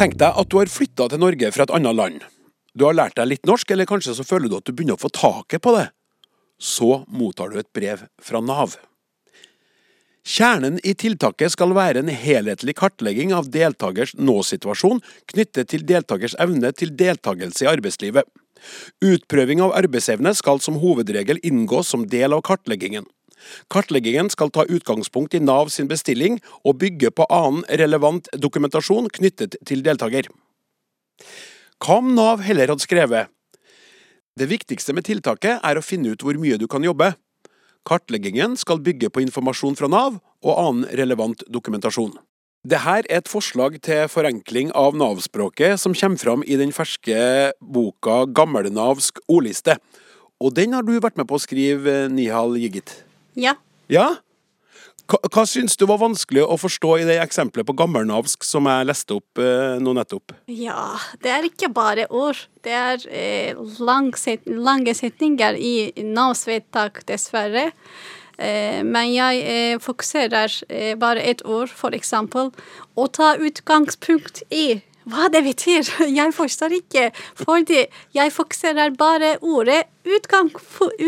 Tenk 0.00 0.14
deg 0.16 0.32
at 0.40 0.48
du 0.48 0.54
har 0.56 0.70
flytta 0.72 1.10
til 1.12 1.20
Norge 1.20 1.48
fra 1.52 1.66
et 1.66 1.72
annet 1.76 1.92
land. 1.92 2.22
Du 2.72 2.86
har 2.86 2.94
lært 2.96 3.18
deg 3.18 3.26
litt 3.28 3.48
norsk, 3.48 3.68
eller 3.74 3.88
kanskje 3.88 4.14
så 4.16 4.24
føler 4.24 4.48
du 4.48 4.54
at 4.56 4.64
du 4.64 4.72
begynner 4.72 4.96
å 4.96 5.02
få 5.02 5.10
taket 5.12 5.60
på 5.60 5.74
det. 5.76 5.90
Så 6.56 7.02
mottar 7.04 7.52
du 7.52 7.58
et 7.60 7.68
brev 7.76 8.06
fra 8.24 8.40
Nav. 8.40 8.78
Kjernen 10.24 10.78
i 10.88 10.94
tiltaket 10.96 11.52
skal 11.52 11.76
være 11.76 12.00
en 12.00 12.08
helhetlig 12.08 12.78
kartlegging 12.80 13.34
av 13.36 13.50
deltakers 13.52 14.14
nåsituasjon 14.16 15.02
knyttet 15.34 15.68
til 15.72 15.84
deltakers 15.84 16.36
evne 16.40 16.72
til 16.72 16.96
deltakelse 16.96 17.66
i 17.66 17.68
arbeidslivet. 17.68 18.24
Utprøving 19.04 19.60
av 19.64 19.76
arbeidsevne 19.76 20.32
skal 20.36 20.64
som 20.64 20.80
hovedregel 20.80 21.44
inngå 21.44 21.84
som 21.84 22.08
del 22.08 22.36
av 22.36 22.44
kartleggingen. 22.48 23.04
Kartleggingen 23.72 24.30
skal 24.32 24.52
ta 24.54 24.66
utgangspunkt 24.68 25.34
i 25.34 25.42
Nav 25.42 25.70
sin 25.72 25.88
bestilling 25.90 26.38
og 26.64 26.78
bygge 26.82 27.12
på 27.14 27.26
annen 27.30 27.64
relevant 27.80 28.30
dokumentasjon 28.36 29.10
knyttet 29.16 29.56
til 29.66 29.84
deltaker. 29.86 30.30
Hva 31.80 32.00
om 32.00 32.14
Nav 32.16 32.44
heller 32.44 32.68
hadde 32.72 32.84
skrevet 32.84 33.30
Det 34.38 34.48
viktigste 34.48 34.94
med 34.96 35.04
tiltaket 35.04 35.60
er 35.64 35.76
å 35.76 35.84
finne 35.84 36.14
ut 36.14 36.22
hvor 36.24 36.38
mye 36.40 36.56
du 36.56 36.66
kan 36.70 36.84
jobbe. 36.84 37.12
Kartleggingen 37.84 38.56
skal 38.60 38.80
bygge 38.80 39.10
på 39.10 39.22
informasjon 39.24 39.76
fra 39.76 39.88
Nav 39.90 40.20
og 40.44 40.52
annen 40.54 40.88
relevant 40.96 41.42
dokumentasjon. 41.48 42.14
Dette 42.60 42.92
er 42.92 43.06
et 43.08 43.28
forslag 43.28 43.78
til 43.80 44.04
forenkling 44.12 44.68
av 44.76 44.92
Nav-språket 44.92 45.80
som 45.80 45.94
kommer 45.96 46.20
fram 46.20 46.42
i 46.44 46.58
den 46.60 46.74
ferske 46.76 47.16
boka 47.60 48.26
Gammelnavsk 48.36 49.22
ordliste. 49.32 49.78
Og 50.40 50.52
den 50.56 50.76
har 50.76 50.84
du 50.84 50.92
vært 51.00 51.16
med 51.16 51.28
på 51.28 51.38
å 51.38 51.40
skrive, 51.40 52.10
Nihal 52.12 52.58
Jigit. 52.60 52.92
Ja. 53.40 53.56
Ja? 53.90 54.08
Hva, 55.10 55.18
hva 55.26 55.42
syns 55.48 55.74
du 55.78 55.86
var 55.90 55.98
vanskelig 55.98 56.44
å 56.44 56.58
forstå 56.60 56.92
i 57.00 57.06
det 57.08 57.16
eksempelet 57.22 57.66
på 57.66 57.74
gammelnavsk 57.80 58.46
som 58.46 58.68
jeg 58.70 58.86
leste 58.86 59.16
opp 59.16 59.40
eh, 59.42 59.80
nå 59.82 59.94
nettopp? 59.96 60.36
Ja, 60.46 60.92
det 61.24 61.32
er 61.34 61.48
ikke 61.48 61.72
bare 61.74 62.06
ord. 62.14 62.38
Det 62.62 62.76
er 62.76 63.06
eh, 63.08 63.58
lang 63.82 64.12
set 64.18 64.46
lange 64.46 64.94
setninger 64.94 65.58
i 65.58 65.90
Navs 66.06 66.46
vedtak, 66.46 67.02
dessverre. 67.10 67.70
Eh, 68.38 68.84
men 68.86 69.10
jeg 69.12 69.42
eh, 69.42 69.80
fokuserer 69.82 70.54
eh, 70.68 70.94
bare 71.00 71.26
ett 71.26 71.42
ord, 71.42 71.72
for 71.74 71.96
eksempel. 71.96 72.54
Å 72.94 73.08
ta 73.10 73.34
utgangspunkt 73.40 74.44
i 74.54 74.80
hva 75.10 75.28
det 75.32 75.42
betyr. 75.44 75.88
Jeg 76.20 76.34
forstår 76.34 76.76
ikke, 76.80 77.10
fordi 77.34 77.84
jeg 78.14 78.32
fokuserer 78.32 78.90
bare 78.98 79.36
ordet 79.42 79.82
utgang, 80.04 80.50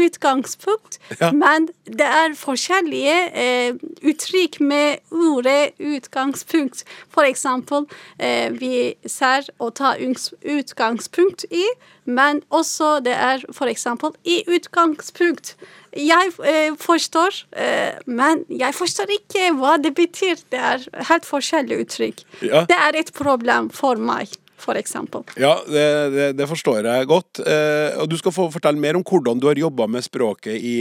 utgangspunkt. 0.04 0.98
Ja. 1.20 1.32
Men 1.32 1.68
det 1.86 2.06
er 2.06 2.34
forskjellige 2.36 3.16
eh, 3.44 3.74
uttrykk 4.02 4.60
med 4.60 4.96
ordet 5.10 5.72
utgangspunkt. 5.78 6.84
For 7.10 7.22
eksempel, 7.22 7.86
eh, 8.18 8.52
vi 8.52 8.94
ser 9.06 9.48
å 9.58 9.70
ta 9.70 9.94
utgangspunkt 9.98 11.46
i, 11.50 11.64
men 12.04 12.42
også 12.50 12.98
det 13.04 13.14
er 13.14 13.44
for 13.52 13.70
eksempel 13.70 14.14
i 14.24 14.42
utgangspunkt. 14.46 15.56
Jeg 15.92 16.30
eh, 16.48 16.72
forstår, 16.80 17.42
eh, 17.52 17.98
men 18.08 18.46
jeg 18.48 18.72
forstår 18.76 19.10
ikke 19.12 19.50
hva 19.58 19.76
det 19.80 19.92
betyr. 19.96 20.40
Det 20.52 20.60
er 20.60 20.86
helt 21.10 21.26
forskjellige 21.28 21.84
uttrykk. 21.84 22.22
Ja. 22.40 22.62
Det 22.68 22.78
er 22.78 22.96
et 22.96 23.12
problem 23.12 23.68
for 23.74 24.00
meg, 24.00 24.32
for 24.56 24.78
eksempel. 24.80 25.26
Ja, 25.36 25.58
det, 25.68 25.84
det, 26.14 26.28
det 26.38 26.46
forstår 26.48 26.88
jeg 26.88 27.10
godt. 27.10 27.42
Eh, 27.44 27.98
og 28.00 28.08
Du 28.08 28.16
skal 28.16 28.32
få 28.32 28.48
fortelle 28.54 28.80
mer 28.80 28.96
om 28.96 29.04
hvordan 29.04 29.42
du 29.42 29.50
har 29.50 29.60
jobba 29.60 29.86
med 29.86 30.06
språket 30.06 30.56
i 30.56 30.74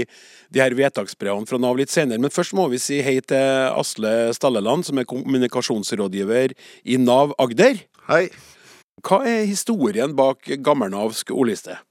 de 0.51 0.63
her 0.63 0.77
vedtaksbrevene 0.79 1.49
fra 1.49 1.59
Nav 1.59 1.75
litt 1.81 1.91
senere. 1.91 2.21
Men 2.21 2.31
først 2.31 2.55
må 2.55 2.69
vi 2.71 2.79
si 2.79 3.01
hei 3.03 3.19
til 3.19 3.67
Asle 3.75 4.31
Stalleland, 4.37 4.87
som 4.87 5.01
er 5.01 5.09
kommunikasjonsrådgiver 5.11 6.55
i 6.87 6.99
Nav 7.03 7.35
Agder. 7.41 7.83
Hei. 8.07 8.29
Hva 9.03 9.23
er 9.27 9.43
historien 9.49 10.15
bak 10.15 10.47
gammelnavsk 10.63 11.35
ordliste? 11.35 11.81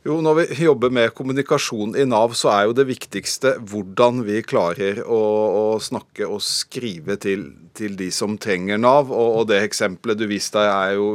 Jo, 0.00 0.14
når 0.24 0.38
vi 0.38 0.64
jobber 0.64 0.88
med 0.96 1.10
kommunikasjon 1.12 1.90
i 2.00 2.06
Nav, 2.08 2.32
så 2.32 2.48
er 2.54 2.62
jo 2.70 2.76
det 2.78 2.86
viktigste 2.88 3.50
hvordan 3.68 4.22
vi 4.24 4.38
klarer 4.40 5.02
å, 5.04 5.18
å 5.52 5.64
snakke 5.76 6.24
og 6.24 6.40
skrive 6.40 7.18
til, 7.20 7.42
til 7.76 7.98
de 7.98 8.08
som 8.08 8.38
trenger 8.40 8.80
Nav. 8.80 9.12
Og, 9.12 9.34
og 9.42 9.50
det 9.50 9.58
eksempelet 9.66 10.22
du 10.22 10.24
viste 10.30 10.56
deg 10.56 10.70
er 10.72 10.94
jo 10.96 11.10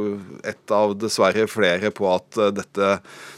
et 0.46 0.76
av 0.76 0.94
dessverre 1.02 1.48
flere 1.50 1.90
på 1.90 2.06
at 2.12 2.38
eh, 2.38 2.54
dette, 2.60 2.92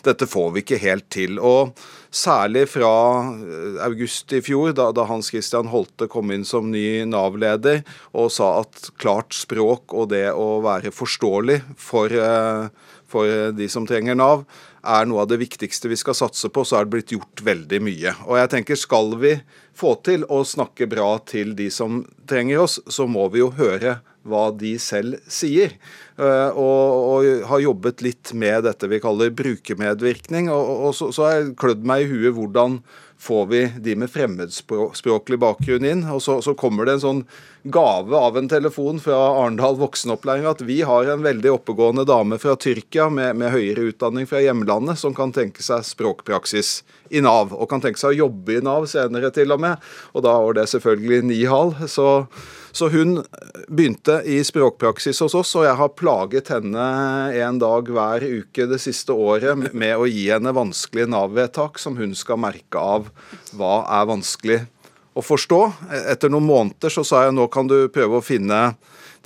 dette 0.04 0.28
får 0.28 0.52
vi 0.52 0.66
ikke 0.66 0.82
helt 0.84 1.08
til. 1.16 1.40
Og 1.40 1.72
særlig 2.12 2.66
fra 2.68 2.92
eh, 3.32 3.80
august 3.88 4.36
i 4.36 4.44
fjor, 4.44 4.76
da, 4.76 4.92
da 4.92 5.08
Hans 5.08 5.32
Christian 5.32 5.72
Holte 5.72 6.12
kom 6.12 6.28
inn 6.36 6.44
som 6.44 6.68
ny 6.76 7.06
Nav-leder 7.08 7.86
og 8.12 8.28
sa 8.36 8.58
at 8.66 8.92
klart 9.00 9.32
språk 9.32 9.96
og 9.96 10.12
det 10.12 10.26
å 10.28 10.58
være 10.68 10.92
forståelig 10.92 11.62
for, 11.80 12.12
eh, 12.12 12.90
for 13.08 13.56
de 13.56 13.72
som 13.72 13.88
trenger 13.88 14.20
Nav, 14.20 14.44
er 14.82 15.08
noe 15.08 15.24
av 15.24 15.30
det 15.30 15.40
viktigste 15.40 15.90
vi 15.90 15.98
skal 15.98 16.16
satse 16.18 16.50
på, 16.52 16.64
så 16.64 16.78
er 16.78 16.86
det 16.86 16.94
blitt 16.94 17.14
gjort 17.14 17.42
veldig 17.44 17.80
mye. 17.82 18.14
Og 18.28 18.38
jeg 18.38 18.52
tenker, 18.52 18.78
skal 18.78 19.16
vi 19.20 19.34
få 19.78 19.96
til 20.06 20.26
å 20.30 20.42
snakke 20.46 20.88
bra 20.90 21.16
til 21.26 21.56
de 21.58 21.70
som 21.74 22.04
trenger 22.28 22.64
oss, 22.66 22.78
så 22.90 23.08
må 23.10 23.28
vi 23.32 23.42
jo 23.42 23.50
høre 23.58 23.98
hva 24.28 24.48
de 24.52 24.74
selv 24.82 25.18
sier. 25.30 25.74
Eh, 26.18 26.48
Og, 26.52 26.82
og 27.08 27.44
har 27.48 27.62
jobbet 27.64 28.02
litt 28.04 28.32
med 28.36 28.66
dette 28.66 28.90
vi 28.90 29.00
kaller 29.00 29.32
brukermedvirkning. 29.32 30.50
Og, 30.52 30.72
og 30.88 30.96
så, 30.96 31.10
så 31.14 31.24
har 31.24 31.36
jeg 31.38 31.54
klødd 31.60 31.86
meg 31.86 32.04
i 32.04 32.10
huet 32.10 32.36
hvordan 32.36 32.82
får 33.18 33.46
vi 33.46 33.60
de 33.82 33.96
med 33.98 34.10
fremmedspråklig 34.10 35.38
bakgrunn 35.42 35.86
inn. 35.86 36.04
Og 36.12 36.22
så, 36.22 36.38
så 36.44 36.54
kommer 36.58 36.86
det 36.86 36.98
en 36.98 37.04
sånn 37.04 37.22
gave 37.68 38.16
av 38.16 38.38
en 38.38 38.48
telefon 38.48 39.00
fra 39.02 39.16
Arendal 39.40 39.76
voksenopplæring 39.80 40.46
at 40.48 40.62
vi 40.64 40.80
har 40.86 41.10
en 41.10 41.24
veldig 41.26 41.50
oppegående 41.56 42.06
dame 42.08 42.38
fra 42.38 42.54
Tyrkia 42.56 43.08
med, 43.10 43.36
med 43.40 43.52
høyere 43.52 43.90
utdanning 43.90 44.28
fra 44.30 44.42
hjemlandet 44.44 45.00
som 45.02 45.16
kan 45.16 45.34
tenke 45.34 45.64
seg 45.66 45.84
språkpraksis 45.86 46.78
i 47.10 47.22
Nav, 47.24 47.52
og 47.56 47.68
kan 47.70 47.82
tenke 47.82 48.00
seg 48.00 48.14
å 48.14 48.20
jobbe 48.26 48.58
i 48.58 48.62
Nav 48.64 48.86
senere 48.90 49.32
til 49.34 49.52
og 49.54 49.62
med. 49.64 49.90
Og 50.14 50.24
da 50.26 50.38
var 50.38 50.60
det 50.60 50.68
selvfølgelig 50.70 51.24
Nihal. 51.28 51.74
Så, 51.90 52.08
så 52.72 52.88
hun 52.92 53.18
begynte 53.68 54.20
i 54.28 54.38
språkpraksis 54.44 55.20
hos 55.24 55.36
oss, 55.38 55.54
og 55.58 55.66
jeg 55.66 55.76
har 55.80 55.94
plaget 55.98 56.52
henne 56.52 56.86
en 57.38 57.60
dag 57.60 57.90
hver 57.92 58.24
uke 58.24 58.68
det 58.70 58.80
siste 58.82 59.14
året 59.14 59.70
med 59.72 59.96
å 59.96 60.08
gi 60.08 60.28
henne 60.30 60.54
vanskelige 60.56 61.10
Nav-vedtak 61.12 61.80
som 61.80 61.98
hun 62.00 62.14
skal 62.18 62.40
merke 62.42 62.80
av 62.80 63.08
hva 63.56 63.82
er 64.00 64.10
vanskelig 64.10 64.60
å 65.18 65.24
forstå. 65.24 65.60
Etter 66.12 66.30
noen 66.32 66.46
måneder 66.48 66.92
så 66.92 67.04
sa 67.06 67.26
jeg 67.26 67.36
nå 67.36 67.48
kan 67.52 67.68
du 67.70 67.80
prøve 67.92 68.20
å 68.20 68.24
finne 68.24 68.76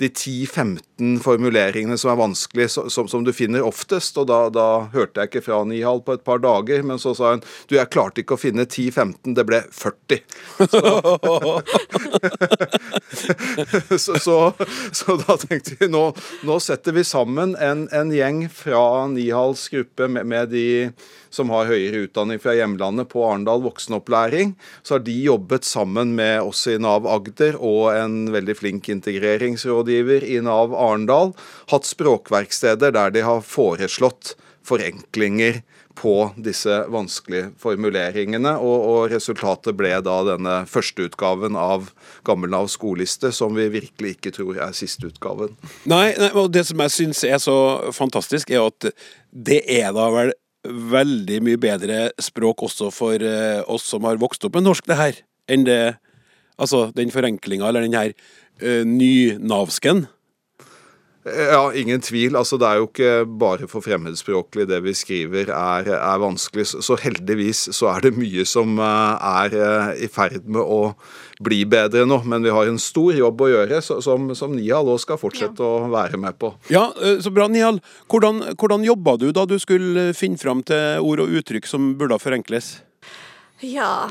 de 0.01 0.09
10-15 0.09 1.19
formuleringene 1.23 1.97
som 1.99 2.11
er 2.13 2.19
vanskelig, 2.19 2.69
som, 2.71 3.07
som 3.07 3.23
du 3.25 3.33
finner 3.35 3.65
oftest. 3.65 4.17
Og 4.21 4.27
da, 4.29 4.49
da 4.53 4.67
hørte 4.93 5.21
jeg 5.21 5.31
ikke 5.31 5.45
fra 5.47 5.63
Nihal 5.67 6.01
på 6.05 6.13
et 6.17 6.25
par 6.25 6.39
dager, 6.43 6.83
men 6.85 6.99
så 7.01 7.13
sa 7.17 7.33
hun 7.35 7.43
du, 7.69 7.75
jeg 7.77 7.91
klarte 7.93 8.23
ikke 8.23 8.37
å 8.37 8.41
finne 8.41 8.65
10-15, 8.65 9.35
det 9.37 9.45
ble 9.47 9.61
40. 9.73 10.21
så, 14.03 14.17
så, 14.19 14.37
så 14.91 15.17
da 15.23 15.37
tenkte 15.41 15.77
vi 15.79 15.87
nå, 15.91 16.05
nå 16.47 16.59
setter 16.63 16.91
vi 16.97 17.03
sammen 17.07 17.55
en, 17.61 17.87
en 17.93 18.13
gjeng 18.13 18.47
fra 18.53 19.07
Nihals 19.11 19.69
gruppe 19.73 20.07
med, 20.11 20.25
med 20.29 20.49
de 20.53 20.67
som 21.33 21.49
har 21.53 21.71
høyere 21.71 22.05
utdanning 22.05 22.41
fra 22.41 22.53
hjemlandet 22.57 23.09
på 23.11 23.23
Arendal 23.25 23.63
voksenopplæring. 23.65 24.53
Så 24.85 24.97
har 24.97 25.05
de 25.07 25.17
jobbet 25.25 25.65
sammen 25.67 26.13
med 26.17 26.41
oss 26.45 26.65
i 26.69 26.77
Nav 26.81 27.07
Agder 27.09 27.57
og 27.57 27.89
en 27.95 28.27
veldig 28.33 28.57
flink 28.59 28.89
integreringsrådgiver 28.93 30.25
i 30.29 30.39
Nav 30.45 30.75
Arendal. 30.77 31.33
Hatt 31.73 31.89
språkverksteder 31.89 32.93
der 32.93 33.13
de 33.15 33.25
har 33.25 33.45
foreslått 33.45 34.35
forenklinger 34.63 35.63
på 35.95 36.31
disse 36.41 36.73
vanskelige 36.89 37.51
formuleringene, 37.61 38.55
og, 38.57 38.85
og 38.89 39.11
resultatet 39.13 39.75
ble 39.77 39.91
da 40.05 40.15
denne 40.25 40.55
førsteutgaven 40.69 41.57
av 41.59 41.91
Gammel-Nav 42.25 42.69
skoliste, 42.73 43.29
som 43.35 43.53
vi 43.57 43.67
virkelig 43.73 44.15
ikke 44.15 44.33
tror 44.33 44.57
er 44.65 44.73
sisteutgaven. 44.77 45.53
Nei, 45.89 46.07
nei, 46.17 46.31
og 46.33 46.49
det 46.55 46.65
som 46.69 46.81
jeg 46.81 46.95
syns 46.95 47.23
er 47.27 47.41
så 47.43 47.57
fantastisk, 47.93 48.53
er 48.53 48.65
at 48.71 48.89
det 49.29 49.61
er 49.69 49.93
da 49.95 50.09
vel 50.13 50.33
veldig 50.63 51.41
mye 51.43 51.59
bedre 51.59 52.07
språk 52.21 52.63
også 52.67 52.89
for 52.93 53.23
eh, 53.23 53.61
oss 53.67 53.85
som 53.91 54.05
har 54.07 54.21
vokst 54.21 54.45
opp 54.47 54.55
med 54.57 54.67
norsk, 54.67 54.87
det 54.87 54.99
her, 54.99 55.21
enn 55.51 55.67
det 55.67 55.83
Altså 56.53 56.91
den 56.93 57.09
forenklinga, 57.09 57.65
eller 57.65 57.81
den 57.81 57.95
her 57.97 58.11
uh, 58.61 58.83
nynavsken. 58.85 60.03
Ja, 61.23 61.69
ingen 61.71 62.01
tvil. 62.03 62.35
Altså, 62.35 62.57
det 62.59 62.67
er 62.67 62.79
jo 62.81 62.87
ikke 62.89 63.11
bare 63.39 63.67
for 63.71 63.79
fremmedspråklig 63.85 64.65
det 64.67 64.81
vi 64.83 64.91
skriver 64.97 65.47
er, 65.55 65.87
er 65.95 66.19
vanskelig. 66.19 66.65
Så- 66.83 66.97
heldigvis 66.99 67.69
så 67.71 67.87
er 67.95 68.01
det 68.03 68.17
mye 68.17 68.43
som 68.45 68.75
eh, 68.79 69.29
er 69.45 69.55
eh, 69.55 70.03
i 70.03 70.09
ferd 70.11 70.43
med 70.51 70.59
å 70.61 70.95
bli 71.39 71.61
bedre 71.63 72.03
nå. 72.05 72.19
Men 72.27 72.43
vi 72.43 72.51
har 72.51 72.67
en 72.67 72.77
stor 72.81 73.15
jobb 73.15 73.39
å 73.39 73.49
gjøre, 73.53 73.79
som, 73.81 74.33
som 74.35 74.51
Nihal 74.51 74.91
òg 74.91 74.99
skal 74.99 75.17
fortsette 75.21 75.63
å 75.63 75.87
være 75.93 76.19
med 76.19 76.35
på. 76.43 76.51
Ja, 76.73 76.89
eh, 76.99 77.21
så 77.23 77.31
bra, 77.31 77.47
Nihal. 77.47 77.79
Hvordan, 78.11 78.43
hvordan 78.59 78.83
jobba 78.83 79.15
du 79.23 79.29
da 79.31 79.47
du 79.47 79.55
skulle 79.63 80.09
finne 80.17 80.37
fram 80.41 80.59
til 80.67 80.99
ord 80.99 81.23
og 81.23 81.31
uttrykk 81.39 81.71
som 81.71 81.93
burde 81.95 82.19
forenkles? 82.19 82.81
Ja, 83.63 84.09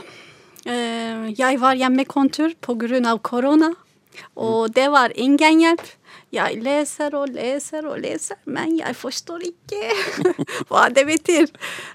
eh, 0.64 1.28
jeg 1.36 1.60
var 1.60 1.76
hjemmekontor 1.76 2.56
av 3.04 3.20
korona, 3.20 3.74
og 4.34 4.72
det 4.72 4.88
var 4.88 5.12
ingen 5.12 5.60
hjelp. 5.60 5.90
Jeg 6.33 6.62
leser 6.64 7.12
og 7.18 7.28
leser 7.35 7.85
og 7.85 7.99
leser, 8.01 8.39
men 8.49 8.78
jeg 8.78 8.97
forstår 8.97 9.45
ikke 9.51 9.91
hva 10.70 10.87
det 10.89 11.05
betyr. 11.09 11.51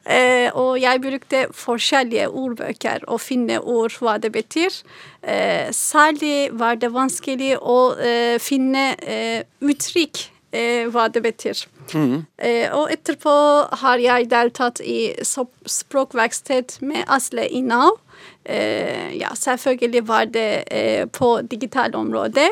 Eh, 0.06 0.54
og 0.54 0.78
jeg 0.82 1.02
brukte 1.02 1.44
forskjellige 1.58 2.30
ordbøker 2.30 3.08
å 3.10 3.18
finne 3.22 3.58
ord 3.62 3.98
hva 3.98 4.20
det 4.22 4.32
betyr. 4.36 4.78
Eh, 5.26 5.74
særlig 5.74 6.52
var 6.54 6.78
det 6.78 6.94
vanskelig 6.94 7.56
å 7.58 7.80
eh, 7.98 8.38
finne 8.38 8.92
eh, 9.02 9.42
uttrykk 9.66 10.28
eh, 10.54 10.86
hva 10.94 11.10
det 11.10 11.26
betyr. 11.26 11.66
Eh, 12.38 12.68
og 12.76 12.92
etterpå 12.94 13.34
har 13.82 14.02
jeg 14.04 14.30
deltatt 14.30 14.82
i 14.84 15.16
språkverksted 15.24 16.78
med 16.86 17.08
Asle 17.10 17.48
i 17.50 17.64
Nav. 17.66 17.98
Eh, 17.98 18.06
ja, 18.48 19.34
selvfølgelig 19.36 20.08
var 20.08 20.26
det 20.32 20.64
eh, 20.72 21.06
på 21.12 21.42
digitalområdet, 21.52 22.50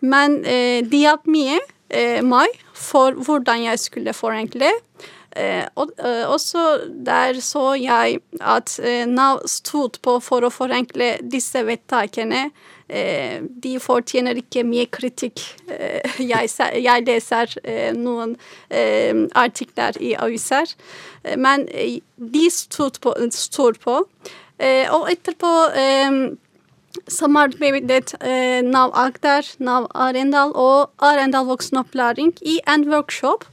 men 0.00 0.38
eh, 0.44 0.80
de 0.86 1.02
hjalp 1.04 1.28
mye 1.28 1.58
eh, 1.90 2.22
meg 2.24 2.54
for 2.74 3.12
hvordan 3.26 3.66
jeg 3.66 3.82
skulle 3.82 4.16
forenkle. 4.16 4.72
Eh, 5.36 5.64
og 5.74 5.90
eh, 5.98 6.22
også 6.30 6.80
der 7.06 7.40
så 7.42 7.72
jeg 7.74 8.20
at 8.40 8.78
eh, 8.78 9.02
Nav 9.10 9.40
stod 9.50 9.98
på 10.02 10.20
for 10.22 10.46
å 10.46 10.52
forenkle 10.54 11.16
disse 11.26 11.64
vedtakene. 11.66 12.46
Eh, 12.86 13.40
de 13.42 13.72
fortjener 13.82 14.38
ikke 14.38 14.62
mye 14.68 14.86
kritikk. 14.94 15.42
Eh, 15.66 16.20
jeg, 16.22 16.52
jeg 16.84 17.06
leser 17.08 17.56
eh, 17.64 17.90
noen 17.96 18.36
eh, 18.70 19.24
artikler 19.34 19.98
i 19.98 20.14
aviser, 20.14 20.70
eh, 21.24 21.34
men 21.34 21.66
eh, 21.72 21.98
de 22.14 22.46
stod 22.52 23.00
på. 23.02 23.16
Stod 23.34 23.82
på. 23.82 24.04
Eh, 24.58 24.86
og 24.94 25.08
etterpå 25.10 25.50
samarbeidet 27.10 27.82
med 27.88 28.12
eh, 28.22 28.60
Nav 28.64 28.92
Agder, 28.94 29.46
Nav 29.58 29.88
Arendal 29.94 30.52
og 30.54 30.92
Arendal 31.02 31.46
voksenopplæring 31.48 32.32
i 32.46 32.60
en 32.70 32.86
workshop. 32.90 33.44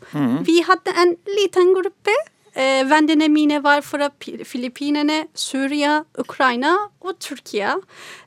Vi 0.46 0.60
hadde 0.68 0.94
en 1.02 1.16
liten 1.40 1.74
gruppe. 1.76 2.14
Eh, 2.54 2.84
vennene 2.84 3.30
mine 3.32 3.62
var 3.64 3.80
fra 3.82 4.10
Pi- 4.20 4.44
Filippinene, 4.44 5.22
Syria, 5.34 6.02
Ukraina 6.20 6.74
og 7.02 7.16
Tyrkia. 7.24 7.78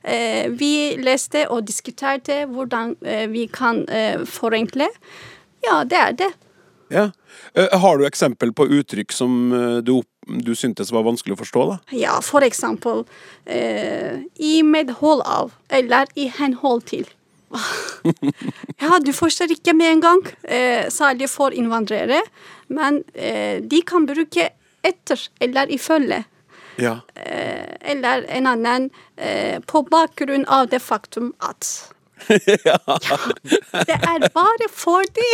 Eh, 0.03 0.49
vi 0.49 0.95
leste 0.97 1.45
og 1.53 1.65
diskuterte 1.67 2.45
hvordan 2.49 2.95
eh, 3.05 3.27
vi 3.29 3.45
kan 3.47 3.83
eh, 3.87 4.25
forenkle. 4.25 4.87
Ja, 5.65 5.83
det 5.85 5.97
er 6.01 6.11
det. 6.23 6.31
Ja. 6.91 7.07
Eh, 7.55 7.69
Har 7.81 7.97
du 7.97 8.05
eksempel 8.05 8.51
på 8.53 8.65
uttrykk 8.67 9.13
som 9.13 9.37
eh, 9.53 9.77
du, 9.85 9.93
opp- 10.01 10.14
du 10.25 10.55
syntes 10.57 10.91
var 10.91 11.05
vanskelig 11.05 11.35
å 11.35 11.41
forstå? 11.43 11.65
da? 11.71 11.77
Ja, 11.95 12.15
for 12.25 12.45
eksempel 12.45 13.05
eh, 13.45 14.25
i 14.41 14.59
medhold 14.65 15.23
av, 15.25 15.53
eller 15.69 16.09
i 16.15 16.27
henhold 16.33 16.85
til. 16.91 17.07
ja, 18.81 18.99
du 18.99 19.11
forstår 19.15 19.53
ikke 19.55 19.75
med 19.77 19.95
en 19.95 20.03
gang, 20.03 20.23
eh, 20.43 20.85
særlig 20.91 21.29
for 21.31 21.55
innvandrere, 21.55 22.21
men 22.67 23.03
eh, 23.13 23.61
de 23.63 23.81
kan 23.85 24.07
bruke 24.09 24.49
etter 24.85 25.27
eller 25.41 25.71
ifølge. 25.73 26.23
Ja. 26.81 26.97
Eh, 27.15 27.91
eller 27.91 28.25
en 28.29 28.47
annen 28.51 28.89
eh, 29.15 29.61
på 29.63 29.85
bakgrunn 29.87 30.45
av 30.51 30.67
det 30.73 30.81
faktum 30.83 31.31
at 31.39 31.69
ja. 32.69 32.77
Det 33.85 33.95
er 33.95 34.29
bare 34.33 34.67
fordi 34.71 35.31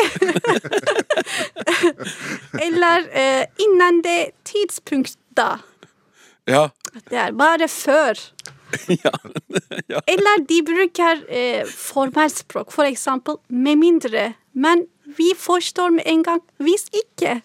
Eller 2.61 3.05
eh, 3.11 3.45
innen 3.65 4.01
det 4.03 4.31
tidspunktet. 4.43 5.59
ja. 6.45 6.69
Det 7.09 7.17
er 7.17 7.31
bare 7.31 7.67
før. 7.67 8.19
Eller 10.13 10.43
de 10.47 10.63
bruker 10.67 11.23
eh, 11.29 11.67
formelspråk, 11.67 12.71
for 12.71 12.83
eksempel 12.83 13.37
med 13.47 13.75
mindre. 13.75 14.33
Men 14.53 14.85
vi 15.17 15.31
forstår 15.37 15.89
med 15.89 16.03
en 16.05 16.23
gang 16.23 16.41
hvis 16.57 16.85
ikke, 16.93 17.41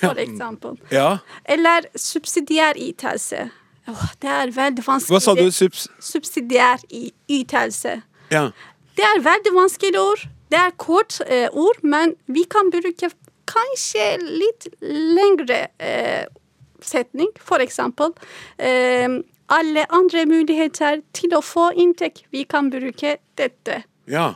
for 0.00 0.18
eksempel. 0.18 0.78
ja. 0.90 1.18
Eller 1.44 1.86
subsidiær 1.96 2.72
ytelse. 2.76 3.50
Åh, 3.88 4.06
det 4.22 4.30
er 4.30 4.50
veldig 4.50 4.82
vanskelig. 4.86 5.14
Hva 5.14 5.20
sa 5.22 5.34
du? 5.38 5.50
Subs... 5.54 5.86
Subsidiær 6.02 6.82
ytelse. 7.30 8.00
Ja. 8.32 8.48
Det 8.96 9.04
er 9.04 9.22
veldig 9.24 9.52
vanskelig 9.56 10.00
ord. 10.00 10.24
Det 10.50 10.58
er 10.58 10.74
kort 10.80 11.18
eh, 11.26 11.48
ord, 11.52 11.82
men 11.82 12.14
vi 12.32 12.46
kan 12.48 12.70
bruke 12.72 13.10
kanskje 13.46 14.06
litt 14.22 14.68
lengre 14.80 15.66
eh, 15.82 16.24
setning. 16.80 17.32
For 17.36 17.62
eksempel 17.62 18.14
eh, 18.56 19.20
alle 19.52 19.84
andre 19.94 20.24
muligheter 20.26 21.02
til 21.14 21.36
å 21.36 21.42
få 21.44 21.70
inntekt. 21.76 22.24
Vi 22.32 22.46
kan 22.48 22.70
bruke 22.72 23.18
dette. 23.38 23.84
ja. 24.08 24.32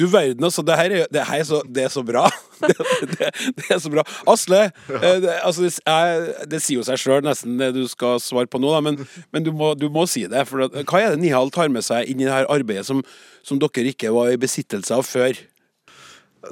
Du 0.00 0.06
verden, 0.08 0.44
altså. 0.48 0.64
Det 0.64 0.76
her 0.80 0.94
er, 1.02 1.06
det 1.12 1.24
her 1.28 1.42
er, 1.42 1.46
så, 1.48 1.60
det 1.68 1.84
er 1.84 1.92
så 1.92 2.02
bra. 2.08 2.24
Det, 2.60 3.28
det, 3.56 3.64
er 3.72 3.78
så 3.80 3.88
bra. 3.92 4.02
Asle, 4.28 4.58
ja. 4.88 5.12
det, 5.22 5.30
altså, 5.46 5.62
det, 5.64 5.78
er- 5.88 6.44
det 6.50 6.58
sier 6.60 6.80
jo 6.80 6.84
seg 6.84 7.00
sjøl 7.00 7.22
nesten 7.24 7.54
det 7.60 7.70
du 7.76 7.86
skal 7.88 8.20
svare 8.20 8.48
på 8.52 8.60
nå, 8.60 8.68
da, 8.74 8.82
men, 8.84 8.98
men 9.32 9.46
du, 9.46 9.52
må, 9.56 9.70
du 9.80 9.86
må 9.92 10.04
si 10.10 10.26
det. 10.28 10.42
For 10.48 10.66
at, 10.66 10.76
hva 10.88 11.00
er 11.06 11.14
det 11.14 11.22
Nihal 11.24 11.48
tar 11.54 11.72
med 11.72 11.84
seg 11.86 12.08
inn 12.12 12.20
i 12.20 12.28
det 12.28 12.34
her 12.34 12.48
arbeidet 12.52 12.84
som, 12.88 13.00
som 13.44 13.60
dere 13.62 13.92
ikke 13.94 14.12
var 14.12 14.32
i 14.34 14.40
besittelse 14.40 14.92
av 14.98 15.06
før? 15.08 15.40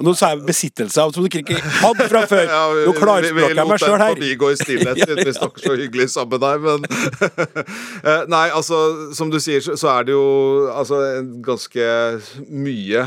Nå 0.05 0.11
sa 0.13 0.27
jeg 0.35 0.43
besittelse 0.45 1.01
av 1.01 1.13
som 1.15 1.23
dere 1.25 1.41
ikke 1.41 1.61
hadde 1.79 2.05
fra 2.11 2.19
før. 2.29 2.43
Ja, 2.55 2.65
vi- 2.73 2.83
Nå 2.89 2.91
klarspråker 2.97 3.49
jeg 3.49 3.69
meg 3.69 3.77
Vi 3.77 3.85
sjøl 3.85 3.95
lot 3.95 4.01
den 4.01 4.17
forbigå 4.17 4.49
i 4.53 4.59
stillhet, 4.59 4.99
siden 5.05 5.21
vi 5.29 5.33
snakker 5.37 5.65
så 5.65 5.77
hyggelig 5.83 6.09
sammen 6.13 6.45
her, 6.49 6.61
men 6.65 6.89
Eh, 7.99 8.21
Nei, 8.31 8.47
altså, 8.53 8.77
som 9.17 9.29
du 9.33 9.37
sier, 9.41 9.61
så 9.65 9.73
så 9.77 9.89
er 9.99 10.05
det 10.09 10.13
jo 10.17 10.25
altså 10.73 10.99
ganske 11.45 11.85
mye 12.49 13.05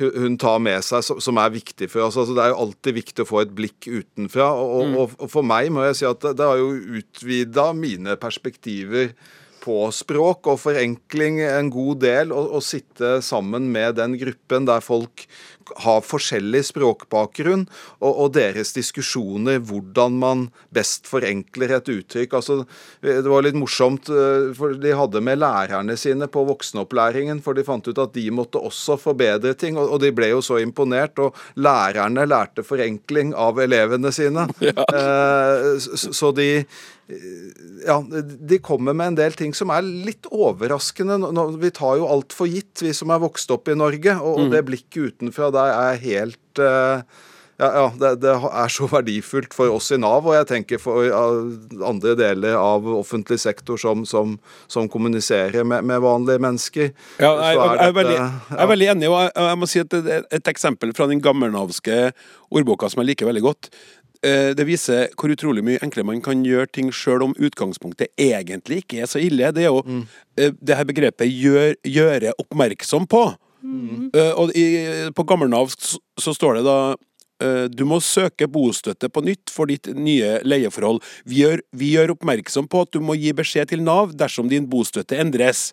hun 0.00 0.34
tar 0.42 0.58
med 0.62 0.82
seg 0.82 1.04
som, 1.06 1.38
er 1.38 1.54
viktig 1.54 1.88
for 1.92 2.08
oss. 2.08 2.18
Altså, 2.18 2.34
det 2.34 2.42
er 2.42 2.52
jo 2.52 2.60
alltid 2.64 2.98
viktig 2.98 3.24
å 3.24 3.28
få 3.28 3.44
et 3.44 3.54
blikk 3.54 3.86
utenfra. 3.86 4.50
Og, 4.58 4.82
mm. 4.88 4.98
og, 4.98 5.16
og 5.20 5.30
for 5.30 5.46
meg 5.46 5.70
må 5.74 5.86
jeg 5.86 6.00
si 6.00 6.08
at 6.08 6.20
det, 6.24 6.34
det 6.40 6.50
har 6.50 6.60
jo 6.60 6.98
utvida 7.00 7.70
mine 7.78 8.18
perspektiver 8.20 9.14
på 9.64 9.78
språk 9.94 10.50
og 10.50 10.60
forenkling 10.60 11.40
en 11.46 11.70
god 11.72 12.02
del. 12.04 12.34
Å 12.34 12.60
sitte 12.64 13.16
sammen 13.24 13.70
med 13.72 13.96
den 14.00 14.18
gruppen 14.20 14.68
der 14.68 14.84
folk 14.84 15.24
har 15.84 16.04
forskjellig 16.04 16.62
språkbakgrunn, 16.70 17.66
og, 18.00 18.10
og 18.10 18.32
deres 18.36 18.74
diskusjoner 18.76 19.60
hvordan 19.64 20.18
man 20.20 20.46
best 20.74 21.08
forenkler 21.10 21.76
et 21.76 21.90
uttrykk. 21.92 22.36
Altså, 22.38 22.60
det 23.04 23.26
var 23.30 23.44
litt 23.46 23.58
morsomt, 23.58 24.10
eh, 24.10 24.50
for 24.56 24.76
de 24.80 24.94
hadde 24.96 25.22
med 25.24 25.40
lærerne 25.42 25.96
sine 26.00 26.28
på 26.30 26.44
voksenopplæringen, 26.48 27.42
for 27.44 27.56
de 27.56 27.66
fant 27.66 27.88
ut 27.88 28.02
at 28.02 28.14
de 28.16 28.26
måtte 28.34 28.62
også 28.62 28.98
forbedre 29.00 29.54
ting, 29.58 29.78
og, 29.80 29.96
og 29.96 30.02
de 30.04 30.12
ble 30.14 30.30
jo 30.32 30.42
så 30.44 30.60
imponert, 30.62 31.18
og 31.22 31.36
lærerne 31.56 32.26
lærte 32.28 32.66
forenkling 32.66 33.34
av 33.34 33.62
elevene 33.64 34.12
sine. 34.14 34.48
Eh, 34.94 35.76
så, 35.80 36.10
så 36.14 36.28
de 36.36 36.64
ja, 37.86 37.98
de 38.50 38.58
kommer 38.64 38.96
med 38.96 39.12
en 39.12 39.18
del 39.18 39.36
ting 39.36 39.52
som 39.56 39.72
er 39.74 39.84
litt 39.84 40.28
overraskende. 40.32 41.18
Vi 41.60 41.74
tar 41.76 41.98
jo 42.00 42.08
alt 42.08 42.32
for 42.36 42.48
gitt, 42.48 42.80
vi 42.80 42.94
som 42.96 43.12
er 43.12 43.22
vokst 43.24 43.52
opp 43.52 43.68
i 43.68 43.76
Norge. 43.76 44.16
Og, 44.22 44.46
og 44.46 44.54
det 44.54 44.64
blikket 44.70 45.14
utenfra 45.14 45.50
der 45.54 45.74
er 45.74 46.02
helt 46.04 46.62
eh, 46.62 47.04
ja, 47.60 47.68
ja 47.70 47.84
det, 48.00 48.10
det 48.24 48.32
er 48.34 48.72
så 48.72 48.88
verdifullt 48.90 49.54
for 49.54 49.70
oss 49.74 49.92
i 49.94 49.98
Nav, 50.00 50.26
og 50.26 50.34
jeg 50.34 50.48
tenker 50.50 50.80
for 50.82 51.06
andre 51.86 52.14
deler 52.18 52.56
av 52.58 52.86
offentlig 52.96 53.38
sektor 53.42 53.78
som, 53.80 54.02
som, 54.08 54.36
som 54.70 54.88
kommuniserer 54.90 55.66
med, 55.66 55.86
med 55.86 56.02
vanlige 56.02 56.42
mennesker. 56.42 56.90
Ja, 57.22 57.30
jeg, 57.30 57.58
jeg, 57.58 57.60
jeg, 57.60 57.86
er 57.86 57.98
veldig, 58.00 58.16
jeg 58.18 58.62
er 58.64 58.72
veldig 58.72 58.88
enig, 58.94 59.10
og 59.10 59.20
jeg, 59.20 59.34
jeg 59.48 59.60
må 59.60 59.70
si 59.70 59.84
at 59.84 59.98
et, 60.00 60.32
et 60.40 60.54
eksempel 60.54 60.94
fra 60.96 61.08
den 61.10 61.22
gammelnavske 61.24 62.00
ordboka 62.54 62.90
som 62.90 63.04
jeg 63.04 63.12
liker 63.12 63.30
veldig 63.30 63.44
godt, 63.44 63.70
det 64.24 64.64
viser 64.64 65.10
hvor 65.20 65.32
utrolig 65.34 65.60
mye 65.66 65.80
enklere 65.84 66.08
man 66.08 66.22
kan 66.24 66.44
gjøre 66.46 66.70
ting 66.72 66.86
sjøl 66.94 67.26
om 67.26 67.34
utgangspunktet 67.36 68.08
egentlig 68.16 68.78
ikke 68.80 69.02
er 69.04 69.10
så 69.10 69.20
ille. 69.20 69.50
Det 69.52 69.66
er 69.66 69.68
jo 69.68 69.82
mm. 69.84 70.04
det 70.64 70.78
her 70.78 70.86
begrepet 70.88 71.28
gjør, 71.28 71.74
'gjøre 71.84 72.32
oppmerksom 72.40 73.04
på'. 73.04 73.34
Mm. 73.64 74.10
og 74.36 74.52
i, 74.52 74.64
på 75.16 75.24
gammelnavsk 75.24 75.80
så, 75.80 75.98
så 76.20 76.34
står 76.36 76.58
det 76.58 76.64
da 76.66 76.76
eh, 77.40 77.64
du 77.72 77.86
må 77.88 77.96
søke 78.04 78.44
bostøtte 78.50 79.08
på 79.08 79.22
nytt 79.24 79.52
for 79.52 79.70
ditt 79.70 79.88
nye 79.96 80.36
leieforhold. 80.44 81.00
Vi 81.24 81.40
gjør, 81.40 81.62
vi 81.72 81.94
gjør 81.94 82.12
oppmerksom 82.12 82.68
på 82.68 82.84
at 82.84 82.92
du 82.92 83.00
må 83.00 83.16
gi 83.16 83.32
beskjed 83.36 83.72
til 83.72 83.84
Nav 83.86 84.12
dersom 84.20 84.52
din 84.52 84.68
bostøtte 84.68 85.16
endres. 85.16 85.70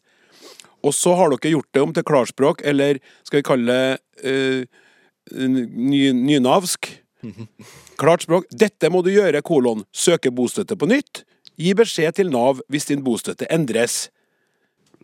Og 0.81 0.95
så 0.97 1.13
har 1.17 1.33
dere 1.33 1.53
gjort 1.53 1.69
det 1.75 1.83
om 1.83 1.91
til 1.93 2.07
klarspråk, 2.07 2.63
eller 2.65 3.01
skal 3.27 3.41
vi 3.41 3.47
kalle 3.51 3.75
det 3.75 4.31
eh, 4.31 4.87
ny, 5.35 6.01
nynavsk. 6.15 6.89
Klart 8.01 8.25
språk. 8.25 8.47
Dette 8.49 8.89
må 8.89 9.03
du 9.05 9.11
gjøre, 9.13 9.43
kolon. 9.45 9.85
Søke 9.93 10.31
bostøtte 10.33 10.77
på 10.79 10.89
nytt. 10.89 11.23
Gi 11.61 11.75
beskjed 11.77 12.17
til 12.17 12.31
Nav 12.33 12.61
hvis 12.71 12.87
din 12.89 13.03
bostøtte 13.05 13.45
endres. 13.53 14.07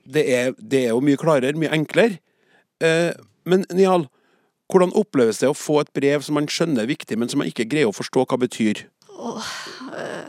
Det 0.07 0.23
er, 0.33 0.53
det 0.57 0.85
er 0.87 0.93
jo 0.95 1.01
mye 1.03 1.19
klarere, 1.19 1.57
mye 1.59 1.73
enklere. 1.75 2.17
Eh, 2.81 3.11
men 3.45 3.65
Nihal, 3.75 4.07
hvordan 4.71 4.95
oppleves 4.97 5.41
det 5.43 5.49
å 5.51 5.57
få 5.57 5.81
et 5.83 5.91
brev 5.95 6.23
som 6.25 6.37
man 6.39 6.47
skjønner 6.51 6.85
er 6.85 6.91
viktig, 6.91 7.17
men 7.19 7.29
som 7.29 7.41
man 7.43 7.49
ikke 7.51 7.67
greier 7.69 7.91
å 7.91 7.95
forstå 7.95 8.25
hva 8.27 8.39
betyr? 8.41 8.85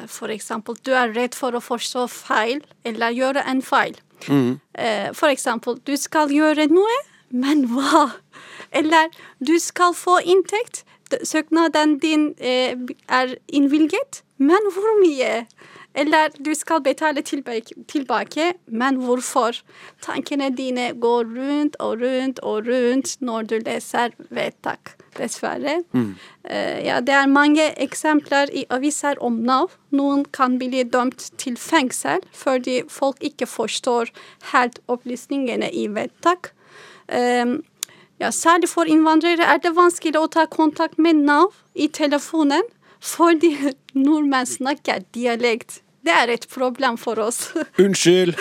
For 0.08 0.32
eksempel, 0.32 0.76
du 0.84 0.92
er 0.96 1.12
redd 1.14 1.36
for 1.36 1.54
å 1.54 1.62
forstå 1.62 2.06
feil 2.10 2.62
eller 2.88 3.14
gjøre 3.14 3.44
en 3.48 3.62
feil. 3.64 3.96
Eh, 4.28 5.10
For 5.14 5.30
eksempel, 5.30 5.78
du 5.84 5.94
skal 5.96 6.32
gjøre 6.34 6.68
noe, 6.72 6.96
men 7.30 7.66
hva? 7.70 8.08
Eller 8.72 9.12
du 9.44 9.58
skal 9.62 9.94
få 9.96 10.18
inntekt. 10.24 10.84
Søknaden 11.24 11.98
din 11.98 12.34
eh, 12.38 12.76
er 13.08 13.34
innvilget, 13.48 14.22
men 14.38 14.72
hvor 14.74 14.96
mye? 15.02 15.44
Eller 15.98 16.30
du 16.44 16.52
skal 16.54 16.82
betale 16.84 17.22
tilbake, 17.22 17.74
tilbake, 17.88 18.52
men 18.66 19.00
hvorfor? 19.02 19.56
Tankene 20.04 20.50
dine 20.56 20.92
går 21.00 21.24
rundt 21.24 21.76
og 21.80 22.02
rundt 22.02 22.38
og 22.38 22.68
rundt 22.68 23.16
når 23.20 23.48
du 23.50 23.56
leser 23.64 24.14
vedtak, 24.30 24.92
dessverre. 25.18 25.80
Eh, 26.44 26.84
ja, 26.86 27.00
det 27.00 27.14
er 27.14 27.26
mange 27.26 27.64
eksempler 27.82 28.52
i 28.54 28.64
aviser 28.70 29.18
om 29.20 29.40
Nav. 29.48 29.74
Noen 29.90 30.24
kan 30.24 30.58
bli 30.58 30.84
dømt 30.84 31.32
til 31.38 31.56
fengsel 31.56 32.22
fordi 32.32 32.82
folk 32.88 33.18
ikke 33.20 33.46
forstår 33.46 34.12
helt 34.52 34.78
opplysningene 34.86 35.72
i 35.72 35.88
vedtak. 35.88 36.52
Um, 37.08 37.62
ja, 38.20 38.30
særlig 38.30 38.68
for 38.68 38.88
innvandrere 38.90 39.46
er 39.46 39.60
det 39.62 39.76
vanskelig 39.76 40.18
å 40.18 40.30
ta 40.32 40.46
kontakt 40.50 40.98
med 40.98 41.20
Nav 41.28 41.54
i 41.74 41.88
telefonen 41.88 42.66
fordi 42.98 43.52
nordmenn 44.06 44.48
snakker 44.48 45.04
dialekt. 45.14 45.82
Det 46.08 46.14
er 46.16 46.30
et 46.32 46.46
problem 46.48 46.96
for 46.96 47.20
oss. 47.20 47.50
Unnskyld! 47.84 48.32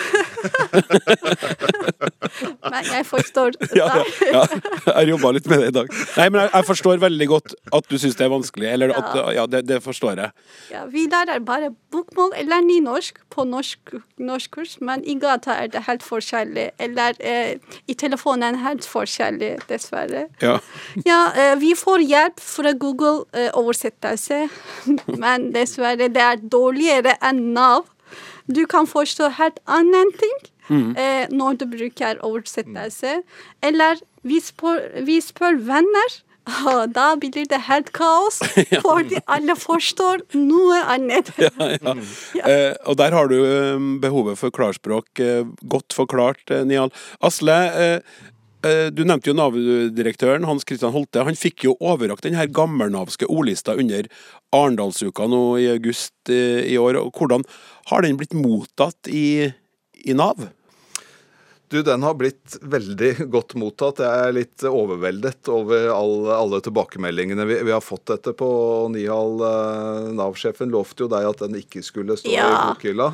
Men 2.72 2.86
jeg 2.88 3.04
forstår 3.08 3.56
Ja, 3.78 3.88
ja, 3.92 4.04
ja. 4.32 4.42
Jeg 4.86 5.10
jobba 5.12 5.32
litt 5.36 5.48
med 5.50 5.60
det 5.62 5.68
i 5.72 5.74
dag. 5.76 5.90
Nei, 6.16 6.28
men 6.32 6.40
jeg, 6.42 6.50
jeg 6.54 6.68
forstår 6.70 7.02
veldig 7.02 7.28
godt 7.28 7.54
at 7.76 7.90
du 7.90 7.98
syns 8.00 8.16
det 8.16 8.24
er 8.24 8.32
vanskelig. 8.32 8.70
Eller 8.72 8.94
at 8.96 9.18
Ja, 9.36 9.44
det, 9.50 9.66
det 9.68 9.82
forstår 9.84 10.22
jeg. 10.22 10.32
Ja, 10.72 10.86
vi 10.88 11.04
lærer 11.12 11.42
bare 11.44 11.70
bokmål 11.92 12.32
eller 12.40 12.64
nynorsk 12.64 13.20
på 13.32 13.44
norsk, 13.48 13.92
norskkurs, 14.18 14.78
men 14.84 15.04
i 15.04 15.18
gata 15.20 15.58
er 15.62 15.68
det 15.72 15.84
helt 15.86 16.02
forskjellig. 16.06 16.70
Eller 16.82 17.18
eh, 17.20 17.60
i 17.86 17.96
telefonen 17.98 18.58
helt 18.64 18.86
forskjellig, 18.88 19.52
dessverre. 19.68 20.26
Ja. 20.42 20.56
Ja, 21.06 21.20
eh, 21.36 21.54
vi 21.60 21.74
får 21.78 22.04
hjelp 22.06 22.40
fra 22.42 22.72
Google 22.72 23.26
eh, 23.36 23.50
oversettelse, 23.58 24.46
men 25.22 25.50
dessverre 25.54 26.08
det 26.08 26.24
er 26.24 26.42
dårligere 26.42 27.18
enn 27.28 27.57
Nav. 27.58 27.88
Du 28.48 28.64
kan 28.70 28.88
forstå 28.88 29.34
helt 29.36 29.58
annen 29.68 30.14
ting 30.16 30.38
eh, 30.96 31.26
når 31.30 31.58
du 31.60 31.66
bruker 31.74 32.22
oversettelse. 32.24 33.20
Eller 33.62 34.00
vi 34.22 34.40
spør, 34.42 34.80
vi 35.04 35.20
spør 35.24 35.60
venner. 35.68 36.16
Da 36.94 37.10
blir 37.20 37.44
det 37.44 37.58
helt 37.66 37.90
kaos, 37.92 38.38
fordi 38.86 39.18
alle 39.28 39.52
forstår 39.58 40.22
noe 40.38 40.78
annet. 40.94 41.28
ja. 42.38 42.46
Eh, 42.48 42.72
og 42.88 42.96
der 42.96 43.12
har 43.12 43.28
du 43.28 43.36
eh, 43.42 43.76
behovet 44.00 44.40
for 44.40 44.54
klarspråk 44.54 45.20
eh, 45.20 45.44
godt 45.68 45.92
forklart, 45.92 46.46
eh, 46.48 46.64
Nial. 46.64 46.88
Asle, 47.20 47.58
eh, 47.76 48.24
du 48.90 49.04
nevnte 49.06 49.30
jo 49.30 49.36
Nav-direktøren 49.38 50.46
Hans 50.48 50.66
Christian 50.66 50.94
Holte. 50.94 51.22
Han 51.22 51.38
fikk 51.38 51.68
jo 51.68 51.76
overrakt 51.78 52.26
den 52.26 52.38
her 52.38 52.50
gammelnavske 52.50 53.28
ordlista 53.30 53.76
under 53.78 54.08
Arendalsuka 54.54 55.28
nå 55.30 55.42
i 55.62 55.68
august 55.70 56.32
eh, 56.32 56.64
i 56.66 56.78
år. 56.80 56.98
Hvordan 57.14 57.46
har 57.92 58.02
den 58.02 58.18
blitt 58.18 58.34
mottatt 58.34 59.10
i, 59.12 59.52
i 60.02 60.16
Nav? 60.16 60.48
Du, 61.68 61.82
den 61.84 62.02
har 62.02 62.14
blitt 62.16 62.56
veldig 62.64 63.28
godt 63.34 63.54
mottatt. 63.60 64.00
Jeg 64.00 64.28
er 64.28 64.36
litt 64.36 64.64
overveldet 64.64 65.50
over 65.52 65.90
alle, 65.92 66.32
alle 66.34 66.62
tilbakemeldingene 66.64 67.44
vi, 67.46 67.60
vi 67.68 67.74
har 67.74 67.84
fått 67.84 68.14
etterpå. 68.16 68.48
Nihal, 68.94 69.36
eh, 69.44 70.08
Nav-sjefen, 70.18 70.72
lovte 70.74 71.04
jo 71.04 71.12
deg 71.12 71.28
at 71.28 71.44
den 71.44 71.60
ikke 71.60 71.84
skulle 71.86 72.16
stå 72.18 72.32
i 72.32 72.38
Ja. 72.40 73.12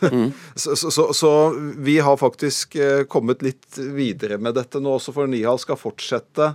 Bokhylla. 0.00 0.32
så, 0.54 0.76
så, 0.76 0.90
så, 0.94 1.08
så 1.16 1.32
vi 1.76 1.98
har 2.04 2.20
faktisk 2.20 2.76
eh, 2.76 3.04
kommet 3.10 3.44
litt 3.44 3.78
videre 3.78 4.38
med 4.38 4.58
dette 4.58 4.82
nå 4.82 4.98
også, 4.98 5.14
for 5.16 5.30
Nihal 5.30 5.60
skal 5.62 5.80
fortsette 5.80 6.52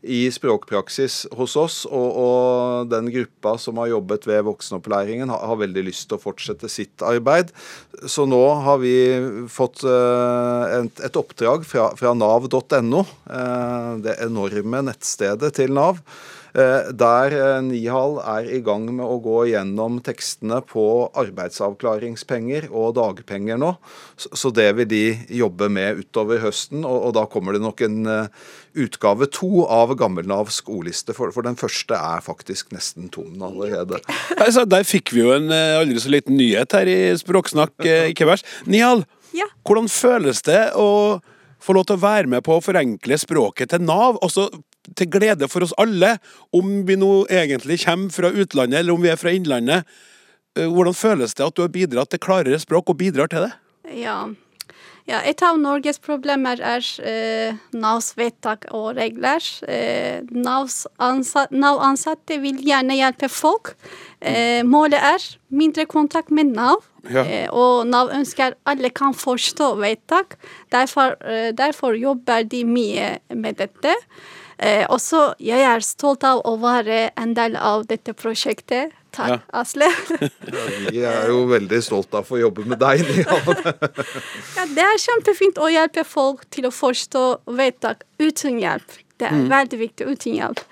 i 0.00 0.30
språkpraksis 0.32 1.26
hos 1.36 1.56
oss, 1.60 1.82
og, 1.84 2.08
og 2.16 2.88
den 2.90 3.10
gruppa 3.12 3.56
som 3.60 3.80
har 3.82 3.90
jobbet 3.92 4.24
ved 4.28 4.46
voksenopplæringen, 4.48 5.28
har, 5.28 5.44
har 5.50 5.60
veldig 5.60 5.84
lyst 5.90 6.08
til 6.08 6.16
å 6.16 6.22
fortsette 6.22 6.70
sitt 6.72 7.04
arbeid. 7.04 7.52
Så 8.08 8.24
nå 8.28 8.40
har 8.64 8.80
vi 8.80 8.94
fått 9.52 9.84
uh, 9.84 10.64
et, 10.80 11.04
et 11.04 11.20
oppdrag 11.20 11.66
fra, 11.68 11.90
fra 12.00 12.14
nav.no, 12.16 13.04
uh, 13.28 13.92
det 14.00 14.16
enorme 14.24 14.84
nettstedet 14.88 15.52
til 15.60 15.76
Nav, 15.76 16.00
eh, 16.00 16.38
der 16.52 17.34
eh, 17.36 17.60
Nihal 17.62 18.16
er 18.22 18.48
i 18.50 18.60
gang 18.64 18.88
med 18.90 19.04
å 19.06 19.20
gå 19.22 19.44
gjennom 19.52 20.00
tekstene 20.04 20.60
på 20.66 20.84
arbeidsavklaringspenger 21.20 22.68
og 22.70 22.96
dagpenger 22.98 23.60
nå. 23.60 23.74
Så, 24.18 24.50
det 24.54 24.68
vil 24.78 24.88
de 24.90 25.04
jobbe 25.40 25.68
med 25.72 26.00
utover 26.02 26.42
høsten, 26.42 26.84
og, 26.86 27.12
da 27.16 27.26
kommer 27.30 27.54
det 27.56 27.62
nok 27.62 27.82
en 27.86 28.00
eh, 28.10 28.48
utgave 28.80 29.28
to 29.32 29.64
av 29.70 29.94
gammelnavsk 29.98 30.68
ordliste, 30.70 31.14
for, 31.16 31.34
den 31.46 31.58
første 31.58 31.96
er 31.96 32.24
faktisk 32.24 32.74
nesten 32.74 33.10
tom 33.14 33.40
allerede. 33.42 34.00
Altså, 34.36 34.66
der 34.68 34.86
fikk 34.86 35.14
vi 35.14 35.24
jo 35.24 35.34
en 35.36 35.50
eh, 35.54 35.78
aldri 35.80 36.02
så 36.02 36.12
liten 36.12 36.38
nyhet 36.38 36.76
her 36.76 36.90
i 36.90 37.00
Språksnakk, 37.20 37.76
eh, 37.86 38.10
ikke 38.14 38.28
verst. 38.30 38.48
Nihal, 38.70 39.06
Ja. 39.36 39.46
hvordan 39.62 39.86
føles 39.86 40.42
det 40.42 40.72
å 40.74 41.20
få 41.60 41.74
lov 41.76 41.86
til 41.86 41.98
å 41.98 42.02
være 42.02 42.26
med 42.26 42.42
på 42.42 42.56
å 42.56 42.64
forenkle 42.64 43.18
språket 43.20 43.70
til 43.70 43.84
Nav? 43.84 44.18
Også 44.24 44.48
til 44.96 45.10
glede 45.12 45.48
for 45.50 45.66
oss 45.66 45.74
alle, 45.80 46.16
om 46.56 46.80
vi 46.86 46.96
nå 46.98 47.26
egentlig 47.30 47.80
kommer 47.84 48.14
fra 48.14 48.30
utlandet 48.30 48.82
eller 48.82 48.96
om 48.96 49.02
vi 49.02 49.12
er 49.12 49.20
fra 49.20 49.34
innlandet. 49.34 49.88
Eh, 50.58 50.68
Hvordan 50.70 50.96
føles 50.96 51.34
det 51.34 51.46
at 51.46 51.56
du 51.56 51.64
har 51.64 51.74
bidratt 51.74 52.10
til 52.10 52.22
klarere 52.22 52.60
språk, 52.60 52.90
og 52.90 53.00
bidrar 53.00 53.30
til 53.30 53.46
det? 53.46 53.52
Ja. 53.96 54.18
ja, 55.08 55.20
et 55.26 55.42
av 55.42 55.58
Norges 55.58 55.98
problemer 56.02 56.60
er 56.62 56.86
eh, 57.06 57.58
Navs 57.74 58.12
vedtak 58.18 58.68
og 58.74 58.94
regler. 58.98 59.44
Eh, 59.66 60.22
Navs 60.30 60.84
ansatte, 61.02 61.56
Nav-ansatte 61.56 62.40
vil 62.42 62.60
gjerne 62.66 62.98
hjelpe 62.98 63.30
folk. 63.30 63.74
Eh, 64.20 64.62
målet 64.66 65.00
er 65.00 65.26
mindre 65.54 65.86
kontakt 65.90 66.30
med 66.34 66.54
Nav. 66.54 66.84
Ja. 67.08 67.24
Eh, 67.24 67.48
og 67.48 67.86
Nav 67.88 68.10
ønsker 68.12 68.58
alle 68.68 68.90
kan 68.92 69.14
forstå 69.16 69.72
vedtak. 69.80 70.36
Derfor, 70.72 71.16
eh, 71.24 71.50
derfor 71.56 71.96
jobber 71.96 72.44
de 72.44 72.64
mye 72.64 73.18
med 73.34 73.56
dette. 73.56 73.94
Eh, 74.60 74.84
også 74.92 75.30
jeg 75.40 75.64
er 75.64 75.80
stolt 75.80 76.24
av 76.28 76.42
å 76.44 76.56
være 76.60 77.06
en 77.16 77.32
del 77.36 77.56
av 77.56 77.86
dette 77.88 78.12
prosjektet. 78.12 78.92
Takk, 79.10 79.40
Asle. 79.56 79.88
Vi 80.92 81.00
er 81.02 81.32
jo 81.32 81.46
veldig 81.50 81.80
stolt 81.82 82.12
av 82.14 82.22
å 82.22 82.28
få 82.28 82.38
jobbe 82.42 82.66
med 82.68 82.78
deg, 82.78 83.02
Ja, 84.56 84.66
det 84.70 84.84
er 84.84 85.00
kjempefint 85.02 85.58
å 85.58 85.70
hjelpe 85.72 86.04
folk 86.06 86.44
til 86.54 86.68
å 86.68 86.74
forstå 86.74 87.24
vedtak 87.58 88.04
uten 88.20 88.60
hjelp. 88.62 89.00
Det 89.20 89.28
er 89.28 89.50
veldig 89.50 89.80
viktig 89.80 90.06
uten 90.12 90.38
hjelp. 90.38 90.62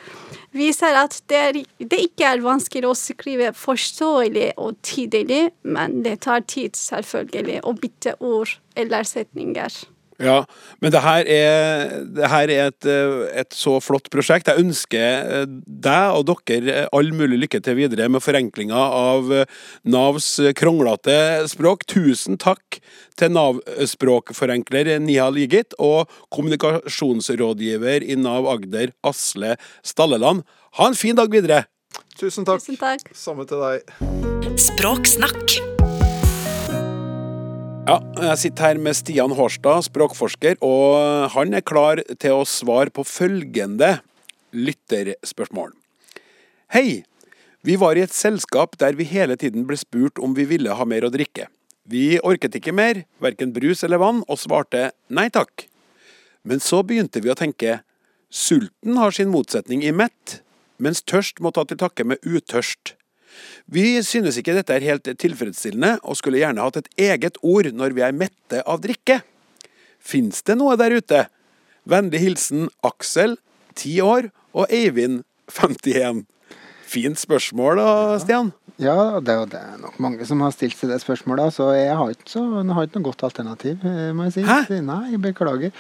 Viser 0.56 0.96
at 0.96 1.18
det, 1.28 1.40
er, 1.48 1.58
det 1.80 1.98
ikke 2.06 2.30
er 2.30 2.44
vanskelig 2.44 2.88
å 2.88 2.96
skrive 2.96 3.50
forståelig 3.56 4.52
og 4.56 4.78
tydelig, 4.86 5.48
men 5.68 6.00
det 6.06 6.20
tar 6.24 6.46
tid, 6.48 6.76
selvfølgelig, 6.78 7.60
å 7.68 7.74
bytte 7.76 8.14
ord 8.24 8.54
eller 8.78 9.04
setninger. 9.08 9.82
Ja, 10.18 10.40
men 10.82 10.90
det 10.90 10.98
her 11.04 11.28
er, 11.30 11.92
det 12.10 12.28
her 12.32 12.50
er 12.50 12.70
et, 12.72 12.86
eh, 12.90 13.28
et 13.38 13.54
så 13.54 13.76
flott 13.78 14.08
prosjekt. 14.10 14.50
Jeg 14.50 14.64
ønsker 14.64 15.04
eh, 15.22 15.44
deg 15.46 16.16
og 16.18 16.26
dere 16.48 16.74
eh, 16.74 16.88
all 16.90 17.12
mulig 17.14 17.38
lykke 17.44 17.60
til 17.62 17.78
videre 17.78 18.08
med 18.10 18.24
forenklinga 18.24 18.80
av 18.98 19.30
Navs 19.86 20.32
kronglete 20.58 21.46
språk. 21.52 21.86
Tusen 21.86 22.38
takk 22.40 22.80
til 23.18 23.30
Nav-språkforenkler 23.36 24.96
Nihal 25.04 25.38
Ligit 25.38 25.78
og 25.78 26.10
kommunikasjonsrådgiver 26.34 28.02
i 28.02 28.18
Nav 28.18 28.50
Agder, 28.50 28.96
Asle 29.06 29.54
Stalleland. 29.86 30.42
Ha 30.82 30.90
en 30.90 30.98
fin 30.98 31.18
dag 31.18 31.30
videre! 31.30 31.68
Tusen 32.18 32.42
takk. 32.42 32.58
Tusen 32.58 32.80
takk. 32.80 33.06
Samme 33.14 33.46
til 33.46 33.62
deg. 33.62 34.58
Språksnakk. 34.58 35.60
Ja, 37.88 37.94
jeg 38.20 38.36
sitter 38.36 38.66
her 38.66 38.78
med 38.84 38.92
Stian 38.98 39.32
Hårstad, 39.32 39.86
språkforsker, 39.86 40.58
og 40.60 41.30
han 41.32 41.56
er 41.56 41.62
klar 41.64 42.02
til 42.20 42.34
å 42.36 42.42
svare 42.44 42.92
på 42.92 43.00
følgende 43.08 44.02
lytterspørsmål. 44.52 45.70
Hei! 46.76 47.06
Vi 47.64 47.78
var 47.80 47.96
i 47.96 48.02
et 48.04 48.12
selskap 48.12 48.76
der 48.82 48.92
vi 48.98 49.06
hele 49.08 49.38
tiden 49.40 49.64
ble 49.64 49.78
spurt 49.80 50.20
om 50.20 50.36
vi 50.36 50.44
ville 50.50 50.76
ha 50.76 50.84
mer 50.84 51.06
å 51.08 51.12
drikke. 51.14 51.48
Vi 51.88 52.20
orket 52.20 52.60
ikke 52.60 52.76
mer, 52.76 53.06
verken 53.24 53.56
brus 53.56 53.80
eller 53.88 54.04
vann, 54.04 54.20
og 54.28 54.36
svarte 54.36 54.90
nei 55.08 55.30
takk. 55.32 55.64
Men 56.44 56.60
så 56.60 56.82
begynte 56.84 57.24
vi 57.24 57.32
å 57.32 57.40
tenke 57.40 57.80
sulten 58.28 59.00
har 59.00 59.16
sin 59.16 59.32
motsetning 59.32 59.80
i 59.80 59.96
mett, 59.96 60.42
mens 60.76 61.00
tørst 61.00 61.40
må 61.40 61.56
ta 61.56 61.64
til 61.64 61.80
takke 61.80 62.04
med 62.04 62.20
utørst. 62.20 62.98
Vi 63.66 63.98
synes 64.06 64.38
ikke 64.40 64.56
dette 64.56 64.74
er 64.74 64.86
helt 64.86 65.08
tilfredsstillende, 65.20 65.98
og 66.02 66.18
skulle 66.18 66.40
gjerne 66.40 66.64
hatt 66.64 66.80
et 66.80 66.90
eget 67.10 67.40
ord 67.42 67.70
når 67.74 67.96
vi 67.96 68.04
er 68.06 68.16
mette 68.16 68.62
av 68.64 68.80
drikke. 68.84 69.20
Fins 69.98 70.42
det 70.46 70.56
noe 70.58 70.76
der 70.80 70.96
ute? 70.98 71.26
Vennlig 71.88 72.22
hilsen 72.22 72.68
Aksel, 72.84 73.36
10 73.76 74.00
år, 74.04 74.30
og 74.56 74.72
Eivind, 74.72 75.22
51. 75.52 76.24
Fint 76.88 77.20
spørsmål 77.20 77.80
da, 77.80 77.90
Stian. 78.22 78.52
Ja, 78.78 79.18
det, 79.18 79.34
er, 79.34 79.46
det 79.50 79.58
er 79.58 79.78
nok 79.82 79.96
mange 79.98 80.22
som 80.28 80.38
har 80.44 80.52
stilt 80.54 80.76
seg 80.78 80.92
det 80.92 81.00
spørsmålet. 81.02 81.50
Så 81.56 81.64
jeg 81.74 81.96
har 81.98 82.12
ikke, 82.14 82.28
så, 82.30 82.42
jeg 82.60 82.76
har 82.76 82.86
ikke 82.86 83.00
noe 83.00 83.08
godt 83.08 83.24
alternativ, 83.26 83.80
eh, 83.82 84.12
må 84.14 84.28
jeg 84.28 84.36
si. 84.36 84.44
Hæ? 84.46 84.78
Nei, 84.86 85.18
beklager. 85.18 85.72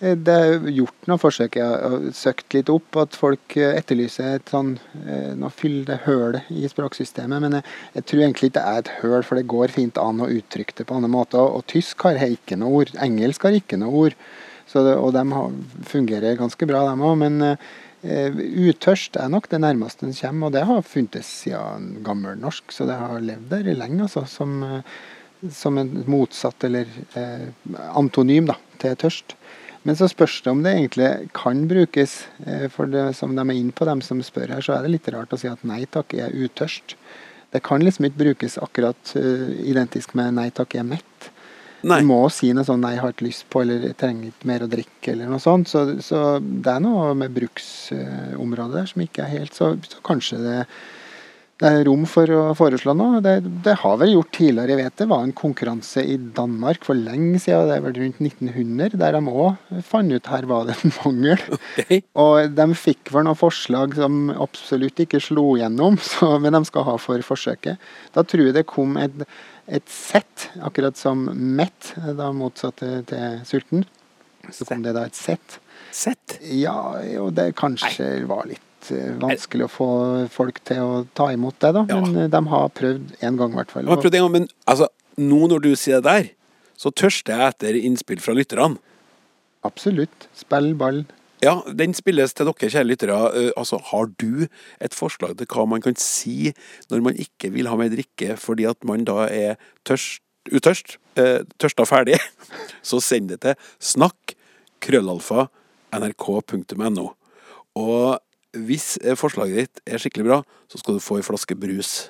Eh, 0.00 0.14
Det 0.16 0.36
er 0.46 0.64
gjort 0.72 1.10
noen 1.10 1.20
forsøk. 1.20 1.58
Jeg 1.60 1.68
har 1.68 2.06
søkt 2.16 2.56
litt 2.56 2.72
opp 2.72 2.96
at 3.04 3.18
folk 3.20 3.58
eh, 3.60 3.76
etterlyser 3.76 4.38
et 4.38 4.48
sånn 4.54 4.72
eh, 5.04 5.34
Nå 5.36 5.52
fyller 5.52 5.84
det 5.92 6.00
hølet 6.06 6.48
i 6.56 6.64
språksystemet. 6.72 7.44
Men 7.44 7.58
jeg, 7.58 7.68
jeg 7.98 8.08
tror 8.08 8.24
egentlig 8.24 8.50
ikke 8.50 8.58
det 8.62 8.66
er 8.72 8.82
et 8.86 8.92
høl, 9.02 9.20
for 9.28 9.36
det 9.36 9.46
går 9.52 9.76
fint 9.76 10.00
an 10.00 10.24
å 10.24 10.32
uttrykke 10.40 10.80
det 10.80 10.88
på 10.88 10.96
andre 10.96 11.12
måter. 11.12 11.44
Og, 11.44 11.60
og 11.60 11.68
tysk 11.74 12.08
har 12.08 12.24
ikke 12.24 12.56
noe 12.56 12.80
ord. 12.80 12.96
Engelsk 13.04 13.44
har 13.44 13.60
ikke 13.60 13.76
noe 13.84 14.06
ord. 14.06 14.16
Så 14.66 14.80
det, 14.82 14.96
og 14.98 15.12
de 15.14 15.22
har, 15.30 15.52
fungerer 15.92 16.40
ganske 16.40 16.66
bra, 16.72 16.86
dem 16.88 17.04
òg. 17.04 17.20
Men 17.20 17.36
eh, 17.52 17.68
utørst 18.06 19.16
er 19.18 19.30
nok 19.32 19.48
det 19.50 19.60
nærmeste 19.62 20.06
en 20.06 20.16
kommer, 20.16 20.48
og 20.48 20.56
det 20.56 20.64
har 20.68 20.86
funtes 20.86 21.28
siden 21.42 22.02
gammelnorsk, 22.06 22.70
så 22.72 22.86
det 22.88 22.98
har 23.00 23.22
levd 23.24 23.50
der 23.50 23.72
lenge, 23.74 24.02
altså, 24.06 24.24
som, 24.30 24.62
eh, 24.62 25.50
som 25.52 25.78
en 25.78 26.04
motsatt 26.06 26.64
eller 26.64 26.86
eh, 27.18 27.48
antonym 27.92 28.46
da, 28.52 28.58
til 28.78 28.96
tørst. 28.96 29.36
Men 29.86 29.94
så 29.94 30.08
spørs 30.10 30.40
det 30.42 30.50
om 30.50 30.64
det 30.64 30.72
egentlig 30.74 31.10
kan 31.36 31.68
brukes. 31.70 32.26
eh, 32.46 32.66
For 32.68 32.86
det, 32.90 33.14
som 33.14 33.36
de 33.36 33.42
er 33.42 33.54
inne 33.54 33.72
på, 33.72 33.86
dem 33.86 34.00
som 34.02 34.22
spør 34.22 34.56
her, 34.56 34.60
så 34.60 34.74
er 34.74 34.82
det 34.82 34.90
litt 34.96 35.08
rart 35.14 35.32
å 35.32 35.38
si 35.38 35.46
at 35.48 35.62
nei 35.62 35.84
takk, 35.86 36.12
jeg 36.12 36.26
er 36.26 36.34
utørst. 36.46 36.96
Det 37.54 37.62
kan 37.62 37.80
liksom 37.80 38.08
ikke 38.08 38.24
brukes 38.24 38.58
akkurat 38.58 39.12
uh, 39.14 39.48
identisk 39.62 40.16
med 40.18 40.34
nei 40.34 40.50
takk, 40.50 40.74
jeg 40.74 40.82
er 40.82 40.88
mett. 40.90 41.28
Nei. 41.82 42.00
Du 42.00 42.08
må 42.08 42.18
si 42.32 42.52
noe 42.56 42.64
sånn 42.66 42.80
'nei, 42.80 42.94
jeg 42.96 43.02
har 43.04 43.12
ikke 43.12 43.28
lyst 43.28 43.46
på', 43.52 43.62
eller 43.62 43.80
'jeg 43.84 43.96
trenger 44.00 44.30
ikke 44.30 44.50
mer 44.50 44.64
å 44.64 44.70
drikke', 44.70 45.12
eller 45.12 45.28
noe 45.28 45.42
sånt. 45.42 45.68
Så, 45.68 46.00
så 46.00 46.38
det 46.40 46.72
er 46.72 46.80
noe 46.80 47.14
med 47.14 47.34
bruksområdet 47.34 48.74
der 48.80 48.86
som 48.86 49.02
ikke 49.02 49.24
er 49.24 49.34
helt 49.38 49.54
Så, 49.54 49.76
så 49.84 50.00
kanskje 50.02 50.40
det, 50.42 50.66
det 51.56 51.70
er 51.72 51.86
rom 51.88 52.02
for 52.04 52.28
å 52.28 52.40
foreslå 52.56 52.92
noe. 52.96 53.22
Det, 53.24 53.38
det 53.64 53.76
har 53.80 53.96
vel 54.00 54.12
gjort 54.12 54.32
tidligere, 54.36 54.74
jeg 54.74 54.80
vet 54.82 54.98
det 55.00 55.08
var 55.08 55.22
en 55.24 55.32
konkurranse 55.36 56.04
i 56.04 56.16
Danmark 56.36 56.84
for 56.84 56.98
lenge 56.98 57.40
siden, 57.40 57.70
det 57.70 57.78
er 57.78 57.84
vel 57.86 57.96
rundt 57.96 58.20
1900, 58.20 58.98
der 59.00 59.16
de 59.16 59.22
òg 59.32 59.80
fant 59.88 60.12
ut 60.12 60.30
her 60.32 60.48
var 60.50 60.68
det 60.68 60.76
en 60.82 60.96
mangel. 61.02 61.40
Okay. 61.76 62.00
Og 62.18 62.54
de 62.56 62.64
fikk 62.74 63.10
vel 63.12 63.26
noen 63.26 63.36
forslag 63.38 63.92
som 63.94 64.30
absolutt 64.32 64.98
ikke 65.04 65.20
slo 65.20 65.54
gjennom, 65.60 65.98
så, 66.10 66.36
men 66.40 66.56
de 66.56 66.62
skal 66.66 66.86
ha 66.88 66.96
for 67.00 67.20
forsøket. 67.24 67.80
Da 68.16 68.24
tror 68.24 68.48
jeg 68.48 68.56
det 68.56 68.64
kom 68.68 68.96
et, 69.00 69.12
et 69.66 69.88
sett, 69.90 70.48
akkurat 70.62 70.96
som 70.96 71.24
mett, 71.34 71.94
da 72.18 72.30
motsatt 72.34 72.82
til, 72.82 73.40
sulten. 73.48 73.86
Så 74.52 74.66
kom 74.68 74.84
det 74.84 74.94
da 74.94 75.06
et 75.08 75.18
sett. 75.18 75.58
Sett. 75.94 76.38
Ja, 76.54 76.76
og 77.22 77.32
det 77.34 77.50
kanskje 77.58 78.26
var 78.30 78.46
litt 78.46 78.90
eh, 78.94 79.16
vanskelig 79.18 79.66
å 79.66 79.72
få 79.72 79.88
folk 80.30 80.60
til 80.66 80.82
å 80.82 81.00
ta 81.18 81.30
imot 81.34 81.58
det, 81.64 81.72
da. 81.74 81.82
Men 81.90 82.14
eh, 82.14 82.30
de 82.30 82.42
har 82.52 82.68
prøvd 82.78 83.16
én 83.26 83.40
gang, 83.40 83.54
i 83.54 83.60
hvert 83.60 83.74
fall. 83.74 83.90
Har 83.90 84.02
prøvd 84.02 84.18
en 84.18 84.26
gang, 84.26 84.34
men 84.38 84.48
altså, 84.70 84.90
nå 85.18 85.40
når 85.50 85.66
du 85.66 85.70
sier 85.74 86.02
det 86.04 86.10
der, 86.10 86.30
så 86.78 86.92
tørster 86.92 87.34
jeg 87.34 87.54
etter 87.56 87.80
innspill 87.80 88.22
fra 88.22 88.36
lytterne. 88.36 88.78
Absolutt. 89.66 90.28
Spill 90.36 90.74
ball. 90.78 91.02
Ja, 91.44 91.58
den 91.68 91.92
spilles 91.96 92.32
til 92.32 92.48
dere, 92.48 92.70
kjære 92.72 92.88
lyttere. 92.88 93.16
Eh, 93.36 93.50
altså, 93.56 93.78
har 93.90 94.08
du 94.20 94.46
et 94.80 94.96
forslag 94.96 95.36
til 95.36 95.48
hva 95.52 95.66
man 95.68 95.84
kan 95.84 95.96
si 96.00 96.52
når 96.90 97.04
man 97.04 97.20
ikke 97.20 97.52
vil 97.52 97.68
ha 97.68 97.76
mer 97.76 97.92
drikke 97.92 98.38
fordi 98.40 98.64
at 98.68 98.86
man 98.88 99.04
da 99.04 99.26
er 99.28 99.60
tørst, 99.84 100.22
utørst, 100.48 100.96
eh, 101.20 101.44
tørsta 101.60 101.84
ferdig, 101.88 102.20
så 102.88 103.02
send 103.04 103.28
det 103.34 103.42
til 103.44 103.56
snakk, 103.80 104.36
krøllalfa, 104.80 105.48
nrk.no. 105.96 107.08
Og 107.76 108.18
hvis 108.56 108.96
eh, 109.04 109.16
forslaget 109.18 109.66
ditt 109.66 109.82
er 109.84 110.00
skikkelig 110.00 110.28
bra, 110.30 110.42
så 110.72 110.80
skal 110.80 110.96
du 110.96 111.04
få 111.04 111.20
ei 111.20 111.26
flaske 111.26 111.56
brus. 111.58 112.06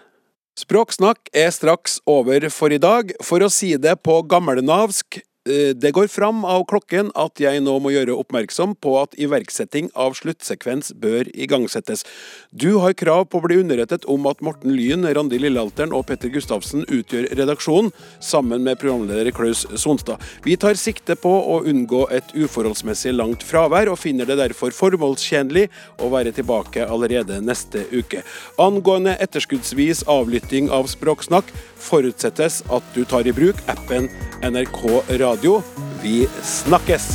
Språksnakk 0.56 1.28
er 1.36 1.50
straks 1.52 1.98
over 2.08 2.46
for 2.54 2.72
i 2.72 2.80
dag. 2.80 3.10
For 3.24 3.42
å 3.44 3.50
si 3.52 3.74
det 3.76 3.98
på 4.06 4.22
gammelnavsk, 4.30 5.18
det 5.46 5.92
går 5.94 6.08
fram 6.10 6.44
av 6.44 6.64
klokken 6.66 7.12
at 7.14 7.40
jeg 7.40 7.62
nå 7.62 7.76
må 7.82 7.92
gjøre 7.94 8.16
oppmerksom 8.18 8.74
på 8.82 8.96
at 8.98 9.14
iverksetting 9.20 9.92
av 9.94 10.16
sluttsekvens 10.18 10.92
bør 10.98 11.28
igangsettes. 11.32 12.02
Du 12.50 12.80
har 12.82 12.96
krav 12.98 13.28
på 13.30 13.38
å 13.38 13.46
bli 13.46 13.60
underrettet 13.62 14.06
om 14.10 14.26
at 14.26 14.42
Morten 14.44 14.74
Lyn, 14.74 15.06
Randi 15.06 15.38
Lillealteren 15.38 15.94
og 15.94 16.08
Petter 16.10 16.32
Gustavsen 16.34 16.82
utgjør 16.90 17.28
redaksjonen, 17.38 17.92
sammen 18.20 18.64
med 18.66 18.80
programleder 18.82 19.30
Klaus 19.36 19.64
Sonstad. 19.78 20.22
Vi 20.42 20.56
tar 20.60 20.78
sikte 20.80 21.16
på 21.20 21.30
å 21.30 21.60
unngå 21.68 22.06
et 22.14 22.34
uforholdsmessig 22.34 23.14
langt 23.14 23.46
fravær, 23.46 23.90
og 23.92 24.00
finner 24.02 24.28
det 24.28 24.38
derfor 24.40 24.74
formålstjenlig 24.74 25.68
å 26.02 26.10
være 26.12 26.34
tilbake 26.36 26.86
allerede 26.90 27.38
neste 27.44 27.86
uke. 27.94 28.24
Angående 28.62 29.16
etterskuddsvis 29.22 30.04
avlytting 30.10 30.70
av 30.74 30.90
Språksnakk, 30.90 31.52
forutsettes 31.86 32.60
at 32.72 32.92
du 32.94 33.04
tar 33.08 33.26
i 33.26 33.34
bruk 33.36 33.62
appen 33.72 34.10
NRK 34.42 34.82
Radio. 35.22 35.60
Vi 36.02 36.24
snakkes! 36.42 37.08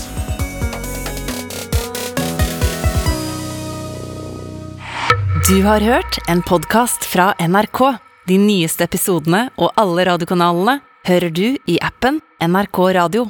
Du 5.47 5.63
har 5.63 5.81
hørt 5.81 6.19
en 6.29 6.41
podkast 6.41 7.03
fra 7.05 7.33
NRK. 7.39 7.81
De 8.27 8.37
nyeste 8.39 8.85
episodene 8.87 9.49
og 9.57 9.73
alle 9.75 10.05
radiokanalene 10.07 10.77
hører 11.07 11.33
du 11.33 11.45
i 11.67 11.75
appen 11.83 12.21
NRK 12.39 12.79
Radio. 12.95 13.25